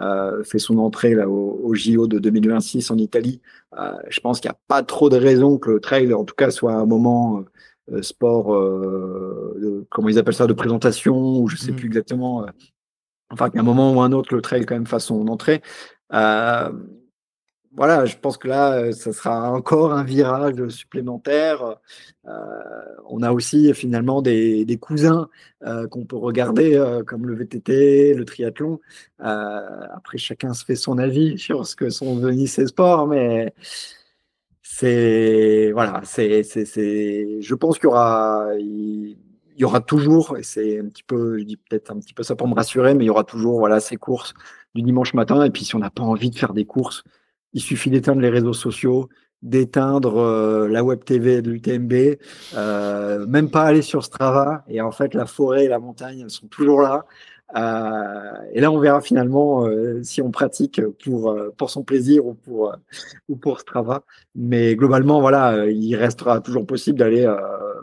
euh, 0.00 0.42
fait 0.44 0.58
son 0.58 0.78
entrée 0.78 1.14
là 1.14 1.28
au, 1.28 1.60
au 1.62 1.74
JO 1.74 2.06
de 2.06 2.18
2026 2.18 2.90
en 2.90 2.96
Italie, 2.96 3.40
euh, 3.78 3.92
je 4.08 4.20
pense 4.20 4.40
qu'il 4.40 4.48
n'y 4.48 4.54
a 4.54 4.58
pas 4.68 4.82
trop 4.82 5.10
de 5.10 5.16
raisons 5.16 5.58
que 5.58 5.70
le 5.70 5.80
trail, 5.80 6.12
en 6.14 6.24
tout 6.24 6.34
cas, 6.34 6.50
soit 6.50 6.74
un 6.74 6.86
moment 6.86 7.44
euh, 7.92 8.02
sport, 8.02 8.54
euh, 8.54 9.56
de, 9.60 9.86
comment 9.90 10.08
ils 10.08 10.18
appellent 10.18 10.34
ça, 10.34 10.46
de 10.46 10.52
présentation, 10.52 11.40
ou 11.40 11.48
je 11.48 11.56
sais 11.56 11.72
mmh. 11.72 11.76
plus 11.76 11.86
exactement. 11.86 12.44
Euh, 12.44 12.50
enfin, 13.30 13.50
qu'à 13.50 13.60
un 13.60 13.64
moment 13.64 13.92
ou 13.92 14.00
un 14.00 14.12
autre, 14.12 14.34
le 14.34 14.42
trail 14.42 14.64
quand 14.64 14.74
même 14.74 14.86
fasse 14.86 15.06
son 15.06 15.26
entrée. 15.28 15.62
Voilà, 17.76 18.04
je 18.04 18.16
pense 18.16 18.36
que 18.36 18.48
là, 18.48 18.72
euh, 18.72 18.92
ça 18.92 19.12
sera 19.12 19.52
encore 19.52 19.92
un 19.92 20.02
virage 20.02 20.68
supplémentaire. 20.68 21.76
Euh, 22.26 22.32
on 23.08 23.22
a 23.22 23.30
aussi 23.30 23.72
finalement 23.74 24.22
des, 24.22 24.78
cousins 24.80 25.28
euh, 25.64 25.86
qu'on 25.86 26.04
peut 26.04 26.16
regarder, 26.16 26.82
comme 27.06 27.26
le 27.26 27.34
VTT, 27.36 28.14
le 28.14 28.24
triathlon. 28.24 28.80
Après, 29.18 30.18
chacun 30.18 30.52
se 30.52 30.64
fait 30.64 30.74
son 30.74 30.98
avis 30.98 31.38
sur 31.38 31.64
ce 31.66 31.76
que 31.76 31.90
sont 31.90 32.16
devenus 32.16 32.50
ces 32.52 32.66
sports, 32.66 33.06
mais 33.06 33.54
c'est 34.62 35.70
voilà, 35.72 36.00
c'est, 36.04 36.42
c'est, 36.42 36.64
c'est, 36.64 37.40
je 37.40 37.54
pense 37.54 37.78
qu'il 37.78 37.84
y 37.84 37.88
aura, 37.88 38.48
il, 38.58 39.16
y 39.56 39.64
aura 39.64 39.80
toujours, 39.80 40.36
et 40.38 40.42
c'est 40.42 40.80
un 40.80 40.86
petit 40.86 41.02
peu, 41.04 41.38
je 41.38 41.44
dis 41.44 41.56
peut-être 41.56 41.90
un 41.92 42.00
petit 42.00 42.14
peu 42.14 42.22
ça 42.22 42.36
pour 42.36 42.48
me 42.48 42.54
rassurer, 42.54 42.94
mais 42.94 43.04
il 43.04 43.08
y 43.08 43.10
aura 43.10 43.24
toujours 43.24 43.58
voilà 43.58 43.80
ces 43.80 43.96
courses 43.96 44.34
du 44.74 44.82
dimanche 44.82 45.14
matin. 45.14 45.44
Et 45.44 45.50
puis, 45.50 45.64
si 45.64 45.76
on 45.76 45.80
n'a 45.80 45.90
pas 45.90 46.02
envie 46.02 46.30
de 46.30 46.38
faire 46.38 46.54
des 46.54 46.64
courses 46.66 47.04
il 47.52 47.60
suffit 47.60 47.90
d'éteindre 47.90 48.20
les 48.20 48.30
réseaux 48.30 48.52
sociaux, 48.52 49.08
d'éteindre 49.42 50.18
euh, 50.18 50.68
la 50.68 50.84
web 50.84 51.04
TV 51.04 51.42
de 51.42 51.50
l'UTMB, 51.50 52.18
euh, 52.54 53.26
même 53.26 53.50
pas 53.50 53.62
aller 53.62 53.82
sur 53.82 54.04
Strava. 54.04 54.64
Et 54.68 54.80
en 54.80 54.92
fait, 54.92 55.14
la 55.14 55.26
forêt 55.26 55.64
et 55.64 55.68
la 55.68 55.78
montagne 55.78 56.20
elles 56.20 56.30
sont 56.30 56.48
toujours 56.48 56.82
là. 56.82 57.04
Euh, 57.56 58.32
et 58.52 58.60
là, 58.60 58.70
on 58.70 58.78
verra 58.78 59.00
finalement 59.00 59.68
si 60.02 60.22
on 60.22 60.30
pratique 60.30 60.80
pour 61.04 61.36
pour 61.56 61.68
son 61.68 61.82
plaisir 61.82 62.24
ou 62.24 62.34
pour 62.34 62.76
ou 63.28 63.36
pour 63.36 63.58
Strava. 63.58 64.04
Mais 64.36 64.76
globalement, 64.76 65.20
voilà, 65.20 65.66
il 65.66 65.96
restera 65.96 66.40
toujours 66.40 66.64
possible 66.64 66.98
d'aller 66.98 67.28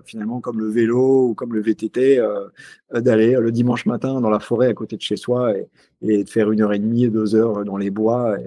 finalement 0.06 0.40
comme 0.40 0.60
le 0.60 0.70
vélo 0.70 1.30
ou 1.30 1.34
comme 1.34 1.54
le 1.54 1.62
VTT, 1.62 2.22
d'aller 2.94 3.34
le 3.34 3.52
dimanche 3.52 3.86
matin 3.86 4.22
dans 4.22 4.30
la 4.30 4.40
forêt 4.40 4.68
à 4.68 4.74
côté 4.74 4.96
de 4.96 5.02
chez 5.02 5.18
soi 5.18 5.54
et, 6.02 6.24
de 6.24 6.30
faire 6.30 6.50
une 6.52 6.62
heure 6.62 6.72
et 6.72 6.80
demie, 6.80 7.10
deux 7.10 7.36
heures 7.36 7.66
dans 7.66 7.76
les 7.76 7.90
bois. 7.90 8.38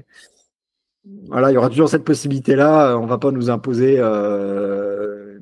Voilà, 1.05 1.51
il 1.51 1.55
y 1.55 1.57
aura 1.57 1.71
toujours 1.71 1.89
cette 1.89 2.05
possibilité-là. 2.05 2.97
On 2.99 3.07
va 3.07 3.19
pas 3.19 3.31
nous 3.31 3.51
imposer, 3.51 3.97
euh, 3.99 5.39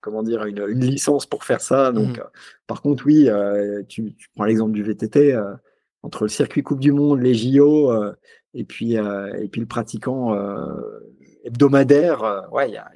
comment 0.00 0.22
dire, 0.22 0.44
une, 0.44 0.80
licence 0.80 1.26
pour 1.26 1.44
faire 1.44 1.60
ça. 1.60 1.92
Donc, 1.92 2.18
mmh. 2.18 2.22
par 2.66 2.82
contre, 2.82 3.04
oui, 3.06 3.28
euh, 3.28 3.82
tu, 3.88 4.14
prends 4.36 4.44
l'exemple 4.44 4.72
du 4.72 4.82
VTT 4.82 5.34
euh, 5.34 5.54
entre 6.02 6.24
le 6.24 6.28
circuit 6.28 6.62
Coupe 6.62 6.80
du 6.80 6.92
Monde, 6.92 7.20
les 7.20 7.34
JO, 7.34 7.92
et 8.54 8.64
puis 8.64 8.94
et 8.94 9.48
puis 9.50 9.60
le 9.60 9.66
pratiquant 9.66 10.34
hebdomadaire. 11.44 12.48
ouais, 12.52 12.70
il 12.70 12.74
y 12.74 12.76
a, 12.78 12.90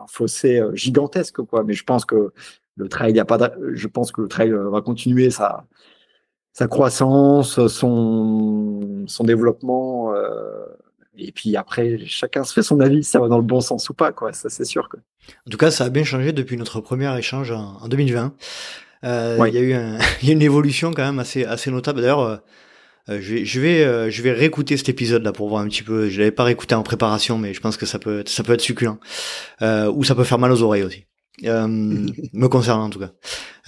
un 0.00 0.06
fossé 0.06 0.62
gigantesque, 0.74 1.42
quoi. 1.42 1.64
Mais 1.64 1.74
je 1.74 1.84
pense 1.84 2.04
que 2.04 2.32
le 2.76 2.88
trail, 2.88 3.12
y 3.14 3.20
a 3.20 3.24
pas. 3.24 3.52
je 3.72 3.88
pense 3.88 4.10
que 4.12 4.20
le 4.20 4.28
trail 4.28 4.50
va 4.50 4.80
continuer 4.80 5.30
sa 5.30 5.66
sa 6.58 6.66
croissance, 6.66 7.64
son 7.68 9.04
son 9.06 9.24
développement. 9.24 10.12
Et 11.16 11.30
puis 11.30 11.56
après, 11.56 11.98
chacun 12.06 12.42
se 12.42 12.52
fait 12.52 12.62
son 12.62 12.80
avis, 12.80 13.04
ça 13.04 13.20
va 13.20 13.28
dans 13.28 13.38
le 13.38 13.44
bon 13.44 13.60
sens 13.60 13.88
ou 13.90 13.94
pas, 13.94 14.10
quoi. 14.12 14.32
Ça, 14.32 14.48
c'est 14.48 14.64
sûr. 14.64 14.88
En 15.46 15.50
tout 15.50 15.56
cas, 15.56 15.70
ça 15.70 15.84
a 15.84 15.88
bien 15.88 16.02
changé 16.02 16.32
depuis 16.32 16.56
notre 16.56 16.80
premier 16.80 17.16
échange 17.16 17.52
en, 17.52 17.86
2020. 17.86 18.34
Il 19.04 19.08
y 19.08 19.58
a 19.58 19.60
eu 19.60 19.70
y 20.22 20.30
a 20.30 20.32
une 20.32 20.42
évolution 20.42 20.92
quand 20.92 21.04
même 21.04 21.20
assez 21.20 21.44
assez 21.44 21.70
notable. 21.70 22.00
D'ailleurs, 22.00 22.42
je 23.06 23.14
vais 23.14 23.44
je 23.44 23.60
vais 23.60 24.10
je 24.10 24.22
vais 24.22 24.32
réécouter 24.32 24.76
cet 24.76 24.88
épisode 24.88 25.22
là 25.22 25.30
pour 25.32 25.48
voir 25.48 25.62
un 25.62 25.68
petit 25.68 25.84
peu. 25.84 26.08
Je 26.08 26.18
l'avais 26.18 26.32
pas 26.32 26.42
réécouté 26.42 26.74
en 26.74 26.82
préparation, 26.82 27.38
mais 27.38 27.54
je 27.54 27.60
pense 27.60 27.76
que 27.76 27.86
ça 27.86 28.00
peut 28.00 28.24
ça 28.26 28.42
peut 28.42 28.54
être 28.54 28.62
succulent 28.62 28.98
ou 29.62 30.02
ça 30.02 30.16
peut 30.16 30.24
faire 30.24 30.40
mal 30.40 30.50
aux 30.50 30.62
oreilles 30.62 30.82
aussi. 30.82 31.04
Me 31.42 32.46
concernant 32.46 32.84
en 32.84 32.90
tout 32.90 33.00
cas. 33.00 33.12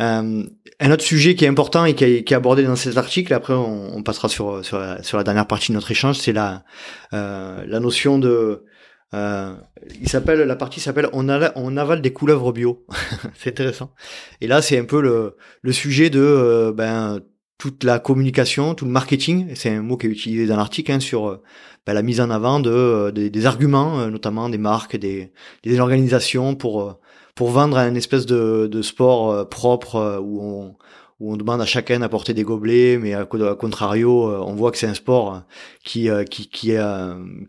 Euh, 0.01 0.45
un 0.81 0.91
autre 0.91 1.05
sujet 1.05 1.35
qui 1.35 1.45
est 1.45 1.49
important 1.49 1.85
et 1.85 1.95
qui 1.95 2.05
est, 2.05 2.33
abordé 2.33 2.65
dans 2.65 2.77
cet 2.77 2.97
article, 2.97 3.35
après 3.35 3.53
on, 3.53 4.03
passera 4.03 4.29
sur, 4.29 4.65
sur 4.65 4.79
la, 4.79 5.25
dernière 5.25 5.47
partie 5.47 5.73
de 5.73 5.75
notre 5.75 5.91
échange, 5.91 6.19
c'est 6.19 6.33
la, 6.33 6.65
euh, 7.13 7.65
la 7.67 7.81
notion 7.81 8.19
de... 8.19 8.65
Euh, 9.13 9.55
il 10.01 10.09
s'appelle 10.09 10.39
la 10.43 10.55
partie 10.55 10.79
s'appelle 10.79 11.09
on, 11.13 11.29
on 11.29 11.77
avale 11.77 12.01
des 12.01 12.13
couleuvres 12.13 12.53
bio. 12.53 12.87
c'est 13.35 13.51
intéressant. 13.51 13.93
Et 14.41 14.47
là 14.47 14.63
c'est 14.63 14.79
un 14.79 14.85
peu 14.85 15.03
le, 15.03 15.37
le 15.63 15.73
sujet 15.73 16.11
de 16.11 16.21
euh, 16.21 16.73
ben 16.73 17.21
toute 17.59 17.83
la 17.83 17.99
communication, 17.99 18.75
tout 18.75 18.85
le 18.85 18.93
marketing. 18.93 19.49
C'est 19.57 19.69
un 19.69 19.83
mot 19.83 19.97
qui 19.97 20.07
est 20.07 20.11
utilisé 20.11 20.47
dans 20.47 20.57
l'article 20.57 20.93
hein, 20.93 21.01
sur 21.01 21.43
ben, 21.87 21.93
la 21.93 22.03
mise 22.03 22.21
en 22.21 22.31
avant 22.31 22.61
de, 22.61 23.11
des 23.11 23.47
arguments, 23.47 24.07
notamment 24.07 24.49
des 24.49 24.57
marques, 24.57 24.97
des, 24.97 25.33
des 25.65 25.81
organisations 25.81 26.55
pour 26.55 27.00
pour 27.35 27.51
vendre 27.51 27.77
un 27.77 27.94
espèce 27.94 28.27
de, 28.27 28.66
de 28.66 28.82
sport 28.82 29.31
euh, 29.31 29.44
propre 29.44 29.97
euh, 29.97 30.19
où 30.20 30.43
on, 30.43 30.77
où 31.20 31.32
on 31.32 31.36
demande 31.36 31.61
à 31.61 31.66
chacun 31.66 32.01
d'apporter 32.01 32.35
des 32.35 32.44
gobelets, 32.44 32.98
mais 32.98 33.15
à, 33.15 33.24
contrario, 33.27 34.28
euh, 34.28 34.39
on 34.39 34.55
voit 34.55 34.70
que 34.70 34.78
c'est 34.78 34.86
un 34.86 34.94
sport 34.94 35.43
qui 35.85 36.09
qui 36.31 36.48
qui, 36.48 36.73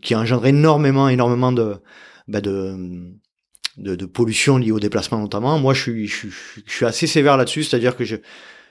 qui 0.02 0.14
engendre 0.14 0.46
énormément 0.46 1.08
énormément 1.08 1.52
de 1.52 1.76
bah 2.28 2.40
de, 2.40 2.76
de, 3.78 3.96
de 3.96 4.06
pollution 4.06 4.58
liée 4.58 4.72
au 4.72 4.80
déplacement 4.80 5.18
notamment. 5.18 5.58
Moi, 5.58 5.74
je 5.74 5.80
suis 5.82 6.06
je, 6.06 6.28
je 6.66 6.72
suis 6.72 6.86
assez 6.86 7.06
sévère 7.06 7.36
là-dessus, 7.36 7.64
c'est-à-dire 7.64 7.96
que 7.96 8.04
je 8.04 8.16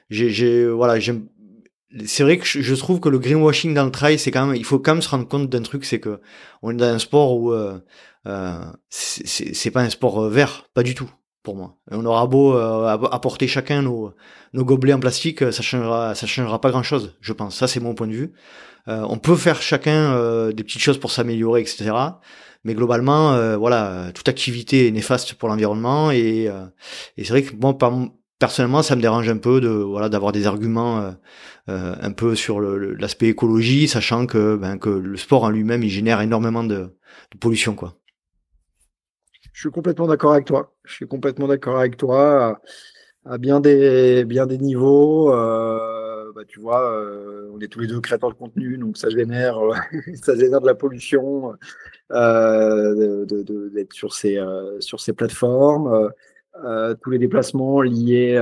j'ai 0.09 0.67
voilà 0.67 0.99
j'aime 0.99 1.27
c'est 2.05 2.23
vrai 2.23 2.37
que 2.37 2.45
je 2.45 2.75
trouve 2.75 2.99
que 2.99 3.09
le 3.09 3.19
greenwashing 3.19 3.73
dans 3.73 3.83
le 3.85 3.91
trail, 3.91 4.17
c'est 4.17 4.31
quand 4.31 4.45
même, 4.45 4.55
il 4.55 4.63
faut 4.63 4.79
quand 4.79 4.93
même 4.93 5.01
se 5.01 5.09
rendre 5.09 5.27
compte 5.27 5.49
d'un 5.49 5.61
truc, 5.61 5.83
c'est 5.83 5.99
que 5.99 6.21
on 6.61 6.71
est 6.71 6.75
dans 6.75 6.85
un 6.85 6.99
sport 6.99 7.37
où 7.37 7.51
euh, 7.51 7.79
euh, 8.27 8.65
c'est 8.89 9.71
pas 9.71 9.81
un 9.81 9.89
sport 9.89 10.23
euh, 10.23 10.29
vert, 10.29 10.65
pas 10.73 10.83
du 10.83 10.95
tout 10.95 11.09
pour 11.43 11.55
moi. 11.55 11.77
on 11.89 12.05
aura 12.05 12.27
beau 12.27 12.55
euh, 12.55 12.87
apporter 12.87 13.47
chacun 13.47 13.81
nos, 13.81 14.13
nos 14.53 14.63
gobelets 14.63 14.93
en 14.93 14.99
plastique, 14.99 15.39
ça 15.51 15.61
changera, 15.61 16.13
ça 16.15 16.27
changera 16.27 16.61
pas 16.61 16.69
grand 16.69 16.83
chose, 16.83 17.17
je 17.19 17.33
pense. 17.33 17.55
Ça 17.55 17.67
c'est 17.67 17.79
mon 17.79 17.95
point 17.95 18.07
de 18.07 18.13
vue. 18.13 18.33
Euh, 18.87 19.05
on 19.09 19.17
peut 19.17 19.35
faire 19.35 19.61
chacun 19.61 20.13
euh, 20.13 20.51
des 20.51 20.63
petites 20.63 20.81
choses 20.81 20.99
pour 20.99 21.11
s'améliorer, 21.11 21.61
etc. 21.61 21.91
Mais 22.63 22.75
globalement, 22.75 23.57
voilà, 23.57 24.11
toute 24.13 24.29
activité 24.29 24.87
est 24.87 24.91
néfaste 24.91 25.33
pour 25.33 25.49
l'environnement 25.49 26.11
et, 26.11 26.47
et 27.17 27.23
c'est 27.23 27.29
vrai 27.29 27.41
que 27.41 27.55
moi, 27.55 27.75
personnellement, 28.37 28.83
ça 28.83 28.95
me 28.95 29.01
dérange 29.01 29.27
un 29.29 29.37
peu 29.37 29.59
de 29.59 29.69
voilà 29.69 30.09
d'avoir 30.09 30.31
des 30.31 30.45
arguments 30.45 31.11
un 31.67 32.11
peu 32.11 32.35
sur 32.35 32.61
l'aspect 32.61 33.29
écologie, 33.29 33.87
sachant 33.87 34.27
que 34.27 34.57
ben, 34.57 34.77
que 34.77 34.89
le 34.89 35.17
sport 35.17 35.45
en 35.45 35.49
lui-même 35.49 35.81
il 35.81 35.89
génère 35.89 36.21
énormément 36.21 36.63
de, 36.63 36.95
de 37.31 37.37
pollution, 37.39 37.73
quoi. 37.73 37.95
Je 39.53 39.61
suis 39.61 39.71
complètement 39.71 40.07
d'accord 40.07 40.33
avec 40.33 40.45
toi. 40.45 40.73
Je 40.85 40.93
suis 40.93 41.07
complètement 41.07 41.47
d'accord 41.47 41.77
avec 41.77 41.97
toi 41.97 42.59
à, 43.25 43.37
bien 43.37 43.59
des 43.59 44.25
bien 44.25 44.47
des 44.47 44.57
niveaux. 44.57 45.33
Euh, 45.33 46.31
bah, 46.33 46.41
tu 46.47 46.59
vois, 46.59 46.91
euh, 46.93 47.49
on 47.53 47.59
est 47.59 47.67
tous 47.67 47.79
les 47.79 47.87
deux 47.87 47.99
créateurs 47.99 48.29
de 48.29 48.35
contenu, 48.35 48.77
donc 48.77 48.97
ça 48.97 49.09
génère 49.09 49.59
ça 50.21 50.35
génère 50.35 50.61
de 50.61 50.67
la 50.67 50.75
pollution 50.75 51.53
euh, 52.11 53.25
d'être 53.73 53.93
sur 53.93 54.13
ces 54.13 54.39
sur 54.79 54.99
ces 54.99 55.13
plateformes. 55.13 56.11
tous 57.01 57.09
les 57.09 57.19
déplacements 57.19 57.81
liés 57.81 58.39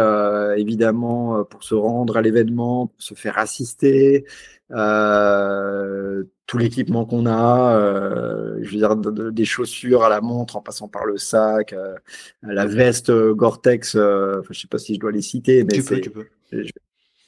évidemment 0.57 1.43
pour 1.45 1.63
se 1.63 1.75
rendre 1.75 2.17
à 2.17 2.21
l'événement, 2.21 2.93
se 2.97 3.13
faire 3.15 3.37
assister, 3.37 4.25
tout 6.49 6.57
l'équipement 6.57 7.05
qu'on 7.05 7.27
a, 7.27 7.75
euh, 7.75 8.57
je 8.63 8.71
veux 8.71 8.77
dire 8.77 8.95
des 8.95 9.45
chaussures 9.45 10.03
à 10.03 10.09
la 10.09 10.19
montre 10.19 10.55
en 10.55 10.61
passant 10.61 10.87
par 10.87 11.05
le 11.05 11.19
sac, 11.19 11.73
euh, 11.73 11.93
la 12.41 12.65
veste 12.65 13.11
Gore-Tex, 13.11 13.93
euh, 13.95 14.41
je 14.49 14.59
sais 14.59 14.67
pas 14.67 14.79
si 14.79 14.95
je 14.95 14.99
dois 14.99 15.11
les 15.11 15.21
citer, 15.21 15.63
mais 15.63 15.79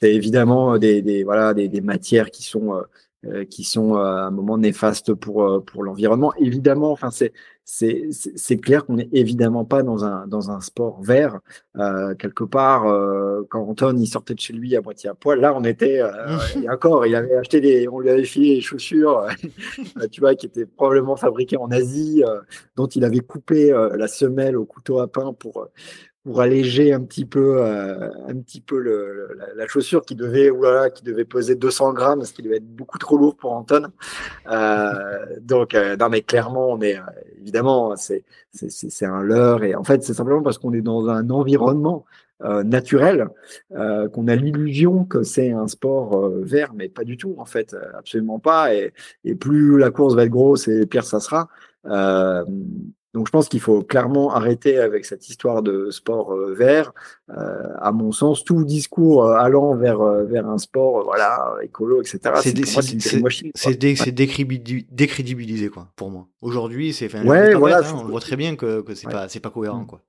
c'est 0.00 0.12
évidemment 0.12 0.76
des, 0.76 1.02
des 1.02 1.22
voilà 1.22 1.54
des, 1.54 1.68
des, 1.68 1.80
matières 1.80 2.32
qui 2.32 2.42
sont 2.42 2.82
euh, 3.24 3.44
qui 3.44 3.62
sont 3.62 3.94
à 3.94 4.22
un 4.22 4.32
moment 4.32 4.58
néfastes 4.58 5.14
pour 5.14 5.64
pour 5.64 5.84
l'environnement. 5.84 6.32
Évidemment, 6.40 6.90
enfin 6.90 7.12
c'est 7.12 7.32
c'est 7.64 8.56
clair 8.60 8.84
qu'on 8.84 8.94
n'est 8.94 9.08
évidemment 9.12 9.64
pas 9.64 9.82
dans 9.82 10.04
un, 10.04 10.26
dans 10.26 10.50
un 10.50 10.60
sport 10.60 11.00
vert. 11.02 11.40
Euh, 11.76 12.14
quelque 12.14 12.44
part, 12.44 12.86
euh, 12.86 13.46
quand 13.48 13.62
Anton 13.62 13.96
il 13.96 14.06
sortait 14.06 14.34
de 14.34 14.40
chez 14.40 14.52
lui 14.52 14.74
à 14.76 14.80
moitié 14.80 15.10
à 15.10 15.14
poil, 15.14 15.40
là 15.40 15.54
on 15.56 15.62
était, 15.64 16.00
euh, 16.00 16.38
et 16.62 16.68
encore, 16.68 17.06
il 17.06 17.14
avait 17.14 17.36
acheté 17.36 17.60
des, 17.60 17.88
on 17.88 18.00
lui 18.00 18.10
avait 18.10 18.24
filé 18.24 18.56
des 18.56 18.60
chaussures, 18.60 19.26
tu 20.10 20.20
vois, 20.20 20.34
qui 20.34 20.46
étaient 20.46 20.66
probablement 20.66 21.16
fabriquées 21.16 21.56
en 21.56 21.70
Asie, 21.70 22.22
dont 22.76 22.86
il 22.88 23.04
avait 23.04 23.20
coupé 23.20 23.70
la 23.94 24.08
semelle 24.08 24.56
au 24.56 24.64
couteau 24.64 24.98
à 24.98 25.06
pain 25.06 25.32
pour 25.32 25.68
pour 26.24 26.40
alléger 26.40 26.92
un 26.92 27.00
petit 27.00 27.24
peu, 27.24 27.62
euh, 27.62 28.08
un 28.28 28.36
petit 28.36 28.60
peu 28.60 28.78
la, 29.56 29.66
chaussure 29.66 30.02
qui 30.04 30.14
devait, 30.14 30.50
oulala, 30.50 30.90
qui 30.90 31.02
devait 31.02 31.24
peser 31.24 31.56
200 31.56 31.92
grammes, 31.94 32.20
parce 32.20 32.32
qu'il 32.32 32.44
devait 32.44 32.58
être 32.58 32.76
beaucoup 32.76 32.98
trop 32.98 33.16
lourd 33.16 33.36
pour 33.36 33.52
Anton. 33.52 33.88
Euh, 34.50 35.26
donc, 35.40 35.74
euh, 35.74 35.96
non, 35.96 36.08
mais 36.08 36.22
clairement, 36.22 36.70
on 36.70 36.80
est, 36.80 36.98
évidemment, 37.40 37.96
c'est, 37.96 38.24
c'est, 38.52 38.70
c'est 38.70 39.06
un 39.06 39.22
leurre. 39.22 39.64
Et 39.64 39.74
en 39.74 39.82
fait, 39.82 40.04
c'est 40.04 40.14
simplement 40.14 40.42
parce 40.42 40.58
qu'on 40.58 40.72
est 40.72 40.80
dans 40.80 41.08
un 41.08 41.28
environnement 41.30 42.04
naturel 42.64 43.28
qu'on 43.70 44.26
a 44.26 44.34
l'illusion 44.34 45.04
que 45.04 45.22
c'est 45.22 45.52
un 45.52 45.68
sport 45.68 46.28
vert, 46.40 46.72
mais 46.74 46.88
pas 46.88 47.04
du 47.04 47.16
tout, 47.16 47.36
en 47.38 47.44
fait, 47.44 47.76
absolument 47.96 48.40
pas. 48.40 48.74
Et, 48.74 48.92
et 49.24 49.36
plus 49.36 49.78
la 49.78 49.92
course 49.92 50.16
va 50.16 50.24
être 50.24 50.30
grosse, 50.30 50.66
et 50.66 50.84
pire 50.86 51.04
ça 51.04 51.20
sera. 51.20 51.48
Donc 53.14 53.26
je 53.26 53.32
pense 53.32 53.48
qu'il 53.48 53.60
faut 53.60 53.82
clairement 53.82 54.34
arrêter 54.34 54.78
avec 54.78 55.04
cette 55.04 55.28
histoire 55.28 55.62
de 55.62 55.90
sport 55.90 56.32
euh, 56.32 56.54
vert. 56.54 56.92
Euh, 57.30 57.62
à 57.78 57.92
mon 57.92 58.10
sens, 58.10 58.42
tout 58.42 58.64
discours 58.64 59.26
euh, 59.26 59.34
allant 59.34 59.74
vers 59.74 60.02
vers 60.02 60.48
un 60.48 60.58
sport 60.58 61.04
voilà 61.04 61.54
écolo, 61.62 62.00
etc. 62.00 62.20
C'est 62.42 62.52
décrédibilisé 64.90 65.68
quoi 65.68 65.88
pour 65.96 66.10
moi. 66.10 66.28
Aujourd'hui, 66.40 66.92
c'est 66.94 67.14
ouais, 67.24 67.54
voilà, 67.54 67.80
hein, 67.80 67.94
on 67.94 68.04
voit 68.04 68.20
très 68.20 68.36
bien 68.36 68.56
que, 68.56 68.80
que 68.80 68.94
c'est 68.94 69.10
pas 69.10 69.28
c'est 69.28 69.40
pas 69.40 69.50
cohérent 69.50 69.82
mm. 69.82 69.86
quoi. 69.86 70.00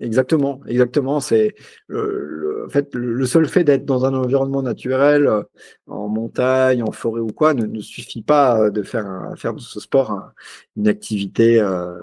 Exactement, 0.00 0.60
exactement. 0.66 1.20
C'est 1.20 1.54
le, 1.86 2.64
en 2.66 2.70
fait 2.70 2.92
le 2.94 3.24
seul 3.24 3.46
fait 3.46 3.62
d'être 3.62 3.84
dans 3.84 4.04
un 4.04 4.14
environnement 4.14 4.62
naturel, 4.62 5.26
euh, 5.28 5.42
en 5.86 6.08
montagne, 6.08 6.82
en 6.82 6.90
forêt 6.90 7.20
ou 7.20 7.28
quoi, 7.28 7.54
ne, 7.54 7.80
suffit 7.80 8.22
pas 8.22 8.70
de 8.70 8.82
faire 8.82 9.06
un, 9.06 9.36
faire 9.36 9.54
de 9.54 9.60
ce 9.60 9.78
sport 9.78 10.32
une 10.76 10.88
activité, 10.88 11.60
euh, 11.60 11.94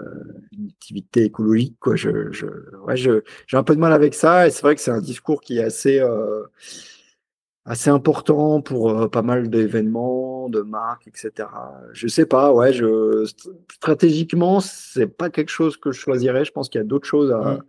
une 0.52 0.68
activité 0.68 1.24
écologique. 1.24 1.76
Quoi. 1.78 1.96
Je, 1.96 2.32
je, 2.32 2.46
ouais, 2.86 2.96
je, 2.96 3.22
j'ai 3.46 3.56
un 3.56 3.64
peu 3.64 3.74
de 3.74 3.80
mal 3.80 3.92
avec 3.92 4.14
ça, 4.14 4.46
et 4.46 4.50
c'est 4.50 4.62
vrai 4.62 4.74
que 4.74 4.80
c'est 4.80 4.90
un 4.90 5.00
discours 5.00 5.40
qui 5.40 5.58
est 5.58 5.62
assez 5.62 6.00
euh, 6.00 6.44
assez 7.70 7.88
important 7.88 8.60
pour 8.60 8.90
euh, 8.90 9.08
pas 9.08 9.22
mal 9.22 9.48
d'événements, 9.48 10.48
de 10.48 10.60
marques, 10.60 11.06
etc. 11.06 11.48
Je 11.92 12.08
sais 12.08 12.26
pas, 12.26 12.52
ouais, 12.52 12.72
je 12.72 13.24
stratégiquement, 13.72 14.58
c'est 14.58 15.06
pas 15.06 15.30
quelque 15.30 15.50
chose 15.50 15.76
que 15.76 15.92
je 15.92 16.00
choisirais. 16.00 16.44
Je 16.44 16.50
pense 16.50 16.68
qu'il 16.68 16.80
y 16.80 16.82
a 16.82 16.86
d'autres 16.86 17.06
choses 17.06 17.30
à, 17.30 17.38
mmh. 17.38 17.62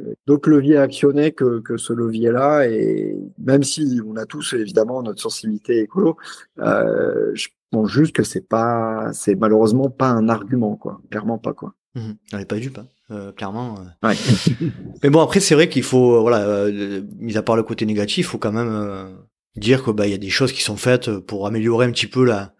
euh, 0.00 0.14
d'autres 0.26 0.50
leviers 0.50 0.76
à 0.76 0.82
actionner 0.82 1.32
que, 1.32 1.60
que 1.60 1.78
ce 1.78 1.94
levier-là. 1.94 2.68
Et 2.68 3.16
même 3.38 3.62
si 3.62 4.02
on 4.06 4.16
a 4.16 4.26
tous 4.26 4.52
évidemment 4.52 5.02
notre 5.02 5.22
sensibilité 5.22 5.78
écolo, 5.78 6.18
euh, 6.58 7.30
je 7.32 7.48
pense 7.70 7.88
juste 7.88 8.14
que 8.14 8.24
c'est 8.24 8.46
pas, 8.46 9.14
c'est 9.14 9.34
malheureusement 9.34 9.88
pas 9.88 10.10
un 10.10 10.28
argument, 10.28 10.76
quoi. 10.76 11.00
Clairement 11.10 11.38
pas, 11.38 11.54
quoi. 11.54 11.72
Mmh. 11.94 12.10
On 12.34 12.36
n'est 12.36 12.44
pas 12.44 12.58
dupe, 12.58 12.78
hein. 13.08 13.32
clairement. 13.34 13.76
Ouais. 14.02 14.14
Mais 15.02 15.08
bon, 15.08 15.22
après, 15.22 15.40
c'est 15.40 15.54
vrai 15.54 15.70
qu'il 15.70 15.84
faut, 15.84 16.20
voilà, 16.20 16.70
mis 17.18 17.38
à 17.38 17.42
part 17.42 17.56
le 17.56 17.62
côté 17.62 17.86
négatif, 17.86 18.18
il 18.26 18.28
faut 18.28 18.36
quand 18.36 18.52
même 18.52 19.16
dire 19.58 19.82
que 19.82 19.90
bah 19.90 20.06
il 20.06 20.10
y 20.10 20.14
a 20.14 20.18
des 20.18 20.30
choses 20.30 20.52
qui 20.52 20.62
sont 20.62 20.76
faites 20.76 21.10
pour 21.18 21.46
améliorer 21.46 21.86
un 21.86 21.90
petit 21.90 22.06
peu 22.06 22.24
la 22.24 22.52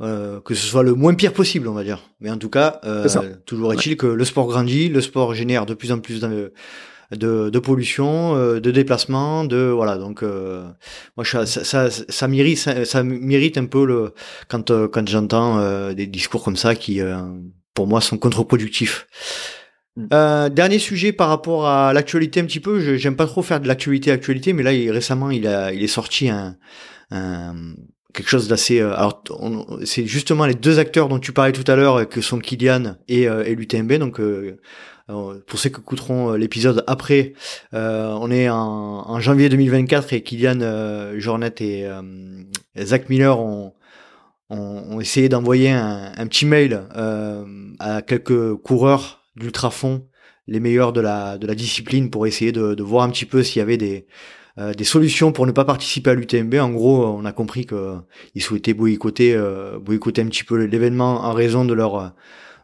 euh, 0.00 0.40
que 0.40 0.54
ce 0.54 0.66
soit 0.66 0.82
le 0.82 0.94
moins 0.94 1.14
pire 1.14 1.32
possible, 1.32 1.68
on 1.68 1.74
va 1.74 1.84
dire. 1.84 2.00
Mais 2.20 2.30
en 2.30 2.38
tout 2.38 2.48
cas, 2.48 2.80
euh, 2.84 3.06
toujours 3.44 3.74
est-il 3.74 3.96
que 3.96 4.06
le 4.06 4.24
sport 4.24 4.46
grandit, 4.46 4.88
le 4.88 5.00
sport 5.02 5.34
génère 5.34 5.66
de 5.66 5.74
plus 5.74 5.92
en 5.92 5.98
plus 5.98 6.20
de, 6.20 6.54
de, 7.14 7.50
de 7.50 7.58
pollution, 7.58 8.34
euh, 8.34 8.60
de 8.60 8.70
déplacement, 8.70 9.44
de 9.44 9.58
voilà. 9.58 9.98
Donc, 9.98 10.22
euh, 10.22 10.66
moi, 11.18 11.26
ça, 11.26 11.44
ça, 11.44 11.90
ça, 11.90 12.28
mérite, 12.28 12.58
ça, 12.84 13.02
mérite 13.02 13.58
un 13.58 13.66
peu 13.66 13.84
le 13.84 14.14
quand 14.48 14.72
quand 14.88 15.06
j'entends 15.06 15.92
des 15.92 16.06
discours 16.06 16.42
comme 16.42 16.56
ça 16.56 16.74
qui, 16.74 17.00
pour 17.74 17.86
moi, 17.86 18.00
sont 18.00 18.16
contre-productifs. 18.16 19.06
Mm. 20.00 20.08
Euh, 20.12 20.48
dernier 20.48 20.78
sujet 20.78 21.12
par 21.12 21.28
rapport 21.28 21.66
à 21.66 21.92
l'actualité 21.92 22.40
un 22.40 22.44
petit 22.44 22.60
peu. 22.60 22.96
J'aime 22.96 23.16
pas 23.16 23.26
trop 23.26 23.42
faire 23.42 23.60
de 23.60 23.68
l'actualité 23.68 24.10
actualité, 24.10 24.52
mais 24.52 24.62
là 24.62 24.72
il, 24.72 24.90
récemment 24.90 25.30
il 25.30 25.46
a 25.46 25.72
il 25.72 25.82
est 25.82 25.88
sorti 25.88 26.28
un, 26.28 26.56
un 27.10 27.54
quelque 28.14 28.28
chose 28.28 28.48
d'assez. 28.48 28.80
Euh, 28.80 28.94
alors 28.94 29.22
c'est 29.84 30.06
justement 30.06 30.46
les 30.46 30.54
deux 30.54 30.78
acteurs 30.78 31.08
dont 31.08 31.18
tu 31.18 31.32
parlais 31.32 31.52
tout 31.52 31.70
à 31.70 31.76
l'heure 31.76 32.08
que 32.08 32.20
sont 32.20 32.38
Kylian 32.38 32.96
et, 33.08 33.28
euh, 33.28 33.44
et 33.44 33.54
l'UTMB. 33.54 33.94
Donc 33.94 34.20
pour 35.46 35.58
ceux 35.58 35.70
qui 35.70 35.80
écouteront 35.80 36.34
l'épisode 36.34 36.84
après, 36.86 37.32
on 37.72 38.30
est 38.30 38.48
en, 38.48 39.20
janvier 39.20 39.48
2024 39.48 40.12
et 40.12 40.22
Kylian 40.22 41.18
Jornet 41.18 41.54
et 41.60 41.84
Zach 42.78 43.08
Miller 43.08 43.40
ont, 43.40 43.74
ont, 44.50 45.00
essayé 45.00 45.28
d'envoyer 45.28 45.70
un, 45.72 46.26
petit 46.28 46.46
mail 46.46 46.84
à 47.80 48.02
quelques 48.02 48.54
coureurs 48.58 49.19
d'ultrafond, 49.36 50.06
les 50.46 50.60
meilleurs 50.60 50.92
de 50.92 51.00
la, 51.00 51.38
de 51.38 51.46
la 51.46 51.54
discipline, 51.54 52.10
pour 52.10 52.26
essayer 52.26 52.52
de, 52.52 52.74
de 52.74 52.82
voir 52.82 53.04
un 53.04 53.10
petit 53.10 53.26
peu 53.26 53.42
s'il 53.42 53.60
y 53.60 53.62
avait 53.62 53.76
des, 53.76 54.06
euh, 54.58 54.72
des 54.74 54.84
solutions 54.84 55.32
pour 55.32 55.46
ne 55.46 55.52
pas 55.52 55.64
participer 55.64 56.10
à 56.10 56.14
l'UTMB. 56.14 56.54
En 56.54 56.70
gros, 56.70 57.06
on 57.06 57.24
a 57.24 57.32
compris 57.32 57.66
qu'ils 57.66 58.42
souhaitaient 58.42 58.74
boycotter, 58.74 59.34
euh, 59.34 59.78
boycotter 59.78 60.22
un 60.22 60.26
petit 60.26 60.44
peu 60.44 60.56
l'événement 60.64 61.24
en 61.24 61.32
raison 61.32 61.64
de 61.64 61.74
leur 61.74 62.12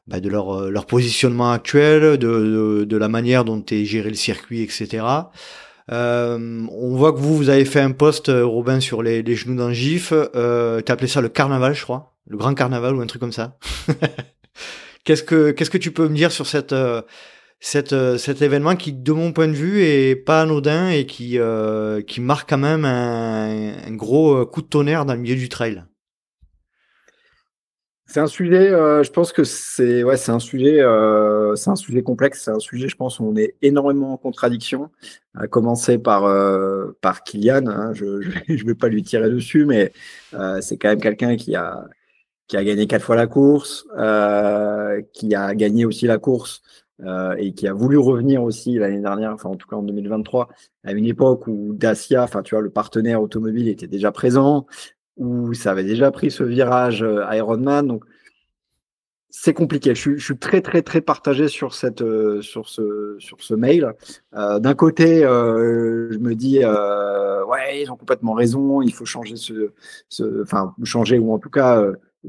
bah, 0.07 0.21
de 0.21 0.29
leur, 0.29 0.51
euh, 0.55 0.71
leur 0.71 0.87
positionnement 0.87 1.51
actuel, 1.51 2.17
de, 2.17 2.85
de, 2.85 2.97
la 2.97 3.09
manière 3.09 3.45
dont 3.45 3.65
est 3.69 3.85
géré 3.85 4.09
le 4.09 4.15
circuit, 4.15 4.63
etc. 4.63 5.05
Euh, 5.91 6.65
on 6.71 6.97
voit 6.97 7.13
que 7.13 7.19
vous, 7.19 7.37
vous 7.37 7.49
avez 7.49 7.65
fait 7.65 7.81
un 7.81 7.91
post, 7.91 8.31
Robin, 8.33 8.79
sur 8.79 9.03
les, 9.03 9.23
les 9.23 9.35
genoux 9.35 9.57
d'un 9.57 9.73
gif. 9.73 10.13
Euh, 10.13 10.81
T'as 10.81 10.93
appelé 10.93 11.09
ça 11.09 11.21
le 11.21 11.29
carnaval, 11.29 11.75
je 11.75 11.83
crois. 11.83 12.15
Le 12.29 12.37
grand 12.37 12.55
carnaval 12.55 12.95
ou 12.95 13.01
un 13.01 13.07
truc 13.07 13.21
comme 13.21 13.33
ça. 13.33 13.59
qu'est-ce 15.07 15.23
que 15.23 15.53
qu'est-ce 15.53 15.71
que 15.71 15.79
tu 15.79 15.93
peux 15.93 16.09
me 16.09 16.15
dire 16.15 16.31
sur 16.31 16.47
cette 16.47 16.75
cette, 17.61 17.93
euh, 17.93 18.19
cet 18.19 18.43
événement 18.43 18.77
qui, 18.77 18.93
de 18.93 19.13
mon 19.13 19.33
point 19.33 19.49
de 19.49 19.53
vue, 19.53 19.83
est 19.83 20.17
pas 20.17 20.43
anodin 20.43 20.89
et 20.91 21.07
qui, 21.07 21.39
euh, 21.39 22.03
qui 22.03 22.21
marque 22.21 22.49
quand 22.49 22.59
même 22.59 22.85
un, 22.85 23.93
gros 23.93 24.37
euh, 24.37 24.45
coup 24.45 24.63
de 24.63 24.67
tonnerre 24.67 25.05
dans 25.05 25.15
le 25.15 25.21
milieu 25.21 25.37
du 25.37 25.49
trail? 25.49 25.85
C'est 28.09 28.21
un 28.21 28.29
sujet, 28.29 28.71
je 28.71 29.11
pense 29.11 29.33
que 29.33 29.43
c'est 29.43 30.05
ouais, 30.05 30.17
c'est 30.17 30.31
un 30.31 30.39
sujet, 30.39 30.77
c'est 31.57 31.71
un 31.71 31.75
sujet 31.75 32.05
complexe, 32.05 32.43
c'est 32.45 32.53
un 32.53 32.61
sujet, 32.61 32.89
je 32.89 32.95
pense, 32.95 33.19
où 33.19 33.25
on 33.25 33.35
est 33.35 33.57
énormément 33.63 34.13
en 34.13 34.17
contradiction. 34.17 34.91
À 35.35 35.49
commencer 35.49 35.99
par 35.99 36.23
par 37.01 37.25
Kylian, 37.25 37.67
hein, 37.67 37.93
je, 37.95 38.05
ne 38.05 38.65
vais 38.65 38.77
pas 38.77 38.87
lui 38.87 39.03
tirer 39.03 39.29
dessus, 39.29 39.67
mais 39.67 39.93
c'est 40.61 40.77
quand 40.77 40.91
même 40.91 41.01
quelqu'un 41.01 41.35
qui 41.35 41.57
a 41.57 41.85
qui 42.49 42.57
a 42.57 42.65
gagné 42.65 42.87
quatre 42.87 43.03
fois 43.03 43.17
la 43.17 43.27
course, 43.27 43.87
qui 45.13 45.35
a 45.35 45.55
gagné 45.55 45.85
aussi 45.85 46.07
la 46.07 46.19
course 46.19 46.63
euh, 47.03 47.35
et 47.39 47.53
qui 47.53 47.69
a 47.69 47.75
voulu 47.75 47.99
revenir 47.99 48.43
aussi 48.43 48.79
l'année 48.79 49.01
dernière, 49.01 49.33
enfin 49.33 49.51
en 49.51 49.57
tout 49.57 49.69
cas 49.69 49.77
en 49.77 49.83
2023, 49.83 50.49
à 50.85 50.93
une 50.93 51.05
époque 51.05 51.47
où 51.47 51.75
Dacia, 51.75 52.23
enfin 52.23 52.43
tu 52.43 52.55
vois, 52.55 52.63
le 52.63 52.71
partenaire 52.71 53.21
automobile 53.21 53.69
était 53.69 53.87
déjà 53.87 54.13
présent, 54.13 54.67
où 55.19 55.53
ça 55.53 55.73
avait 55.73 55.85
déjà 55.85 56.11
pris 56.11 56.31
ce 56.31 56.43
virage 56.43 57.03
euh, 57.03 57.23
Ironman. 57.35 57.87
Donc 57.87 58.05
c'est 59.29 59.53
compliqué. 59.53 59.95
Je, 59.95 60.17
je, 60.17 60.25
suis 60.25 60.39
très 60.39 60.63
très 60.63 60.81
très 60.81 61.03
partagé 61.03 61.49
sur 61.49 61.75
cette 61.75 62.01
euh, 62.01 62.41
sur 62.41 62.69
ce 62.69 63.17
sur 63.19 63.43
ce 63.43 63.53
mail. 63.53 63.93
Euh, 64.35 64.59
D'un 64.59 64.75
côté, 64.75 65.23
euh, 65.23 66.11
je 66.13 66.19
me 66.19 66.35
dis 66.35 66.61
ouais 66.61 67.83
ils 67.83 67.91
ont 67.91 67.97
complètement 67.97 68.33
raison. 68.33 68.81
Il 68.81 68.95
faut 68.95 69.05
changer 69.05 69.37
ce, 69.37 69.73
ce 70.09 70.43
enfin 70.43 70.75
changer 70.85 71.19
ou 71.19 71.35
en 71.35 71.39
tout 71.39 71.51
cas 71.51 71.85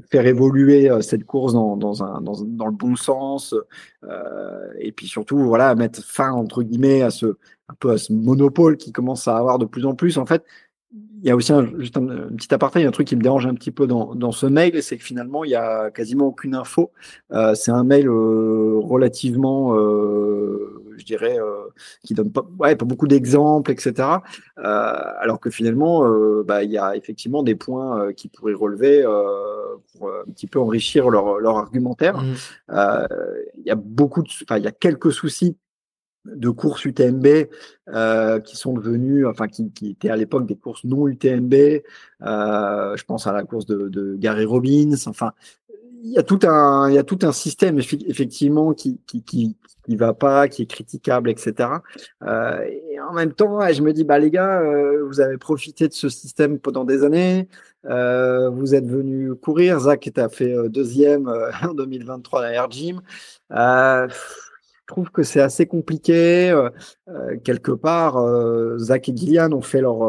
faire 0.09 0.25
évoluer 0.25 0.89
euh, 0.89 1.01
cette 1.01 1.25
course 1.25 1.53
dans, 1.53 1.77
dans, 1.77 2.03
un, 2.03 2.21
dans, 2.21 2.41
dans 2.41 2.65
le 2.65 2.71
bon 2.71 2.95
sens 2.95 3.53
euh, 4.03 4.73
et 4.79 4.91
puis 4.91 5.07
surtout 5.07 5.39
voilà 5.39 5.75
mettre 5.75 6.03
fin 6.03 6.31
entre 6.31 6.63
guillemets 6.63 7.01
à 7.01 7.09
ce 7.09 7.37
un 7.69 7.73
peu 7.79 7.91
à 7.91 7.97
ce 7.97 8.13
monopole 8.13 8.77
qui 8.77 8.91
commence 8.91 9.27
à 9.27 9.37
avoir 9.37 9.59
de 9.59 9.65
plus 9.65 9.85
en 9.85 9.95
plus. 9.95 10.17
En 10.17 10.25
fait 10.25 10.43
il 10.93 11.25
y 11.25 11.31
a 11.31 11.35
aussi 11.35 11.51
un, 11.51 11.67
juste 11.79 11.97
un, 11.97 12.05
petit 12.35 12.53
aparté, 12.53 12.79
il 12.79 12.83
y 12.83 12.85
a 12.85 12.89
un 12.89 12.91
truc 12.91 13.07
qui 13.07 13.15
me 13.15 13.21
dérange 13.21 13.45
un 13.45 13.53
petit 13.53 13.71
peu 13.71 13.87
dans, 13.87 14.15
dans 14.15 14.31
ce 14.31 14.45
mail, 14.45 14.81
c'est 14.81 14.97
que 14.97 15.03
finalement, 15.03 15.43
il 15.43 15.51
y 15.51 15.55
a 15.55 15.91
quasiment 15.91 16.27
aucune 16.27 16.55
info. 16.55 16.91
Euh, 17.31 17.55
c'est 17.55 17.71
un 17.71 17.83
mail 17.83 18.07
euh, 18.07 18.79
relativement, 18.79 19.75
euh, 19.75 20.81
je 20.97 21.03
dirais, 21.05 21.37
euh, 21.39 21.65
qui 22.03 22.13
donne 22.13 22.31
pas, 22.31 22.45
ouais, 22.59 22.75
pas 22.75 22.85
beaucoup 22.85 23.07
d'exemples, 23.07 23.71
etc. 23.71 23.93
Euh, 24.57 24.63
alors 24.63 25.39
que 25.39 25.49
finalement, 25.49 26.07
bah, 26.43 26.63
il 26.63 26.71
y 26.71 26.77
a 26.77 26.95
effectivement 26.95 27.43
des 27.43 27.55
points 27.55 28.13
qui 28.13 28.29
pourraient 28.29 28.53
relever 28.53 29.03
pour 29.97 30.09
un 30.09 30.31
petit 30.31 30.47
peu 30.47 30.59
enrichir 30.59 31.09
leur, 31.09 31.39
leur 31.39 31.57
argumentaire. 31.57 32.21
Mmh. 32.21 32.35
Il 33.57 33.65
y 33.65 33.71
a 33.71 33.75
beaucoup 33.75 34.23
de, 34.23 34.29
enfin, 34.43 34.57
il 34.57 34.63
y 34.63 34.67
a 34.67 34.71
quelques 34.71 35.11
soucis 35.11 35.57
de 36.35 36.49
courses 36.49 36.85
UTMB 36.85 37.27
euh, 37.89 38.39
qui 38.39 38.57
sont 38.57 38.73
devenues, 38.73 39.25
enfin 39.25 39.47
qui, 39.47 39.71
étaient 39.83 40.09
à 40.09 40.15
l'époque 40.15 40.45
des 40.45 40.55
courses 40.55 40.83
non 40.83 41.07
UTMB. 41.07 41.53
Euh, 41.53 42.95
je 42.95 43.03
pense 43.03 43.27
à 43.27 43.33
la 43.33 43.43
course 43.43 43.65
de, 43.65 44.15
Gary 44.17 44.45
Robbins. 44.45 44.95
Enfin, 45.07 45.33
il 46.03 46.11
y 46.11 46.17
a 46.17 46.23
tout 46.23 46.39
un, 46.43 46.89
il 46.89 46.95
y 46.95 46.97
a 46.97 47.03
tout 47.03 47.19
un 47.23 47.31
système 47.31 47.79
effectivement 47.79 48.73
qui 48.73 48.99
qui, 49.07 49.23
qui 49.23 49.55
qui 49.85 49.95
va 49.95 50.13
pas, 50.13 50.49
qui 50.49 50.63
est 50.63 50.65
critiquable, 50.65 51.29
etc. 51.29 51.69
Euh, 52.21 52.61
et 52.91 52.99
en 52.99 53.13
même 53.13 53.31
temps, 53.31 53.59
je 53.71 53.81
me 53.81 53.93
dis 53.93 54.03
bah 54.03 54.19
les 54.19 54.29
gars, 54.29 54.61
vous 55.07 55.21
avez 55.21 55.37
profité 55.37 55.87
de 55.87 55.93
ce 55.93 56.09
système 56.09 56.59
pendant 56.59 56.83
des 56.83 57.03
années. 57.03 57.47
Vous 57.83 58.75
êtes 58.75 58.85
venu 58.85 59.33
courir. 59.35 59.79
Zach 59.79 60.09
a 60.17 60.29
fait 60.29 60.53
euh, 60.53 60.67
deuxième 60.67 61.27
en 61.63 61.73
2023 61.73 62.43
à 62.43 62.51
Air 62.51 62.69
Gym. 62.69 63.01
Euh, 63.51 64.07
trouve 64.87 65.11
que 65.11 65.23
c'est 65.23 65.41
assez 65.41 65.67
compliqué. 65.67 66.49
Euh, 66.49 66.69
euh, 67.09 67.37
quelque 67.43 67.71
part, 67.71 68.17
euh, 68.17 68.77
Zach 68.77 69.09
et 69.09 69.15
Gillian 69.15 69.51
ont 69.51 69.61
fait 69.61 69.81
leur 69.81 69.99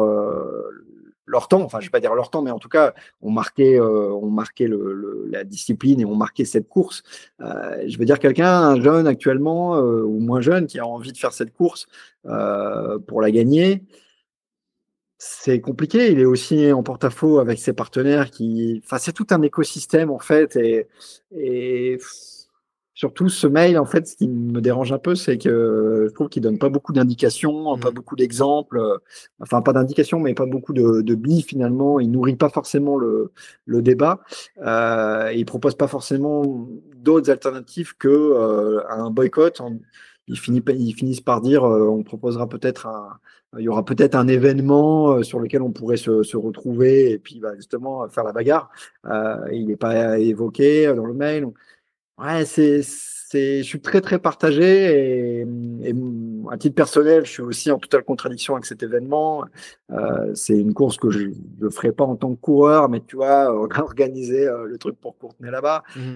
leur 1.31 1.47
temps, 1.47 1.61
enfin 1.61 1.79
je 1.79 1.85
vais 1.85 1.91
pas 1.91 1.99
dire 1.99 2.15
leur 2.15 2.31
temps, 2.31 2.41
mais 2.41 2.49
en 2.49 2.57
tout 2.57 2.69
cas 2.69 2.95
ont 3.21 3.29
marqué, 3.29 3.79
ont 3.79 4.31
marqué 4.31 4.65
le, 4.65 5.27
la 5.29 5.43
discipline 5.43 6.01
et 6.01 6.05
ont 6.05 6.15
marqué 6.15 6.43
cette 6.43 6.67
course. 6.67 7.03
je 7.39 7.97
veux 7.99 8.05
dire 8.05 8.17
quelqu'un, 8.17 8.51
un 8.51 8.81
jeune 8.81 9.05
actuellement 9.05 9.77
ou 9.77 10.19
moins 10.19 10.41
jeune, 10.41 10.65
qui 10.65 10.79
a 10.79 10.87
envie 10.87 11.11
de 11.11 11.17
faire 11.19 11.33
cette 11.33 11.53
course 11.53 11.85
pour 12.23 13.21
la 13.21 13.29
gagner, 13.29 13.83
c'est 15.19 15.61
compliqué. 15.61 16.11
Il 16.11 16.19
est 16.19 16.25
aussi 16.25 16.71
en 16.71 16.81
porte-à-faux 16.81 17.37
avec 17.37 17.59
ses 17.59 17.73
partenaires 17.73 18.31
qui, 18.31 18.81
enfin 18.83 18.97
c'est 18.97 19.13
tout 19.13 19.27
un 19.29 19.41
écosystème 19.43 20.09
en 20.09 20.19
fait 20.19 20.55
et, 20.55 20.87
et 21.35 21.99
Surtout 22.99 23.29
ce 23.29 23.47
mail, 23.47 23.79
en 23.79 23.85
fait, 23.85 24.07
ce 24.07 24.17
qui 24.17 24.27
me 24.27 24.59
dérange 24.59 24.91
un 24.91 24.97
peu, 24.97 25.15
c'est 25.15 25.37
que 25.37 26.07
je 26.09 26.13
trouve 26.13 26.27
qu'il 26.27 26.43
donne 26.43 26.59
pas 26.59 26.67
beaucoup 26.67 26.91
d'indications, 26.91 27.77
pas 27.77 27.91
mmh. 27.91 27.93
beaucoup 27.93 28.17
d'exemples, 28.17 28.77
euh, 28.77 28.97
enfin 29.39 29.61
pas 29.61 29.71
d'indications, 29.71 30.19
mais 30.19 30.33
pas 30.33 30.45
beaucoup 30.45 30.73
de, 30.73 30.99
de 30.99 31.15
billes 31.15 31.41
finalement. 31.41 32.01
Il 32.01 32.11
nourrit 32.11 32.35
pas 32.35 32.49
forcément 32.49 32.97
le, 32.97 33.31
le 33.65 33.81
débat. 33.81 34.19
Euh, 34.65 35.31
il 35.33 35.45
propose 35.45 35.75
pas 35.75 35.87
forcément 35.87 36.67
d'autres 36.97 37.31
alternatives 37.31 37.95
que 37.95 38.09
euh, 38.09 38.81
un 38.89 39.11
boycott. 39.11 39.61
Il 40.27 40.37
finit, 40.37 40.61
ils 40.67 40.93
finissent 40.93 41.21
par 41.21 41.39
dire, 41.39 41.63
euh, 41.63 41.87
on 41.87 42.03
proposera 42.03 42.49
peut-être 42.49 42.85
un, 42.85 43.17
il 43.57 43.63
y 43.63 43.69
aura 43.69 43.85
peut-être 43.85 44.15
un 44.15 44.27
événement 44.27 45.13
euh, 45.13 45.23
sur 45.23 45.39
lequel 45.39 45.61
on 45.61 45.71
pourrait 45.71 45.95
se, 45.95 46.21
se 46.23 46.35
retrouver 46.35 47.11
et 47.11 47.17
puis 47.17 47.39
bah, 47.39 47.55
justement 47.55 48.09
faire 48.09 48.25
la 48.25 48.33
bagarre. 48.33 48.69
il 49.53 49.67
n'est 49.67 49.77
pas 49.77 50.19
évoqué 50.19 50.93
dans 50.93 51.05
le 51.05 51.13
mail. 51.13 51.47
Ouais, 52.19 52.45
c'est, 52.45 52.81
c'est, 52.83 53.63
je 53.63 53.67
suis 53.67 53.81
très 53.81 54.01
très 54.01 54.19
partagé 54.19 55.39
et, 55.41 55.47
et, 55.83 55.95
à 56.51 56.57
titre 56.57 56.75
personnel, 56.75 57.25
je 57.25 57.31
suis 57.31 57.43
aussi 57.43 57.71
en 57.71 57.77
totale 57.77 58.03
contradiction 58.03 58.55
avec 58.55 58.65
cet 58.65 58.83
événement. 58.83 59.45
Euh, 59.91 60.31
c'est 60.35 60.57
une 60.57 60.73
course 60.73 60.97
que 60.97 61.09
je 61.09 61.29
ne 61.61 61.69
ferai 61.69 61.91
pas 61.91 62.03
en 62.03 62.15
tant 62.15 62.35
que 62.35 62.39
coureur, 62.39 62.89
mais 62.89 63.01
tu 63.01 63.15
vois, 63.15 63.53
organisé 63.53 64.47
euh, 64.47 64.65
le 64.65 64.77
truc 64.77 64.99
pour 64.99 65.17
Courtenay 65.17 65.51
là-bas. 65.51 65.83
Mmh 65.95 66.15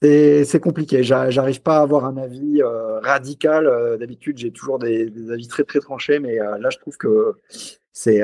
c'est, 0.00 0.44
c'est 0.44 0.60
compliqué. 0.60 1.02
J'arrive 1.02 1.62
pas 1.62 1.78
à 1.78 1.82
avoir 1.82 2.04
un 2.04 2.16
avis 2.16 2.62
euh, 2.62 3.00
radical. 3.00 3.66
Euh, 3.66 3.96
d'habitude, 3.96 4.38
j'ai 4.38 4.52
toujours 4.52 4.78
des, 4.78 5.10
des, 5.10 5.32
avis 5.32 5.48
très 5.48 5.64
très 5.64 5.80
tranchés, 5.80 6.20
mais 6.20 6.40
euh, 6.40 6.58
là, 6.58 6.70
je 6.70 6.78
trouve 6.78 6.96
que 6.96 7.32
c'est 7.92 8.22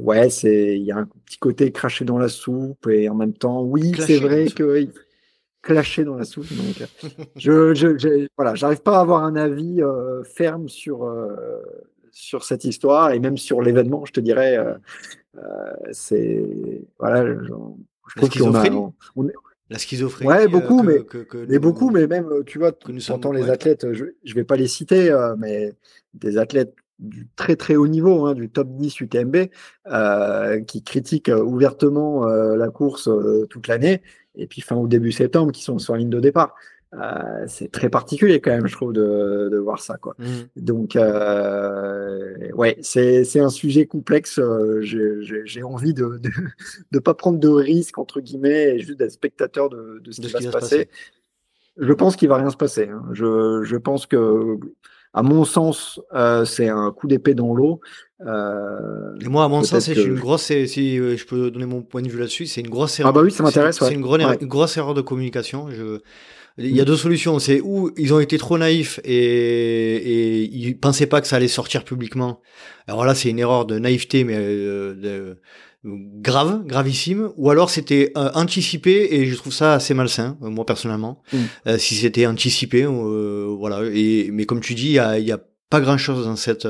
ouais, 0.00 0.30
c'est 0.30 0.76
il 0.76 0.82
y 0.82 0.90
a 0.90 0.96
un 0.96 1.08
petit 1.24 1.38
côté 1.38 1.70
craché 1.70 2.04
dans 2.04 2.18
la 2.18 2.28
soupe 2.28 2.88
et 2.88 3.08
en 3.08 3.14
même 3.14 3.32
temps, 3.32 3.62
oui, 3.62 3.92
c'est 3.98 4.18
vrai 4.18 4.46
que 4.46 4.88
clasher 5.62 6.04
dans 6.04 6.16
la 6.16 6.24
soupe. 6.24 6.46
Donc, 6.52 6.88
euh, 7.46 7.74
je, 7.74 7.98
je, 7.98 8.28
voilà, 8.36 8.54
j'arrive 8.54 8.82
pas 8.82 8.98
à 8.98 9.00
avoir 9.00 9.24
un 9.24 9.36
avis 9.36 9.82
euh, 9.82 10.22
ferme 10.24 10.68
sur, 10.68 11.04
euh, 11.04 11.62
sur 12.10 12.44
cette 12.44 12.64
histoire 12.64 13.12
et 13.12 13.18
même 13.18 13.36
sur 13.36 13.62
l'événement, 13.62 14.04
je 14.04 14.12
te 14.12 14.20
dirais. 14.20 14.58
c'est 15.92 16.44
voilà, 16.98 17.24
je, 17.26 17.52
trouve 18.16 18.30
qu'on 18.30 18.54
a. 18.54 19.32
la 19.70 19.78
schizophrénie. 19.78 20.30
Ouais, 20.30 20.48
beaucoup, 20.48 20.82
mais, 20.82 21.04
mais 21.48 21.58
beaucoup, 21.58 21.90
mais 21.90 22.06
même, 22.06 22.28
tu 22.46 22.58
vois, 22.58 22.72
tu 22.72 23.12
entends 23.12 23.32
les 23.32 23.48
athlètes, 23.50 23.92
je, 23.92 24.06
je 24.24 24.34
vais 24.34 24.44
pas 24.44 24.56
les 24.56 24.68
citer, 24.68 25.14
mais 25.38 25.72
des 26.14 26.38
athlètes 26.38 26.74
du 27.00 27.26
très 27.34 27.56
très 27.56 27.76
haut 27.76 27.88
niveau, 27.88 28.26
hein, 28.26 28.34
du 28.34 28.50
top 28.50 28.68
10 28.76 29.00
UTMB, 29.00 29.36
euh, 29.86 30.60
qui 30.60 30.82
critiquent 30.82 31.30
ouvertement 31.34 32.26
euh, 32.26 32.56
la 32.56 32.68
course 32.68 33.08
euh, 33.08 33.46
toute 33.48 33.68
l'année, 33.68 34.02
et 34.36 34.46
puis 34.46 34.60
fin 34.60 34.76
au 34.76 34.86
début 34.86 35.12
septembre, 35.12 35.52
qui 35.52 35.62
sont 35.62 35.78
sur 35.78 35.94
la 35.94 36.00
ligne 36.00 36.10
de 36.10 36.20
départ. 36.20 36.54
c'est 37.46 37.70
très 37.72 37.88
particulier 37.88 38.40
quand 38.40 38.50
même, 38.50 38.66
je 38.66 38.74
trouve, 38.74 38.92
de, 38.92 39.48
de 39.50 39.56
voir 39.56 39.80
ça. 39.80 39.96
Quoi. 39.96 40.14
Mmh. 40.18 40.24
Donc, 40.56 40.98
ouais, 42.54 42.76
c'est 42.82 43.40
un 43.40 43.48
sujet 43.48 43.86
complexe. 43.86 44.40
J'ai 44.82 45.62
envie 45.62 45.94
de 45.94 46.20
ne 46.92 46.98
pas 46.98 47.14
prendre 47.14 47.38
de 47.38 47.48
risques, 47.48 47.98
entre 47.98 48.20
guillemets, 48.20 48.74
et 48.74 48.78
juste 48.78 48.98
d'être 48.98 49.12
spectateur 49.12 49.70
de, 49.70 50.00
de 50.04 50.12
ce 50.12 50.20
qui 50.20 50.32
va 50.32 50.40
se 50.40 50.48
passer. 50.48 50.88
je 51.78 51.92
pense 51.92 52.16
qu'il 52.16 52.28
va 52.28 52.36
rien 52.36 52.50
se 52.50 52.56
passer. 52.56 52.88
Hein. 52.88 53.04
Je, 53.12 53.62
je, 53.64 53.76
pense 53.76 54.06
que, 54.06 54.58
à 55.12 55.22
mon 55.22 55.44
sens, 55.44 56.00
euh, 56.14 56.44
c'est 56.44 56.68
un 56.68 56.92
coup 56.92 57.08
d'épée 57.08 57.34
dans 57.34 57.54
l'eau. 57.54 57.80
Euh, 58.24 59.16
moi, 59.24 59.44
à 59.44 59.48
mon 59.48 59.62
sens, 59.62 59.84
c'est 59.84 59.94
une 59.94 60.14
grosse. 60.14 60.44
Si 60.44 60.96
je 60.96 61.26
peux 61.26 61.50
donner 61.50 61.66
mon 61.66 61.82
point 61.82 62.02
de 62.02 62.08
vue 62.08 62.18
là-dessus, 62.18 62.46
c'est 62.46 62.60
une 62.60 62.68
grosse 62.68 63.00
erreur. 63.00 63.10
Ah 63.10 63.12
bah 63.12 63.22
oui, 63.22 63.30
ça 63.30 63.42
m'intéresse. 63.42 63.78
C'est 63.78 63.94
une, 63.94 64.04
une, 64.04 64.46
grosse 64.46 64.76
erreur 64.76 64.94
de 64.94 65.00
communication. 65.00 65.68
Je, 65.70 66.00
il 66.58 66.76
y 66.76 66.80
a 66.80 66.84
deux 66.84 66.96
solutions. 66.96 67.38
C'est 67.38 67.60
où 67.60 67.90
ils 67.96 68.12
ont 68.12 68.20
été 68.20 68.38
trop 68.38 68.58
naïfs 68.58 69.00
et, 69.04 69.14
et 69.14 70.42
ils 70.42 70.78
pensaient 70.78 71.06
pas 71.06 71.20
que 71.20 71.26
ça 71.26 71.36
allait 71.36 71.48
sortir 71.48 71.84
publiquement. 71.84 72.40
Alors 72.86 73.04
là, 73.04 73.14
c'est 73.14 73.30
une 73.30 73.38
erreur 73.38 73.66
de 73.66 73.78
naïveté, 73.78 74.24
mais 74.24 74.36
euh, 74.36 74.94
de, 74.94 75.38
grave, 75.84 76.64
gravissime. 76.66 77.30
Ou 77.36 77.50
alors 77.50 77.70
c'était 77.70 78.12
euh, 78.16 78.30
anticipé 78.34 79.08
et 79.12 79.26
je 79.26 79.34
trouve 79.36 79.52
ça 79.52 79.74
assez 79.74 79.94
malsain, 79.94 80.38
euh, 80.42 80.50
moi 80.50 80.66
personnellement. 80.66 81.22
Mm. 81.32 81.78
si 81.78 81.94
c'était 81.94 82.26
anticipé, 82.26 82.84
voilà. 82.84 83.82
Et 83.92 84.30
mais 84.32 84.46
comme 84.46 84.60
tu 84.60 84.74
dis, 84.74 84.86
il 84.86 84.92
y 84.92 84.98
a, 84.98 85.18
y 85.18 85.32
a 85.32 85.40
pas 85.68 85.80
grand 85.80 85.98
chose 85.98 86.24
dans 86.24 86.36
cette 86.36 86.66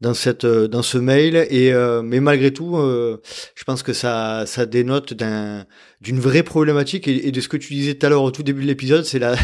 dans 0.00 0.14
cette 0.14 0.44
euh, 0.44 0.68
dans 0.68 0.82
ce 0.82 0.98
mail 0.98 1.46
et 1.50 1.72
euh, 1.72 2.02
mais 2.02 2.20
malgré 2.20 2.52
tout 2.52 2.76
euh, 2.76 3.20
je 3.54 3.64
pense 3.64 3.82
que 3.82 3.92
ça 3.92 4.44
ça 4.46 4.66
dénote 4.66 5.14
d'un 5.14 5.66
d'une 6.00 6.20
vraie 6.20 6.42
problématique 6.42 7.08
et, 7.08 7.30
de 7.30 7.40
ce 7.40 7.48
que 7.48 7.56
tu 7.56 7.72
disais 7.74 7.94
tout 7.94 8.06
à 8.06 8.10
l'heure 8.10 8.22
au 8.22 8.30
tout 8.30 8.42
début 8.42 8.62
de 8.62 8.66
l'épisode 8.66 9.04
c'est 9.04 9.18
la 9.18 9.34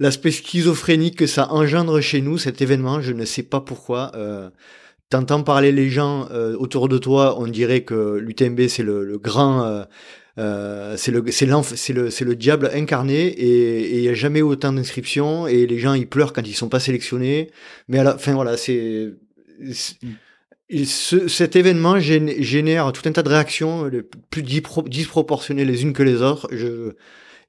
l'aspect 0.00 0.30
schizophrénique 0.30 1.16
que 1.16 1.26
ça 1.26 1.52
engendre 1.52 2.00
chez 2.00 2.20
nous 2.20 2.38
cet 2.38 2.62
événement 2.62 3.00
je 3.00 3.12
ne 3.12 3.24
sais 3.24 3.42
pas 3.42 3.60
pourquoi 3.60 4.12
euh, 4.16 4.50
t'entends 5.10 5.42
parler 5.42 5.72
les 5.72 5.90
gens 5.90 6.28
autour 6.58 6.88
de 6.88 6.98
toi 6.98 7.36
on 7.38 7.46
dirait 7.46 7.82
que 7.82 8.16
l'UTMB 8.16 8.68
c'est 8.68 8.82
le, 8.82 9.18
grand 9.18 9.84
euh, 10.38 10.96
c'est 10.96 11.12
le 11.12 11.22
c'est 11.30 11.46
le 11.46 12.24
le 12.24 12.36
diable 12.36 12.70
incarné 12.74 13.26
et 13.26 13.98
il 13.98 14.02
y 14.02 14.08
a 14.08 14.14
jamais 14.14 14.42
autant 14.42 14.72
d'inscriptions 14.72 15.46
et 15.46 15.66
les 15.66 15.78
gens 15.78 15.94
ils 15.94 16.08
pleurent 16.08 16.32
quand 16.32 16.46
ils 16.46 16.54
sont 16.54 16.68
pas 16.68 16.80
sélectionnés 16.80 17.50
mais 17.86 17.98
à 17.98 18.04
la 18.04 18.18
fin 18.18 18.34
voilà 18.34 18.56
c'est 18.56 19.12
cet 20.86 21.56
événement 21.56 21.98
génère 22.00 22.92
tout 22.92 23.08
un 23.08 23.12
tas 23.12 23.22
de 23.22 23.28
réactions 23.28 23.90
plus 24.30 24.42
disproportionnées 24.42 25.64
les 25.64 25.82
unes 25.82 25.92
que 25.92 26.02
les 26.02 26.22
autres. 26.22 26.48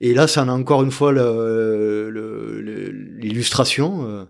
Et 0.01 0.13
là, 0.13 0.27
ça 0.27 0.43
en 0.43 0.49
a 0.49 0.51
encore 0.51 0.83
une 0.83 0.91
fois 0.91 1.13
l'illustration 1.13 4.05
euh, 4.05 4.07
euh, 4.07 4.25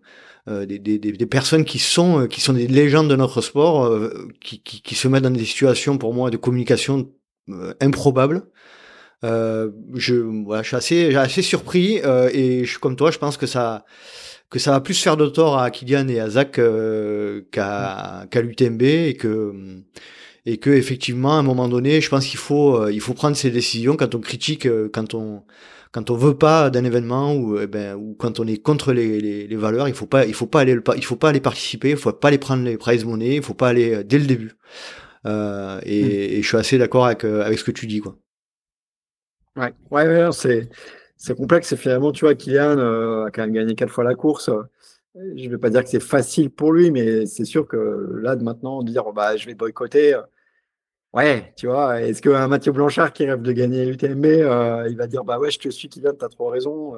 des, 0.48 0.80
des, 0.80 1.00
des, 1.00 1.26
personnes 1.26 1.66
qui 1.66 1.80
sont 1.80 2.28
qui 2.28 2.40
sont 2.40 2.54
des 2.54 2.68
légendes 2.68 3.10
de 3.10 3.16
notre 3.16 3.42
sport, 3.42 3.86
euh, 3.86 4.30
qui, 4.42 4.62
qui, 4.62 4.82
qui, 4.82 4.96
se 4.96 5.08
mettent 5.08 5.24
dans 5.24 5.32
des 5.32 5.46
situations 5.46 5.98
pour 5.98 6.14
moi 6.14 6.30
de 6.30 6.38
communication 6.38 7.10
improbables. 7.82 8.44
je, 9.24 10.44
voilà, 10.46 10.62
je 10.62 10.68
suis 10.68 10.76
assez, 10.76 11.16
assez 11.16 11.42
surpris 11.42 12.00
et 12.32 12.66
je 12.66 12.80
comme 12.80 12.96
toi, 12.96 13.12
je 13.12 13.18
pense 13.18 13.38
que 13.38 13.48
ça 13.48 13.86
que 14.50 14.60
ça 14.60 14.72
va 14.72 14.82
plus 14.82 15.02
faire 15.02 15.18
de 15.18 15.28
tort 15.28 15.60
à 15.60 15.70
Kylian 15.72 16.08
et 16.08 16.20
à 16.20 16.30
Zach 16.30 16.60
euh, 16.60 17.42
qu'à 17.52 18.28
l'UTMB 18.34 18.82
et 18.82 19.16
que 19.20 19.54
et 20.46 20.58
que 20.58 20.70
effectivement 20.70 21.34
à 21.34 21.40
un 21.40 21.44
moment 21.44 21.68
donné, 21.68 22.02
je 22.02 22.10
pense 22.10 22.26
qu'il 22.26 22.40
faut 22.40 22.82
euh, 22.82 22.92
il 22.92 23.02
faut 23.02 23.14
prendre 23.14 23.36
ses 23.36 23.52
décisions 23.52 23.96
quand 23.98 24.16
on 24.16 24.20
critique, 24.20 24.66
euh, 24.66 24.90
quand 24.94 25.14
on 25.14 25.44
quand 25.92 26.10
on 26.12 26.16
veut 26.16 26.38
pas 26.38 26.70
d'un 26.70 26.84
événement 26.84 27.34
ou 27.36 27.60
eh 27.60 27.68
ben 27.68 27.96
ou 27.96 28.16
quand 28.20 28.40
on 28.40 28.48
est 28.48 28.58
contre 28.58 28.94
les, 28.94 29.20
les, 29.22 29.48
les, 29.48 29.56
valeurs, 29.56 29.88
il 29.88 29.94
faut 29.94 30.08
pas 30.08 30.26
il 30.26 30.34
faut 30.34 30.48
pas 30.48 30.62
aller 30.62 30.78
il 30.96 31.06
faut 31.06 31.16
pas 31.16 31.30
aller 31.30 31.42
participer, 31.42 31.92
il 31.92 31.98
faut 31.98 32.12
pas 32.14 32.28
aller 32.30 32.38
prendre 32.38 32.64
les 32.64 32.78
prize 32.78 33.06
money, 33.06 33.38
il 33.38 33.44
faut 33.44 33.54
pas 33.54 33.70
aller 33.70 34.04
dès 34.04 34.20
le 34.20 34.26
début. 34.26 34.54
Euh, 35.26 35.80
et, 35.84 36.04
mm. 36.04 36.38
et, 36.38 36.42
je 36.42 36.48
suis 36.48 36.58
assez 36.58 36.78
d'accord 36.78 37.06
avec 37.06 37.24
avec 37.24 37.58
ce 37.60 37.64
que 37.64 37.72
tu 37.72 37.88
dis 37.88 38.00
quoi. 38.00 38.18
Ouais, 39.56 39.74
ouais, 39.92 40.06
ouais 40.06 40.32
c'est 40.34 40.70
c'est 41.18 41.36
complexe. 41.36 41.72
Et 41.72 41.78
finalement, 41.78 42.12
tu 42.12 42.26
vois, 42.26 42.36
Kylian 42.36 42.78
euh, 42.78 43.26
a 43.26 43.32
quand 43.32 43.42
même 43.42 43.54
gagné 43.54 43.76
quatre 43.76 43.92
fois 43.92 44.04
la 44.04 44.16
course. 44.16 44.50
Je 45.16 45.46
ne 45.46 45.50
vais 45.50 45.58
pas 45.58 45.70
dire 45.70 45.84
que 45.84 45.90
c'est 45.90 46.02
facile 46.02 46.50
pour 46.50 46.74
lui, 46.74 46.92
mais 46.92 47.26
c'est 47.26 47.46
sûr 47.46 47.68
que 47.68 48.20
là, 48.22 48.36
de 48.36 48.44
maintenant, 48.44 48.84
dire 48.84 49.12
bah, 49.14 49.38
je 49.38 49.46
vais 49.46 49.54
boycotter, 49.56 50.14
euh, 50.16 50.22
ouais, 51.16 51.54
tu 51.56 51.68
vois, 51.68 52.02
est-ce 52.02 52.22
qu'un 52.22 52.48
Mathieu 52.48 52.72
Blanchard 52.72 53.14
qui 53.14 53.26
rêve 53.26 53.42
de 53.42 53.52
gagner 53.52 53.86
l'UTMB, 53.86 54.26
euh, 54.26 54.88
il 54.90 54.98
va 54.98 55.08
dire 55.08 55.24
bah 55.24 55.40
ouais, 55.40 55.52
je 55.52 55.60
te 55.60 55.70
suis, 55.70 55.90
Kylian, 55.90 56.14
tu 56.18 56.26
as 56.26 56.30
trop 56.30 56.50
raison 56.50 56.94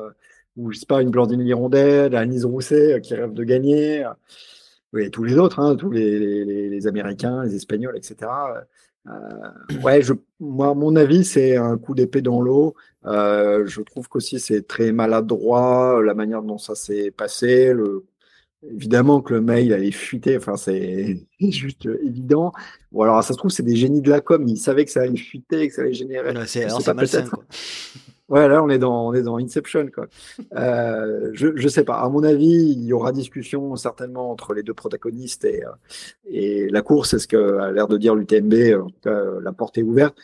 Ou 0.57 0.71
je 0.71 0.79
sais 0.79 0.85
pas, 0.85 1.01
une 1.01 1.09
Blandine 1.09 1.41
Hirondelle, 1.41 2.15
Anise 2.15 2.45
Rousset 2.45 3.01
qui 3.01 3.15
rêve 3.15 3.33
de 3.33 3.43
gagner. 3.43 4.05
Oui, 4.93 5.11
tous 5.11 5.23
les 5.23 5.37
autres, 5.37 5.59
hein, 5.59 5.75
tous 5.75 5.91
les, 5.91 6.87
Américains, 6.87 7.43
les 7.43 7.55
Espagnols, 7.55 7.97
etc. 7.97 8.31
ouais, 9.83 10.01
je, 10.01 10.13
moi, 10.39 10.73
mon 10.73 10.95
avis, 10.95 11.23
c'est 11.23 11.57
un 11.57 11.77
coup 11.77 11.95
d'épée 11.95 12.21
dans 12.21 12.41
l'eau. 12.41 12.75
Euh, 13.07 13.65
je 13.65 13.81
trouve 13.81 14.09
qu'aussi 14.09 14.39
c'est 14.39 14.67
très 14.67 14.91
maladroit 14.91 16.01
la 16.03 16.13
manière 16.13 16.43
dont 16.43 16.57
ça 16.57 16.75
s'est 16.75 17.11
passé. 17.11 17.73
Le... 17.73 18.05
Évidemment 18.63 19.21
que 19.21 19.35
le 19.35 19.41
mail 19.41 19.71
allait 19.71 19.91
fuiter, 19.91 20.35
enfin 20.35 20.57
c'est 20.57 21.27
juste 21.39 21.87
évident. 22.03 22.51
Ou 22.91 23.03
alors 23.03 23.23
ça 23.23 23.33
se 23.33 23.37
trouve 23.37 23.51
c'est 23.51 23.63
des 23.63 23.75
génies 23.75 24.01
de 24.01 24.09
la 24.09 24.19
com, 24.19 24.47
ils 24.47 24.57
savaient 24.57 24.85
que 24.85 24.91
ça 24.91 25.01
allait 25.01 25.15
fuiter, 25.15 25.67
que 25.67 25.73
ça 25.75 25.83
allait 25.83 25.93
générer. 25.93 26.33
c'est 26.47 26.67
pas 26.85 26.93
malsain. 26.93 27.27
Quoi. 27.27 27.43
Ouais, 28.29 28.47
là 28.47 28.61
on 28.61 28.69
est 28.69 28.79
dans 28.79 29.07
on 29.07 29.13
est 29.13 29.21
dans 29.21 29.37
Inception 29.37 29.87
quoi. 29.87 30.07
Euh, 30.55 31.29
je 31.33 31.55
je 31.55 31.67
sais 31.67 31.83
pas. 31.83 31.99
À 31.99 32.09
mon 32.09 32.23
avis, 32.23 32.71
il 32.71 32.83
y 32.83 32.93
aura 32.93 33.13
discussion 33.13 33.75
certainement 33.77 34.31
entre 34.31 34.53
les 34.53 34.63
deux 34.63 34.73
protagonistes 34.73 35.45
et 35.45 35.63
euh, 35.63 35.69
et 36.25 36.67
la 36.69 36.81
course. 36.81 37.13
Est-ce 37.13 37.27
que 37.27 37.59
a 37.59 37.71
l'air 37.71 37.87
de 37.87 37.97
dire 37.97 38.15
l'UTMB, 38.15 38.81
en 38.81 38.87
tout 38.87 38.99
cas 39.01 39.23
la 39.41 39.53
porte 39.53 39.77
est 39.77 39.83
ouverte. 39.83 40.17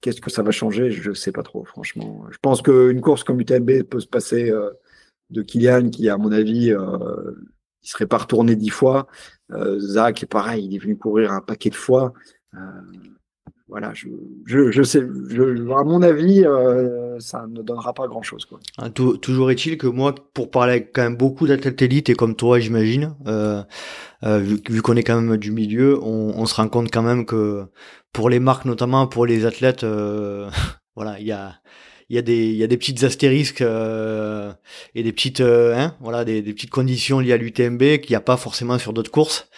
Qu'est-ce 0.00 0.20
que 0.20 0.30
ça 0.30 0.42
va 0.42 0.50
changer? 0.50 0.90
Je 0.90 1.10
ne 1.10 1.14
sais 1.14 1.32
pas 1.32 1.42
trop, 1.42 1.64
franchement. 1.64 2.24
Je 2.30 2.38
pense 2.42 2.62
qu'une 2.62 3.00
course 3.00 3.22
comme 3.22 3.40
UTMB 3.40 3.84
peut 3.84 4.00
se 4.00 4.06
passer 4.06 4.50
euh, 4.50 4.70
de 5.34 5.42
Kylian, 5.42 5.90
qui, 5.90 6.08
à 6.08 6.16
mon 6.16 6.32
avis, 6.32 6.72
euh, 6.72 7.32
il 7.82 7.88
serait 7.88 8.06
pas 8.06 8.18
retourné 8.18 8.56
dix 8.56 8.70
fois. 8.70 9.06
Euh, 9.52 9.78
Zach, 9.78 10.24
pareil, 10.26 10.64
il 10.64 10.74
est 10.74 10.78
venu 10.78 10.96
courir 10.96 11.32
un 11.32 11.40
paquet 11.40 11.70
de 11.70 11.74
fois. 11.74 12.14
Euh, 12.54 12.58
voilà, 13.68 13.92
je, 13.94 14.82
sais, 14.82 15.00
à 15.00 15.84
mon 15.84 16.02
avis, 16.02 16.44
euh, 16.44 17.18
ça 17.18 17.46
ne 17.48 17.62
donnera 17.62 17.92
pas 17.92 18.06
grand-chose. 18.06 18.46
Ah, 18.78 18.90
toujours 18.90 19.50
est-il 19.50 19.78
que 19.78 19.86
moi, 19.86 20.14
pour 20.34 20.50
parler 20.50 20.72
avec 20.72 20.92
quand 20.92 21.02
même 21.02 21.16
beaucoup 21.16 21.46
d'athlètes 21.46 21.82
élites 21.82 22.08
et 22.10 22.14
comme 22.14 22.36
toi, 22.36 22.60
j'imagine, 22.60 23.16
euh, 23.26 23.64
vu, 24.22 24.82
qu'on 24.82 24.96
est 24.96 25.02
quand 25.02 25.20
même 25.20 25.38
du 25.38 25.50
milieu, 25.50 25.98
on, 26.02 26.34
on, 26.36 26.46
se 26.46 26.54
rend 26.54 26.68
compte 26.68 26.90
quand 26.92 27.02
même 27.02 27.26
que 27.26 27.64
pour 28.12 28.30
les 28.30 28.38
marques, 28.38 28.64
notamment 28.66 29.06
pour 29.08 29.26
les 29.26 29.44
athlètes, 29.44 29.84
voilà, 30.94 31.18
il 31.18 31.26
y 31.26 31.32
a 31.32 31.54
il 32.10 32.16
y 32.16 32.18
a 32.18 32.22
des 32.22 32.46
il 32.50 32.56
y 32.56 32.64
a 32.64 32.66
des 32.66 32.76
petites 32.76 33.02
astérisques 33.04 33.62
euh, 33.62 34.52
et 34.94 35.02
des 35.02 35.12
petites 35.12 35.40
hein, 35.40 35.96
voilà 36.00 36.24
des, 36.24 36.42
des, 36.42 36.52
petites 36.52 36.70
conditions 36.70 37.20
liées 37.20 37.32
à 37.32 37.36
l'UTMB 37.36 37.98
qu'il 37.98 38.10
n'y 38.10 38.16
a 38.16 38.20
pas 38.20 38.36
forcément 38.36 38.78
sur 38.78 38.92
d'autres 38.92 39.10
courses. 39.10 39.48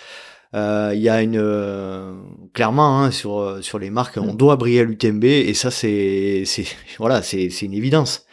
Euh, 0.55 0.93
il 0.95 1.03
y 1.03 1.09
a 1.09 1.23
une 1.23 1.37
euh, 1.39 2.15
clairement 2.55 3.01
hein, 3.01 3.11
sur 3.11 3.59
sur 3.63 3.79
les 3.79 3.91
marques, 3.91 4.17
on 4.17 4.33
mm. 4.33 4.37
doit 4.37 4.57
briller 4.57 4.81
à 4.81 4.85
l'UTMB 4.85 5.25
et 5.25 5.55
ça 5.55 5.71
c'est 5.71 6.45
c'est 6.47 6.67
voilà 6.99 7.23
c'est 7.23 7.51
c'est 7.51 7.67
une 7.67 7.75
évidence. 7.75 8.27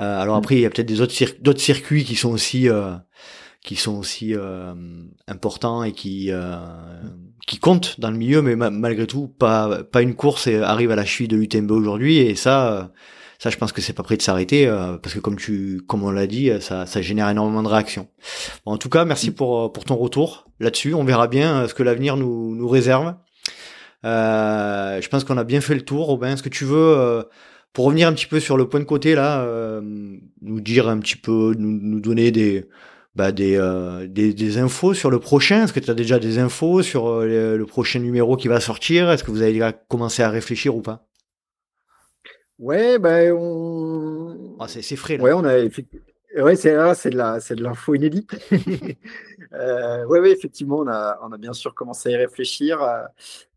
Euh, 0.00 0.20
alors 0.20 0.36
mm. 0.36 0.38
après 0.38 0.54
il 0.56 0.60
y 0.60 0.66
a 0.66 0.70
peut-être 0.70 0.86
des 0.86 1.00
autres 1.00 1.14
d'autres 1.40 1.60
circuits 1.60 2.04
qui 2.04 2.16
sont 2.16 2.30
aussi 2.30 2.68
qui 3.62 3.76
sont 3.76 3.96
aussi 3.96 4.34
importants 5.26 5.82
et 5.82 5.92
qui 5.92 6.30
qui 7.46 7.58
comptent 7.58 7.98
dans 7.98 8.10
le 8.10 8.18
milieu, 8.18 8.42
mais 8.42 8.56
malgré 8.56 9.06
tout 9.06 9.28
pas 9.28 9.82
pas 9.84 10.02
une 10.02 10.14
course 10.14 10.48
arrive 10.48 10.90
à 10.90 10.96
la 10.96 11.04
cheville 11.04 11.28
de 11.28 11.36
l'UTMB 11.36 11.70
aujourd'hui 11.70 12.18
et 12.18 12.34
ça 12.34 12.92
ça, 13.44 13.50
je 13.50 13.58
pense 13.58 13.72
que 13.72 13.82
c'est 13.82 13.92
pas 13.92 14.02
prêt 14.02 14.16
de 14.16 14.22
s'arrêter 14.22 14.66
euh, 14.66 14.96
parce 14.96 15.14
que 15.14 15.20
comme 15.20 15.36
tu, 15.36 15.82
comme 15.86 16.02
on 16.02 16.10
l'a 16.10 16.26
dit, 16.26 16.50
ça, 16.60 16.86
ça 16.86 17.02
génère 17.02 17.28
énormément 17.28 17.62
de 17.62 17.68
réactions. 17.68 18.08
en 18.64 18.78
tout 18.78 18.88
cas, 18.88 19.04
merci 19.04 19.32
pour 19.32 19.66
euh, 19.66 19.68
pour 19.68 19.84
ton 19.84 19.96
retour 19.96 20.46
là-dessus. 20.60 20.94
On 20.94 21.04
verra 21.04 21.28
bien 21.28 21.60
euh, 21.60 21.68
ce 21.68 21.74
que 21.74 21.82
l'avenir 21.82 22.16
nous 22.16 22.54
nous 22.56 22.66
réserve. 22.66 23.16
Euh, 24.06 24.98
je 24.98 25.06
pense 25.10 25.24
qu'on 25.24 25.36
a 25.36 25.44
bien 25.44 25.60
fait 25.60 25.74
le 25.74 25.82
tour. 25.82 26.06
Robin, 26.06 26.32
est-ce 26.32 26.42
que 26.42 26.48
tu 26.48 26.64
veux, 26.64 27.22
pour 27.74 27.84
revenir 27.84 28.08
un 28.08 28.14
petit 28.14 28.24
peu 28.26 28.40
sur 28.40 28.56
le 28.56 28.66
point 28.66 28.80
de 28.80 28.86
côté 28.86 29.14
là, 29.14 29.46
nous 30.40 30.60
dire 30.62 30.88
un 30.88 30.98
petit 30.98 31.16
peu, 31.16 31.54
nous, 31.58 32.00
donner 32.00 32.30
des 32.30 32.66
bah, 33.14 33.30
des, 33.30 33.58
des, 34.08 34.32
des, 34.32 34.58
infos 34.58 34.94
sur 34.94 35.10
le 35.10 35.18
prochain? 35.18 35.64
Est-ce 35.64 35.74
que 35.74 35.80
tu 35.80 35.90
as 35.90 35.94
déjà 35.94 36.18
des 36.18 36.38
infos 36.38 36.82
sur 36.82 37.20
le, 37.20 37.58
le, 37.58 37.66
prochain 37.66 37.98
numéro 37.98 38.38
qui 38.38 38.48
va 38.48 38.60
sortir? 38.60 39.10
Est-ce 39.10 39.22
que 39.22 39.30
vous 39.30 39.42
avez 39.42 39.52
déjà 39.52 39.72
commencé 39.72 40.22
à 40.22 40.30
réfléchir 40.30 40.74
ou 40.74 40.80
pas? 40.80 41.06
Ouais, 42.64 42.98
ben 42.98 43.30
on. 43.38 44.56
Ah, 44.58 44.68
c'est 44.68 44.96
frais 44.96 45.18
là. 45.18 45.22
Ouais, 45.22 45.32
on 45.34 45.44
a 45.44 45.58
Ouais, 46.42 46.56
c'est 46.56 46.74
ah, 46.74 46.94
c'est 46.94 47.10
de 47.10 47.16
la 47.18 47.38
c'est 47.38 47.56
de 47.56 47.62
l'info 47.62 47.94
inédite. 47.94 48.30
euh, 49.52 50.06
ouais, 50.06 50.18
ouais, 50.20 50.30
effectivement, 50.30 50.78
on 50.78 50.88
a 50.88 51.18
on 51.22 51.30
a 51.32 51.36
bien 51.36 51.52
sûr 51.52 51.74
commencé 51.74 52.08
à 52.08 52.12
y 52.12 52.16
réfléchir. 52.16 52.82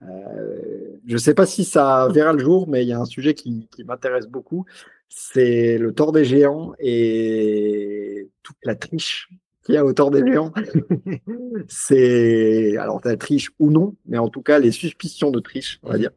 Euh, 0.03 0.97
je 1.07 1.15
sais 1.15 1.33
pas 1.33 1.45
si 1.45 1.63
ça 1.63 2.09
verra 2.11 2.33
le 2.33 2.39
jour, 2.39 2.67
mais 2.67 2.83
il 2.83 2.89
y 2.89 2.93
a 2.93 2.99
un 2.99 3.05
sujet 3.05 3.33
qui, 3.33 3.69
qui 3.71 3.85
m'intéresse 3.85 4.27
beaucoup. 4.27 4.65
C'est 5.07 5.77
le 5.77 5.93
tort 5.93 6.11
des 6.11 6.25
géants 6.25 6.73
et 6.79 8.29
toute 8.43 8.57
la 8.63 8.75
triche 8.75 9.29
qui 9.67 9.73
est 9.73 9.77
à 9.77 9.85
hauteur 9.85 10.11
des 10.11 10.25
géants. 10.25 10.53
c'est 11.67 12.77
alors 12.77 13.01
la 13.03 13.17
triche 13.17 13.51
ou 13.59 13.69
non, 13.69 13.95
mais 14.05 14.17
en 14.17 14.29
tout 14.29 14.41
cas 14.41 14.59
les 14.59 14.71
suspicions 14.71 15.29
de 15.29 15.41
triche, 15.41 15.79
on 15.83 15.91
va 15.91 15.97
dire, 15.97 16.11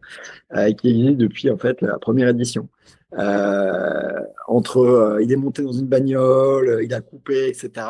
euh, 0.54 0.72
qui 0.72 0.90
existent 0.90 1.18
depuis 1.18 1.50
en 1.50 1.58
fait 1.58 1.82
la 1.82 1.98
première 1.98 2.28
édition. 2.28 2.68
Euh, 3.18 4.20
entre 4.46 4.78
euh, 4.78 5.20
il 5.20 5.32
est 5.32 5.36
monté 5.36 5.62
dans 5.62 5.72
une 5.72 5.88
bagnole, 5.88 6.78
il 6.84 6.94
a 6.94 7.00
coupé, 7.00 7.48
etc. 7.48 7.86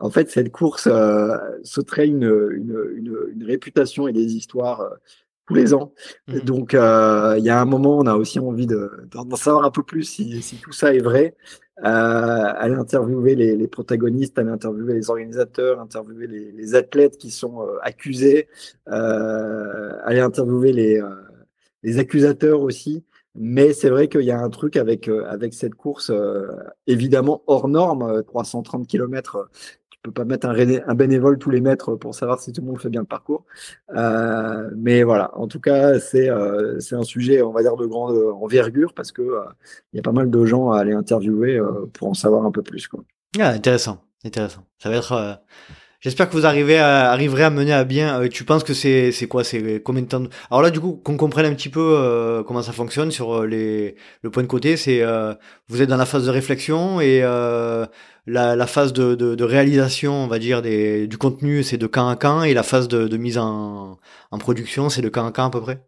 En 0.00 0.10
fait, 0.10 0.28
cette 0.28 0.50
course 0.50 0.88
euh, 0.90 1.36
se 1.62 1.80
traîne 1.80 2.24
une, 2.24 2.50
une, 2.56 2.90
une, 2.96 3.16
une, 3.36 3.44
réputation 3.44 4.08
et 4.08 4.12
des 4.12 4.34
histoires 4.34 4.90
tous 5.46 5.54
les 5.54 5.72
ans. 5.72 5.92
Mhm. 6.26 6.40
Donc, 6.40 6.72
il 6.72 7.44
y 7.44 7.50
a 7.50 7.60
un 7.60 7.64
moment, 7.64 7.98
on 7.98 8.06
a 8.06 8.16
aussi 8.16 8.40
envie 8.40 8.66
d'en 8.66 9.36
savoir 9.36 9.64
un 9.64 9.70
peu 9.70 9.84
plus 9.84 10.02
si, 10.02 10.42
si 10.42 10.56
tout 10.56 10.72
ça 10.72 10.92
est 10.92 11.02
vrai. 11.02 11.36
Euh, 11.84 12.52
aller 12.56 12.74
interviewer 12.74 13.34
les, 13.34 13.54
les, 13.54 13.68
protagonistes, 13.68 14.38
aller 14.38 14.50
interviewer 14.50 14.94
les 14.94 15.10
organisateurs, 15.10 15.78
interviewer 15.78 16.26
les, 16.26 16.50
les 16.50 16.74
athlètes 16.74 17.18
qui 17.18 17.30
sont 17.30 17.60
euh, 17.60 17.76
accusés, 17.82 18.48
euh, 18.88 19.92
aller 20.04 20.20
interviewer 20.20 20.72
les, 20.72 20.98
euh, 20.98 21.10
les 21.82 21.98
accusateurs 21.98 22.62
aussi. 22.62 23.04
Mais 23.34 23.74
c'est 23.74 23.90
vrai 23.90 24.08
qu'il 24.08 24.22
y 24.22 24.30
a 24.30 24.40
un 24.40 24.48
truc 24.48 24.78
avec, 24.78 25.08
euh, 25.08 25.26
avec 25.28 25.52
cette 25.52 25.74
course, 25.74 26.10
évidemment 26.86 27.42
hors 27.46 27.68
norme, 27.68 28.22
330 28.24 28.86
km 28.86 29.50
peux 30.06 30.12
pas 30.12 30.24
mettre 30.24 30.48
un, 30.48 30.94
bénévole 30.94 31.38
tous 31.38 31.50
les 31.50 31.60
mètres 31.60 31.94
pour 31.96 32.14
savoir 32.14 32.40
si 32.40 32.52
tout 32.52 32.60
le 32.60 32.68
monde 32.68 32.80
fait 32.80 32.88
bien 32.88 33.00
le 33.00 33.06
parcours. 33.06 33.44
Euh, 33.94 34.70
mais 34.76 35.02
voilà, 35.02 35.36
en 35.36 35.48
tout 35.48 35.60
cas, 35.60 35.98
c'est 35.98 36.30
euh, 36.30 36.78
c'est 36.80 36.94
un 36.94 37.02
sujet, 37.02 37.42
on 37.42 37.52
va 37.52 37.62
dire, 37.62 37.76
de 37.76 37.86
grande 37.86 38.16
envergure 38.40 38.94
parce 38.94 39.12
que 39.12 39.22
euh, 39.22 39.44
il 39.92 39.96
y 39.96 40.00
a 40.00 40.02
pas 40.02 40.12
mal 40.12 40.30
de 40.30 40.44
gens 40.44 40.70
à 40.70 40.80
aller 40.80 40.92
interviewer 40.92 41.60
pour 41.92 42.08
en 42.08 42.14
savoir 42.14 42.46
un 42.46 42.52
peu 42.52 42.62
plus. 42.62 42.88
Quoi. 42.88 43.02
Ah, 43.38 43.48
intéressant, 43.48 44.04
intéressant. 44.24 44.64
Ça 44.78 44.90
va 44.90 44.96
être. 44.96 45.40
J'espère 46.00 46.28
que 46.28 46.34
vous 46.34 46.46
arriverez 46.46 46.78
à 46.78 47.50
mener 47.50 47.72
à 47.72 47.84
bien. 47.84 48.28
tu 48.28 48.44
penses 48.44 48.64
que 48.64 48.74
c'est 48.74 49.28
quoi 49.28 49.44
C'est 49.44 49.82
combien 49.82 50.02
de 50.02 50.08
temps 50.08 50.24
Alors 50.50 50.62
là, 50.62 50.70
du 50.70 50.80
coup, 50.80 51.00
qu'on 51.02 51.16
comprenne 51.16 51.46
un 51.46 51.54
petit 51.54 51.68
peu 51.68 52.42
comment 52.46 52.62
ça 52.62 52.72
fonctionne 52.72 53.10
sur 53.10 53.44
les 53.44 53.96
le 54.22 54.30
point 54.30 54.42
de 54.42 54.48
côté, 54.48 54.76
c'est 54.76 55.02
vous 55.68 55.82
êtes 55.82 55.88
dans 55.88 55.96
la 55.96 56.06
phase 56.06 56.26
de 56.26 56.30
réflexion 56.30 57.00
et 57.00 57.22
la, 58.26 58.66
phase 58.66 58.92
de, 58.92 59.44
réalisation, 59.44 60.12
on 60.12 60.26
va 60.26 60.38
dire, 60.38 60.62
du 60.62 61.18
contenu, 61.18 61.62
c'est 61.62 61.78
de 61.78 61.86
camp 61.86 62.08
à 62.08 62.16
camp, 62.16 62.42
et 62.42 62.54
la 62.54 62.62
phase 62.62 62.88
de, 62.88 63.16
mise 63.16 63.38
en, 63.38 63.98
production, 64.38 64.88
c'est 64.88 65.02
de 65.02 65.08
camp 65.08 65.26
à 65.26 65.32
camp 65.32 65.46
à 65.46 65.50
peu 65.50 65.60
près? 65.60 65.80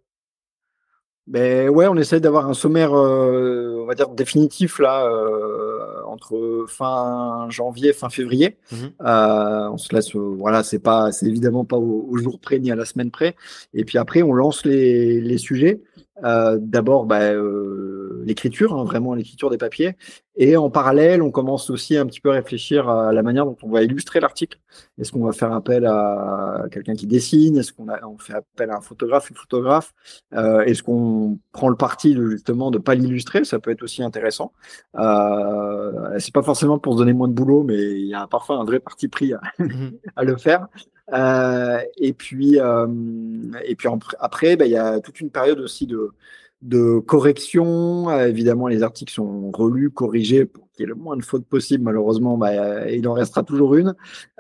Ben 1.27 1.69
ouais, 1.69 1.87
on 1.87 1.97
essaie 1.97 2.21
d'avoir 2.21 2.49
un 2.49 2.55
sommaire, 2.55 2.97
euh, 2.97 3.83
on 3.83 3.87
va 3.87 3.95
dire 3.95 4.09
définitif 4.09 4.79
là, 4.79 5.05
euh, 5.05 5.68
entre 6.19 6.67
fin 6.69 7.47
janvier, 7.49 7.93
fin 7.93 8.11
février. 8.11 8.57
Mmh 8.73 8.77
euh, 9.07 9.69
on 9.71 9.79
se 9.79 9.95
laisse, 9.95 10.15
voilà, 10.15 10.63
c'est 10.65 10.81
pas, 10.81 11.13
c'est 11.13 11.27
évidemment 11.27 11.65
pas 11.65 11.77
au, 11.77 12.17
jour 12.17 12.41
près 12.41 12.59
ni 12.59 12.71
à 12.73 12.77
la 12.77 12.85
semaine 12.85 13.11
près. 13.11 13.37
Et 13.75 13.85
puis 13.85 13.99
après, 13.99 14.23
on 14.23 14.33
lance 14.33 14.65
les, 14.65 15.21
les 15.21 15.39
sujets. 15.39 15.81
D'abord, 16.23 17.07
ben, 17.07 17.41
l'écriture, 18.25 18.75
hein, 18.75 18.85
vraiment 18.85 19.15
l'écriture 19.15 19.51
des 19.51 19.59
papiers. 19.59 19.95
Et 20.41 20.57
en 20.57 20.71
parallèle, 20.71 21.21
on 21.21 21.33
commence 21.33 21.69
aussi 21.69 21.97
un 21.97 22.07
petit 22.07 22.21
peu 22.21 22.31
à 22.31 22.35
réfléchir 22.35 22.89
à 22.89 23.13
la 23.13 23.23
manière 23.25 23.45
dont 23.45 23.57
on 23.65 23.71
va 23.71 23.83
illustrer 23.83 24.21
l'article. 24.21 24.57
Est-ce 24.97 25.11
qu'on 25.11 25.25
va 25.25 25.33
faire 25.33 25.53
appel 25.53 25.85
à 25.85 26.67
quelqu'un 26.71 26.95
qui 26.95 27.09
dessine? 27.09 27.59
Est-ce 27.59 27.73
qu'on 27.73 27.89
on 27.89 28.19
fait 28.19 28.35
appel 28.35 28.71
à 28.71 28.77
un 28.77 28.81
photographe, 28.81 29.31
une 29.31 29.37
photographe? 29.37 29.93
Euh, 30.35 30.61
Est-ce 30.61 30.85
qu'on 30.85 31.41
prend 31.51 31.69
le 31.69 31.75
parti 31.75 32.15
de, 32.15 32.25
justement 32.31 32.71
de 32.71 32.79
pas 32.79 32.95
l'illustrer? 32.95 33.45
Ça 33.45 33.59
peut 33.59 33.73
être 33.73 33.83
aussi 33.83 34.01
intéressant. 34.01 34.53
Euh, 34.97 36.17
c'est 36.21 36.33
pas 36.33 36.45
forcément 36.45 36.79
pour 36.79 36.93
se 36.93 36.99
donner 36.99 37.15
moins 37.15 37.29
de 37.29 37.33
boulot, 37.33 37.65
mais 37.65 37.77
il 37.77 38.07
y 38.07 38.15
a 38.15 38.29
parfois 38.29 38.59
un 38.59 38.65
vrai 38.65 38.79
parti 38.79 39.09
pris 39.09 39.33
à, 39.33 39.41
mhm. 39.59 39.99
à 40.17 40.23
le 40.23 40.37
faire. 40.37 40.69
Euh, 41.13 41.81
et 41.97 42.13
puis, 42.13 42.61
euh, 42.61 42.87
et 43.65 43.75
puis 43.75 43.89
après, 44.21 44.57
ben, 44.57 44.67
il 44.67 44.73
y 44.73 44.77
a 44.77 45.01
toute 45.01 45.21
une 45.21 45.31
période 45.31 45.59
aussi 45.59 45.87
de 45.87 46.11
de 46.63 46.99
correction. 46.99 48.11
Euh, 48.11 48.29
évidemment, 48.29 48.69
les 48.69 48.83
articles 48.83 49.13
sont 49.13 49.51
relus, 49.51 49.91
corrigés 49.91 50.45
pour 50.45 50.71
qu'il 50.73 50.83
y 50.83 50.85
ait 50.85 50.89
le 50.89 50.95
moins 50.95 51.17
de 51.17 51.23
fautes 51.25 51.47
possible. 51.47 51.85
Malheureusement, 51.85 52.37
bah, 52.37 52.51
euh, 52.51 52.91
il 52.91 53.07
en 53.09 53.13
restera 53.15 53.43
toujours 53.43 53.77
une. 53.77 53.95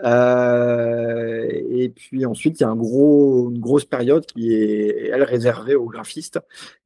Euh, 0.04 1.48
et 1.70 1.88
puis 1.90 2.26
ensuite, 2.26 2.60
il 2.60 2.62
y 2.62 2.66
a 2.66 2.70
un 2.70 2.76
gros, 2.76 3.50
une 3.50 3.60
grosse 3.60 3.84
période 3.84 4.26
qui 4.26 4.52
est, 4.54 5.10
elle, 5.12 5.22
réservée 5.22 5.74
aux 5.74 5.86
graphistes 5.86 6.40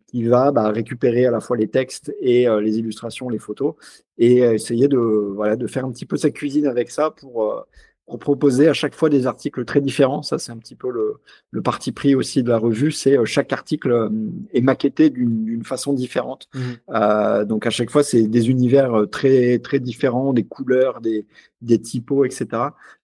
qui 0.07 0.25
va 0.25 0.53
bah, 0.53 0.69
récupérer 0.69 1.25
à 1.25 1.31
la 1.31 1.41
fois 1.41 1.57
les 1.57 1.69
textes 1.69 2.15
et 2.21 2.47
les 2.61 2.79
illustrations, 2.79 3.31
les 3.31 3.39
photos, 3.39 3.77
et 4.19 4.41
essayer 4.41 4.87
de, 4.87 4.99
voilà, 4.99 5.57
de 5.57 5.67
faire 5.67 5.87
un 5.87 5.91
petit 5.91 6.05
peu 6.05 6.19
sa 6.19 6.31
cuisine 6.31 6.67
avec 6.67 6.91
ça 6.91 7.11
pour 7.11 7.65
pour 8.07 8.19
proposer 8.19 8.69
à 8.69 8.73
chaque 8.73 8.95
fois 8.95 9.09
des 9.09 9.27
articles 9.27 9.65
très 9.65 9.81
différents. 9.81 10.23
Ça, 10.23 10.39
c'est 10.39 10.51
un 10.51 10.57
petit 10.57 10.74
peu 10.74 10.91
le, 10.91 11.15
le, 11.51 11.62
parti 11.62 11.93
pris 11.93 12.15
aussi 12.15 12.43
de 12.43 12.49
la 12.49 12.59
revue. 12.59 12.91
C'est 12.91 13.16
euh, 13.16 13.24
chaque 13.24 13.53
article 13.53 13.91
euh, 13.91 14.09
est 14.53 14.61
maquetté 14.61 15.09
d'une 15.11 15.65
façon 15.65 15.93
différente. 15.93 16.49
Mmh. 16.53 16.61
Euh, 16.91 17.45
donc 17.45 17.66
à 17.66 17.70
chaque 17.70 17.91
fois, 17.91 18.03
c'est 18.03 18.27
des 18.27 18.51
univers 18.51 19.07
très 19.11 19.61
très 19.61 19.79
différents, 19.79 20.33
des 20.33 20.45
couleurs, 20.45 21.01
des, 21.01 21.27
des 21.61 21.81
typos, 21.81 22.24
etc. 22.24 22.47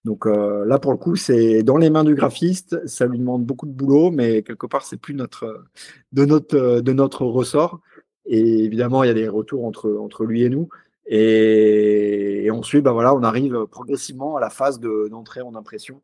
Donc 0.03 0.25
là, 0.25 0.79
pour 0.79 0.91
le 0.91 0.97
coup, 0.97 1.15
c'est 1.15 1.63
dans 1.63 1.77
les 1.77 1.89
mains 1.89 2.03
du 2.03 2.15
graphiste. 2.15 2.85
Ça 2.87 3.05
lui 3.05 3.19
demande 3.19 3.45
beaucoup 3.45 3.65
de 3.65 3.71
boulot, 3.71 4.11
mais 4.11 4.43
quelque 4.43 4.67
part, 4.67 4.83
c'est 4.85 4.97
plus 4.97 5.13
notre 5.13 5.65
de 6.11 6.25
notre 6.25 6.81
de 6.81 6.93
notre 6.93 7.25
ressort. 7.25 7.79
Et 8.25 8.63
évidemment, 8.63 9.03
il 9.03 9.07
y 9.07 9.11
a 9.11 9.13
des 9.13 9.27
retours 9.27 9.65
entre 9.65 9.91
entre 9.99 10.25
lui 10.25 10.43
et 10.43 10.49
nous. 10.49 10.69
Et, 11.11 12.49
ensuite, 12.51 12.83
bah 12.83 12.91
voilà, 12.91 13.15
on 13.15 13.23
arrive 13.23 13.65
progressivement 13.65 14.37
à 14.37 14.39
la 14.39 14.49
phase 14.49 14.79
d'entrée 14.79 15.41
en 15.41 15.55
impression. 15.55 16.01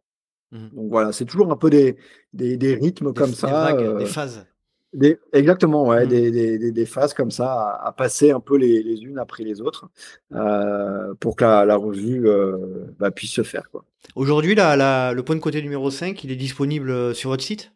Mmh. 0.51 0.69
Donc 0.73 0.89
voilà, 0.89 1.11
c'est 1.11 1.25
toujours 1.25 1.51
un 1.51 1.55
peu 1.55 1.69
des, 1.69 1.95
des, 2.33 2.57
des 2.57 2.73
rythmes 2.73 3.13
comme 3.13 3.33
ça. 3.33 3.73
Des, 3.73 3.83
euh, 3.83 3.97
des 3.99 4.05
phases. 4.05 4.47
Des, 4.93 5.19
exactement, 5.31 5.85
ouais, 5.87 6.05
mmh. 6.05 6.09
des, 6.09 6.71
des, 6.71 6.85
phases 6.85 7.13
comme 7.13 7.29
ça 7.29 7.79
à, 7.83 7.91
passer 7.91 8.31
un 8.31 8.39
peu 8.39 8.57
les, 8.57 8.81
les, 8.81 9.01
unes 9.03 9.19
après 9.19 9.43
les 9.43 9.61
autres 9.61 9.89
euh, 10.33 11.13
pour 11.19 11.35
que 11.35 11.43
la, 11.43 11.65
la 11.65 11.75
revue 11.75 12.27
euh, 12.27 12.85
bah, 12.97 13.11
puisse 13.11 13.31
se 13.31 13.43
faire. 13.43 13.69
Aujourd'hui, 14.15 14.55
le 14.55 15.21
point 15.21 15.35
de 15.35 15.41
côté 15.41 15.61
numéro 15.61 15.91
5, 15.91 16.23
il 16.23 16.31
est 16.31 16.37
disponible 16.37 17.13
sur 17.13 17.29
votre 17.29 17.43
site? 17.43 17.74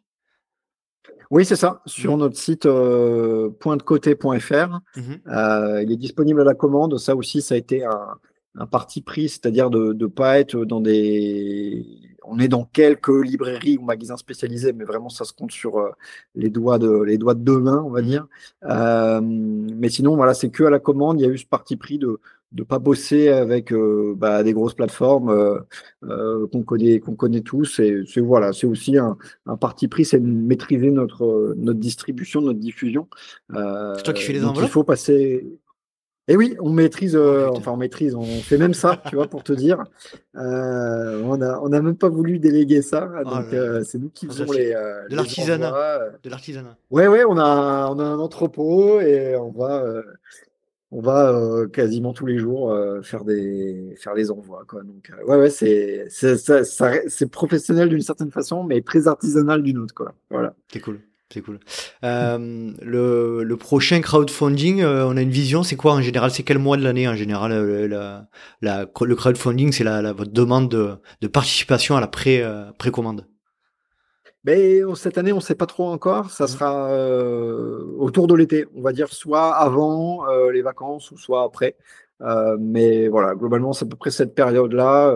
Oui, 1.30 1.44
c'est 1.44 1.56
ça, 1.56 1.80
sur 1.86 2.16
mmh. 2.16 2.20
notre 2.20 2.36
site 2.36 2.66
euh, 2.66 3.50
pointecoté.fr. 3.50 4.80
Mmh 4.96 5.00
euh, 5.28 5.82
il 5.82 5.92
est 5.92 5.96
disponible 5.96 6.40
à 6.40 6.44
la 6.44 6.54
commande. 6.54 6.98
Ça 6.98 7.14
aussi, 7.14 7.40
ça 7.40 7.54
a 7.54 7.58
été 7.58 7.84
un, 7.84 8.18
un 8.56 8.66
parti 8.66 9.00
pris, 9.00 9.28
c'est-à-dire 9.28 9.70
de 9.70 9.92
ne 9.92 10.06
pas 10.06 10.40
être 10.40 10.64
dans 10.64 10.80
des. 10.80 11.86
On 12.24 12.38
est 12.38 12.48
dans 12.48 12.64
quelques 12.64 13.08
librairies 13.08 13.78
ou 13.78 13.82
magasins 13.82 14.16
spécialisés, 14.16 14.72
mais 14.72 14.84
vraiment, 14.84 15.08
ça 15.08 15.24
se 15.24 15.32
compte 15.32 15.52
sur 15.52 15.78
euh, 15.78 15.90
les, 16.34 16.50
doigts 16.50 16.78
de, 16.78 17.02
les 17.02 17.16
doigts 17.16 17.34
de 17.34 17.40
deux 17.40 17.60
mains, 17.60 17.82
on 17.84 17.90
va 17.90 18.02
mmh 18.02 18.04
dire. 18.04 18.26
Euh, 18.64 19.20
mais 19.22 19.88
sinon, 19.88 20.16
voilà, 20.16 20.34
c'est 20.34 20.50
que 20.50 20.64
à 20.64 20.70
la 20.70 20.80
commande. 20.80 21.20
Il 21.20 21.24
y 21.24 21.26
a 21.26 21.32
eu 21.32 21.38
ce 21.38 21.46
parti 21.46 21.76
pris 21.76 21.98
de 21.98 22.20
de 22.52 22.64
pas 22.64 22.78
bosser 22.78 23.28
avec 23.28 23.72
euh, 23.72 24.14
bah, 24.16 24.42
des 24.42 24.52
grosses 24.52 24.74
plateformes 24.74 25.30
euh, 25.30 25.58
euh, 26.04 26.46
qu'on 26.48 26.62
connaît 26.62 26.98
qu'on 26.98 27.14
connaît 27.14 27.42
tous 27.42 27.78
et 27.78 28.02
c'est 28.06 28.20
voilà 28.20 28.52
c'est 28.52 28.66
aussi 28.66 28.98
un, 28.98 29.16
un, 29.46 29.56
parti 29.56 29.86
pris 29.86 30.04
c'est 30.04 30.18
de 30.18 30.26
maîtriser 30.26 30.90
notre 30.90 31.54
notre 31.56 31.78
distribution 31.78 32.40
notre 32.40 32.58
diffusion 32.58 33.08
c'est 33.52 34.02
toi 34.02 34.14
qui 34.14 34.22
fais 34.22 34.32
les 34.32 34.44
enveloppes 34.44 34.68
il 34.68 34.70
faut 34.70 34.84
passer 34.84 35.46
et 36.28 36.36
oui, 36.36 36.54
on 36.60 36.70
maîtrise, 36.70 37.16
oh, 37.16 37.50
enfin 37.56 37.72
on 37.72 37.76
maîtrise, 37.76 38.14
on 38.14 38.22
fait 38.22 38.56
même 38.56 38.74
ça, 38.74 39.02
tu 39.08 39.16
vois, 39.16 39.26
pour 39.26 39.42
te 39.42 39.52
dire. 39.52 39.82
on 40.34 41.42
a, 41.42 41.60
on 41.60 41.72
a 41.72 41.80
même 41.80 41.96
pas 41.96 42.08
voulu 42.08 42.38
déléguer 42.38 42.82
ça, 42.82 43.10
oh 43.10 43.28
donc 43.28 43.46
c'est 43.84 43.98
nous 43.98 44.10
qui 44.10 44.26
faisons 44.26 44.52
les. 44.52 44.70
de 45.10 45.16
l'artisanat. 45.16 45.72
De 46.22 46.30
l'artisanat. 46.30 46.76
Ouais, 46.90 47.08
ouais, 47.08 47.24
on 47.24 47.36
a, 47.36 47.88
on 47.90 47.98
a 47.98 48.04
un 48.04 48.18
entrepôt 48.20 49.00
et 49.00 49.34
on 49.34 49.50
va, 49.50 49.82
on 50.92 51.00
va 51.00 51.32
euh, 51.32 51.68
quasiment 51.68 52.12
tous 52.12 52.26
les 52.26 52.38
jours 52.38 52.72
euh, 52.72 53.00
faire 53.02 53.24
des 53.24 53.94
faire 53.96 54.14
les 54.14 54.30
envois 54.30 54.64
quoi. 54.66 54.82
Donc 54.82 55.10
euh, 55.10 55.24
ouais 55.24 55.36
ouais 55.36 55.50
c'est 55.50 56.06
c'est 56.08 57.30
professionnel 57.30 57.88
d'une 57.88 58.00
certaine 58.00 58.32
façon 58.32 58.64
mais 58.64 58.80
très 58.80 59.06
artisanal 59.06 59.62
d'une 59.62 59.78
autre 59.78 59.94
quoi. 59.94 60.14
Voilà. 60.30 60.54
C'est 60.72 60.80
cool 60.80 61.00
c'est 61.32 61.42
cool. 61.42 61.60
Le, 62.02 63.44
le 63.44 63.56
prochain 63.56 64.00
crowdfunding 64.00 64.82
on 64.84 65.16
a 65.16 65.22
une 65.22 65.30
vision 65.30 65.62
c'est 65.62 65.76
quoi 65.76 65.92
en 65.92 66.02
général? 66.02 66.32
C'est 66.32 66.42
quel 66.42 66.58
mois 66.58 66.76
de 66.76 66.82
l'année 66.82 67.06
en 67.06 67.14
général 67.14 67.52
le 67.52 69.14
crowdfunding 69.14 69.70
c'est 69.70 69.84
la, 69.84 70.02
la, 70.02 70.12
votre 70.12 70.32
demande 70.32 70.68
de, 70.68 70.96
de 71.20 71.28
participation 71.28 71.96
à 71.96 72.00
la 72.00 72.08
pré 72.08 72.44
précommande? 72.78 73.29
Ben, 74.44 74.94
cette 74.94 75.18
année, 75.18 75.32
on 75.32 75.36
ne 75.36 75.40
sait 75.40 75.54
pas 75.54 75.66
trop 75.66 75.88
encore. 75.88 76.30
Ça 76.30 76.44
mmh. 76.44 76.48
sera 76.48 76.90
euh, 76.90 77.84
autour 77.98 78.26
de 78.26 78.34
l'été, 78.34 78.66
on 78.74 78.80
va 78.80 78.92
dire 78.92 79.12
soit 79.12 79.54
avant 79.54 80.26
euh, 80.28 80.50
les 80.50 80.62
vacances 80.62 81.10
ou 81.10 81.18
soit 81.18 81.44
après. 81.44 81.76
Euh, 82.22 82.56
mais 82.58 83.08
voilà, 83.08 83.34
globalement, 83.34 83.72
c'est 83.72 83.84
à 83.84 83.88
peu 83.88 83.96
près 83.96 84.10
cette 84.10 84.34
période-là. 84.34 85.14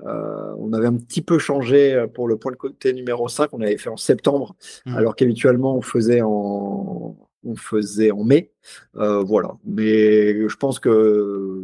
on 0.00 0.72
avait 0.72 0.86
un 0.86 0.96
petit 0.96 1.22
peu 1.22 1.38
changé 1.38 2.06
pour 2.14 2.28
le 2.28 2.36
point 2.38 2.52
de 2.52 2.56
côté 2.56 2.92
numéro 2.92 3.28
5. 3.28 3.50
On 3.52 3.60
avait 3.60 3.78
fait 3.78 3.90
en 3.90 3.96
septembre, 3.96 4.56
mmh. 4.86 4.96
alors 4.96 5.14
qu'habituellement, 5.16 5.76
on 5.76 5.82
faisait 5.82 6.22
en, 6.22 7.16
on 7.44 7.56
faisait 7.56 8.10
en 8.10 8.24
mai. 8.24 8.52
voilà. 8.94 9.56
Mais 9.64 10.48
je 10.48 10.56
pense 10.56 10.80
que 10.80 11.62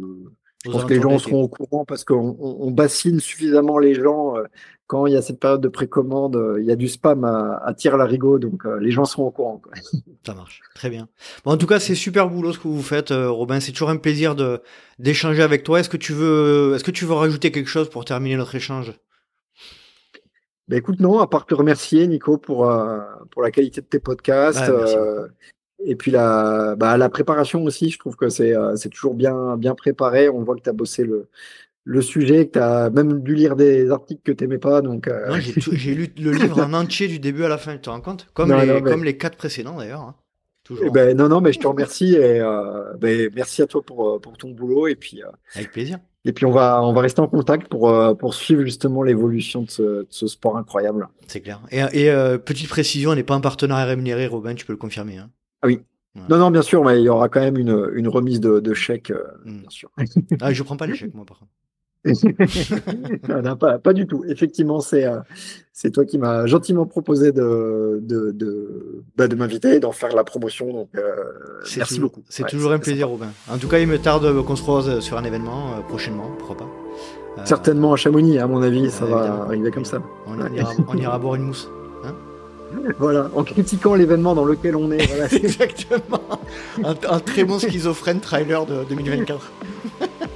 Je 0.63 0.71
pense 0.71 0.85
que 0.85 0.93
les 0.93 1.01
gens 1.01 1.19
seront 1.19 1.43
au 1.43 1.47
courant 1.49 1.83
parce 1.85 2.05
qu'on 2.05 2.71
bassine 2.71 3.19
suffisamment 3.19 3.79
les 3.79 3.95
gens. 3.95 4.37
Euh, 4.37 4.43
quand 4.87 5.07
il 5.07 5.13
y 5.13 5.17
a 5.17 5.21
cette 5.21 5.39
période 5.39 5.61
de 5.61 5.67
précommande, 5.67 6.35
euh, 6.35 6.61
il 6.61 6.65
y 6.65 6.71
a 6.71 6.75
du 6.75 6.87
spam 6.87 7.23
à, 7.25 7.55
à 7.65 7.73
la 7.83 7.97
larigot, 7.97 8.37
donc 8.39 8.63
les 8.79 8.91
gens 8.91 9.05
seront 9.05 9.27
au 9.27 9.31
courant. 9.31 9.61
Ça 10.25 10.33
marche, 10.33 10.61
très 10.75 10.89
bien. 10.89 11.07
Bon, 11.43 11.51
en 11.51 11.57
tout 11.57 11.67
cas, 11.67 11.79
c'est 11.79 11.95
super 11.95 12.29
boulot 12.29 12.53
ce 12.53 12.59
que 12.59 12.67
vous 12.67 12.81
faites, 12.81 13.09
Robin. 13.11 13.59
C'est 13.59 13.71
toujours 13.71 13.89
un 13.89 13.97
plaisir 13.97 14.35
de 14.35 14.61
d'échanger 14.99 15.41
avec 15.41 15.63
toi. 15.63 15.79
Est-ce 15.79 15.89
que 15.89 15.97
tu 15.97 16.13
veux, 16.13 16.73
est-ce 16.75 16.83
que 16.83 16.91
tu 16.91 17.05
veux 17.05 17.13
rajouter 17.13 17.51
quelque 17.51 17.69
chose 17.69 17.89
pour 17.89 18.05
terminer 18.05 18.35
notre 18.37 18.55
échange? 18.55 18.93
Ben 20.69 20.77
écoute, 20.77 20.99
non, 20.99 21.19
à 21.19 21.27
part 21.27 21.45
te 21.45 21.55
remercier, 21.55 22.07
Nico, 22.07 22.37
pour, 22.37 22.71
pour 23.31 23.41
la 23.41 23.51
qualité 23.51 23.81
de 23.81 23.87
tes 23.87 23.99
podcasts. 23.99 24.71
Et 25.85 25.95
puis 25.95 26.11
la, 26.11 26.75
bah, 26.75 26.97
la 26.97 27.09
préparation 27.09 27.63
aussi, 27.63 27.89
je 27.89 27.99
trouve 27.99 28.15
que 28.15 28.29
c'est 28.29 28.55
euh, 28.55 28.75
toujours 28.91 29.13
bien, 29.13 29.57
bien 29.57 29.75
préparé. 29.75 30.29
On 30.29 30.43
voit 30.43 30.55
que 30.55 30.61
tu 30.61 30.69
as 30.69 30.73
bossé 30.73 31.03
le, 31.03 31.27
le 31.83 32.01
sujet, 32.01 32.47
que 32.47 32.53
tu 32.53 32.59
as 32.59 32.89
même 32.89 33.21
dû 33.21 33.35
lire 33.35 33.55
des 33.55 33.89
articles 33.91 34.21
que 34.23 34.31
tu 34.31 34.43
n'aimais 34.43 34.59
pas. 34.59 34.81
Donc, 34.81 35.07
euh, 35.07 35.39
j'ai 35.71 35.93
lu 35.93 36.07
le 36.17 36.31
livre 36.31 36.61
en 36.61 36.73
entier 36.73 37.07
du 37.07 37.19
début 37.19 37.43
à 37.43 37.49
la 37.49 37.57
fin, 37.57 37.73
tu 37.73 37.81
te 37.81 37.89
rends 37.89 38.01
compte? 38.01 38.27
Comme, 38.33 38.53
les, 38.53 38.81
comme 38.81 39.03
les 39.03 39.17
quatre 39.17 39.37
précédents 39.37 39.77
d'ailleurs. 39.77 40.01
Hein. 40.01 40.15
Eh 40.81 40.89
ben, 40.91 41.17
non, 41.17 41.27
non, 41.27 41.41
mais 41.41 41.51
je 41.51 41.59
te 41.59 41.67
remercie 41.67 42.13
et 42.13 42.39
euh, 42.39 42.93
ben, 42.97 43.29
merci 43.35 43.61
à 43.61 43.67
toi 43.67 43.81
pour, 43.81 44.21
pour 44.21 44.37
ton 44.37 44.51
boulot. 44.51 44.87
Et 44.87 44.95
puis, 44.95 45.21
Avec 45.55 45.71
plaisir. 45.71 45.99
Et 46.25 46.31
puis 46.31 46.45
on 46.45 46.51
va, 46.51 46.81
on 46.81 46.93
va 46.93 47.01
rester 47.01 47.19
en 47.19 47.27
contact 47.27 47.67
pour, 47.67 48.17
pour 48.17 48.33
suivre 48.33 48.61
justement 48.61 49.03
l'évolution 49.03 49.63
de 49.63 49.69
ce, 49.69 49.81
de 49.81 50.07
ce, 50.09 50.25
sport 50.27 50.55
incroyable. 50.55 51.09
C'est 51.27 51.41
clair. 51.41 51.59
Et, 51.69 52.05
et 52.05 52.37
petite 52.37 52.69
précision, 52.69 53.09
on 53.09 53.15
n'est 53.15 53.23
pas 53.23 53.35
un 53.35 53.41
partenariat 53.41 53.83
rémunéré, 53.83 54.27
Robin, 54.27 54.55
tu 54.55 54.65
peux 54.65 54.71
le 54.71 54.77
confirmer. 54.77 55.17
Hein. 55.17 55.29
Ah 55.63 55.67
oui. 55.67 55.79
Non, 56.29 56.37
non, 56.37 56.51
bien 56.51 56.61
sûr, 56.61 56.83
mais 56.83 56.99
il 56.99 57.05
y 57.05 57.09
aura 57.09 57.27
quand 57.27 57.39
même 57.39 57.57
une, 57.57 57.89
une 57.95 58.07
remise 58.07 58.39
de, 58.39 58.59
de 58.59 58.73
chèque, 58.73 59.09
euh, 59.09 59.23
hmm. 59.45 59.59
bien 59.61 59.69
sûr. 59.69 59.89
ah, 60.41 60.53
je 60.53 60.61
prends 60.61 60.77
pas 60.77 60.85
les 60.85 60.95
chèques, 60.95 61.15
moi, 61.15 61.25
par 61.25 61.39
contre. 61.39 61.51
non, 63.43 63.55
pas, 63.55 63.79
pas, 63.79 63.93
du 63.93 64.05
tout. 64.05 64.25
Effectivement, 64.27 64.81
c'est 64.81 65.05
euh, 65.05 65.19
c'est 65.71 65.89
toi 65.89 66.03
qui 66.03 66.17
m'as 66.17 66.45
gentiment 66.47 66.85
proposé 66.85 67.31
de, 67.31 67.99
de, 68.03 68.31
de, 68.31 69.03
bah, 69.15 69.29
de 69.29 69.35
m'inviter 69.35 69.75
et 69.75 69.79
d'en 69.79 69.93
faire 69.93 70.13
la 70.13 70.25
promotion. 70.25 70.73
Donc, 70.73 70.89
euh, 70.95 71.13
merci 71.77 72.01
beaucoup. 72.01 72.21
C'est 72.27 72.45
toujours 72.45 72.73
un 72.73 72.79
plaisir, 72.79 73.07
Robin. 73.07 73.29
En 73.49 73.57
tout 73.57 73.69
cas, 73.69 73.79
il 73.79 73.87
me 73.87 73.97
tarde 73.97 74.43
qu'on 74.43 74.55
se 74.57 74.61
croise 74.61 74.99
sur 74.99 75.17
un 75.17 75.23
événement 75.23 75.81
prochainement, 75.87 76.29
pourquoi 76.37 76.57
pas. 76.57 77.45
Certainement 77.45 77.93
à 77.93 77.95
Chamonix, 77.95 78.37
à 78.37 78.47
mon 78.47 78.61
avis, 78.61 78.91
ça 78.91 79.05
va 79.05 79.45
arriver 79.45 79.71
comme 79.71 79.85
ça. 79.85 80.03
On, 80.27 80.37
ira, 80.53 80.71
on 80.89 80.97
ira 80.97 81.17
boire 81.17 81.35
une 81.35 81.43
mousse. 81.43 81.69
Voilà, 82.99 83.29
en 83.35 83.43
critiquant 83.43 83.95
l'événement 83.95 84.35
dans 84.35 84.45
lequel 84.45 84.75
on 84.75 84.91
est. 84.91 85.01
Exactement. 85.33 86.21
Un, 86.83 87.19
très 87.19 87.43
bon 87.43 87.59
schizophrène 87.59 88.19
trailer 88.19 88.65
de 88.65 88.83
2024. 88.89 89.51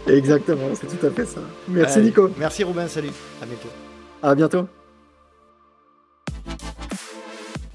Exactement, 0.07 0.67
c'est 0.73 0.87
tout 0.87 1.05
à 1.05 1.09
fait 1.09 1.25
ça. 1.25 1.41
Merci 1.67 1.99
Nico. 1.99 2.29
Merci 2.37 2.63
Robin, 2.63 2.87
salut. 2.87 3.11
À 3.41 3.45
bientôt. 3.45 3.69
À 4.23 4.35
bientôt. 4.35 4.67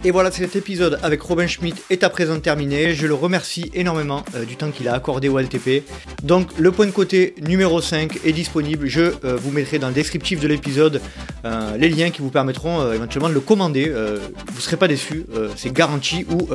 Et 0.05 0.11
voilà, 0.11 0.33
cet 0.33 0.57
épisode 0.57 0.99
avec 1.05 1.23
Robin 1.23 1.47
Schmidt 1.47 1.81
est 1.89 2.03
à 2.03 2.11
présent 2.11 2.41
terminé. 2.41 2.93
Je 2.93 3.07
le 3.07 3.15
remercie 3.15 3.70
énormément 3.73 4.24
euh, 4.35 4.45
du 4.45 4.57
temps 4.57 4.73
qu'il 4.73 4.89
a 4.89 4.95
accordé 4.95 5.29
au 5.29 5.39
LTP. 5.39 5.85
Donc, 6.24 6.51
le 6.59 6.73
point 6.73 6.87
de 6.87 6.91
côté 6.91 7.37
numéro 7.41 7.81
5 7.81 8.19
est 8.24 8.33
disponible. 8.33 8.89
Je 8.89 9.01
euh, 9.24 9.37
vous 9.37 9.53
mettrai 9.53 9.79
dans 9.79 9.87
le 9.87 9.95
descriptif 9.95 10.41
de 10.41 10.49
l'épisode 10.49 11.01
euh, 11.45 11.77
les 11.77 11.89
liens 11.89 12.11
qui 12.11 12.20
vous 12.20 12.31
permettront 12.31 12.93
éventuellement 12.93 13.29
de 13.29 13.35
le 13.35 13.41
commander. 13.41 13.91
vous 13.91 14.57
ne 14.57 14.61
serez 14.61 14.77
pas 14.77 14.89
déçus, 14.89 15.24
c'est 15.57 15.73
garanti 15.73 16.27
ou 16.31 16.49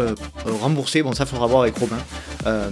remboursé. 0.61 1.01
Bon, 1.01 1.13
ça 1.13 1.25
faudra 1.25 1.47
voir 1.47 1.61
avec 1.61 1.77
Robin. 1.77 1.97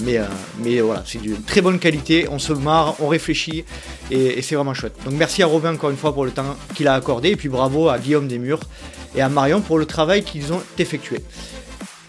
mais, 0.02 0.20
mais 0.60 0.82
voilà, 0.82 1.04
c'est 1.06 1.22
d'une 1.22 1.42
très 1.42 1.62
bonne 1.62 1.80
qualité. 1.80 2.28
On 2.30 2.40
se 2.40 2.54
marre, 2.54 2.96
on 3.00 3.08
réfléchit 3.08 3.64
et, 4.12 4.40
et 4.40 4.42
c'est 4.42 4.56
vraiment 4.56 4.74
chouette. 4.74 4.96
Donc, 5.06 5.14
merci 5.14 5.42
à 5.44 5.48
Robin 5.48 5.74
encore 5.74 5.90
une 5.90 5.98
fois 5.98 6.14
pour 6.14 6.26
le 6.26 6.32
temps 6.32 6.58
qu'il 6.74 6.88
a 6.88 6.94
accordé. 6.94 7.30
Et 7.30 7.36
puis 7.36 7.50
bravo 7.50 7.90
à 7.90 7.98
Guillaume 7.98 8.28
Desmurs 8.28 8.62
et 9.16 9.22
à 9.22 9.30
Marion 9.30 9.62
pour 9.62 9.78
le 9.78 9.86
travail 9.86 10.24
qu'ils 10.24 10.54
ont 10.54 10.62
effectué. 10.78 11.22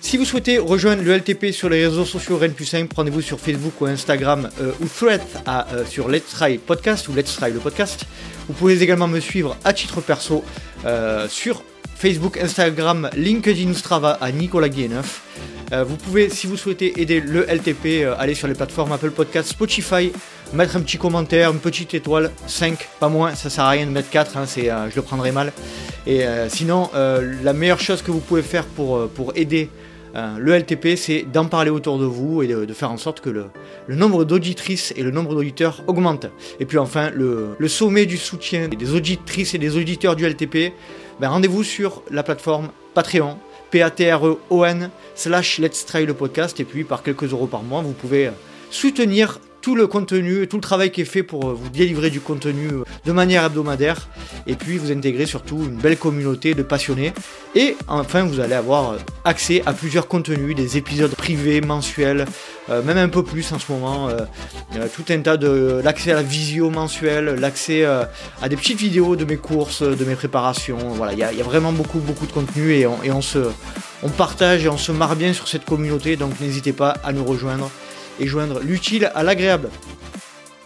Si 0.06 0.16
vous 0.16 0.24
souhaitez 0.24 0.58
rejoindre 0.58 1.02
le 1.02 1.16
LTP 1.16 1.50
sur 1.50 1.68
les 1.68 1.84
réseaux 1.84 2.04
sociaux 2.04 2.36
Rennes 2.36 2.52
plus 2.52 2.64
5, 2.64 2.88
rendez-vous 2.94 3.22
sur 3.22 3.40
Facebook 3.40 3.80
ou 3.80 3.86
Instagram 3.86 4.48
euh, 4.60 4.70
ou 4.80 4.86
Thread 4.86 5.20
euh, 5.48 5.84
sur 5.84 6.06
Let's 6.06 6.30
Try 6.30 6.58
Podcast 6.58 7.08
ou 7.08 7.12
Let's 7.12 7.34
Try 7.34 7.50
le 7.50 7.58
podcast. 7.58 8.04
Vous 8.46 8.54
pouvez 8.54 8.80
également 8.80 9.08
me 9.08 9.18
suivre 9.18 9.56
à 9.64 9.72
titre 9.72 10.00
perso 10.00 10.44
euh, 10.84 11.28
sur 11.28 11.64
Facebook, 11.96 12.38
Instagram, 12.38 13.10
LinkedIn 13.16 13.74
Strava 13.74 14.12
à 14.20 14.30
Nicolas 14.30 14.68
Guilleneuf. 14.68 15.22
vous 15.72 15.96
pouvez, 15.96 16.30
si 16.30 16.46
vous 16.46 16.56
souhaitez 16.56 17.00
aider 17.00 17.20
le 17.20 17.44
LTP, 17.44 18.06
aller 18.16 18.34
sur 18.34 18.46
les 18.46 18.54
plateformes 18.54 18.92
Apple 18.92 19.10
Podcast, 19.10 19.48
Spotify, 19.48 20.12
mettre 20.52 20.76
un 20.76 20.80
petit 20.80 20.98
commentaire, 20.98 21.52
une 21.52 21.58
petite 21.58 21.94
étoile, 21.94 22.30
5, 22.46 22.88
pas 23.00 23.08
moins, 23.08 23.34
ça 23.34 23.50
sert 23.50 23.64
à 23.64 23.70
rien 23.70 23.86
de 23.86 23.90
mettre 23.90 24.10
4, 24.10 24.36
hein, 24.36 24.44
c'est, 24.46 24.66
je 24.66 24.96
le 24.96 25.02
prendrai 25.02 25.32
mal. 25.32 25.52
Et 26.06 26.24
sinon, 26.48 26.90
la 26.94 27.52
meilleure 27.52 27.80
chose 27.80 28.02
que 28.02 28.10
vous 28.10 28.20
pouvez 28.20 28.42
faire 28.42 28.64
pour, 28.64 29.08
pour 29.08 29.32
aider 29.36 29.70
euh, 30.16 30.38
le 30.38 30.58
LTP, 30.58 30.96
c'est 30.96 31.22
d'en 31.30 31.44
parler 31.44 31.70
autour 31.70 31.98
de 31.98 32.06
vous 32.06 32.42
et 32.42 32.46
de, 32.46 32.72
faire 32.72 32.90
en 32.90 32.96
sorte 32.96 33.20
que 33.20 33.28
le, 33.28 33.50
nombre 33.88 34.24
d'auditrices 34.24 34.94
et 34.96 35.02
le 35.02 35.10
nombre 35.10 35.34
d'auditeurs 35.34 35.82
augmentent. 35.86 36.30
Et 36.58 36.64
puis 36.64 36.78
enfin, 36.78 37.10
le, 37.10 37.54
sommet 37.68 38.06
du 38.06 38.16
soutien 38.16 38.68
des 38.68 38.94
auditrices 38.94 39.54
et 39.54 39.58
des 39.58 39.76
auditeurs 39.76 40.16
du 40.16 40.26
LTP, 40.26 40.72
ben 41.20 41.28
rendez-vous 41.28 41.62
sur 41.62 42.02
la 42.10 42.22
plateforme 42.22 42.70
Patreon, 42.94 43.36
P-A-T-R-E-O-N, 43.70 44.90
slash 45.14 45.58
Let's 45.58 45.84
Try 45.84 46.06
le 46.06 46.14
podcast. 46.14 46.58
Et 46.60 46.64
puis 46.64 46.84
par 46.84 47.02
quelques 47.02 47.30
euros 47.32 47.46
par 47.46 47.62
mois, 47.62 47.82
vous 47.82 47.92
pouvez 47.92 48.30
soutenir 48.70 49.38
le 49.74 49.86
contenu, 49.86 50.46
tout 50.46 50.56
le 50.56 50.62
travail 50.62 50.90
qui 50.90 51.00
est 51.00 51.06
fait 51.06 51.22
pour 51.22 51.48
euh, 51.48 51.54
vous 51.54 51.68
délivrer 51.68 52.10
du 52.10 52.20
contenu 52.20 52.68
euh, 52.68 52.84
de 53.04 53.12
manière 53.12 53.44
hebdomadaire. 53.44 54.08
Et 54.46 54.54
puis 54.54 54.78
vous 54.78 54.92
intégrer 54.92 55.26
surtout 55.26 55.58
une 55.58 55.76
belle 55.76 55.96
communauté 55.96 56.54
de 56.54 56.62
passionnés. 56.62 57.12
Et 57.54 57.76
enfin 57.88 58.24
vous 58.24 58.40
allez 58.40 58.54
avoir 58.54 58.92
euh, 58.92 58.96
accès 59.24 59.62
à 59.66 59.72
plusieurs 59.72 60.08
contenus, 60.08 60.54
des 60.54 60.76
épisodes 60.76 61.14
privés, 61.14 61.60
mensuels, 61.60 62.26
même 62.68 62.98
un 62.98 63.08
peu 63.08 63.22
plus 63.22 63.52
en 63.52 63.60
ce 63.60 63.70
moment, 63.70 64.08
tout 64.94 65.04
un 65.08 65.20
tas 65.20 65.36
de 65.36 65.80
l'accès 65.84 66.10
à 66.10 66.16
la 66.16 66.22
visio 66.22 66.68
mensuelle, 66.68 67.36
l'accès 67.38 67.84
à 67.84 68.48
des 68.48 68.56
petites 68.56 68.78
vidéos 68.78 69.14
de 69.14 69.24
mes 69.24 69.36
courses, 69.36 69.82
de 69.82 70.04
mes 70.04 70.16
préparations, 70.16 70.78
voilà, 70.94 71.12
il 71.12 71.18
y, 71.18 71.22
a 71.22 71.44
vraiment 71.44 71.72
beaucoup 71.72 72.00
beaucoup 72.00 72.26
de 72.26 72.32
contenu 72.32 72.72
et 72.72 72.86
on, 72.86 73.00
et 73.04 73.12
on 73.12 73.22
se 73.22 73.38
on 74.02 74.08
partage 74.08 74.64
et 74.64 74.68
on 74.68 74.76
se 74.76 74.92
marre 74.92 75.16
bien 75.16 75.32
sur 75.32 75.48
cette 75.48 75.64
communauté. 75.64 76.16
Donc 76.16 76.40
n'hésitez 76.40 76.72
pas 76.72 76.96
à 77.04 77.12
nous 77.12 77.24
rejoindre 77.24 77.70
et 78.20 78.26
joindre 78.26 78.60
l'utile 78.60 79.10
à 79.14 79.22
l'agréable. 79.22 79.70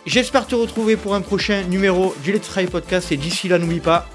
J'espère 0.07 0.47
te 0.47 0.55
retrouver 0.55 0.97
pour 0.97 1.15
un 1.15 1.21
prochain 1.21 1.63
numéro 1.63 2.15
du 2.23 2.33
Let's 2.33 2.49
Try 2.49 2.67
Podcast 2.67 3.13
et 3.13 3.17
d'ici 3.17 3.49
là 3.49 3.59
n'oublie 3.59 3.81
pas, 3.81 4.09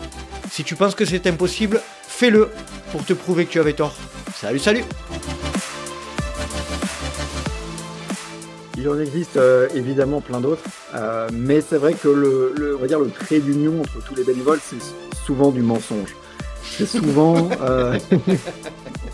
si 0.51 0.63
tu 0.63 0.75
penses 0.75 0.95
que 0.95 1.05
c'est 1.05 1.27
impossible, 1.27 1.81
fais-le 2.07 2.49
pour 2.91 3.05
te 3.05 3.13
prouver 3.13 3.45
que 3.45 3.51
tu 3.51 3.59
avais 3.59 3.73
tort. 3.73 3.93
Salut 4.33 4.59
salut 4.59 4.83
Il 8.77 8.89
en 8.89 8.99
existe 8.99 9.37
euh, 9.37 9.67
évidemment 9.73 10.21
plein 10.21 10.41
d'autres, 10.41 10.63
euh, 10.95 11.29
mais 11.31 11.61
c'est 11.61 11.77
vrai 11.77 11.93
que 11.93 12.07
le, 12.07 12.75
on 12.77 12.81
va 12.81 12.87
dire 12.87 12.99
le 12.99 13.09
trait 13.09 13.39
d'union 13.39 13.79
entre 13.79 14.03
tous 14.05 14.15
les 14.15 14.23
bénévoles, 14.23 14.59
c'est 14.63 14.81
souvent 15.25 15.51
du 15.51 15.61
mensonge. 15.61 16.15
C'est 16.63 16.85
souvent... 16.85 17.49
Euh, 17.61 17.97